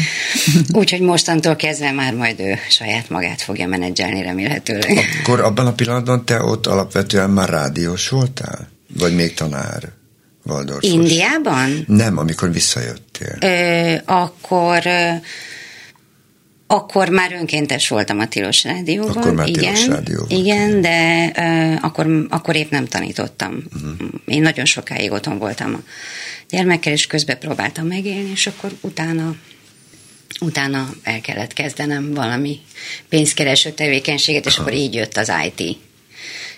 úgyhogy 0.82 1.02
mostantól 1.02 1.56
kezdve 1.56 1.92
már 1.92 2.14
majd 2.14 2.40
ő 2.40 2.60
saját 2.70 3.10
magát 3.10 3.42
fogja 3.42 3.68
menedzselni 3.68 4.22
remélhetőleg. 4.22 5.00
Akkor 5.22 5.40
abban 5.40 5.68
a 5.68 5.74
pillanatban 5.74 6.26
te 6.26 6.44
ott 6.44 6.68
alapvetően 6.68 7.30
már 7.30 7.50
rádiós 7.50 8.10
voltál? 8.10 8.70
Vagy 9.00 9.16
még 9.16 9.34
tanár? 9.34 9.90
Waldorfos? 10.46 10.90
Indiában? 10.90 11.84
Nem, 11.88 12.18
amikor 12.18 12.52
visszajöttél. 12.52 13.38
Ö, 13.40 14.14
akkor... 14.14 14.82
Ö, 14.86 15.10
akkor 16.74 17.10
már 17.10 17.34
önkéntes 17.34 17.88
voltam 17.88 18.20
a 18.20 18.28
Tilos 18.28 18.64
Rádióban. 18.64 19.18
Akkor 19.18 19.34
már 19.34 19.48
igen, 19.48 19.74
Tilos 19.74 19.88
Rádió 19.88 20.18
volt. 20.18 20.32
Igen, 20.32 20.82
de 20.82 21.32
uh, 21.38 21.86
akkor, 21.86 22.26
akkor 22.30 22.56
épp 22.56 22.72
nem 22.72 22.86
tanítottam. 22.86 23.64
Uh-huh. 23.76 24.10
Én 24.26 24.42
nagyon 24.42 24.66
sokáig 24.66 25.12
otthon 25.12 25.38
voltam 25.38 25.74
a 25.74 25.80
gyermekkel, 26.50 26.94
és 26.94 27.08
közben 27.08 27.40
próbáltam 27.40 27.88
megélni, 27.88 28.30
és 28.32 28.48
akkor 28.48 28.72
utána 28.82 29.36
utána 30.40 30.90
el 31.04 31.22
kellett 31.22 31.54
kezdenem 31.54 32.14
valami 32.14 32.60
pénzkereső 33.10 33.72
tevékenységet, 33.72 34.46
és 34.46 34.54
Aha. 34.54 34.62
akkor 34.62 34.74
így 34.74 34.94
jött 34.94 35.18
az 35.18 35.32
IT 35.46 35.78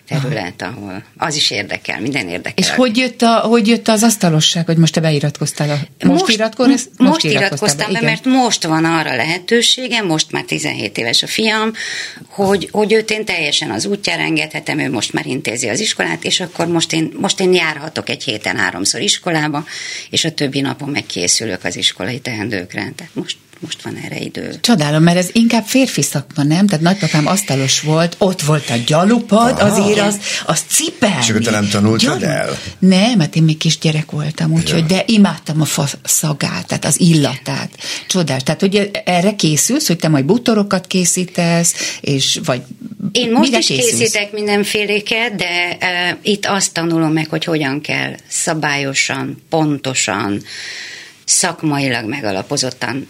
terület, 0.08 0.62
ahol 0.62 1.04
az 1.18 1.36
is 1.36 1.52
érdekel, 1.52 2.02
minden 2.02 2.28
érdekel. 2.28 2.54
És 2.56 2.70
hogy 2.70 2.98
jött, 2.98 3.22
a, 3.22 3.40
hogy 3.40 3.68
jött 3.68 3.88
az 3.88 4.04
asztalosság, 4.04 4.66
hogy 4.66 4.78
most 4.78 4.94
te 4.94 5.00
beiratkoztál? 5.02 5.70
A, 5.70 6.06
most, 6.06 6.22
most, 6.22 6.34
iratkoztál, 6.34 6.78
most, 6.98 7.24
most 7.24 7.24
iratkoztam 7.24 7.94
be, 7.94 8.00
be 8.00 8.06
mert 8.06 8.26
most 8.26 8.64
van 8.64 8.86
arra 8.86 9.16
lehetőségem, 9.16 10.06
most 10.06 10.32
már 10.32 10.44
17 10.44 10.98
éves 10.98 11.24
a 11.24 11.28
fiam, 11.28 11.72
hogy, 12.28 12.70
hogy 12.72 12.94
őt 12.94 13.12
én 13.12 13.26
teljesen 13.26 13.72
az 13.72 13.86
útjára 13.86 14.22
engedhetem, 14.22 14.80
ő 14.80 14.90
most 14.90 15.14
már 15.14 15.26
intézi 15.26 15.68
az 15.70 15.80
iskolát, 15.80 16.24
és 16.24 16.40
akkor 16.40 16.68
most 16.68 16.94
én, 16.94 17.12
most 17.22 17.40
én 17.40 17.54
járhatok 17.54 18.10
egy 18.10 18.24
héten 18.24 18.58
háromszor 18.58 19.02
iskolába, 19.02 19.66
és 20.10 20.26
a 20.26 20.32
többi 20.32 20.62
napon 20.62 20.90
megkészülök 20.90 21.64
az 21.64 21.76
iskolai 21.76 22.20
teendőkre. 22.20 22.92
Tehát 22.96 23.16
most 23.16 23.38
most 23.66 23.82
van 23.82 23.96
erre 24.06 24.20
idő. 24.20 24.54
Csodálom, 24.62 25.04
mert 25.04 25.18
ez 25.18 25.30
inkább 25.32 25.64
férfi 25.66 26.02
szakma, 26.02 26.44
nem? 26.44 26.68
Tehát 26.68 26.84
nagypapám 26.84 27.28
asztalos 27.28 27.82
volt, 27.82 28.16
ott 28.18 28.42
volt 28.42 28.70
a 28.70 28.76
gyalupad, 28.86 29.60
Aha. 29.60 29.66
azért 29.72 30.00
az, 30.00 30.20
az 30.46 30.62
cipelni. 30.68 31.16
És 31.22 31.30
akkor 31.30 31.42
te 31.42 31.52
nem 31.52 31.70
tanultad 31.70 32.20
Gyalup. 32.20 32.24
el? 32.24 32.58
Nem, 32.80 33.18
mert 33.18 33.36
én 33.36 33.44
még 33.44 33.58
kisgyerek 33.58 34.12
voltam, 34.12 34.52
úgyhogy, 34.52 34.86
de 34.86 35.04
imádtam 35.08 35.62
a 35.62 35.66
fa 35.66 35.88
szagát, 36.04 36.68
tehát 36.68 36.86
az 36.86 37.00
illatát. 37.00 37.70
Csodás. 38.08 38.44
Tehát, 38.44 38.60
hogy 38.60 38.92
erre 39.06 39.36
készülsz, 39.36 39.88
hogy 39.88 39.98
te 39.98 40.08
majd 40.08 40.26
butorokat 40.26 40.88
készítesz, 40.88 41.98
és 42.02 42.40
vagy 42.46 42.62
Én 43.12 43.32
most 43.32 43.58
is 43.58 43.66
készülsz? 43.68 43.98
készítek 43.98 44.32
mindenféléket, 44.32 45.36
de 45.36 45.78
uh, 45.82 46.18
itt 46.22 46.46
azt 46.46 46.74
tanulom 46.74 47.12
meg, 47.12 47.28
hogy 47.30 47.44
hogyan 47.44 47.82
kell 47.82 48.16
szabályosan, 48.28 49.44
pontosan, 49.50 50.42
szakmailag 51.26 52.06
megalapozottan 52.10 53.08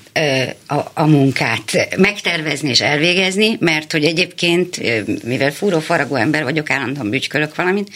a, 0.68 0.76
a 0.94 1.06
munkát 1.06 1.98
megtervezni 1.98 2.70
és 2.70 2.82
elvégezni, 2.82 3.58
mert 3.60 3.92
hogy 3.92 4.04
egyébként, 4.04 4.82
mivel 5.24 5.52
fúró 5.52 5.80
faragó 5.80 6.16
ember 6.16 6.44
vagyok, 6.44 6.70
állandóan 6.70 7.10
bütykölök 7.10 7.56
valamit, 7.56 7.90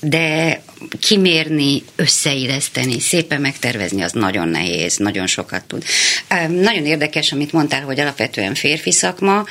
de 0.00 0.60
kimérni, 1.00 1.82
összeilleszteni, 1.96 3.00
szépen 3.00 3.40
megtervezni, 3.40 4.02
az 4.02 4.12
nagyon 4.12 4.48
nehéz, 4.48 4.96
nagyon 4.96 5.26
sokat 5.26 5.64
tud. 5.64 5.84
Nagyon 6.48 6.86
érdekes, 6.86 7.32
amit 7.32 7.52
mondtál, 7.52 7.82
hogy 7.82 8.00
alapvetően 8.00 8.54
férfi 8.54 8.92
szakma. 8.92 9.44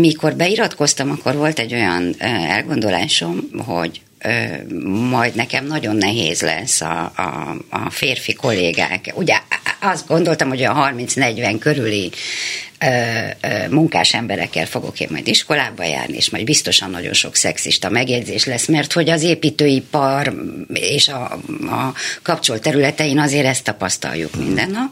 Mikor 0.00 0.34
beiratkoztam, 0.34 1.10
akkor 1.10 1.34
volt 1.34 1.58
egy 1.58 1.74
olyan 1.74 2.14
elgondolásom, 2.18 3.50
hogy 3.66 4.00
majd 5.10 5.34
nekem 5.34 5.66
nagyon 5.66 5.96
nehéz 5.96 6.40
lesz 6.40 6.80
a, 6.80 7.12
a, 7.16 7.56
a 7.70 7.90
férfi 7.90 8.32
kollégák. 8.32 9.12
Ugye 9.14 9.38
azt 9.80 10.06
gondoltam, 10.06 10.48
hogy 10.48 10.62
a 10.62 10.92
30-40 10.94 11.56
körüli 11.60 12.10
ö, 12.80 12.86
ö, 13.40 13.68
munkás 13.70 14.14
emberekkel 14.14 14.66
fogok 14.66 15.00
én 15.00 15.08
majd 15.10 15.28
iskolába 15.28 15.84
járni, 15.84 16.16
és 16.16 16.30
majd 16.30 16.44
biztosan 16.44 16.90
nagyon 16.90 17.12
sok 17.12 17.34
szexista 17.34 17.90
megjegyzés 17.90 18.44
lesz, 18.44 18.66
mert 18.66 18.92
hogy 18.92 19.10
az 19.10 19.22
építőipar 19.22 20.34
és 20.72 21.08
a, 21.08 21.22
a 21.70 21.94
kapcsolt 22.22 22.62
területein 22.62 23.18
azért 23.18 23.46
ezt 23.46 23.64
tapasztaljuk 23.64 24.36
minden 24.36 24.70
nap. 24.70 24.90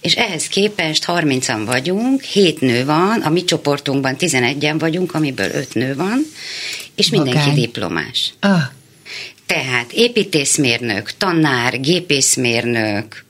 És 0.00 0.14
ehhez 0.14 0.46
képest 0.48 1.04
30-an 1.06 1.62
vagyunk, 1.66 2.22
7 2.22 2.60
nő 2.60 2.84
van, 2.84 3.20
a 3.20 3.28
mi 3.28 3.44
csoportunkban 3.44 4.16
11-en 4.18 4.76
vagyunk, 4.78 5.14
amiből 5.14 5.50
5 5.54 5.74
nő 5.74 5.94
van, 5.94 6.26
és 6.94 7.10
mindenki 7.10 7.38
Magány. 7.38 7.54
diplomás. 7.54 8.34
Ah. 8.40 8.62
Tehát 9.46 9.92
építészmérnök, 9.92 11.12
tanár, 11.16 11.80
gépészmérnök, 11.80 13.24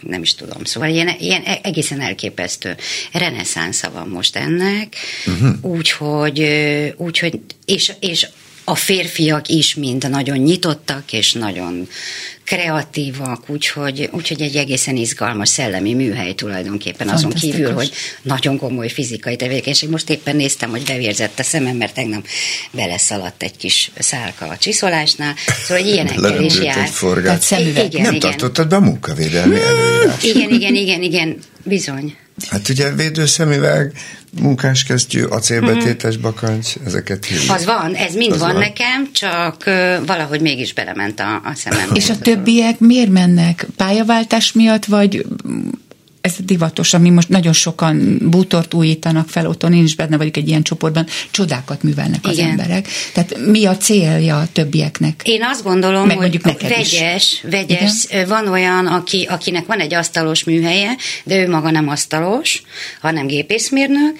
nem 0.00 0.22
is 0.22 0.34
tudom, 0.34 0.64
szóval 0.64 0.88
ilyen, 0.88 1.08
ilyen 1.18 1.42
e- 1.42 1.60
egészen 1.62 2.00
elképesztő 2.00 2.76
reneszánsza 3.12 3.90
van 3.90 4.08
most 4.08 4.36
ennek, 4.36 4.96
uh-huh. 5.26 5.72
úgyhogy, 5.74 6.40
úgyhogy 6.96 7.40
és, 7.64 7.92
és 8.00 8.26
a 8.64 8.74
férfiak 8.74 9.48
is 9.48 9.74
mind 9.74 10.10
nagyon 10.10 10.38
nyitottak, 10.38 11.12
és 11.12 11.32
nagyon 11.32 11.88
kreatívak, 12.46 13.42
úgyhogy, 13.46 14.08
úgyhogy 14.12 14.42
egy 14.42 14.56
egészen 14.56 14.96
izgalmas 14.96 15.48
szellemi 15.48 15.94
műhely 15.94 16.34
tulajdonképpen 16.34 17.08
azon 17.08 17.30
kívül, 17.32 17.72
hogy 17.72 17.92
nagyon 18.22 18.58
komoly 18.58 18.88
fizikai 18.88 19.36
tevékenység. 19.36 19.88
Most 19.88 20.10
éppen 20.10 20.36
néztem, 20.36 20.70
hogy 20.70 20.82
bevérzett 20.82 21.38
a 21.38 21.42
szemem, 21.42 21.76
mert 21.76 21.94
tegnap 21.94 22.26
beleszaladt 22.70 23.42
egy 23.42 23.56
kis 23.56 23.90
szálka 23.98 24.46
a 24.46 24.56
csiszolásnál, 24.56 25.34
szóval 25.64 25.82
hogy 25.82 25.92
ilyenekkel 25.92 26.42
is 26.42 26.58
jár. 26.74 26.90
Tehát 26.90 27.50
Igen, 27.50 28.02
Nem 28.02 28.14
igen. 28.14 28.18
tartottad 28.18 28.68
be 28.68 28.76
a 28.76 28.80
munkavédelmi 28.80 29.60
előírás. 29.60 30.22
Igen, 30.22 30.50
igen, 30.50 30.74
igen, 30.74 31.02
igen, 31.02 31.36
bizony. 31.64 32.16
Hát 32.50 32.68
ugye 32.68 32.94
védőszemüveg, 32.94 33.92
munkáskesztyű, 34.40 35.22
acélbetétes 35.22 36.16
bakancs, 36.16 36.74
ezeket 36.86 37.24
hívjuk. 37.24 37.50
Az 37.50 37.64
van, 37.64 37.94
ez 37.94 38.14
mind 38.14 38.38
van, 38.38 38.52
van 38.52 38.56
nekem, 38.56 39.12
csak 39.12 39.62
uh, 39.66 40.06
valahogy 40.06 40.40
mégis 40.40 40.72
belement 40.72 41.20
a, 41.20 41.34
a 41.44 41.52
szemembe. 41.54 41.94
És 41.94 42.10
a 42.10 42.18
többiek 42.36 42.78
miért 42.78 43.10
mennek? 43.10 43.66
Pályaváltás 43.76 44.52
miatt, 44.52 44.84
vagy 44.84 45.26
ez 46.20 46.34
divatos, 46.38 46.94
ami 46.94 47.10
most 47.10 47.28
nagyon 47.28 47.52
sokan 47.52 48.18
bútort 48.22 48.74
újítanak 48.74 49.28
fel, 49.28 49.46
otthon 49.46 49.72
én 49.72 49.84
is 49.84 49.94
benne 49.94 50.16
vagyok 50.16 50.36
egy 50.36 50.48
ilyen 50.48 50.62
csoportban, 50.62 51.06
csodákat 51.30 51.82
művelnek 51.82 52.20
az 52.22 52.36
Igen. 52.36 52.50
emberek. 52.50 52.88
Tehát 53.12 53.46
mi 53.46 53.64
a 53.64 53.76
célja 53.76 54.38
a 54.38 54.46
többieknek? 54.52 55.20
Én 55.24 55.42
azt 55.44 55.62
gondolom, 55.62 56.06
Meg 56.06 56.16
hogy 56.16 56.40
vegyes, 56.42 56.92
is. 56.92 57.40
vegyes. 57.50 58.04
Igen? 58.08 58.28
Van 58.28 58.48
olyan, 58.48 58.86
aki, 58.86 59.26
akinek 59.30 59.66
van 59.66 59.80
egy 59.80 59.94
asztalos 59.94 60.44
műhelye, 60.44 60.96
de 61.24 61.38
ő 61.38 61.48
maga 61.48 61.70
nem 61.70 61.88
asztalos, 61.88 62.62
hanem 63.00 63.26
gépészmérnök, 63.26 64.16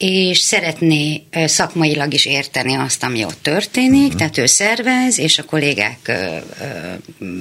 és 0.00 0.38
szeretné 0.38 1.22
szakmailag 1.44 2.14
is 2.14 2.26
érteni 2.26 2.74
azt, 2.74 3.02
ami 3.02 3.24
ott 3.24 3.42
történik, 3.42 4.02
uh-huh. 4.02 4.18
tehát 4.18 4.38
ő 4.38 4.46
szervez, 4.46 5.18
és 5.18 5.38
a 5.38 5.44
kollégák 5.44 6.12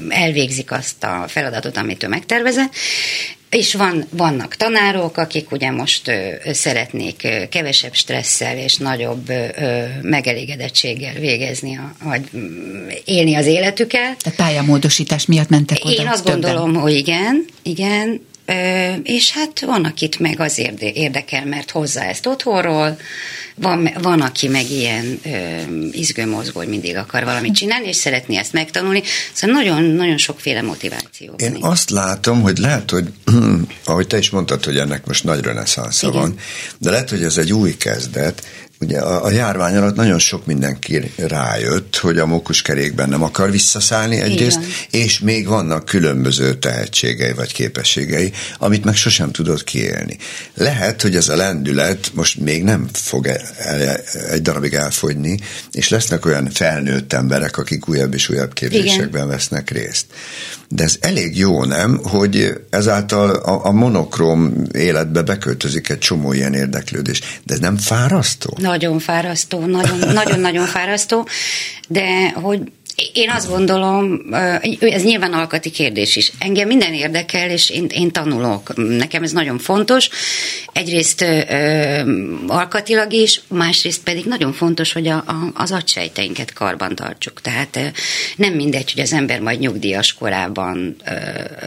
elvégzik 0.10 0.72
azt 0.72 1.03
a 1.03 1.26
feladatot, 1.27 1.77
amit 1.77 2.03
ő 2.03 2.07
megtervezett, 2.07 2.73
és 3.49 3.73
van, 3.73 4.06
vannak 4.10 4.56
tanárok, 4.56 5.18
akik 5.18 5.52
ugye 5.52 5.72
most 5.72 6.11
szeretnék 6.52 7.27
kevesebb 7.49 7.94
stresszel 7.94 8.57
és 8.57 8.76
nagyobb 8.76 9.31
megelégedettséggel 10.02 11.14
végezni, 11.14 11.77
a, 11.77 11.95
vagy 12.03 12.30
élni 13.06 13.36
az 13.36 13.45
életüket. 13.45 14.18
Tehát 14.18 14.38
pályamódosítás 14.38 15.26
miatt 15.26 15.49
mentek 15.49 15.86
oda 15.86 16.02
Én 16.02 16.07
azt 16.07 16.23
többen. 16.23 16.40
gondolom, 16.41 16.73
hogy 16.73 16.94
igen, 16.94 17.45
igen, 17.64 18.22
és 19.04 19.32
hát 19.32 19.62
van, 19.62 19.84
akit 19.84 20.20
meg 20.20 20.40
azért 20.40 20.82
érdekel, 20.82 21.46
mert 21.46 21.72
hozza 21.72 22.04
ezt 22.04 22.26
otthonról, 22.26 22.98
van, 23.56 23.90
van 24.02 24.22
aki 24.22 24.48
meg 24.48 24.70
ilyen 24.70 25.20
ö, 25.26 25.30
izgőmozgó, 25.92 26.60
hogy 26.60 26.68
mindig 26.68 26.96
akar 26.96 27.24
valamit 27.24 27.54
csinálni, 27.54 27.88
és 27.88 27.96
szeretné 27.96 28.38
ezt 28.38 28.54
megtanulni. 28.54 29.04
Szóval 29.34 29.56
nagyon, 29.56 29.84
nagyon 29.84 30.18
sokféle 30.18 30.62
motiváció. 30.62 31.34
Én 31.38 31.58
van. 31.60 31.72
azt 31.72 31.90
látom, 31.90 32.42
hogy 32.42 32.58
lehet, 32.58 32.90
hogy 32.90 33.08
ahogy 33.86 34.08
te 34.08 34.18
is 34.18 34.30
mondtad, 34.30 34.64
hogy 34.66 34.78
ennek 34.78 35.06
most 35.06 35.24
nagy 35.24 35.44
reneszánsza 35.44 36.12
van, 36.12 36.36
de 36.78 36.90
lehet, 36.90 37.10
hogy 37.10 37.24
ez 37.24 37.38
egy 37.38 37.54
új 37.54 37.78
kezdet, 37.78 38.44
Ugye 38.82 39.00
a, 39.00 39.26
a 39.26 39.32
járvány 39.32 39.76
alatt 39.76 39.96
nagyon 39.96 40.20
sok 40.20 40.46
mindenki 40.46 41.12
rájött, 41.16 41.98
hogy 41.98 42.18
a 42.18 42.26
mókuskerékben 42.26 43.10
nem 43.10 43.24
akar 43.24 43.52
visszaszállni 43.52 44.22
egyrészt, 44.22 44.60
és 44.92 45.20
még 45.20 45.48
vannak 45.48 45.86
különböző 45.86 46.54
tehetségei 46.54 47.34
vagy 47.34 47.54
képességei, 47.54 48.32
amit 48.58 48.86
meg 48.86 48.96
sosem 48.96 49.32
tudott 49.32 49.64
kiélni. 49.64 50.18
Lehet, 50.54 51.02
hogy 51.02 51.16
ez 51.16 51.30
a 51.30 51.36
lendület 51.36 52.12
most 52.14 52.40
még 52.40 52.64
nem 52.64 52.88
fog 52.94 53.28
el, 53.28 53.42
el, 53.58 53.96
egy 54.30 54.42
darabig 54.42 54.74
elfogyni, 54.74 55.40
és 55.72 55.90
lesznek 55.90 56.26
olyan 56.26 56.50
felnőtt 56.50 57.14
emberek, 57.14 57.58
akik 57.58 57.90
újabb 57.90 58.14
és 58.14 58.30
újabb 58.30 58.54
képzésekben 58.54 59.10
Igen. 59.10 59.28
vesznek 59.28 59.70
részt. 59.70 60.06
De 60.70 60.84
ez 60.84 60.98
elég 61.00 61.38
jó, 61.38 61.64
nem, 61.64 62.00
hogy 62.04 62.54
ezáltal 62.70 63.30
a, 63.30 63.66
a 63.66 63.72
monokrom 63.72 64.64
életbe 64.72 65.22
beköltözik 65.22 65.90
egy 65.90 65.98
csomó 65.98 66.34
ilyen 66.34 66.54
érdeklődés. 66.54 67.22
De 67.46 67.54
ez 67.54 67.60
nem 67.60 67.78
fárasztó? 67.78 68.58
Nagyon 68.70 69.00
fárasztó, 69.00 69.60
nagyon-nagyon 70.22 70.66
fárasztó, 70.66 71.28
de 71.88 72.30
hogy 72.30 72.62
én 73.14 73.30
azt 73.30 73.50
gondolom, 73.50 74.22
ez 74.80 75.04
nyilván 75.04 75.34
alkati 75.34 75.70
kérdés 75.70 76.16
is. 76.16 76.32
Engem 76.40 76.68
minden 76.68 76.94
érdekel, 76.94 77.50
és 77.50 77.70
én, 77.70 77.86
én 77.86 78.12
tanulok. 78.12 78.76
Nekem 78.76 79.24
ez 79.24 79.32
nagyon 79.32 79.58
fontos. 79.58 80.10
Egyrészt 80.74 81.22
ö, 81.22 81.41
alkatilag 82.48 83.14
is, 83.14 83.41
másrészt 83.48 84.04
pedig 84.04 84.26
nagyon 84.26 84.54
fontos, 84.54 84.94
hogy 84.94 85.08
a, 85.08 85.16
a, 85.16 85.52
az 85.54 85.72
agysejteinket 85.72 86.54
karban 86.54 86.96
tartsuk. 86.96 87.41
Tehát 87.41 87.76
ö, 87.76 87.86
nem 88.36 88.54
mindegy, 88.54 88.91
hogy 88.94 89.02
az 89.02 89.14
ember 89.14 89.40
majd 89.40 89.60
nyugdíjas 89.60 90.14
korában 90.14 90.96
ö, 91.06 91.12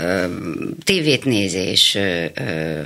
ö, 0.03 0.25
tévét 0.85 1.25
néz, 1.25 1.55
és 1.55 1.95
ö, 1.95 2.25
ö, 2.35 2.81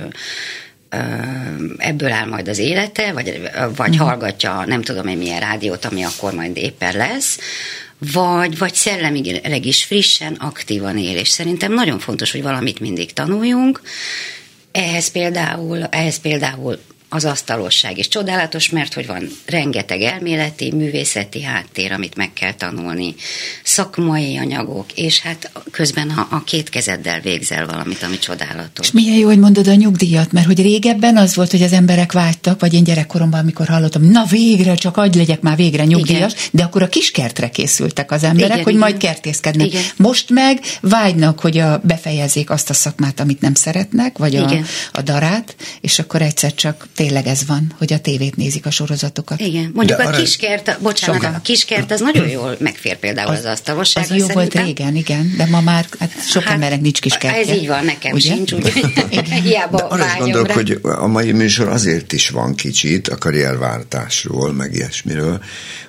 ebből 1.77 2.11
áll 2.11 2.27
majd 2.27 2.47
az 2.47 2.57
élete, 2.57 3.11
vagy, 3.11 3.41
vagy 3.75 3.89
uh-huh. 3.89 4.07
hallgatja 4.07 4.63
nem 4.65 4.81
tudom 4.81 5.07
én 5.07 5.17
milyen 5.17 5.39
rádiót, 5.39 5.85
ami 5.85 6.03
akkor 6.03 6.33
majd 6.33 6.57
éppen 6.57 6.95
lesz, 6.97 7.39
vagy, 8.13 8.57
vagy 8.57 8.73
szellemileg 8.73 9.65
is 9.65 9.83
frissen, 9.83 10.33
aktívan 10.33 10.97
él, 10.97 11.17
és 11.17 11.29
szerintem 11.29 11.73
nagyon 11.73 11.99
fontos, 11.99 12.31
hogy 12.31 12.41
valamit 12.41 12.79
mindig 12.79 13.13
tanuljunk. 13.13 13.81
Ehhez 14.71 15.11
például, 15.11 15.83
ehhez 15.83 16.19
például 16.19 16.79
az 17.09 17.25
asztalosság 17.25 17.97
is 17.97 18.07
csodálatos, 18.07 18.69
mert 18.69 18.93
hogy 18.93 19.07
van 19.07 19.29
rengeteg 19.45 20.01
elméleti, 20.01 20.71
művészeti 20.71 21.43
háttér, 21.43 21.91
amit 21.91 22.15
meg 22.15 22.33
kell 22.33 22.53
tanulni, 22.53 23.15
szakmai 23.63 24.37
anyagok, 24.37 24.85
és 24.95 25.19
hát 25.19 25.51
közben 25.71 26.09
a, 26.09 26.27
a 26.31 26.43
két 26.43 26.69
kezeddel 26.69 27.19
végzel 27.19 27.65
valamit, 27.65 28.03
ami 28.03 28.19
csodálatos. 28.19 28.85
És 28.85 28.91
milyen 28.91 29.17
jó, 29.17 29.27
hogy 29.27 29.39
mondod 29.39 29.67
a 29.67 29.73
nyugdíjat, 29.73 30.31
mert 30.31 30.45
hogy 30.45 30.61
régebben 30.61 31.17
az 31.17 31.35
volt, 31.35 31.51
hogy 31.51 31.61
az 31.61 31.73
emberek 31.73 32.11
vágytak, 32.11 32.59
vagy 32.59 32.73
én 32.73 32.83
gyerekkoromban, 32.83 33.39
amikor 33.39 33.67
hallottam, 33.67 34.03
na 34.03 34.25
végre, 34.29 34.75
csak 34.75 34.97
adj 34.97 35.17
legyek 35.17 35.41
már 35.41 35.55
végre 35.55 35.85
nyugdíjas, 35.85 36.31
igen. 36.31 36.45
de 36.51 36.63
akkor 36.63 36.81
a 36.81 36.89
kiskertre 36.89 37.49
készültek 37.49 38.11
az 38.11 38.23
emberek, 38.23 38.51
igen, 38.51 38.63
hogy 38.63 38.73
igen. 38.73 38.87
majd 38.89 38.97
kertészkednek. 38.97 39.67
Igen. 39.67 39.81
Most 39.95 40.29
meg 40.29 40.59
vágynak, 40.81 41.39
hogy 41.39 41.57
a, 41.57 41.81
befejezzék 41.83 42.49
azt 42.49 42.69
a 42.69 42.73
szakmát, 42.73 43.19
amit 43.19 43.41
nem 43.41 43.53
szeretnek, 43.53 44.17
vagy 44.17 44.35
a, 44.35 44.51
a 44.91 45.01
darát, 45.01 45.55
és 45.81 45.99
akkor 45.99 46.21
egyszer 46.21 46.53
csak 46.53 46.87
tényleg 46.97 47.27
ez 47.27 47.45
van, 47.45 47.73
hogy 47.77 47.93
a 47.93 47.99
tévét 47.99 48.35
nézik 48.35 48.65
a 48.65 48.71
sorozatokat. 48.71 49.39
Igen, 49.39 49.71
mondjuk 49.73 49.97
De 49.97 50.03
a 50.03 50.07
arra... 50.07 50.17
kiskert, 50.17 50.77
bocsánat, 50.81 51.15
sokan. 51.15 51.33
a 51.33 51.41
kiskert 51.41 51.91
az 51.91 51.99
nagyon 51.99 52.27
jól 52.27 52.55
megfér 52.59 52.97
például 52.97 53.31
az, 53.31 53.37
az 53.37 53.45
asztalosság. 53.45 54.03
Az 54.03 54.09
jó 54.09 54.25
szerintem. 54.25 54.35
volt 54.35 54.65
régen, 54.65 54.95
igen, 54.95 55.33
de 55.37 55.45
ma 55.45 55.61
már 55.61 55.85
hát 55.99 56.11
sok 56.27 56.43
hát, 56.43 56.53
emberek 56.53 56.81
nincs 56.81 56.99
kiskertje. 56.99 57.53
Ez 57.53 57.61
így 57.61 57.67
van, 57.67 57.85
nekem 57.85 58.13
ugye? 58.13 58.33
sincs, 58.33 58.51
úgy 58.51 58.71
hiába 59.43 59.77
De 59.77 59.83
arra 59.83 60.05
is 60.05 60.13
gondolok, 60.19 60.51
hogy 60.51 60.79
a 60.81 61.07
mai 61.07 61.31
műsor 61.31 61.67
azért 61.67 62.13
is 62.13 62.29
van 62.29 62.55
kicsit 62.55 63.07
a 63.07 63.17
karrierváltásról, 63.17 64.53
meg 64.53 64.73
ilyesmiről, 64.73 65.43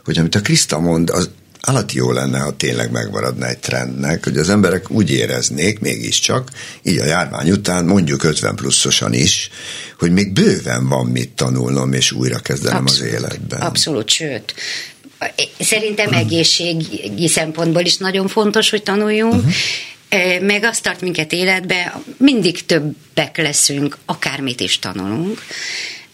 hogy 0.05 0.18
amit 0.18 0.35
a 0.35 0.40
Kriszta 0.40 0.80
mond, 0.80 1.10
az 1.10 1.30
Állat 1.60 1.93
jó 1.93 2.12
lenne, 2.12 2.39
ha 2.39 2.56
tényleg 2.56 2.90
megmaradna 2.90 3.47
egy 3.47 3.59
trendnek, 3.59 4.24
hogy 4.24 4.36
az 4.36 4.48
emberek 4.48 4.90
úgy 4.90 5.10
éreznék 5.10 5.80
mégiscsak, 5.80 6.51
így 6.82 6.98
a 6.98 7.05
járvány 7.05 7.51
után, 7.51 7.85
mondjuk 7.85 8.24
50 8.24 8.55
pluszosan 8.55 9.12
is, 9.12 9.51
hogy 9.98 10.12
még 10.12 10.32
bőven 10.32 10.89
van 10.89 11.06
mit 11.06 11.30
tanulnom, 11.30 11.93
és 11.93 12.12
újra 12.12 12.39
kezdenem 12.39 12.82
abszolút, 12.82 13.14
az 13.14 13.20
életben. 13.20 13.60
Abszolút, 13.60 14.09
sőt, 14.09 14.55
szerintem 15.59 16.12
egészségi 16.12 17.28
szempontból 17.28 17.82
is 17.82 17.97
nagyon 17.97 18.28
fontos, 18.28 18.70
hogy 18.70 18.82
tanuljunk, 18.82 19.35
uh-huh. 19.35 20.40
meg 20.40 20.64
azt 20.64 20.82
tart 20.82 21.01
minket 21.01 21.32
életbe, 21.32 22.01
mindig 22.16 22.66
többek 22.66 23.36
leszünk, 23.36 23.98
akármit 24.06 24.60
is 24.60 24.78
tanulunk, 24.78 25.40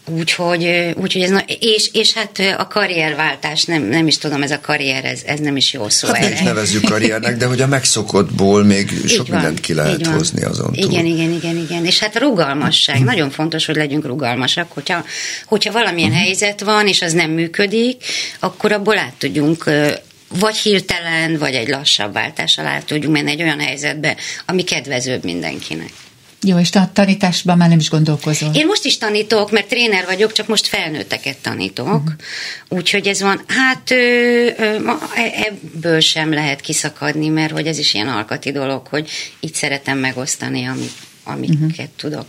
Úgyhogy, 0.07 0.93
úgyhogy 0.95 1.21
ez, 1.21 1.31
és, 1.59 1.89
és 1.93 2.13
hát 2.13 2.41
a 2.57 2.67
karrierváltás, 2.67 3.63
nem, 3.63 3.83
nem 3.83 4.07
is 4.07 4.17
tudom, 4.17 4.43
ez 4.43 4.51
a 4.51 4.59
karrier, 4.61 5.05
ez, 5.05 5.21
ez 5.25 5.39
nem 5.39 5.57
is 5.57 5.73
jó 5.73 5.89
szó 5.89 6.07
hát 6.07 6.23
erre. 6.23 6.43
nevezzük 6.43 6.83
karriernek, 6.91 7.37
de 7.37 7.45
hogy 7.45 7.61
a 7.61 7.67
megszokottból 7.67 8.63
még 8.63 8.91
így 8.91 9.09
sok 9.09 9.27
van, 9.27 9.37
mindent 9.37 9.59
ki 9.59 9.73
lehet 9.73 10.07
hozni 10.07 10.43
azon 10.43 10.73
túl. 10.73 10.91
Igen, 10.91 11.05
igen, 11.05 11.31
igen, 11.31 11.57
igen. 11.57 11.85
És 11.85 11.99
hát 11.99 12.15
a 12.15 12.19
rugalmasság, 12.19 12.95
hmm. 12.95 13.05
nagyon 13.05 13.29
fontos, 13.29 13.65
hogy 13.65 13.75
legyünk 13.75 14.05
rugalmasak. 14.05 14.71
Hogyha, 14.71 15.05
hogyha 15.45 15.71
valamilyen 15.71 16.09
hmm. 16.09 16.19
helyzet 16.19 16.61
van, 16.61 16.87
és 16.87 17.01
az 17.01 17.13
nem 17.13 17.31
működik, 17.31 18.03
akkor 18.39 18.71
abból 18.71 18.97
át 18.97 19.13
tudjunk 19.17 19.63
vagy 20.27 20.55
hirtelen, 20.55 21.37
vagy 21.37 21.53
egy 21.53 21.67
lassabb 21.67 22.13
váltás 22.13 22.57
alá 22.57 22.79
tudjunk 22.79 23.15
menni 23.15 23.31
egy 23.31 23.41
olyan 23.41 23.59
helyzetbe, 23.59 24.15
ami 24.45 24.63
kedvezőbb 24.63 25.23
mindenkinek. 25.23 25.89
Jó, 26.47 26.59
és 26.59 26.69
a 26.71 26.89
tanításban 26.93 27.57
már 27.57 27.69
nem 27.69 27.79
is 27.79 27.89
gondolkozol? 27.89 28.51
Én 28.53 28.65
most 28.65 28.85
is 28.85 28.97
tanítok, 28.97 29.51
mert 29.51 29.67
tréner 29.67 30.05
vagyok, 30.05 30.31
csak 30.31 30.47
most 30.47 30.67
felnőtteket 30.67 31.37
tanítok. 31.37 31.87
Uh-huh. 31.87 32.11
Úgyhogy 32.69 33.07
ez 33.07 33.21
van. 33.21 33.41
Hát 33.47 33.91
ö, 33.91 33.95
ö, 34.57 34.63
e, 35.15 35.47
ebből 35.47 35.99
sem 35.99 36.33
lehet 36.33 36.61
kiszakadni, 36.61 37.27
mert 37.27 37.51
hogy 37.51 37.67
ez 37.67 37.77
is 37.77 37.93
ilyen 37.93 38.07
alkati 38.07 38.51
dolog, 38.51 38.87
hogy 38.87 39.09
így 39.39 39.53
szeretem 39.53 39.97
megosztani, 39.97 40.65
amit, 40.65 40.93
amiket 41.23 41.59
uh-huh. 41.59 41.87
tudok. 41.97 42.25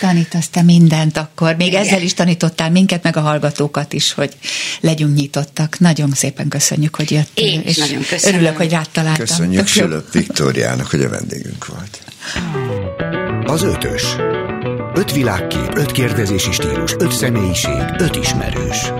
Tanítasz 0.00 0.48
te 0.48 0.62
mindent 0.62 1.16
akkor. 1.16 1.56
Még 1.56 1.66
Igen. 1.66 1.80
ezzel 1.82 2.02
is 2.02 2.14
tanítottál 2.14 2.70
minket, 2.70 3.02
meg 3.02 3.16
a 3.16 3.20
hallgatókat 3.20 3.92
is, 3.92 4.12
hogy 4.12 4.32
legyünk 4.80 5.16
nyitottak. 5.16 5.78
Nagyon 5.78 6.10
szépen 6.12 6.48
köszönjük, 6.48 6.96
hogy 6.96 7.10
jöttél. 7.10 7.46
Én 7.46 7.60
és 7.60 7.76
nagyon 7.76 8.02
köszönöm. 8.08 8.40
Örülök, 8.40 8.56
hogy 8.56 8.70
rád 8.70 8.88
találtam. 8.92 9.26
Köszönjük 9.26 9.66
Sülöp 9.66 10.12
Viktóriának, 10.12 10.86
hogy 10.86 11.02
a 11.02 11.08
vendégünk 11.08 11.66
volt. 11.66 12.00
Az 13.50 13.62
ötös. 13.62 14.16
Öt 14.94 15.12
világkép, 15.12 15.76
öt 15.76 15.92
kérdezési 15.92 16.52
stílus, 16.52 16.94
öt 16.98 17.12
személyiség, 17.12 17.94
öt 17.98 18.16
ismerős. 18.16 18.92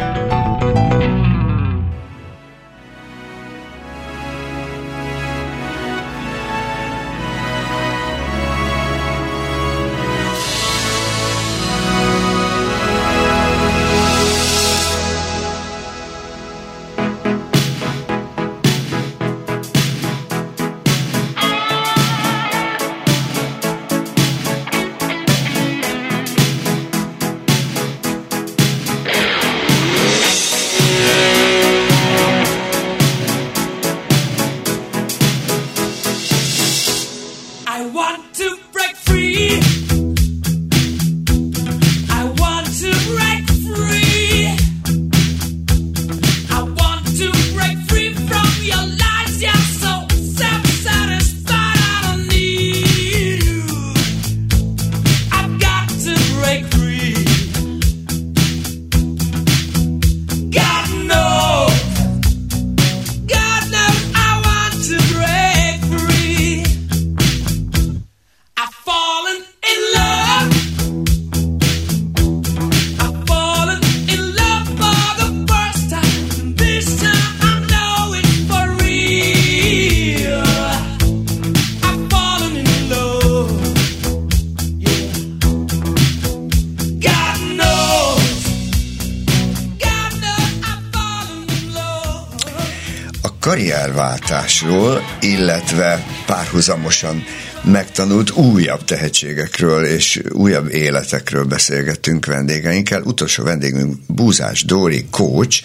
Párhuzamosan 97.01 97.24
megtanult 97.62 98.31
újabb 98.31 98.85
tehetségekről 98.85 99.85
és 99.85 100.20
újabb 100.32 100.72
életekről 100.72 101.44
beszélgettünk 101.44 102.27
vendégeinkkel. 102.27 103.02
Utolsó 103.02 103.43
vendégünk 103.43 103.97
Búzás 104.06 104.64
Dóri, 104.64 105.06
coach, 105.10 105.62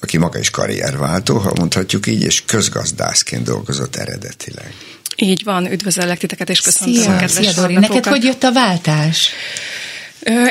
aki 0.00 0.18
maga 0.18 0.38
is 0.38 0.50
karrierváltó, 0.50 1.36
ha 1.36 1.52
mondhatjuk 1.58 2.06
így, 2.06 2.22
és 2.22 2.42
közgazdászként 2.44 3.44
dolgozott 3.44 3.96
eredetileg. 3.96 4.74
Így 5.16 5.44
van, 5.44 5.72
üdvözöllek 5.72 6.18
titeket, 6.18 6.48
és 6.48 6.60
köszöntöm 6.60 7.02
Szia, 7.02 7.14
a 7.14 7.16
kedves 7.16 7.46
Szia, 7.46 7.62
Dori. 7.62 7.74
Neked 7.74 8.06
hogy 8.06 8.24
jött 8.24 8.42
a 8.42 8.52
váltás? 8.52 9.30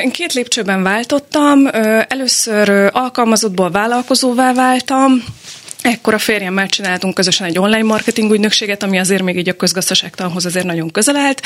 Én 0.02 0.10
két 0.10 0.32
lépcsőben 0.32 0.82
váltottam. 0.82 1.66
Először 2.08 2.90
alkalmazottból 2.92 3.70
vállalkozóvá 3.70 4.52
váltam, 4.52 5.24
Ekkor 5.88 6.14
a 6.14 6.18
férjemmel 6.18 6.68
csináltunk 6.68 7.14
közösen 7.14 7.46
egy 7.46 7.58
online 7.58 7.82
marketing 7.82 8.32
ügynökséget, 8.32 8.82
ami 8.82 8.98
azért 8.98 9.22
még 9.22 9.36
így 9.36 9.48
a 9.48 9.56
közgazdaságtanhoz 9.56 10.46
azért 10.46 10.64
nagyon 10.64 10.90
közel 10.90 11.16
állt, 11.16 11.42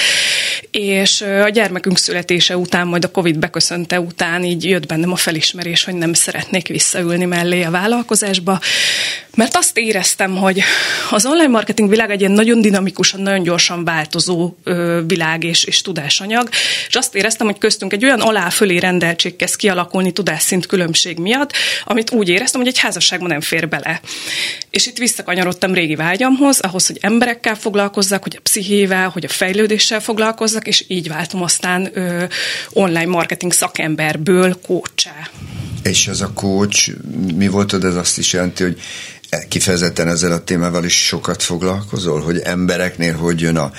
és 0.71 1.21
a 1.21 1.49
gyermekünk 1.49 1.99
születése 1.99 2.57
után, 2.57 2.87
majd 2.87 3.05
a 3.05 3.11
Covid 3.11 3.39
beköszönte 3.39 4.01
után 4.01 4.45
így 4.45 4.65
jött 4.65 4.87
bennem 4.87 5.13
a 5.13 5.17
felismerés, 5.17 5.85
hogy 5.85 5.95
nem 5.95 6.13
szeretnék 6.13 6.69
visszaülni 6.69 7.25
mellé 7.25 7.63
a 7.63 7.71
vállalkozásba, 7.71 8.61
mert 9.35 9.57
azt 9.57 9.79
éreztem, 9.79 10.37
hogy 10.37 10.63
az 11.11 11.27
online 11.27 11.49
marketing 11.49 11.89
világ 11.89 12.11
egy 12.11 12.21
ilyen 12.21 12.33
nagyon 12.33 12.61
dinamikusan, 12.61 13.21
nagyon 13.21 13.43
gyorsan 13.43 13.85
változó 13.85 14.55
világ 15.07 15.45
és, 15.45 15.65
és 15.65 15.81
tudásanyag, 15.81 16.49
és 16.89 16.95
azt 16.95 17.15
éreztem, 17.15 17.47
hogy 17.47 17.59
köztünk 17.59 17.93
egy 17.93 18.05
olyan 18.05 18.21
alá-fölé 18.21 18.79
rendeltség 18.79 19.37
kezd 19.37 19.57
kialakulni 19.57 20.13
tudásszint 20.13 20.67
különbség 20.67 21.19
miatt, 21.19 21.53
amit 21.85 22.11
úgy 22.11 22.29
éreztem, 22.29 22.61
hogy 22.61 22.71
egy 22.71 22.79
házasságban 22.79 23.29
nem 23.29 23.41
fér 23.41 23.69
bele. 23.69 24.01
És 24.71 24.87
itt 24.87 24.97
visszakanyarodtam 24.97 25.75
régi 25.75 25.95
vágyamhoz, 25.95 26.61
ahhoz, 26.61 26.87
hogy 26.87 26.99
emberekkel 27.01 27.55
foglalkozzak, 27.55 28.23
hogy 28.23 28.37
a 28.39 28.41
pszichével, 28.41 29.09
hogy 29.09 29.25
a 29.25 29.29
fejlődéssel 29.29 30.01
foglalkozzak, 30.01 30.67
és 30.67 30.85
így 30.89 31.09
váltam 31.09 31.43
aztán 31.43 31.91
ö, 31.93 32.25
online 32.71 33.11
marketing 33.11 33.53
szakemberből 33.53 34.59
coachá. 34.67 35.31
És 35.83 36.07
ez 36.07 36.21
a 36.21 36.33
coach, 36.33 36.91
mi 37.35 37.49
volt, 37.49 37.85
ez 37.85 37.97
azt 37.97 38.19
is 38.19 38.33
jelenti, 38.33 38.63
hogy 38.63 38.81
kifejezetten 39.49 40.09
ezzel 40.09 40.33
a 40.33 40.45
témával 40.45 40.85
is 40.85 41.07
sokat 41.07 41.43
foglalkozol, 41.43 42.21
hogy 42.21 42.39
embereknél 42.39 43.17
hogy 43.17 43.41
jön 43.41 43.57
a, 43.57 43.73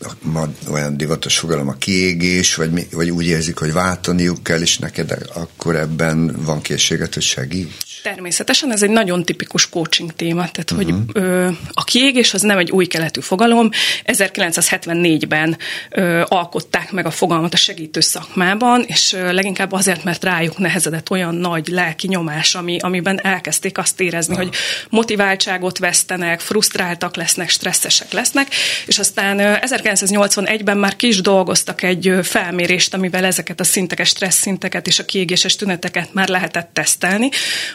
a, 0.00 0.38
a 0.38 0.48
olyan 0.70 0.96
divatos 0.96 1.38
fogalom 1.38 1.68
a 1.68 1.72
kiégés, 1.72 2.54
vagy, 2.54 2.70
mi, 2.70 2.86
vagy 2.92 3.10
úgy 3.10 3.26
érzik, 3.26 3.58
hogy 3.58 3.72
váltaniuk 3.72 4.42
kell, 4.42 4.60
és 4.60 4.78
neked 4.78 5.14
akkor 5.34 5.76
ebben 5.76 6.36
van 6.44 6.60
készséget, 6.60 7.14
hogy 7.14 7.22
segíts? 7.22 7.90
Természetesen 8.02 8.72
ez 8.72 8.82
egy 8.82 8.90
nagyon 8.90 9.24
tipikus 9.24 9.68
coaching 9.68 10.12
téma, 10.12 10.50
tehát 10.50 10.70
uh-huh. 10.70 10.86
hogy 10.86 11.22
ö, 11.22 11.48
a 11.72 11.84
kiégés 11.84 12.34
az 12.34 12.42
nem 12.42 12.58
egy 12.58 12.70
új 12.70 12.86
keletű 12.86 13.20
fogalom. 13.20 13.70
1974-ben 14.04 15.58
ö, 15.90 16.22
alkották 16.28 16.92
meg 16.92 17.06
a 17.06 17.10
fogalmat 17.10 17.54
a 17.54 17.56
segítő 17.56 18.00
szakmában, 18.00 18.84
és 18.86 19.12
ö, 19.12 19.32
leginkább 19.32 19.72
azért, 19.72 20.04
mert 20.04 20.24
rájuk 20.24 20.58
nehezedett 20.58 21.10
olyan 21.10 21.34
nagy 21.34 21.68
lelki 21.68 22.06
nyomás, 22.06 22.54
ami, 22.54 22.78
amiben 22.80 23.20
elkezdték 23.22 23.78
azt 23.78 24.00
érezni, 24.00 24.34
uh-huh. 24.34 24.48
hogy 24.48 24.58
motiváltságot 24.88 25.78
vesztenek, 25.78 26.40
frusztráltak 26.40 27.16
lesznek, 27.16 27.48
stresszesek 27.48 28.12
lesznek, 28.12 28.54
és 28.86 28.98
aztán 28.98 29.38
ö, 29.38 29.54
1981-ben 29.94 30.78
már 30.78 30.96
kis 30.96 31.20
dolgoztak 31.20 31.82
egy 31.82 32.14
felmérést, 32.22 32.94
amivel 32.94 33.24
ezeket 33.24 33.60
a 33.60 33.64
szinteket, 33.64 34.06
stressz 34.06 34.40
szinteket 34.40 34.86
és 34.86 34.98
a 34.98 35.04
kiégéses 35.04 35.56
tüneteket 35.56 36.14
már 36.14 36.28
lehetett 36.28 36.70
tesztelni 36.72 37.28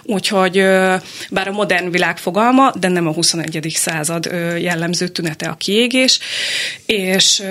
Úgyhogy 0.04 0.58
bár 1.30 1.48
a 1.48 1.52
modern 1.52 1.92
világ 1.92 2.18
fogalma, 2.18 2.72
de 2.80 2.88
nem 2.88 3.08
a 3.08 3.12
21. 3.12 3.72
század 3.76 4.26
jellemző 4.60 5.08
tünete 5.08 5.48
a 5.48 5.56
kiégés, 5.56 6.20
és 6.86 7.44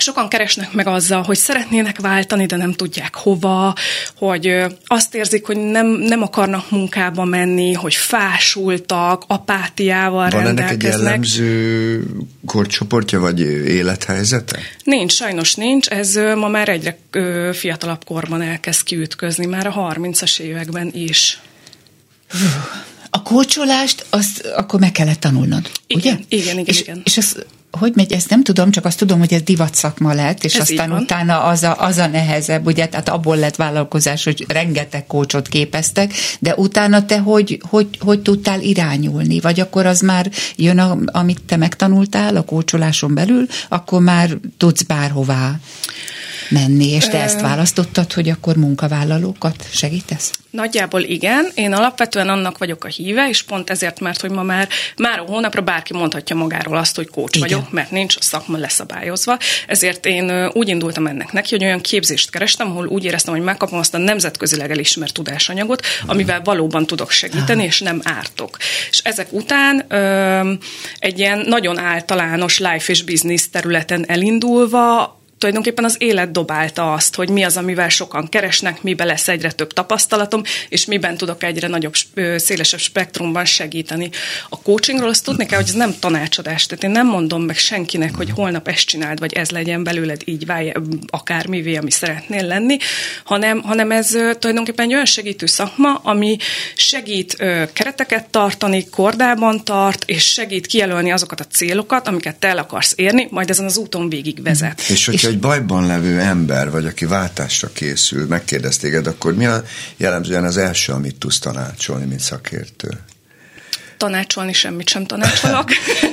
sokan 0.00 0.28
keresnek 0.28 0.72
meg 0.72 0.86
azzal, 0.86 1.22
hogy 1.22 1.36
szeretnének 1.36 2.00
váltani, 2.00 2.46
de 2.46 2.56
nem 2.56 2.72
tudják 2.72 3.14
hova, 3.14 3.74
hogy 4.16 4.64
azt 4.86 5.14
érzik, 5.14 5.46
hogy 5.46 5.56
nem, 5.56 5.86
nem 5.86 6.22
akarnak 6.22 6.70
munkába 6.70 7.24
menni, 7.24 7.72
hogy 7.72 7.94
fásultak, 7.94 9.24
apátiával 9.26 10.30
Van 10.30 10.42
rendelkeznek. 10.42 10.82
ennek 10.82 10.94
egy 10.94 11.00
jellemző 11.00 12.04
korcsoportja, 12.46 13.20
vagy 13.20 13.40
élethelyzete? 13.66 14.58
Nincs, 14.84 15.12
sajnos 15.12 15.54
nincs. 15.54 15.88
Ez 15.88 16.14
ma 16.14 16.48
már 16.48 16.68
egyre 16.68 16.98
fiatalabb 17.52 18.04
korban 18.04 18.42
elkezd 18.42 18.82
kiütközni, 18.82 19.46
már 19.46 19.66
a 19.66 19.92
30-as 19.94 20.38
években 20.38 20.90
is. 20.94 21.40
A 23.10 23.22
kócsolást 23.22 24.06
azt 24.10 24.46
akkor 24.46 24.80
meg 24.80 24.92
kellett 24.92 25.20
tanulnod, 25.20 25.70
igen, 25.86 26.14
ugye? 26.14 26.24
Igen, 26.28 26.58
igen, 26.58 26.64
és, 26.64 26.80
igen. 26.80 27.00
És 27.04 27.16
az, 27.16 27.44
hogy 27.80 27.92
megy, 27.94 28.12
ezt 28.12 28.30
nem 28.30 28.42
tudom, 28.42 28.70
csak 28.70 28.84
azt 28.84 28.98
tudom, 28.98 29.18
hogy 29.18 29.32
ez 29.32 29.42
divat 29.42 29.74
szakma 29.74 30.12
lett, 30.12 30.44
és 30.44 30.54
Ez 30.54 30.60
aztán 30.60 30.92
utána 30.92 31.42
az 31.42 31.62
a, 31.62 31.76
az 31.78 31.98
a 31.98 32.06
nehezebb, 32.06 32.66
ugye, 32.66 32.86
tehát 32.86 33.08
abból 33.08 33.36
lett 33.36 33.56
vállalkozás, 33.56 34.24
hogy 34.24 34.44
rengeteg 34.48 35.06
kócsot 35.06 35.48
képeztek, 35.48 36.12
de 36.38 36.54
utána 36.54 37.04
te 37.04 37.18
hogy, 37.18 37.60
hogy, 37.68 37.88
hogy 38.00 38.20
tudtál 38.20 38.60
irányulni, 38.60 39.40
vagy 39.40 39.60
akkor 39.60 39.86
az 39.86 40.00
már 40.00 40.30
jön, 40.56 40.78
a, 40.78 40.98
amit 41.06 41.42
te 41.42 41.56
megtanultál 41.56 42.36
a 42.36 42.42
kócsoláson 42.42 43.14
belül, 43.14 43.46
akkor 43.68 44.00
már 44.00 44.30
tudsz 44.56 44.82
bárhová 44.82 45.54
menni, 46.50 46.88
és 46.88 47.08
te 47.08 47.22
ezt 47.22 47.40
választottad, 47.40 48.12
hogy 48.12 48.28
akkor 48.28 48.56
munkavállalókat 48.56 49.66
segítesz? 49.72 50.32
Nagyjából 50.50 51.02
igen. 51.02 51.48
Én 51.54 51.72
alapvetően 51.72 52.28
annak 52.28 52.58
vagyok 52.58 52.84
a 52.84 52.88
híve, 52.88 53.28
és 53.28 53.42
pont 53.42 53.70
ezért, 53.70 54.00
mert 54.00 54.20
hogy 54.20 54.30
ma 54.30 54.42
már, 54.42 54.68
már 54.96 55.18
a 55.18 55.22
hónapra 55.22 55.60
bárki 55.60 55.92
mondhatja 55.92 56.36
magáról 56.36 56.76
azt, 56.76 56.96
hogy 56.96 57.08
kócs 57.08 57.36
Igen. 57.36 57.48
vagyok, 57.48 57.69
mert 57.70 57.90
nincs 57.90 58.16
a 58.16 58.22
szakma 58.22 58.56
leszabályozva. 58.56 59.38
Ezért 59.66 60.06
én 60.06 60.50
úgy 60.52 60.68
indultam 60.68 61.06
ennek 61.06 61.32
neki, 61.32 61.48
hogy 61.50 61.64
olyan 61.64 61.80
képzést 61.80 62.30
kerestem, 62.30 62.70
ahol 62.70 62.86
úgy 62.86 63.04
éreztem, 63.04 63.34
hogy 63.34 63.42
megkapom 63.42 63.78
azt 63.78 63.94
a 63.94 63.98
nemzetközileg 63.98 64.70
elismert 64.70 65.14
tudásanyagot, 65.14 65.86
amivel 66.06 66.40
valóban 66.42 66.86
tudok 66.86 67.10
segíteni, 67.10 67.64
és 67.64 67.80
nem 67.80 68.00
ártok. 68.04 68.56
És 68.90 69.00
ezek 69.04 69.32
után 69.32 69.84
egy 70.98 71.18
ilyen 71.18 71.44
nagyon 71.46 71.78
általános 71.78 72.58
life 72.58 72.92
és 72.92 73.02
business 73.02 73.48
területen 73.50 74.04
elindulva 74.08 75.19
tulajdonképpen 75.40 75.84
az 75.84 75.96
élet 75.98 76.30
dobálta 76.30 76.92
azt, 76.92 77.14
hogy 77.14 77.28
mi 77.28 77.42
az, 77.42 77.56
amivel 77.56 77.88
sokan 77.88 78.28
keresnek, 78.28 78.82
miben 78.82 79.06
lesz 79.06 79.28
egyre 79.28 79.52
több 79.52 79.72
tapasztalatom, 79.72 80.42
és 80.68 80.84
miben 80.84 81.16
tudok 81.16 81.42
egyre 81.42 81.68
nagyobb, 81.68 81.94
szélesebb 82.36 82.80
spektrumban 82.80 83.44
segíteni. 83.44 84.10
A 84.48 84.62
coachingról 84.62 85.08
azt 85.08 85.24
tudni 85.24 85.46
kell, 85.46 85.58
hogy 85.58 85.68
ez 85.68 85.74
nem 85.74 85.94
tanácsadás, 86.00 86.66
tehát 86.66 86.84
én 86.84 86.90
nem 86.90 87.06
mondom 87.06 87.42
meg 87.42 87.56
senkinek, 87.56 88.14
hogy 88.14 88.30
holnap 88.30 88.68
ezt 88.68 88.86
csináld, 88.86 89.18
vagy 89.18 89.32
ez 89.32 89.50
legyen 89.50 89.82
belőled, 89.82 90.22
így 90.24 90.46
válj 90.46 90.72
akármivé, 91.06 91.76
ami 91.76 91.90
szeretnél 91.90 92.46
lenni, 92.46 92.76
hanem, 93.24 93.62
hanem 93.62 93.90
ez 93.90 94.08
tulajdonképpen 94.38 94.86
egy 94.86 94.92
olyan 94.92 95.04
segítő 95.04 95.46
szakma, 95.46 95.94
ami 95.94 96.36
segít 96.74 97.36
kereteket 97.72 98.28
tartani, 98.28 98.88
kordában 98.88 99.64
tart, 99.64 100.04
és 100.06 100.24
segít 100.24 100.66
kijelölni 100.66 101.12
azokat 101.12 101.40
a 101.40 101.44
célokat, 101.44 102.08
amiket 102.08 102.36
te 102.36 102.48
el 102.48 102.58
akarsz 102.58 102.92
érni, 102.96 103.26
majd 103.30 103.50
ezen 103.50 103.64
az 103.64 103.76
úton 103.76 104.08
végig 104.08 104.42
vezet. 104.42 104.82
És 104.88 105.06
hogyha 105.06 105.29
egy 105.30 105.38
bajban 105.38 105.86
levő 105.86 106.20
ember, 106.20 106.70
vagy 106.70 106.86
aki 106.86 107.04
váltásra 107.04 107.68
készül, 107.72 108.26
megkérdez 108.26 108.76
téged, 108.76 109.06
akkor 109.06 109.34
mi 109.34 109.46
a 109.46 109.62
jellemzően 109.96 110.44
az 110.44 110.56
első, 110.56 110.92
amit 110.92 111.18
tudsz 111.18 111.38
tanácsolni, 111.38 112.04
mint 112.04 112.20
szakértő? 112.20 112.88
Tanácsolni 114.00 114.52
semmit 114.52 114.88
sem 114.88 115.04
tanácsolok. 115.04 115.68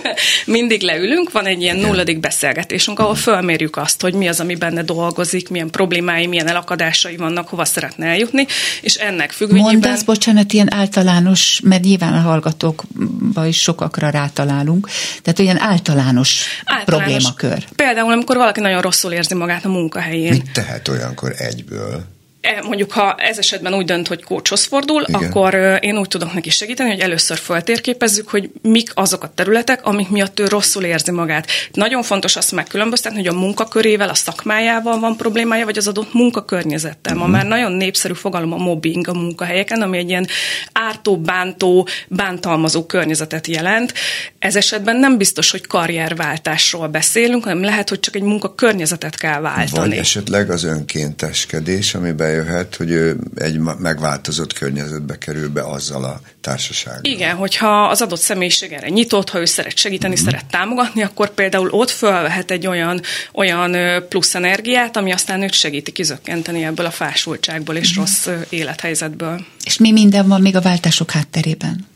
Mindig 0.45 0.81
leülünk, 0.81 1.31
van 1.31 1.45
egy 1.45 1.61
ilyen 1.61 1.77
nulladik 1.77 2.19
beszélgetésünk, 2.19 2.99
ahol 2.99 3.15
fölmérjük 3.15 3.77
azt, 3.77 4.01
hogy 4.01 4.13
mi 4.13 4.27
az, 4.27 4.39
ami 4.39 4.55
benne 4.55 4.83
dolgozik, 4.83 5.49
milyen 5.49 5.69
problémái, 5.69 6.27
milyen 6.27 6.47
elakadásai 6.47 7.17
vannak, 7.17 7.47
hova 7.47 7.65
szeretne 7.65 8.05
eljutni, 8.05 8.45
és 8.81 8.95
ennek 8.95 9.31
függvényében... 9.31 9.71
Mondasz, 9.71 10.03
bocsánat, 10.03 10.53
ilyen 10.53 10.73
általános, 10.73 11.59
mert 11.63 11.83
nyilván 11.83 12.13
a 12.13 12.19
hallgatókba 12.19 13.45
is 13.45 13.61
sokakra 13.61 14.09
rátalálunk, 14.09 14.87
tehát 15.21 15.39
olyan 15.39 15.59
általános, 15.59 16.45
Általános. 16.65 16.85
problémakör. 16.85 17.63
Például, 17.75 18.11
amikor 18.11 18.37
valaki 18.37 18.59
nagyon 18.59 18.81
rosszul 18.81 19.11
érzi 19.11 19.33
magát 19.33 19.65
a 19.65 19.69
munkahelyén. 19.69 20.31
Mit 20.31 20.51
tehet 20.51 20.87
olyankor 20.87 21.33
egyből? 21.37 22.15
E, 22.41 22.61
mondjuk 22.61 22.91
ha 22.91 23.15
ez 23.15 23.37
esetben 23.37 23.73
úgy 23.73 23.85
dönt, 23.85 24.07
hogy 24.07 24.23
kócshoz 24.23 24.63
fordul, 24.63 25.03
Igen. 25.07 25.23
Akkor 25.23 25.77
én 25.81 25.97
úgy 25.97 26.07
tudok 26.07 26.33
neki 26.33 26.49
segíteni, 26.49 26.89
hogy 26.89 26.99
először 26.99 27.37
föltérképezzük, 27.37 28.29
hogy 28.29 28.49
mik 28.61 28.91
azok 28.93 29.23
a 29.23 29.31
területek, 29.35 29.85
amik 29.85 30.09
miatt 30.09 30.39
ő 30.39 30.45
rosszul 30.45 30.83
érzi 30.83 31.11
magát. 31.11 31.49
Nagyon 31.71 32.03
fontos 32.03 32.35
azt 32.35 32.51
megkülönböztetni, 32.51 33.17
hogy 33.17 33.27
a 33.27 33.39
munkakörével, 33.39 34.09
a 34.09 34.13
szakmájával 34.13 34.99
van 34.99 35.17
problémája, 35.17 35.65
vagy 35.65 35.77
az 35.77 35.87
adott 35.87 36.13
munkakörnyezettel. 36.13 37.15
Ma 37.15 37.27
már 37.27 37.45
nagyon 37.45 37.71
népszerű 37.71 38.13
fogalom 38.13 38.53
a 38.53 38.57
mobbing 38.57 39.07
a 39.07 39.13
munkahelyeken, 39.13 39.81
ami 39.81 39.97
egy 39.97 40.09
ilyen 40.09 40.27
ártó, 40.71 41.17
bántó, 41.17 41.87
bántalmazó 42.07 42.85
környezetet 42.85 43.47
jelent. 43.47 43.93
Ez 44.39 44.55
esetben 44.55 44.95
nem 44.95 45.17
biztos, 45.17 45.51
hogy 45.51 45.67
karrierváltásról 45.67 46.87
beszélünk, 46.87 47.43
hanem 47.43 47.63
lehet, 47.63 47.89
hogy 47.89 47.99
csak 47.99 48.15
egy 48.15 48.21
munkakörnyezetet 48.21 49.15
kell 49.15 49.39
váltani. 49.39 49.89
Vagy 49.89 49.97
esetleg 49.97 50.49
az 50.49 50.63
önkénteskedés, 50.63 51.93
bejöhet, 52.27 52.75
hogy 52.75 52.91
ő 52.91 53.17
egy 53.35 53.59
megváltozott 53.59 54.53
környezetbe 54.53 55.17
kerül 55.17 55.49
be 55.49 55.61
azzal 55.61 56.03
a 56.03 56.21
társasággal. 56.41 57.01
Igen, 57.11 57.35
hogyha 57.35 57.87
az 57.87 58.01
adott 58.01 58.19
személyiség 58.19 58.71
erre 58.71 58.87
nyitott, 58.89 59.29
ha 59.29 59.39
ő 59.39 59.45
szeret 59.45 59.77
segíteni, 59.77 60.13
Mhm. 60.13 60.21
mm. 60.23 60.25
szeret 60.25 60.45
támogatni, 60.45 61.01
akkor 61.03 61.29
például 61.29 61.69
ott 61.69 61.89
fölvehet 61.89 62.51
egy 62.51 62.67
olyan, 62.67 63.01
olyan 63.33 63.75
plusz 64.09 64.35
energiát, 64.35 64.97
ami 64.97 65.11
aztán 65.11 65.41
őt 65.41 65.53
segíti 65.53 65.91
kizökkenteni 65.91 66.63
ebből 66.63 66.85
a 66.85 66.91
fásultságból 66.91 67.75
és 67.75 67.89
Mhm. 67.91 67.99
rossz 67.99 68.27
élethelyzetből. 68.49 69.45
És 69.63 69.77
mi 69.77 69.91
minden 69.91 70.27
van 70.27 70.41
még 70.41 70.55
a 70.55 70.61
váltások 70.61 71.11
hátterében? 71.11 71.87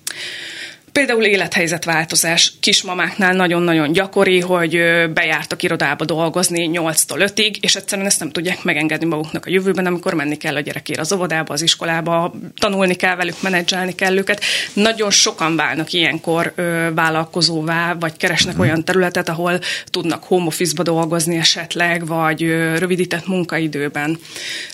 Például 0.91 1.23
élethelyzetváltozás. 1.23 2.53
Kismamáknál 2.59 3.33
nagyon-nagyon 3.33 3.91
gyakori, 3.91 4.39
hogy 4.39 4.71
bejártak 5.13 5.63
irodába 5.63 6.05
dolgozni 6.05 6.69
8-tól 6.73 7.31
5-ig, 7.35 7.55
és 7.61 7.75
egyszerűen 7.75 8.07
ezt 8.07 8.19
nem 8.19 8.31
tudják 8.31 8.63
megengedni 8.63 9.05
maguknak 9.05 9.45
a 9.45 9.49
jövőben, 9.49 9.85
amikor 9.85 10.13
menni 10.13 10.37
kell 10.37 10.55
a 10.55 10.59
gyerekért 10.59 10.99
az 10.99 11.13
óvodába, 11.13 11.53
az 11.53 11.61
iskolába, 11.61 12.33
tanulni 12.57 12.93
kell 12.93 13.15
velük, 13.15 13.41
menedzselni 13.41 13.95
kell 13.95 14.17
őket. 14.17 14.43
Nagyon 14.73 15.11
sokan 15.11 15.55
válnak 15.55 15.93
ilyenkor 15.93 16.53
ö, 16.55 16.87
vállalkozóvá, 16.95 17.95
vagy 17.99 18.17
keresnek 18.17 18.59
olyan 18.59 18.83
területet, 18.83 19.29
ahol 19.29 19.59
tudnak 19.85 20.23
home 20.23 20.45
office-ba 20.45 20.83
dolgozni 20.83 21.37
esetleg, 21.37 22.07
vagy 22.07 22.43
ö, 22.43 22.77
rövidített 22.77 23.27
munkaidőben. 23.27 24.19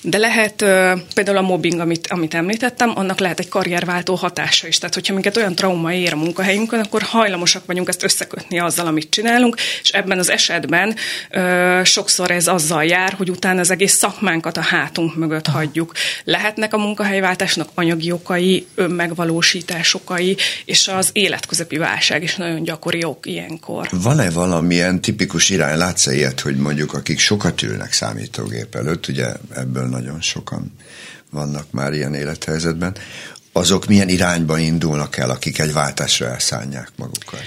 De 0.02 0.18
lehet 0.18 0.62
ö, 0.62 0.94
például 1.14 1.38
a 1.38 1.42
mobbing, 1.42 1.80
amit, 1.80 2.08
amit 2.08 2.34
említettem, 2.34 2.92
annak 2.96 3.20
lehet 3.20 3.40
egy 3.40 3.50
karrierváltó 3.50 4.16
hatása 4.16 4.68
is. 4.68 4.78
Tehát, 4.78 4.94
hogyha 4.94 5.14
minket 5.14 5.38
olyan 5.38 5.56
trauma 5.56 5.92
ér, 6.08 6.14
a 6.14 6.16
munkahelyünkön, 6.16 6.80
akkor 6.80 7.02
hajlamosak 7.02 7.66
vagyunk 7.66 7.88
ezt 7.88 8.04
összekötni 8.04 8.60
azzal, 8.60 8.88
amit 8.88 9.10
csinálunk, 9.10 9.56
és 9.82 9.90
ebben 9.90 10.20
az 10.20 10.30
esetben 10.30 10.96
ö, 11.30 11.82
sokszor 11.84 12.32
ez 12.32 12.48
azzal 12.48 12.84
jár, 12.84 13.14
hogy 13.14 13.30
utána 13.30 13.60
az 13.60 13.72
egész 13.72 13.94
szakmánkat 13.94 14.58
a 14.58 14.62
hátunk 14.62 15.16
mögött 15.16 15.48
hagyjuk. 15.48 15.94
Lehetnek 16.24 16.74
a 16.74 16.78
munkahelyváltásnak 16.78 17.70
anyagi 17.74 18.12
okai, 18.12 18.68
önmegvalósítás 18.76 19.94
okai, 19.94 20.38
és 20.66 20.88
az 20.88 21.10
életközepi 21.12 21.78
válság 21.78 22.24
is 22.24 22.36
nagyon 22.36 22.64
gyakori 22.64 23.04
ok 23.04 23.26
ilyenkor. 23.26 23.88
Van-e 23.92 24.30
valamilyen 24.30 25.02
tipikus 25.02 25.50
irány, 25.50 25.78
látsz 25.78 26.06
ilyet, 26.06 26.40
hogy 26.40 26.56
mondjuk 26.56 26.94
akik 26.94 27.20
sokat 27.20 27.62
ülnek 27.62 27.94
számítógép 27.94 28.76
előtt, 28.76 29.08
ugye 29.08 29.28
ebből 29.56 29.86
nagyon 29.86 30.22
sokan 30.22 30.72
vannak 31.32 31.72
már 31.72 31.94
ilyen 31.94 32.14
élethelyzetben, 32.14 32.96
azok 33.58 33.88
milyen 33.88 34.10
irányba 34.10 34.60
indulnak 34.60 35.18
el, 35.18 35.30
akik 35.30 35.60
egy 35.60 35.74
váltásra 35.74 36.28
elszánják 36.28 36.92
magukat? 36.96 37.42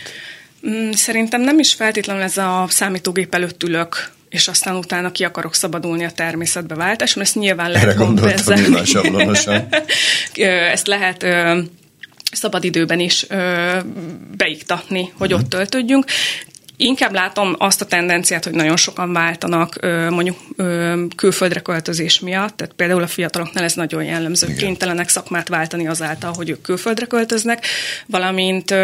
Mm, 0.69 0.91
szerintem 0.91 1.41
nem 1.41 1.59
is 1.59 1.73
feltétlenül 1.73 2.23
ez 2.23 2.37
a 2.37 2.67
számítógép 2.69 3.35
előtt 3.35 3.63
ülök, 3.63 4.11
és 4.29 4.49
aztán 4.49 4.77
utána 4.77 5.13
ki 5.13 5.25
akarok 5.25 5.55
szabadulni 5.55 6.05
a 6.05 6.11
természetbe 6.11 6.75
váltás, 6.75 7.15
mert 7.15 7.27
ezt 7.29 7.37
nyilván 7.37 7.71
lehet 7.71 7.97
kompenzálni. 7.97 8.81
ezt 10.73 10.87
lehet 10.87 11.27
szabadidőben 12.33 13.01
is 13.01 13.25
ö, 13.29 13.79
beiktatni, 14.37 15.13
hogy 15.17 15.33
ott 15.33 15.49
töltődjünk. 15.49 16.05
Inkább 16.83 17.13
látom 17.13 17.55
azt 17.59 17.81
a 17.81 17.85
tendenciát, 17.85 18.45
hogy 18.45 18.53
nagyon 18.53 18.77
sokan 18.77 19.13
váltanak 19.13 19.79
mondjuk 20.11 20.37
külföldre 21.17 21.61
költözés 21.61 22.21
miatt, 22.21 22.57
tehát 22.57 22.75
például 22.75 23.03
a 23.03 23.07
fiataloknál 23.07 23.65
ez 23.65 23.75
nagyon 23.75 24.05
jellemző, 24.05 24.47
Igen. 24.47 24.59
kénytelenek 24.59 25.09
szakmát 25.09 25.49
váltani 25.49 25.87
azáltal, 25.87 26.33
hogy 26.37 26.51
ők 26.51 26.63
külföldre 26.63 27.07
költöznek, 27.07 27.67
valamint 28.07 28.75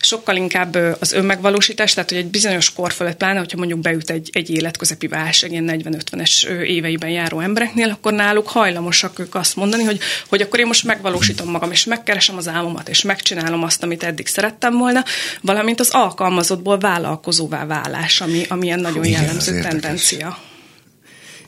sokkal 0.00 0.36
inkább 0.36 0.74
az 1.00 1.12
önmegvalósítás, 1.12 1.94
tehát 1.94 2.08
hogy 2.08 2.18
egy 2.18 2.26
bizonyos 2.26 2.72
kor 2.72 2.92
fölött, 2.92 3.16
pláne, 3.16 3.38
hogyha 3.38 3.58
mondjuk 3.58 3.80
beüt 3.80 4.10
egy, 4.10 4.30
egy 4.32 4.50
életközepi 4.50 5.06
válság, 5.06 5.50
ilyen 5.52 5.70
40-50-es 5.84 6.46
éveiben 6.46 7.10
járó 7.10 7.40
embereknél, 7.40 7.90
akkor 7.90 8.12
náluk 8.12 8.48
hajlamosak 8.48 9.18
ők 9.18 9.34
azt 9.34 9.56
mondani, 9.56 9.82
hogy, 9.82 9.98
hogy 10.28 10.40
akkor 10.40 10.58
én 10.58 10.66
most 10.66 10.84
megvalósítom 10.84 11.50
magam, 11.50 11.70
és 11.70 11.84
megkeresem 11.84 12.36
az 12.36 12.48
álmomat, 12.48 12.88
és 12.88 13.02
megcsinálom 13.02 13.62
azt, 13.62 13.82
amit 13.82 14.02
eddig 14.02 14.26
szerettem 14.26 14.78
volna, 14.78 15.04
valamint 15.40 15.80
az 15.80 15.90
alkalmazottból 15.90 16.76
vállalkozóvá 17.00 17.66
válás, 17.66 18.20
ami, 18.20 18.44
ami 18.48 18.66
ilyen 18.66 18.80
nagyon 18.80 19.04
Igen, 19.04 19.20
jellemző 19.20 19.60
tendencia. 19.60 20.38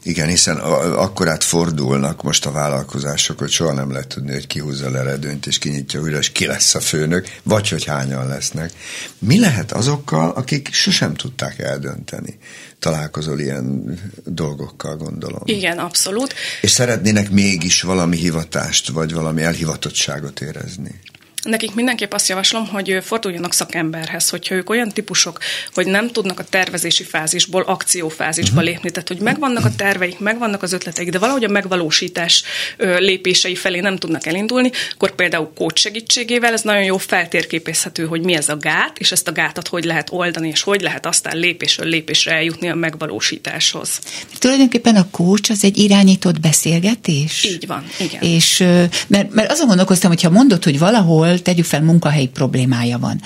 Igen, 0.02 0.28
hiszen 0.28 0.56
akkorát 0.56 1.44
fordulnak 1.44 2.22
most 2.22 2.46
a 2.46 2.50
vállalkozások, 2.50 3.38
hogy 3.38 3.50
soha 3.50 3.72
nem 3.72 3.90
lehet 3.92 4.08
tudni, 4.08 4.32
hogy 4.32 4.46
ki 4.46 4.58
húzza 4.58 4.90
le 4.90 4.98
eredőnyt, 4.98 5.46
és 5.46 5.58
kinyitja 5.58 6.00
újra, 6.00 6.18
és 6.18 6.32
ki 6.32 6.46
lesz 6.46 6.74
a 6.74 6.80
főnök, 6.80 7.28
vagy 7.42 7.68
hogy 7.68 7.84
hányan 7.84 8.26
lesznek. 8.26 8.72
Mi 9.18 9.40
lehet 9.40 9.72
azokkal, 9.72 10.30
akik 10.30 10.68
sosem 10.72 11.14
tudták 11.14 11.58
eldönteni? 11.58 12.38
Találkozol 12.78 13.40
ilyen 13.40 13.98
dolgokkal, 14.24 14.96
gondolom. 14.96 15.42
Igen, 15.44 15.78
abszolút. 15.78 16.34
És 16.60 16.70
szeretnének 16.70 17.30
mégis 17.30 17.82
valami 17.82 18.16
hivatást, 18.16 18.88
vagy 18.88 19.12
valami 19.12 19.42
elhivatottságot 19.42 20.40
érezni? 20.40 21.00
Nekik 21.42 21.74
mindenképp 21.74 22.12
azt 22.12 22.28
javaslom, 22.28 22.66
hogy 22.66 22.98
forduljanak 23.02 23.52
szakemberhez, 23.52 24.28
hogyha 24.28 24.54
ők 24.54 24.70
olyan 24.70 24.88
típusok, 24.88 25.38
hogy 25.74 25.86
nem 25.86 26.10
tudnak 26.10 26.38
a 26.38 26.44
tervezési 26.44 27.04
fázisból 27.04 27.62
akciófázisba 27.62 28.50
uh-huh. 28.50 28.68
lépni, 28.68 28.90
tehát 28.90 29.08
hogy 29.08 29.20
megvannak 29.20 29.64
a 29.64 29.74
terveik, 29.76 30.18
megvannak 30.18 30.62
az 30.62 30.72
ötleteik, 30.72 31.10
de 31.10 31.18
valahogy 31.18 31.44
a 31.44 31.48
megvalósítás 31.48 32.42
lépései 32.76 33.54
felé 33.54 33.80
nem 33.80 33.96
tudnak 33.96 34.26
elindulni, 34.26 34.70
akkor 34.94 35.14
például 35.14 35.50
coach 35.54 35.76
segítségével 35.76 36.52
ez 36.52 36.62
nagyon 36.62 36.82
jó 36.82 36.98
feltérképezhető, 36.98 38.06
hogy 38.06 38.20
mi 38.20 38.34
ez 38.34 38.48
a 38.48 38.56
gát, 38.56 38.98
és 38.98 39.12
ezt 39.12 39.28
a 39.28 39.32
gátat 39.32 39.68
hogy 39.68 39.84
lehet 39.84 40.08
oldani, 40.12 40.48
és 40.48 40.62
hogy 40.62 40.80
lehet 40.80 41.06
aztán 41.06 41.36
lépésről 41.36 41.88
lépésre 41.88 42.32
eljutni 42.32 42.68
a 42.68 42.74
megvalósításhoz. 42.74 44.00
Tulajdonképpen 44.38 44.96
a 44.96 45.10
coach 45.10 45.50
az 45.50 45.64
egy 45.64 45.78
irányított 45.78 46.40
beszélgetés? 46.40 47.44
Így 47.44 47.66
van, 47.66 47.84
igen. 47.98 48.22
És 48.22 48.58
mert, 49.06 49.34
mert 49.34 49.50
azon 49.50 49.66
gondolkoztam, 49.66 50.10
hogyha 50.10 50.30
mondod, 50.30 50.64
hogy 50.64 50.78
valahol 50.78 51.29
ahol 51.30 51.42
tegyük 51.42 51.64
fel 51.64 51.82
munkahelyi 51.82 52.28
problémája 52.28 52.98
van. 52.98 53.20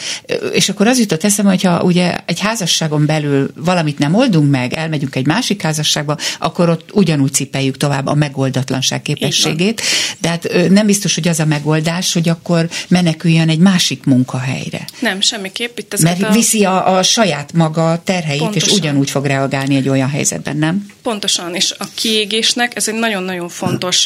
És 0.52 0.68
akkor 0.68 0.86
az 0.86 0.98
jutott 0.98 1.24
eszembe, 1.24 1.50
hogyha 1.50 1.82
ugye 1.82 2.16
egy 2.26 2.40
házasságon 2.40 3.06
belül 3.06 3.50
valamit 3.56 3.98
nem 3.98 4.14
oldunk 4.14 4.50
meg, 4.50 4.72
elmegyünk 4.72 5.16
egy 5.16 5.26
másik 5.26 5.62
házasságba, 5.62 6.16
akkor 6.38 6.68
ott 6.68 6.92
ugyanúgy 6.92 7.32
cipeljük 7.32 7.76
tovább 7.76 8.06
a 8.06 8.14
megoldatlanság 8.14 9.02
képességét. 9.02 9.82
De 10.18 10.28
hát 10.28 10.48
nem 10.68 10.86
biztos, 10.86 11.14
hogy 11.14 11.28
az 11.28 11.40
a 11.40 11.44
megoldás, 11.44 12.12
hogy 12.12 12.28
akkor 12.28 12.68
meneküljön 12.88 13.48
egy 13.48 13.58
másik 13.58 14.04
munkahelyre. 14.04 14.84
Nem, 15.00 15.20
semmiképp. 15.20 15.78
Itt 15.78 16.00
Mert 16.00 16.22
a... 16.22 16.30
viszi 16.30 16.64
a, 16.64 16.96
a 16.96 17.02
saját 17.02 17.52
maga 17.52 18.00
terheit, 18.04 18.38
Pontosan. 18.38 18.68
és 18.68 18.74
ugyanúgy 18.74 19.10
fog 19.10 19.24
reagálni 19.24 19.76
egy 19.76 19.88
olyan 19.88 20.08
helyzetben, 20.08 20.56
nem? 20.56 20.86
Pontosan, 21.02 21.54
és 21.54 21.74
a 21.78 21.84
kiégésnek 21.94 22.76
ez 22.76 22.88
egy 22.88 22.94
nagyon-nagyon 22.94 23.48
fontos, 23.48 24.04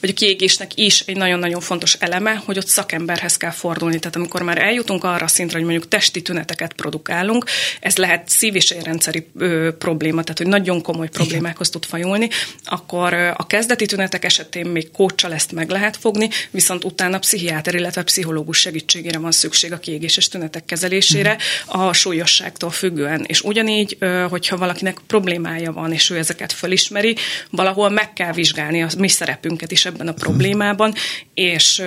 vagy 0.00 0.10
a 0.10 0.12
kiégésnek 0.12 0.70
is 0.74 1.00
egy 1.06 1.16
nagyon-nagyon 1.16 1.60
fontos 1.60 1.96
eleme, 1.98 2.42
hogy 2.44 2.58
ott 2.58 2.66
szakember 2.66 3.01
szakemberhez 3.02 3.36
kell 3.36 3.50
fordulni. 3.50 3.98
Tehát 3.98 4.16
amikor 4.16 4.42
már 4.42 4.58
eljutunk 4.58 5.04
arra 5.04 5.24
a 5.24 5.28
szintre, 5.28 5.56
hogy 5.56 5.66
mondjuk 5.66 5.88
testi 5.88 6.22
tüneteket 6.22 6.72
produkálunk, 6.72 7.44
ez 7.80 7.96
lehet 7.96 8.28
szív- 8.28 8.54
és 8.54 8.70
érrendszeri 8.70 9.26
ö, 9.38 9.70
probléma, 9.78 10.22
tehát 10.22 10.38
hogy 10.38 10.46
nagyon 10.46 10.82
komoly 10.82 11.08
problémákhoz 11.08 11.70
tud 11.70 11.84
fajulni, 11.84 12.28
akkor 12.64 13.12
ö, 13.12 13.28
a 13.36 13.46
kezdeti 13.46 13.86
tünetek 13.86 14.24
esetén 14.24 14.66
még 14.66 14.90
kócsal 14.90 15.32
ezt 15.32 15.52
meg 15.52 15.70
lehet 15.70 15.96
fogni, 15.96 16.28
viszont 16.50 16.84
utána 16.84 17.18
pszichiáter, 17.18 17.74
illetve 17.74 18.02
pszichológus 18.02 18.58
segítségére 18.58 19.18
van 19.18 19.32
szükség 19.32 19.72
a 19.72 19.78
kiégéses 19.78 20.28
tünetek 20.28 20.64
kezelésére 20.64 21.36
a 21.66 21.92
súlyosságtól 21.92 22.70
függően. 22.70 23.24
És 23.26 23.40
ugyanígy, 23.40 23.96
ö, 23.98 24.26
hogyha 24.30 24.56
valakinek 24.56 24.98
problémája 25.06 25.72
van, 25.72 25.92
és 25.92 26.10
ő 26.10 26.16
ezeket 26.16 26.52
fölismeri, 26.52 27.16
valahol 27.50 27.90
meg 27.90 28.12
kell 28.12 28.32
vizsgálni 28.32 28.82
a 28.82 28.88
mi 28.98 29.08
szerepünket 29.08 29.70
is 29.70 29.86
ebben 29.86 30.08
a 30.08 30.12
problémában, 30.12 30.94
és 31.34 31.82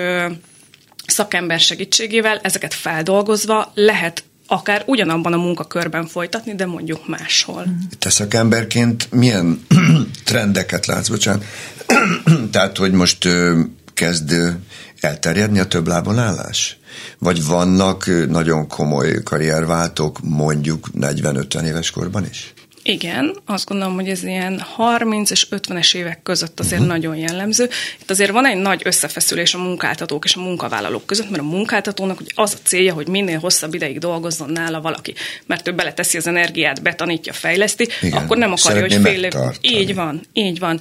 szakember 1.07 1.59
segítségével 1.59 2.39
ezeket 2.43 2.73
feldolgozva 2.73 3.71
lehet 3.73 4.23
akár 4.47 4.83
ugyanabban 4.85 5.33
a 5.33 5.37
munkakörben 5.37 6.07
folytatni, 6.07 6.55
de 6.55 6.65
mondjuk 6.65 7.07
máshol. 7.07 7.65
Te 7.99 8.09
szakemberként 8.09 9.11
milyen 9.11 9.65
trendeket 10.25 10.85
látsz, 10.85 11.07
bocsánat? 11.07 11.45
Tehát, 12.51 12.77
hogy 12.77 12.91
most 12.91 13.27
kezd 13.93 14.33
elterjedni 14.99 15.59
a 15.59 15.67
több 15.67 15.87
lábon 15.87 16.19
állás? 16.19 16.77
Vagy 17.19 17.45
vannak 17.45 18.29
nagyon 18.29 18.67
komoly 18.67 19.23
karrierváltók 19.23 20.19
mondjuk 20.21 20.89
40-50 20.99 21.61
éves 21.61 21.91
korban 21.91 22.25
is? 22.29 22.53
Igen, 22.87 23.35
azt 23.45 23.65
gondolom, 23.65 23.93
hogy 23.93 24.09
ez 24.09 24.23
ilyen 24.23 24.59
30 24.59 25.29
és 25.29 25.47
50-es 25.51 25.95
évek 25.95 26.21
között 26.23 26.59
azért 26.59 26.81
uh-huh. 26.81 26.95
nagyon 26.95 27.15
jellemző. 27.15 27.69
Itt 28.01 28.09
azért 28.09 28.31
van 28.31 28.45
egy 28.45 28.57
nagy 28.57 28.81
összefeszülés 28.83 29.53
a 29.53 29.57
munkáltatók 29.57 30.25
és 30.25 30.35
a 30.35 30.41
munkavállalók 30.41 31.05
között, 31.05 31.29
mert 31.29 31.41
a 31.41 31.45
munkáltatónak 31.45 32.17
hogy 32.17 32.31
az 32.35 32.53
a 32.53 32.67
célja, 32.67 32.93
hogy 32.93 33.07
minél 33.07 33.39
hosszabb 33.39 33.73
ideig 33.73 33.99
dolgozzon 33.99 34.49
nála 34.49 34.81
valaki, 34.81 35.13
mert 35.45 35.67
ő 35.67 35.73
beleteszi 35.73 36.17
az 36.17 36.27
energiát, 36.27 36.81
betanítja, 36.81 37.33
fejleszti, 37.33 37.87
Igen, 38.01 38.23
akkor 38.23 38.37
nem 38.37 38.51
akarja, 38.51 38.81
hogy 38.81 38.97
fél 39.01 39.23
év. 39.23 39.33
Így 39.61 39.95
van, 39.95 40.21
így 40.33 40.59
van. 40.59 40.79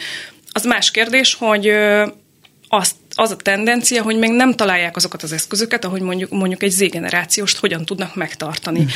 Az 0.52 0.64
más 0.64 0.90
kérdés, 0.90 1.34
hogy 1.34 1.72
azt 2.68 2.94
az 3.14 3.30
a 3.30 3.36
tendencia, 3.36 4.02
hogy 4.02 4.16
még 4.16 4.30
nem 4.30 4.54
találják 4.54 4.96
azokat 4.96 5.22
az 5.22 5.32
eszközöket, 5.32 5.84
ahogy 5.84 6.00
mondjuk, 6.00 6.30
mondjuk 6.30 6.62
egy 6.62 6.70
Z-generációst 6.70 7.56
hogyan 7.56 7.84
tudnak 7.84 8.14
megtartani. 8.14 8.78
Hmm. 8.78 8.88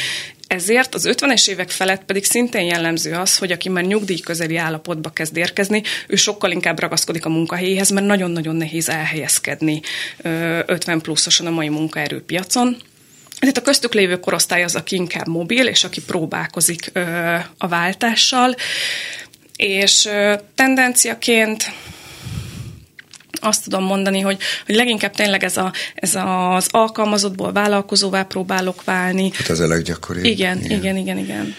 Ezért 0.46 0.94
az 0.94 1.08
50-es 1.12 1.48
évek 1.48 1.70
felett 1.70 2.04
pedig 2.04 2.24
szintén 2.24 2.64
jellemző 2.64 3.12
az, 3.12 3.38
hogy 3.38 3.52
aki 3.52 3.68
már 3.68 3.84
nyugdíj 3.84 4.18
közeli 4.18 4.56
állapotba 4.56 5.10
kezd 5.10 5.36
érkezni, 5.36 5.82
ő 6.06 6.16
sokkal 6.16 6.50
inkább 6.50 6.78
ragaszkodik 6.78 7.24
a 7.24 7.28
munkahelyéhez, 7.28 7.90
mert 7.90 8.06
nagyon-nagyon 8.06 8.56
nehéz 8.56 8.88
elhelyezkedni 8.88 9.80
50 10.22 11.00
pluszosan 11.00 11.46
a 11.46 11.50
mai 11.50 11.68
munkaerőpiacon. 11.68 12.76
Tehát 13.38 13.58
a 13.58 13.62
köztük 13.62 13.94
lévő 13.94 14.20
korosztály 14.20 14.62
az, 14.62 14.74
aki 14.74 14.96
inkább 14.96 15.28
mobil, 15.28 15.66
és 15.66 15.84
aki 15.84 16.00
próbálkozik 16.00 16.92
a 17.58 17.68
váltással, 17.68 18.54
és 19.56 20.08
tendenciaként 20.54 21.72
azt 23.40 23.64
tudom 23.64 23.84
mondani, 23.84 24.20
hogy, 24.20 24.38
hogy 24.66 24.74
leginkább 24.74 25.14
tényleg 25.14 25.44
ez, 25.44 25.56
a, 25.56 25.72
ez 25.94 26.14
az 26.14 26.66
alkalmazottból 26.70 27.52
vállalkozóvá 27.52 28.22
próbálok 28.22 28.84
válni. 28.84 29.30
Hát 29.34 29.50
ez 29.50 29.60
a 29.60 29.66
leggyakoribb. 29.66 30.24
Igen, 30.24 30.64
igen, 30.64 30.78
igen, 30.78 30.96
igen. 30.96 31.18
igen. 31.18 31.54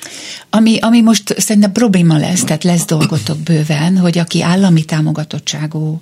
Ami, 0.49 0.77
ami 0.79 1.01
most 1.01 1.39
szerintem 1.39 1.71
probléma 1.71 2.17
lesz, 2.17 2.43
tehát 2.43 2.63
lesz 2.63 2.85
dolgotok 2.85 3.37
bőven, 3.37 3.97
hogy 3.97 4.17
aki 4.17 4.41
állami 4.41 4.85
támogatottságú, 4.85 5.99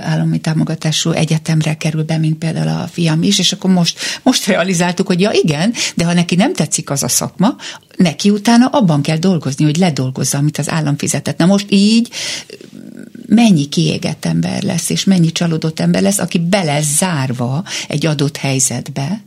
állami 0.00 0.38
támogatású 0.38 1.10
egyetemre 1.10 1.74
kerül 1.74 2.02
be, 2.02 2.18
mint 2.18 2.38
például 2.38 2.68
a 2.68 2.88
fiam 2.92 3.22
is, 3.22 3.38
és 3.38 3.52
akkor 3.52 3.70
most, 3.70 3.98
most 4.22 4.46
realizáltuk, 4.46 5.06
hogy 5.06 5.20
ja 5.20 5.30
igen, 5.32 5.72
de 5.94 6.04
ha 6.04 6.12
neki 6.12 6.34
nem 6.34 6.52
tetszik 6.52 6.90
az 6.90 7.02
a 7.02 7.08
szakma, 7.08 7.56
neki 7.96 8.30
utána 8.30 8.66
abban 8.66 9.02
kell 9.02 9.18
dolgozni, 9.18 9.64
hogy 9.64 9.76
ledolgozza, 9.76 10.38
amit 10.38 10.58
az 10.58 10.70
állam 10.70 10.96
fizetett. 10.96 11.38
Na 11.38 11.46
most 11.46 11.66
így 11.68 12.10
mennyi 13.26 13.68
kiégett 13.68 14.24
ember 14.24 14.62
lesz, 14.66 14.90
és 14.90 15.04
mennyi 15.04 15.32
csalódott 15.32 15.80
ember 15.80 16.02
lesz, 16.02 16.18
aki 16.18 16.38
bele 16.38 16.80
zárva 16.82 17.64
egy 17.88 18.06
adott 18.06 18.36
helyzetbe, 18.36 19.20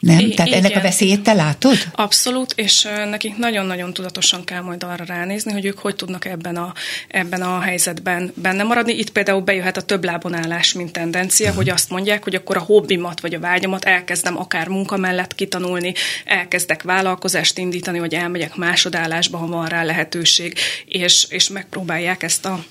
nem? 0.00 0.18
I- 0.18 0.34
Tehát 0.34 0.52
ennek 0.52 0.64
a 0.64 0.68
igen. 0.68 0.82
veszélyét 0.82 1.22
te 1.22 1.32
látod? 1.32 1.76
Abszolút, 1.92 2.52
és 2.56 2.88
nekik 3.10 3.36
nagyon-nagyon 3.36 3.92
tudatosan 3.92 4.44
kell 4.44 4.60
majd 4.62 4.82
arra 4.82 5.04
ránézni, 5.04 5.52
hogy 5.52 5.64
ők 5.64 5.78
hogy 5.78 5.96
tudnak 5.96 6.24
ebben 6.24 6.56
a, 6.56 6.72
ebben 7.08 7.42
a 7.42 7.60
helyzetben 7.60 8.32
benne 8.34 8.62
maradni. 8.62 8.92
Itt 8.92 9.10
például 9.10 9.40
bejöhet 9.40 9.76
a 9.76 9.82
több 9.82 10.04
lábon 10.04 10.34
állás, 10.34 10.72
mint 10.72 10.92
tendencia, 10.92 11.52
hogy 11.52 11.68
azt 11.68 11.90
mondják, 11.90 12.22
hogy 12.24 12.34
akkor 12.34 12.56
a 12.56 12.60
hobbimat 12.60 13.20
vagy 13.20 13.34
a 13.34 13.40
vágyamat 13.40 13.84
elkezdem 13.84 14.38
akár 14.38 14.68
munka 14.68 14.96
mellett 14.96 15.34
kitanulni, 15.34 15.94
elkezdek 16.24 16.82
vállalkozást 16.82 17.58
indítani, 17.58 17.98
vagy 17.98 18.14
elmegyek 18.14 18.56
másodállásba, 18.56 19.38
ha 19.38 19.46
van 19.46 19.66
rá 19.66 19.82
lehetőség, 19.82 20.58
és, 20.86 21.26
és 21.28 21.48
megpróbálják 21.48 22.22
ezt 22.22 22.44
a 22.44 22.64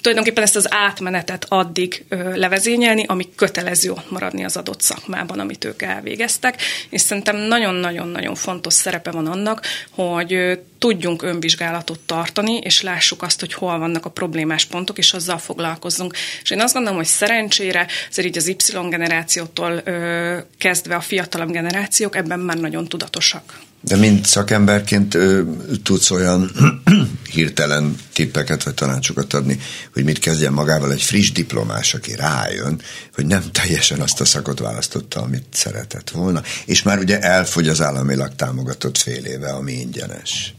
tulajdonképpen 0.00 0.42
ezt 0.42 0.56
az 0.56 0.72
átmenetet 0.72 1.46
addig 1.48 2.04
levezényelni, 2.34 3.04
amíg 3.06 3.34
kötelező 3.34 3.90
ott 3.90 4.10
maradni 4.10 4.44
az 4.44 4.56
adott 4.56 4.80
szakmában, 4.80 5.38
amit 5.38 5.64
ők 5.64 5.82
elvégeztek, 5.82 6.62
és 6.88 7.00
szerintem 7.00 7.36
nagyon-nagyon-nagyon 7.36 8.34
fontos 8.34 8.72
szerepe 8.72 9.10
van 9.10 9.26
annak, 9.26 9.66
hogy 9.90 10.58
tudjunk 10.78 11.22
önvizsgálatot 11.22 11.98
tartani, 11.98 12.56
és 12.56 12.82
lássuk 12.82 13.22
azt, 13.22 13.40
hogy 13.40 13.52
hol 13.52 13.78
vannak 13.78 14.04
a 14.04 14.10
problémás 14.10 14.64
pontok, 14.64 14.98
és 14.98 15.12
azzal 15.12 15.38
foglalkozzunk. 15.38 16.14
És 16.42 16.50
én 16.50 16.60
azt 16.60 16.74
gondolom, 16.74 16.98
hogy 16.98 17.08
szerencsére, 17.08 17.86
azért 18.10 18.28
így 18.28 18.36
az 18.36 18.48
Y 18.48 18.56
generációtól 18.88 19.80
ö, 19.84 20.38
kezdve 20.58 20.94
a 20.94 21.00
fiatalabb 21.00 21.50
generációk 21.50 22.16
ebben 22.16 22.40
már 22.40 22.56
nagyon 22.56 22.88
tudatosak. 22.88 23.58
De 23.80 23.96
mint 23.96 24.26
szakemberként 24.26 25.14
ö, 25.14 25.42
tudsz 25.82 26.10
olyan 26.10 26.50
hirtelen 27.32 27.96
tippeket 28.12 28.62
vagy 28.62 28.74
tanácsokat 28.74 29.34
adni, 29.34 29.58
hogy 29.92 30.04
mit 30.04 30.18
kezdjen 30.18 30.52
magával 30.52 30.92
egy 30.92 31.02
friss 31.02 31.32
diplomás, 31.32 31.94
aki 31.94 32.14
rájön, 32.14 32.80
hogy 33.14 33.26
nem 33.26 33.42
teljesen 33.52 34.00
azt 34.00 34.20
a 34.20 34.24
szakot 34.24 34.58
választotta, 34.58 35.20
amit 35.20 35.46
szeretett 35.52 36.10
volna, 36.10 36.42
és 36.64 36.82
már 36.82 36.98
ugye 36.98 37.20
elfogy 37.20 37.68
az 37.68 37.80
államilag 37.80 38.34
támogatott 38.36 38.98
fél 38.98 39.24
éve, 39.24 39.48
ami 39.48 39.72
ingyenes. 39.72 40.54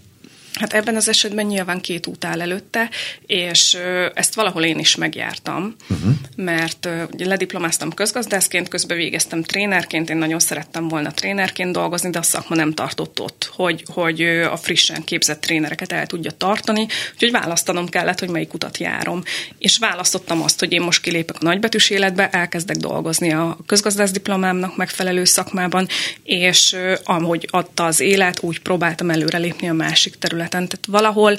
Hát 0.54 0.74
ebben 0.74 0.96
az 0.96 1.08
esetben 1.08 1.46
nyilván 1.46 1.82
két 1.82 2.08
út 2.08 2.26
áll 2.26 2.42
előtte, 2.42 2.90
és 3.26 3.78
ezt 4.14 4.36
valahol 4.36 4.64
én 4.64 4.80
is 4.80 4.96
megjártam, 4.96 5.76
uh-huh. 5.90 6.12
mert 6.36 6.90
ugye 7.12 7.26
lediplomáztam 7.26 7.94
közgazdászként, 7.94 8.68
közben 8.68 8.98
végeztem 8.98 9.44
trénerként, 9.44 10.10
én 10.10 10.18
nagyon 10.18 10.40
szerettem 10.40 10.88
volna 10.88 11.12
trénerként 11.12 11.72
dolgozni, 11.72 12.10
de 12.10 12.20
a 12.20 12.24
szakma 12.24 12.56
nem 12.56 12.74
tartott 12.74 13.22
ott, 13.22 13.52
hogy, 13.54 13.84
hogy 13.94 14.22
a 14.22 14.58
frissen 14.58 15.04
képzett 15.04 15.42
trénereket 15.42 15.92
el 15.92 16.08
tudja 16.08 16.32
tartani, 16.32 16.88
úgyhogy 17.14 17.32
választanom 17.32 17.90
kellett, 17.90 18.20
hogy 18.20 18.30
melyik 18.30 18.54
utat 18.54 18.78
járom. 18.78 19.24
És 19.58 19.78
választottam 19.78 20.42
azt, 20.42 20.60
hogy 20.60 20.72
én 20.72 20.82
most 20.82 21.02
kilépek 21.02 21.36
a 21.40 21.44
nagybetűs 21.44 21.90
életbe, 21.90 22.30
elkezdek 22.30 22.78
dolgozni 22.78 23.32
a 23.32 23.58
közgazdász 23.66 24.12
diplomámnak 24.12 24.78
megfelelő 24.78 25.24
szakmában, 25.24 25.88
és 26.24 26.76
ahogy 27.04 27.48
adta 27.52 27.86
az 27.86 28.00
élet, 28.00 28.44
úgy 28.44 28.60
próbáltam 28.60 29.10
előrelépni 29.10 29.70
a 29.70 29.74
másik 29.74 30.16
területen. 30.16 30.39
Tehát 30.48 30.80
valahol 30.88 31.38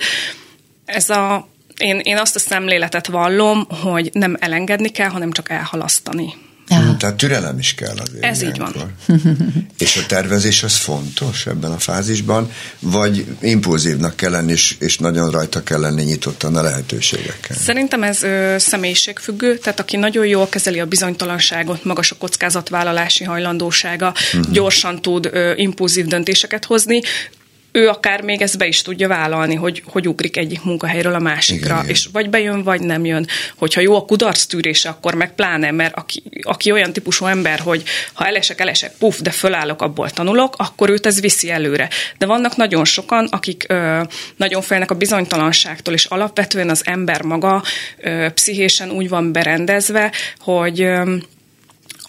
ez 0.85 1.11
a 1.11 1.49
én, 1.77 2.01
én 2.03 2.19
azt 2.19 2.37
a 2.37 2.39
szemléletet 2.39 3.07
vallom, 3.07 3.67
hogy 3.69 4.11
nem 4.13 4.37
elengedni 4.41 4.89
kell, 4.89 5.09
hanem 5.09 5.33
csak 5.33 5.51
elhalasztani. 5.51 6.35
Ja. 6.71 6.97
Tehát 6.99 7.17
türelem 7.17 7.59
is 7.59 7.75
kell 7.75 7.97
azért. 7.97 8.25
Ez 8.25 8.43
így 8.43 8.59
van. 8.59 8.75
és 9.79 9.97
a 9.97 10.07
tervezés 10.07 10.63
az 10.63 10.77
fontos 10.77 11.47
ebben 11.47 11.73
a 11.73 11.79
fázisban, 11.79 12.51
vagy 12.79 13.27
impulzívnak 13.41 14.17
kell 14.17 14.31
lenni, 14.31 14.53
és, 14.53 14.77
és 14.79 14.99
nagyon 14.99 15.31
rajta 15.31 15.63
kell 15.63 15.81
lenni 15.81 16.03
nyitottan 16.03 16.57
a 16.57 16.63
lehetőségekkel? 16.63 17.57
Szerintem 17.57 18.03
ez 18.03 18.23
ö, 18.23 18.55
személyiségfüggő, 18.59 19.59
tehát 19.59 19.81
aki 19.81 19.97
nagyon 19.97 20.27
jól 20.27 20.49
kezeli 20.49 20.81
a 20.81 20.87
bizonytalanságot, 20.87 21.85
magas 21.85 22.11
a 22.11 22.17
kockázatvállalási 22.19 23.25
hajlandósága, 23.25 24.15
uh-huh. 24.33 24.53
gyorsan 24.53 25.03
tud 25.03 25.29
ö, 25.33 25.53
impulzív 25.57 26.07
döntéseket 26.07 26.65
hozni, 26.65 27.03
ő 27.73 27.89
akár 27.89 28.23
még 28.23 28.43
ezt 28.43 28.59
be 28.59 28.67
is 28.67 28.83
tudja 28.83 29.09
vállalni, 29.09 29.55
hogy, 29.55 29.83
hogy 29.87 30.09
ugrik 30.09 30.37
egyik 30.37 30.63
munkahelyről 30.63 31.15
a 31.15 31.19
másikra, 31.19 31.75
igen, 31.75 31.89
és 31.89 32.09
vagy 32.13 32.31
bejön, 32.31 32.63
vagy 32.63 32.81
nem 32.81 33.05
jön. 33.05 33.27
Hogyha 33.57 33.81
jó 33.81 33.97
a 33.97 34.05
kudarc 34.05 34.45
tűrése, 34.45 34.89
akkor 34.89 35.15
meg 35.15 35.35
pláne, 35.35 35.71
mert 35.71 35.97
aki, 35.97 36.23
aki 36.43 36.73
olyan 36.73 36.93
típusú 36.93 37.27
ember, 37.27 37.59
hogy 37.59 37.83
ha 38.13 38.27
elesek, 38.27 38.61
elesek, 38.61 38.93
puf, 38.99 39.21
de 39.21 39.31
fölállok, 39.31 39.83
abból 39.83 40.11
tanulok, 40.11 40.55
akkor 40.57 40.91
őt 40.91 41.07
ez 41.07 41.21
viszi 41.21 41.51
előre. 41.51 41.89
De 42.19 42.27
vannak 42.27 42.57
nagyon 42.57 42.85
sokan, 42.85 43.27
akik 43.31 43.65
ö, 43.69 44.03
nagyon 44.37 44.63
félnek 44.63 44.91
a 44.91 44.95
bizonytalanságtól, 44.95 45.95
és 45.95 46.05
alapvetően 46.05 46.71
az 46.71 46.83
ember 46.85 47.23
maga 47.23 47.63
ö, 48.01 48.27
pszichésen 48.35 48.91
úgy 48.91 49.09
van 49.09 49.33
berendezve, 49.33 50.13
hogy 50.39 50.81
ö, 50.81 51.17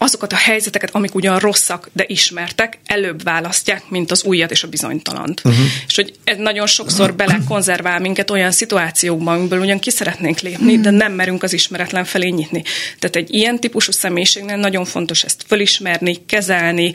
azokat 0.01 0.33
a 0.33 0.35
helyzeteket, 0.35 0.89
amik 0.91 1.15
ugyan 1.15 1.39
rosszak, 1.39 1.89
de 1.93 2.03
ismertek, 2.07 2.79
előbb 2.85 3.23
választják, 3.23 3.89
mint 3.89 4.11
az 4.11 4.23
újat 4.23 4.51
és 4.51 4.63
a 4.63 4.67
bizonytalant. 4.67 5.41
Uh-huh. 5.43 5.65
És 5.87 5.95
hogy 5.95 6.13
ez 6.23 6.37
nagyon 6.37 6.67
sokszor 6.67 7.15
bele 7.15 7.39
konzervál 7.47 7.99
minket 7.99 8.29
olyan 8.29 8.51
szituációkban, 8.51 9.37
amiből 9.37 9.59
ugyan 9.59 9.79
ki 9.79 9.89
szeretnénk 9.89 10.39
lépni, 10.39 10.65
uh-huh. 10.65 10.81
de 10.81 10.89
nem 10.89 11.13
merünk 11.13 11.43
az 11.43 11.53
ismeretlen 11.53 12.05
felé 12.05 12.29
nyitni. 12.29 12.63
Tehát 12.99 13.15
egy 13.15 13.33
ilyen 13.33 13.59
típusú 13.59 13.91
személyiségnél 13.91 14.55
nagyon 14.55 14.85
fontos 14.85 15.23
ezt 15.23 15.43
fölismerni, 15.47 16.25
kezelni, 16.25 16.91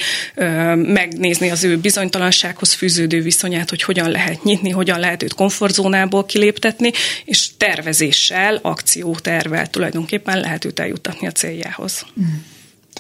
megnézni 0.75 1.51
az 1.51 1.65
ő 1.65 1.79
bizonytalansághoz 1.79 2.73
fűződő 2.73 3.23
viszonyát, 3.23 3.71
hogy 3.71 3.83
hogyan 3.83 4.11
lehet 4.11 4.45
nyitni, 4.45 4.71
hogyan 4.71 5.01
lehet 5.01 5.23
őt 5.23 5.35
komfortzónából 5.35 6.27
kiléptetni, 6.27 6.93
és 7.25 7.49
tervezéssel, 7.57 8.59
akciótervel 8.63 9.71
tulajdonképpen 9.71 10.41
lehet 10.41 10.65
őt 10.65 10.81
eljutatni 10.81 11.27
a 11.27 11.33
céljához. 11.33 12.07
Uh-huh. 12.17 12.35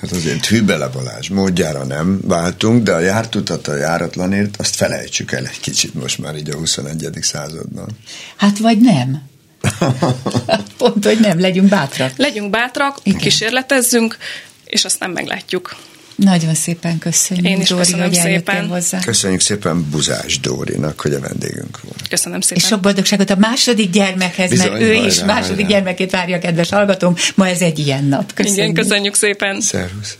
Tehát 0.00 0.16
azért 0.16 0.46
Hübele 0.46 0.88
Balázs 0.88 1.28
módjára 1.28 1.84
nem 1.84 2.20
váltunk, 2.22 2.82
de 2.82 2.92
a 2.92 2.98
jártutat 2.98 3.68
a 3.68 3.76
járatlanért, 3.76 4.56
azt 4.56 4.74
felejtsük 4.74 5.32
el 5.32 5.46
egy 5.46 5.60
kicsit 5.60 5.94
most 5.94 6.18
már 6.18 6.36
így 6.36 6.50
a 6.50 6.56
21. 6.56 7.08
században. 7.20 7.88
Hát 8.36 8.58
vagy 8.58 8.80
nem. 8.80 9.22
Pont, 10.78 11.04
hogy 11.04 11.20
nem, 11.20 11.40
legyünk 11.40 11.68
bátrak. 11.68 12.12
Legyünk 12.16 12.50
bátrak, 12.50 12.98
Igen. 13.02 13.18
kísérletezzünk, 13.18 14.16
és 14.64 14.84
aztán 14.84 15.10
meglátjuk. 15.10 15.76
Nagyon 16.16 16.54
szépen 16.54 16.98
köszönjük, 16.98 17.46
Én 17.46 17.60
is 17.60 17.68
Dóri, 17.68 17.80
köszönöm 17.82 18.06
hogy 18.06 18.14
szépen. 18.14 18.66
hozzá. 18.68 19.00
Köszönjük 19.00 19.40
szépen 19.40 19.90
Buzás 19.90 20.40
Dórinak, 20.40 21.00
hogy 21.00 21.12
a 21.12 21.20
vendégünk 21.20 21.80
volt. 21.80 22.08
Köszönöm 22.08 22.40
szépen. 22.40 22.56
És 22.62 22.68
sok 22.68 22.80
boldogságot 22.80 23.30
a 23.30 23.36
második 23.36 23.90
gyermekhez, 23.90 24.50
Bizony, 24.50 24.70
mert 24.70 24.82
ő 24.82 24.86
hajrá, 24.94 25.06
is 25.06 25.20
második 25.20 25.54
hajrá. 25.54 25.68
gyermekét 25.68 26.10
várja, 26.10 26.38
kedves 26.38 26.70
hallgatóm. 26.70 27.14
Ma 27.34 27.48
ez 27.48 27.60
egy 27.60 27.78
ilyen 27.78 28.04
nap. 28.04 28.34
Köszönjük. 28.34 28.62
Igen, 28.62 28.74
köszönjük 28.74 29.14
szépen. 29.14 29.60
Szervusz. 29.60 30.16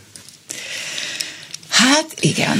Hát 1.69 2.05
igen. 2.19 2.57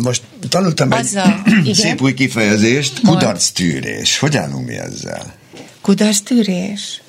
Most 0.00 0.22
tanultam 0.48 0.92
egy 0.92 0.98
Azzal, 0.98 1.42
igen. 1.46 1.74
szép 1.84 2.02
új 2.02 2.14
kifejezést, 2.14 3.02
Mond. 3.02 3.18
kudarc 3.18 3.48
tűrés. 3.50 4.18
Hogy 4.18 4.36
állunk 4.36 4.66
mi 4.66 4.74
ezzel? 4.74 5.34
Kudarc 5.80 6.18
tűrés? 6.20 7.00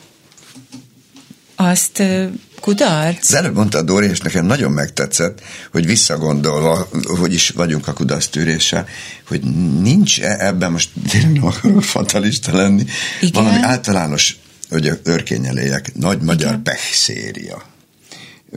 Azt 1.55 1.99
ö, 1.99 2.25
kudarc? 2.59 3.29
Az 3.29 3.35
előbb 3.35 3.55
mondta 3.55 3.81
Dóri, 3.81 4.07
és 4.07 4.19
nekem 4.19 4.45
nagyon 4.45 4.71
megtetszett, 4.71 5.41
hogy 5.71 5.85
visszagondolva, 5.85 6.89
hogy 7.19 7.33
is 7.33 7.49
vagyunk 7.49 7.87
a 7.87 7.93
kudarc 7.93 8.27
tűréssel, 8.27 8.87
hogy 9.27 9.41
nincs 9.81 10.21
-e 10.21 10.45
ebben, 10.47 10.71
most 10.71 10.89
tényleg 11.09 11.31
nem 11.31 11.45
akarok 11.45 11.83
fatalista 11.83 12.55
lenni, 12.55 12.85
Igen. 13.21 13.43
valami 13.43 13.63
általános, 13.63 14.37
hogy 14.69 14.99
örkényeléjek, 15.03 15.95
nagy 15.95 16.21
magyar 16.21 16.61
pech 16.61 16.93
széria. 16.93 17.63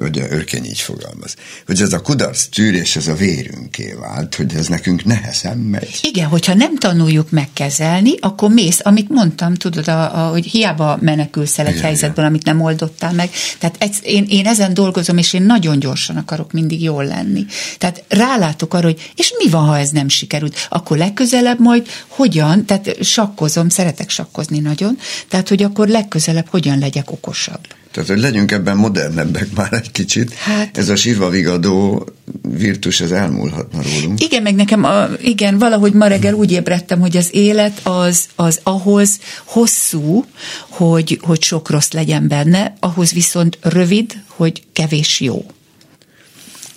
Ugye 0.00 0.30
örkény 0.30 0.64
így 0.64 0.80
fogalmaz. 0.80 1.34
Hogy 1.66 1.80
ez 1.80 1.92
a 1.92 2.00
kudarc 2.00 2.44
tűrés, 2.44 2.96
ez 2.96 3.08
a 3.08 3.14
vérünké 3.14 3.94
vált, 4.00 4.34
hogy 4.34 4.54
ez 4.54 4.66
nekünk 4.66 5.04
nehezen 5.04 5.58
megy. 5.58 5.98
Igen, 6.02 6.28
hogyha 6.28 6.54
nem 6.54 6.76
tanuljuk 6.76 7.30
megkezelni, 7.30 8.14
akkor 8.20 8.50
mész, 8.50 8.80
amit 8.82 9.08
mondtam, 9.08 9.54
tudod, 9.54 9.88
a, 9.88 10.26
a, 10.26 10.30
hogy 10.30 10.44
hiába 10.44 10.98
menekülsz 11.00 11.58
el 11.58 11.66
egy 11.66 11.72
Igen, 11.72 11.84
helyzetből, 11.84 12.24
amit 12.24 12.44
nem 12.44 12.60
oldottál 12.60 13.12
meg. 13.12 13.30
Tehát 13.58 13.76
ez, 13.78 13.96
én, 14.02 14.26
én 14.28 14.46
ezen 14.46 14.74
dolgozom, 14.74 15.18
és 15.18 15.32
én 15.32 15.42
nagyon 15.42 15.78
gyorsan 15.78 16.16
akarok 16.16 16.52
mindig 16.52 16.82
jól 16.82 17.04
lenni. 17.04 17.44
Tehát 17.78 18.04
rálátok 18.08 18.74
arra, 18.74 18.86
hogy 18.86 19.12
és 19.16 19.34
mi 19.38 19.50
van, 19.50 19.66
ha 19.66 19.78
ez 19.78 19.90
nem 19.90 20.08
sikerült? 20.08 20.66
Akkor 20.68 20.96
legközelebb 20.96 21.60
majd 21.60 21.88
hogyan, 22.08 22.64
tehát 22.64 23.04
sakkozom, 23.04 23.68
szeretek 23.68 24.10
sakkozni 24.10 24.58
nagyon, 24.58 24.98
tehát 25.28 25.48
hogy 25.48 25.62
akkor 25.62 25.88
legközelebb 25.88 26.46
hogyan 26.48 26.78
legyek 26.78 27.10
okosabb. 27.10 27.60
Tehát, 27.92 28.08
hogy 28.08 28.18
legyünk 28.18 28.52
ebben 28.52 28.76
modernebbek 28.76 29.52
már 29.54 29.72
egy 29.72 29.90
kicsit. 29.90 30.34
Hát- 30.34 30.78
Ez 30.78 30.88
a 30.88 30.96
sírva 30.96 31.28
vigadó 31.28 32.06
virtus, 32.48 33.00
ez 33.00 33.10
elmúlhatna 33.10 33.82
rólunk. 33.82 34.20
Igen, 34.22 34.42
meg 34.42 34.54
nekem, 34.54 34.84
a, 34.84 35.06
igen, 35.22 35.58
valahogy 35.58 35.92
ma 35.92 36.06
reggel 36.06 36.34
úgy 36.34 36.52
ébredtem, 36.52 37.00
hogy 37.00 37.16
az 37.16 37.28
élet 37.32 37.80
az, 37.86 38.24
az 38.36 38.60
ahhoz 38.62 39.18
hosszú, 39.44 40.24
hogy, 40.68 41.18
hogy 41.22 41.42
sok 41.42 41.70
rossz 41.70 41.90
legyen 41.90 42.28
benne, 42.28 42.74
ahhoz 42.80 43.12
viszont 43.12 43.58
rövid, 43.60 44.22
hogy 44.26 44.62
kevés 44.72 45.20
jó. 45.20 45.44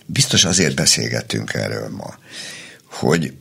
Biztos 0.05 0.45
azért 0.45 0.75
beszélgettünk 0.75 1.53
erről 1.53 1.89
ma, 1.89 2.15
hogy 2.91 3.33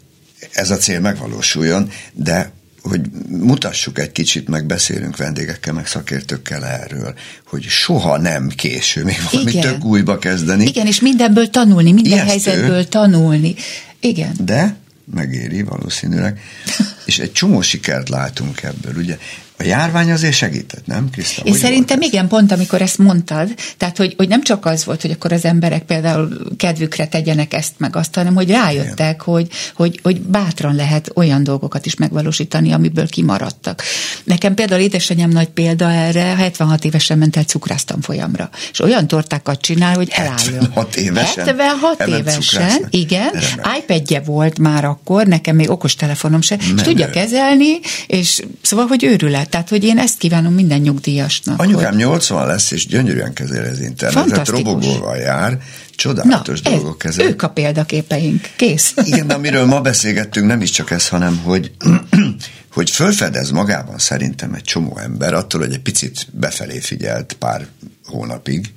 ez 0.52 0.70
a 0.70 0.76
cél 0.76 1.00
megvalósuljon, 1.00 1.90
de 2.12 2.52
hogy 2.82 3.00
mutassuk 3.28 3.98
egy 3.98 4.12
kicsit, 4.12 4.48
meg 4.48 4.66
beszélünk 4.66 5.16
vendégekkel, 5.16 5.72
meg 5.72 5.86
szakértőkkel 5.86 6.64
erről, 6.64 7.14
hogy 7.46 7.62
soha 7.62 8.18
nem 8.18 8.48
késő 8.48 9.04
még 9.04 9.18
valami 9.30 9.50
Igen. 9.50 9.62
tök 9.62 9.84
újba 9.84 10.18
kezdeni. 10.18 10.64
Igen, 10.64 10.86
és 10.86 11.00
mindenből 11.00 11.50
tanulni, 11.50 11.92
minden 11.92 12.12
Ijesztő. 12.12 12.30
helyzetből 12.50 12.88
tanulni. 12.88 13.54
Igen. 14.00 14.32
De 14.44 14.76
megéri 15.14 15.62
valószínűleg. 15.62 16.40
És 17.06 17.18
egy 17.18 17.32
csomó 17.32 17.60
sikert 17.60 18.08
látunk 18.08 18.62
ebből, 18.62 18.96
ugye? 18.96 19.18
A 19.58 19.64
járvány 19.64 20.10
azért 20.10 20.34
segített, 20.34 20.86
nem, 20.86 21.10
Kriszta? 21.10 21.42
Én 21.44 21.54
szerintem 21.54 22.00
igen, 22.00 22.28
pont 22.28 22.52
amikor 22.52 22.82
ezt 22.82 22.98
mondtad, 22.98 23.54
tehát 23.76 23.96
hogy, 23.96 24.14
hogy 24.16 24.28
nem 24.28 24.42
csak 24.42 24.66
az 24.66 24.84
volt, 24.84 25.00
hogy 25.02 25.10
akkor 25.10 25.32
az 25.32 25.44
emberek 25.44 25.82
például 25.82 26.38
kedvükre 26.56 27.06
tegyenek 27.06 27.54
ezt 27.54 27.72
meg 27.76 27.96
azt, 27.96 28.14
hanem 28.14 28.34
hogy 28.34 28.50
rájöttek, 28.50 29.20
hogy, 29.20 29.48
hogy, 29.74 30.00
hogy 30.02 30.20
bátran 30.20 30.74
lehet 30.74 31.10
olyan 31.14 31.44
dolgokat 31.44 31.86
is 31.86 31.94
megvalósítani, 31.94 32.72
amiből 32.72 33.08
kimaradtak. 33.08 33.82
Nekem 34.24 34.54
például 34.54 34.80
édesanyám 34.80 35.30
nagy 35.30 35.48
példa 35.48 35.90
erre, 35.90 36.22
76 36.22 36.84
évesen 36.84 37.18
ment 37.18 37.36
el 37.36 37.44
cukrásztam 37.44 38.00
folyamra, 38.00 38.50
és 38.72 38.80
olyan 38.80 39.06
tortákat 39.06 39.60
csinál, 39.60 39.94
hogy 39.94 40.08
elálljon. 40.10 40.60
76 40.60 40.96
évesen? 40.96 41.44
76 41.44 42.00
Elment 42.00 42.20
évesen, 42.20 42.86
igen. 42.90 43.30
Remek. 43.30 43.78
iPadje 43.78 44.20
volt 44.20 44.58
már 44.58 44.84
akkor, 44.84 45.26
nekem 45.26 45.56
még 45.56 45.70
okostelefonom 45.70 46.40
se, 46.40 46.58
és 46.76 46.82
tudja 46.82 47.10
kezelni, 47.10 47.80
és 48.06 48.42
szóval, 48.62 48.86
hogy 48.86 49.04
őrület. 49.04 49.41
Tehát, 49.48 49.68
hogy 49.68 49.84
én 49.84 49.98
ezt 49.98 50.18
kívánom 50.18 50.54
minden 50.54 50.80
nyugdíjasnak. 50.80 51.60
hogy- 51.60 51.68
Anyukám 51.68 51.94
80 51.94 52.46
lesz, 52.46 52.70
és 52.70 52.86
gyönyörűen 52.86 53.32
kezeli 53.32 53.68
az 53.68 53.80
internetet, 53.80 54.12
Fantasztikus. 54.12 54.62
robogóval 54.62 55.16
jár, 55.16 55.50
Na, 55.52 55.58
csodálatos 55.96 56.60
ez, 56.62 56.72
dolgok 56.72 56.98
kezel. 56.98 57.26
ők 57.26 57.42
a 57.42 57.48
példaképeink. 57.50 58.48
Kész. 58.56 58.92
Igen, 59.04 59.26
de 59.26 59.34
amiről 59.34 59.64
ma 59.66 59.80
beszélgettünk, 59.80 60.46
nem 60.46 60.60
is 60.60 60.70
csak 60.70 60.90
ez, 60.90 61.08
hanem 61.08 61.36
hogy, 61.36 61.72
hogy 62.72 62.90
fölfedez 62.90 63.50
magában 63.50 63.98
szerintem 63.98 64.52
egy 64.54 64.62
csomó 64.64 64.98
ember, 64.98 65.34
attól, 65.34 65.60
hogy 65.60 65.72
egy 65.72 65.80
picit 65.80 66.26
befelé 66.30 66.78
figyelt 66.80 67.32
pár 67.38 67.66
hónapig, 68.06 68.72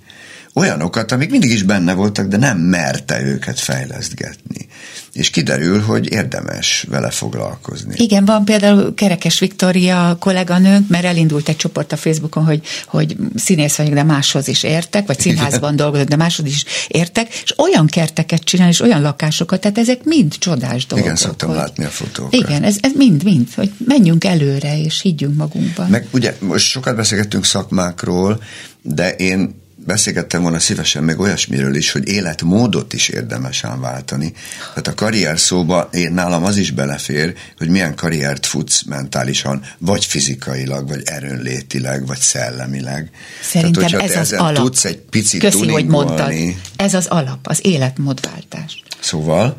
olyanokat, 0.54 1.12
amik 1.12 1.30
mindig 1.30 1.52
is 1.52 1.64
benne 1.64 1.94
voltak, 1.94 2.28
de 2.28 2.38
nem 2.38 2.58
merte 2.58 3.22
őket 3.22 3.60
fejlesztgetni. 3.60 4.68
És 5.16 5.30
kiderül, 5.30 5.82
hogy 5.82 6.12
érdemes 6.12 6.86
vele 6.90 7.10
foglalkozni. 7.10 7.94
Igen, 7.98 8.26
van 8.26 8.46
például 8.46 8.94
Kerekes 8.94 9.40
Viktória 9.40 10.18
kolléganőnk, 10.20 10.90
mert 10.90 11.06
elindult 11.06 11.50
egy 11.50 11.56
csoport 11.56 11.92
a 11.92 11.98
Facebookon, 11.98 12.46
hogy, 12.46 12.62
hogy 12.86 13.16
színész 13.36 13.76
vagyok, 13.76 13.94
de 13.94 14.04
máshoz 14.04 14.48
is 14.48 14.64
értek, 14.64 15.08
vagy 15.08 15.20
színházban 15.20 15.76
dolgozok, 15.76 16.08
de 16.08 16.16
máshoz 16.16 16.46
is 16.46 16.66
értek, 16.88 17.34
és 17.44 17.60
olyan 17.60 17.86
kerteket 17.86 18.44
csinál, 18.44 18.70
és 18.70 18.80
olyan 18.80 19.02
lakásokat, 19.02 19.62
tehát 19.62 19.78
ezek 19.78 20.04
mind 20.04 20.38
csodás 20.38 20.86
dolgok. 20.86 21.06
Igen, 21.08 21.18
szoktam 21.18 21.50
hogy, 21.50 21.58
látni 21.58 21.84
a 21.84 21.90
fotókat. 21.90 22.34
Igen, 22.34 22.64
ez, 22.64 22.78
ez 22.82 22.92
mind, 22.96 23.24
mind, 23.24 23.48
hogy 23.56 23.72
menjünk 23.88 24.24
előre, 24.24 24.82
és 24.82 25.02
higgyünk 25.02 25.36
magunkban. 25.36 25.90
Meg 25.90 26.08
ugye 26.12 26.36
most 26.40 26.66
sokat 26.66 26.96
beszélgettünk 26.96 27.46
szakmákról, 27.46 28.44
de 28.82 29.10
én 29.10 29.64
beszélgettem 29.86 30.42
volna 30.42 30.60
szívesen 30.60 31.04
még 31.04 31.20
olyasmiről 31.20 31.76
is, 31.76 31.92
hogy 31.92 32.08
életmódot 32.08 32.94
is 32.94 33.10
érdemes 33.10 33.64
ám 33.64 33.80
váltani. 33.82 34.34
Tehát 34.70 34.88
a 34.88 34.94
karrier 34.94 35.40
szóba 35.40 35.90
én 35.92 36.14
nálam 36.14 36.44
az 36.44 36.58
is 36.58 36.72
belefér, 36.72 37.34
hogy 37.58 37.70
milyen 37.70 37.96
karriert 37.96 38.46
futsz 38.46 38.84
mentálisan, 38.84 39.62
vagy 39.78 40.06
fizikailag, 40.06 40.88
vagy 40.88 41.02
erőnlétileg, 41.06 42.08
vagy 42.08 42.20
szellemileg. 42.20 43.10
Szerintem 43.42 43.86
Tehát, 43.86 44.10
ez 44.10 44.18
az 44.18 44.34
alap. 44.34 44.56
tudsz 44.56 44.86
egy 44.86 44.98
picit 44.98 45.40
Köszi, 45.40 45.68
hogy 45.68 45.86
mondtad. 45.86 46.34
Ez 46.76 46.94
az 46.94 47.06
alap, 47.06 47.48
az 47.48 47.60
életmódváltás. 47.62 48.84
Szóval, 49.00 49.58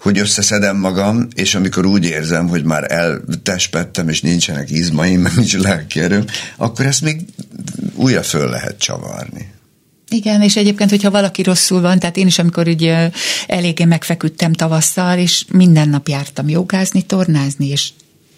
hogy 0.00 0.18
összeszedem 0.18 0.76
magam, 0.76 1.28
és 1.34 1.54
amikor 1.54 1.86
úgy 1.86 2.04
érzem, 2.04 2.48
hogy 2.48 2.64
már 2.64 2.92
eltespettem, 2.92 4.08
és 4.08 4.20
nincsenek 4.20 4.70
izmaim, 4.70 5.20
meg 5.20 5.32
nincs 5.36 5.56
lelkierőm, 5.56 6.24
akkor 6.56 6.86
ezt 6.86 7.02
még 7.02 7.20
újra 7.94 8.22
föl 8.22 8.48
lehet 8.48 8.78
csavarni. 8.78 9.48
Igen, 10.08 10.42
és 10.42 10.56
egyébként, 10.56 10.90
hogyha 10.90 11.10
valaki 11.10 11.42
rosszul 11.42 11.80
van, 11.80 11.98
tehát 11.98 12.16
én 12.16 12.26
is, 12.26 12.38
amikor 12.38 12.68
ugye 12.68 13.10
eléggé 13.46 13.84
megfeküdtem 13.84 14.52
tavasszal, 14.52 15.18
és 15.18 15.44
minden 15.52 15.88
nap 15.88 16.08
jártam 16.08 16.48
jogázni, 16.48 17.02
tornázni, 17.02 17.68
és 17.68 17.90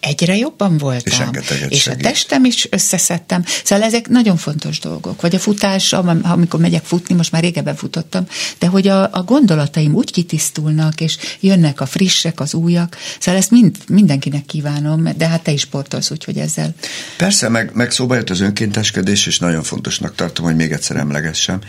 egyre 0.03 0.37
jobban 0.37 0.77
voltam. 0.77 1.33
És 1.69 1.69
és 1.69 1.87
a 1.87 1.95
testem 1.95 2.45
is 2.45 2.67
összeszedtem. 2.69 3.43
Szóval 3.63 3.85
ezek 3.85 4.07
nagyon 4.07 4.37
fontos 4.37 4.79
dolgok. 4.79 5.21
Vagy 5.21 5.35
a 5.35 5.39
futás, 5.39 5.93
am- 5.93 6.19
amikor 6.23 6.59
megyek 6.59 6.83
futni, 6.83 7.15
most 7.15 7.31
már 7.31 7.41
régebben 7.41 7.75
futottam, 7.75 8.27
de 8.59 8.67
hogy 8.67 8.87
a, 8.87 9.09
a 9.11 9.23
gondolataim 9.23 9.93
úgy 9.93 10.11
kitisztulnak, 10.11 11.01
és 11.01 11.17
jönnek 11.39 11.81
a 11.81 11.85
frissek, 11.85 12.39
az 12.39 12.53
újak. 12.53 12.97
Szóval 13.19 13.39
ezt 13.39 13.51
mind, 13.51 13.77
mindenkinek 13.87 14.45
kívánom, 14.45 15.09
de 15.17 15.27
hát 15.27 15.41
te 15.43 15.51
is 15.51 15.61
sportolsz, 15.61 16.11
úgyhogy 16.11 16.37
ezzel. 16.37 16.73
Persze, 17.17 17.49
meg, 17.49 17.71
meg 17.73 17.91
szóba 17.91 18.15
jött 18.15 18.29
az 18.29 18.39
önkénteskedés, 18.39 19.27
és 19.27 19.39
nagyon 19.39 19.63
fontosnak 19.63 20.15
tartom, 20.15 20.45
hogy 20.45 20.55
még 20.55 20.71
egyszer 20.71 20.95
emlegessem. 20.95 21.61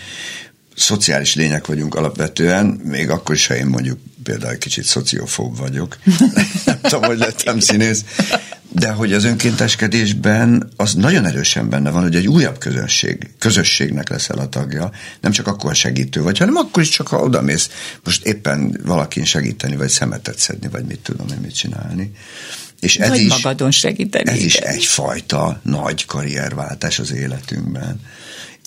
Szociális 0.77 1.35
lények 1.35 1.67
vagyunk 1.67 1.95
alapvetően, 1.95 2.67
még 2.67 3.11
akkor 3.11 3.35
is, 3.35 3.47
ha 3.47 3.57
én 3.57 3.67
mondjuk 3.67 3.99
például 4.23 4.53
egy 4.53 4.59
kicsit 4.59 4.85
szociofób 4.85 5.57
vagyok. 5.57 5.99
Nem 6.65 6.81
tudom, 6.83 7.03
hogy 7.03 7.19
lettem 7.19 7.61
színész. 7.61 8.05
De 8.71 8.91
hogy 8.91 9.13
az 9.13 9.25
önkénteskedésben 9.25 10.73
az 10.77 10.95
nagyon 10.95 11.27
erősen 11.27 11.69
benne 11.69 11.91
van, 11.91 12.03
hogy 12.03 12.15
egy 12.15 12.29
újabb 12.29 12.59
közösség, 12.59 13.31
közösségnek 13.39 14.09
leszel 14.09 14.39
a 14.39 14.49
tagja, 14.49 14.91
nem 15.21 15.33
csak 15.33 15.47
akkor 15.47 15.75
segítő 15.75 16.23
vagy, 16.23 16.39
hanem 16.39 16.57
akkor 16.57 16.83
is 16.83 16.89
csak, 16.89 17.09
ha 17.09 17.17
odamész, 17.19 17.71
most 18.05 18.25
éppen 18.25 18.81
valakin 18.85 19.25
segíteni, 19.25 19.77
vagy 19.77 19.89
szemetet 19.89 20.39
szedni, 20.39 20.69
vagy 20.69 20.85
mit 20.85 21.01
tudom 21.01 21.27
én 21.29 21.39
mit 21.43 21.55
csinálni. 21.55 22.13
És 22.81 22.97
ez 22.97 23.09
Vagy 23.09 23.21
is, 23.21 23.29
magadon 23.29 23.71
segíteni. 23.71 24.31
ez 24.31 24.43
is 24.43 24.55
igen. 24.55 24.69
egyfajta 24.69 25.61
nagy 25.63 26.05
karrierváltás 26.05 26.99
az 26.99 27.13
életünkben. 27.13 28.01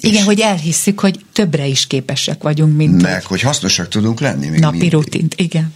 Igen, 0.01 0.23
hogy 0.23 0.39
elhisszük, 0.39 0.99
hogy 0.99 1.19
többre 1.33 1.65
is 1.67 1.87
képesek 1.87 2.43
vagyunk, 2.43 2.75
mint 2.77 3.01
Meg, 3.01 3.25
hogy 3.25 3.41
hasznosak 3.41 3.87
tudunk 3.87 4.19
lenni. 4.19 4.47
Még 4.49 4.59
napi 4.59 4.77
mindig. 4.77 4.93
rutint. 4.93 5.33
Igen. 5.37 5.73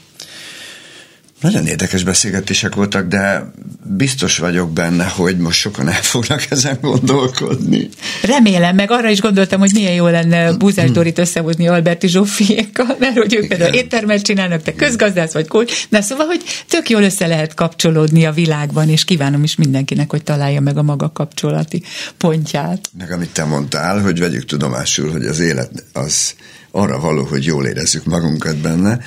Nagyon 1.41 1.65
érdekes 1.65 2.03
beszélgetések 2.03 2.75
voltak, 2.75 3.07
de 3.07 3.51
biztos 3.83 4.37
vagyok 4.37 4.71
benne, 4.71 5.05
hogy 5.05 5.37
most 5.37 5.59
sokan 5.59 5.87
el 5.87 6.01
fognak 6.01 6.45
ezen 6.49 6.77
gondolkodni. 6.81 7.89
Remélem, 8.21 8.75
meg 8.75 8.91
arra 8.91 9.09
is 9.09 9.21
gondoltam, 9.21 9.59
hogy 9.59 9.71
milyen 9.73 9.93
jó 9.93 10.07
lenne 10.07 10.53
Búzás 10.53 10.91
Dorit 10.91 11.19
összehozni 11.19 11.67
Alberti 11.67 12.07
Zsófiékkal, 12.07 12.95
mert 12.99 13.17
hogy 13.17 13.35
ők 13.35 13.47
például 13.47 13.73
éttermet 13.73 14.21
csinálnak, 14.21 14.61
te 14.61 14.73
közgazdász 14.73 15.33
vagy 15.33 15.47
kócs, 15.47 15.87
de 15.89 16.01
szóval, 16.01 16.25
hogy 16.25 16.43
tök 16.67 16.89
jól 16.89 17.03
össze 17.03 17.27
lehet 17.27 17.53
kapcsolódni 17.53 18.25
a 18.25 18.31
világban, 18.31 18.89
és 18.89 19.03
kívánom 19.03 19.43
is 19.43 19.55
mindenkinek, 19.55 20.09
hogy 20.09 20.23
találja 20.23 20.61
meg 20.61 20.77
a 20.77 20.83
maga 20.83 21.11
kapcsolati 21.11 21.83
pontját. 22.17 22.89
Meg 22.97 23.11
amit 23.11 23.33
te 23.33 23.43
mondtál, 23.43 24.01
hogy 24.01 24.19
vegyük 24.19 24.45
tudomásul, 24.45 25.11
hogy 25.11 25.25
az 25.25 25.39
élet 25.39 25.71
az 25.93 26.33
arra 26.71 26.99
való, 26.99 27.23
hogy 27.23 27.45
jól 27.45 27.65
érezzük 27.65 28.05
magunkat 28.05 28.57
benne, 28.57 28.99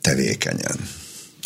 tevékenyen. 0.00 0.76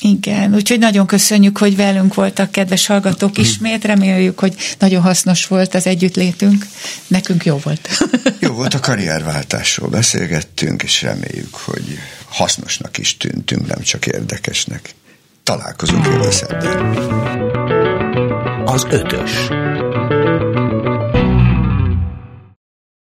Igen, 0.01 0.55
úgyhogy 0.55 0.79
nagyon 0.79 1.07
köszönjük, 1.07 1.59
hogy 1.59 1.77
velünk 1.77 2.15
voltak, 2.15 2.51
kedves 2.51 2.87
hallgatók 2.87 3.39
ismét. 3.39 3.85
Reméljük, 3.85 4.39
hogy 4.39 4.55
nagyon 4.79 5.03
hasznos 5.03 5.47
volt 5.47 5.75
az 5.75 5.87
együttlétünk. 5.87 6.67
Nekünk 7.07 7.45
jó 7.45 7.61
volt. 7.63 7.89
Jó 8.41 8.53
volt 8.53 8.75
a 8.75 8.81
karrierváltásról 8.81 9.89
beszélgettünk, 9.89 10.83
és 10.83 11.03
reméljük, 11.03 11.55
hogy 11.55 11.99
hasznosnak 12.29 12.99
is 12.99 13.17
tűntünk, 13.17 13.67
nem 13.67 13.83
csak 13.83 14.07
érdekesnek. 14.07 14.95
Találkozunk 15.43 16.05
jövő 16.05 16.31
szerdán. 16.31 16.97
Az 18.65 18.87
ötös. 18.91 19.31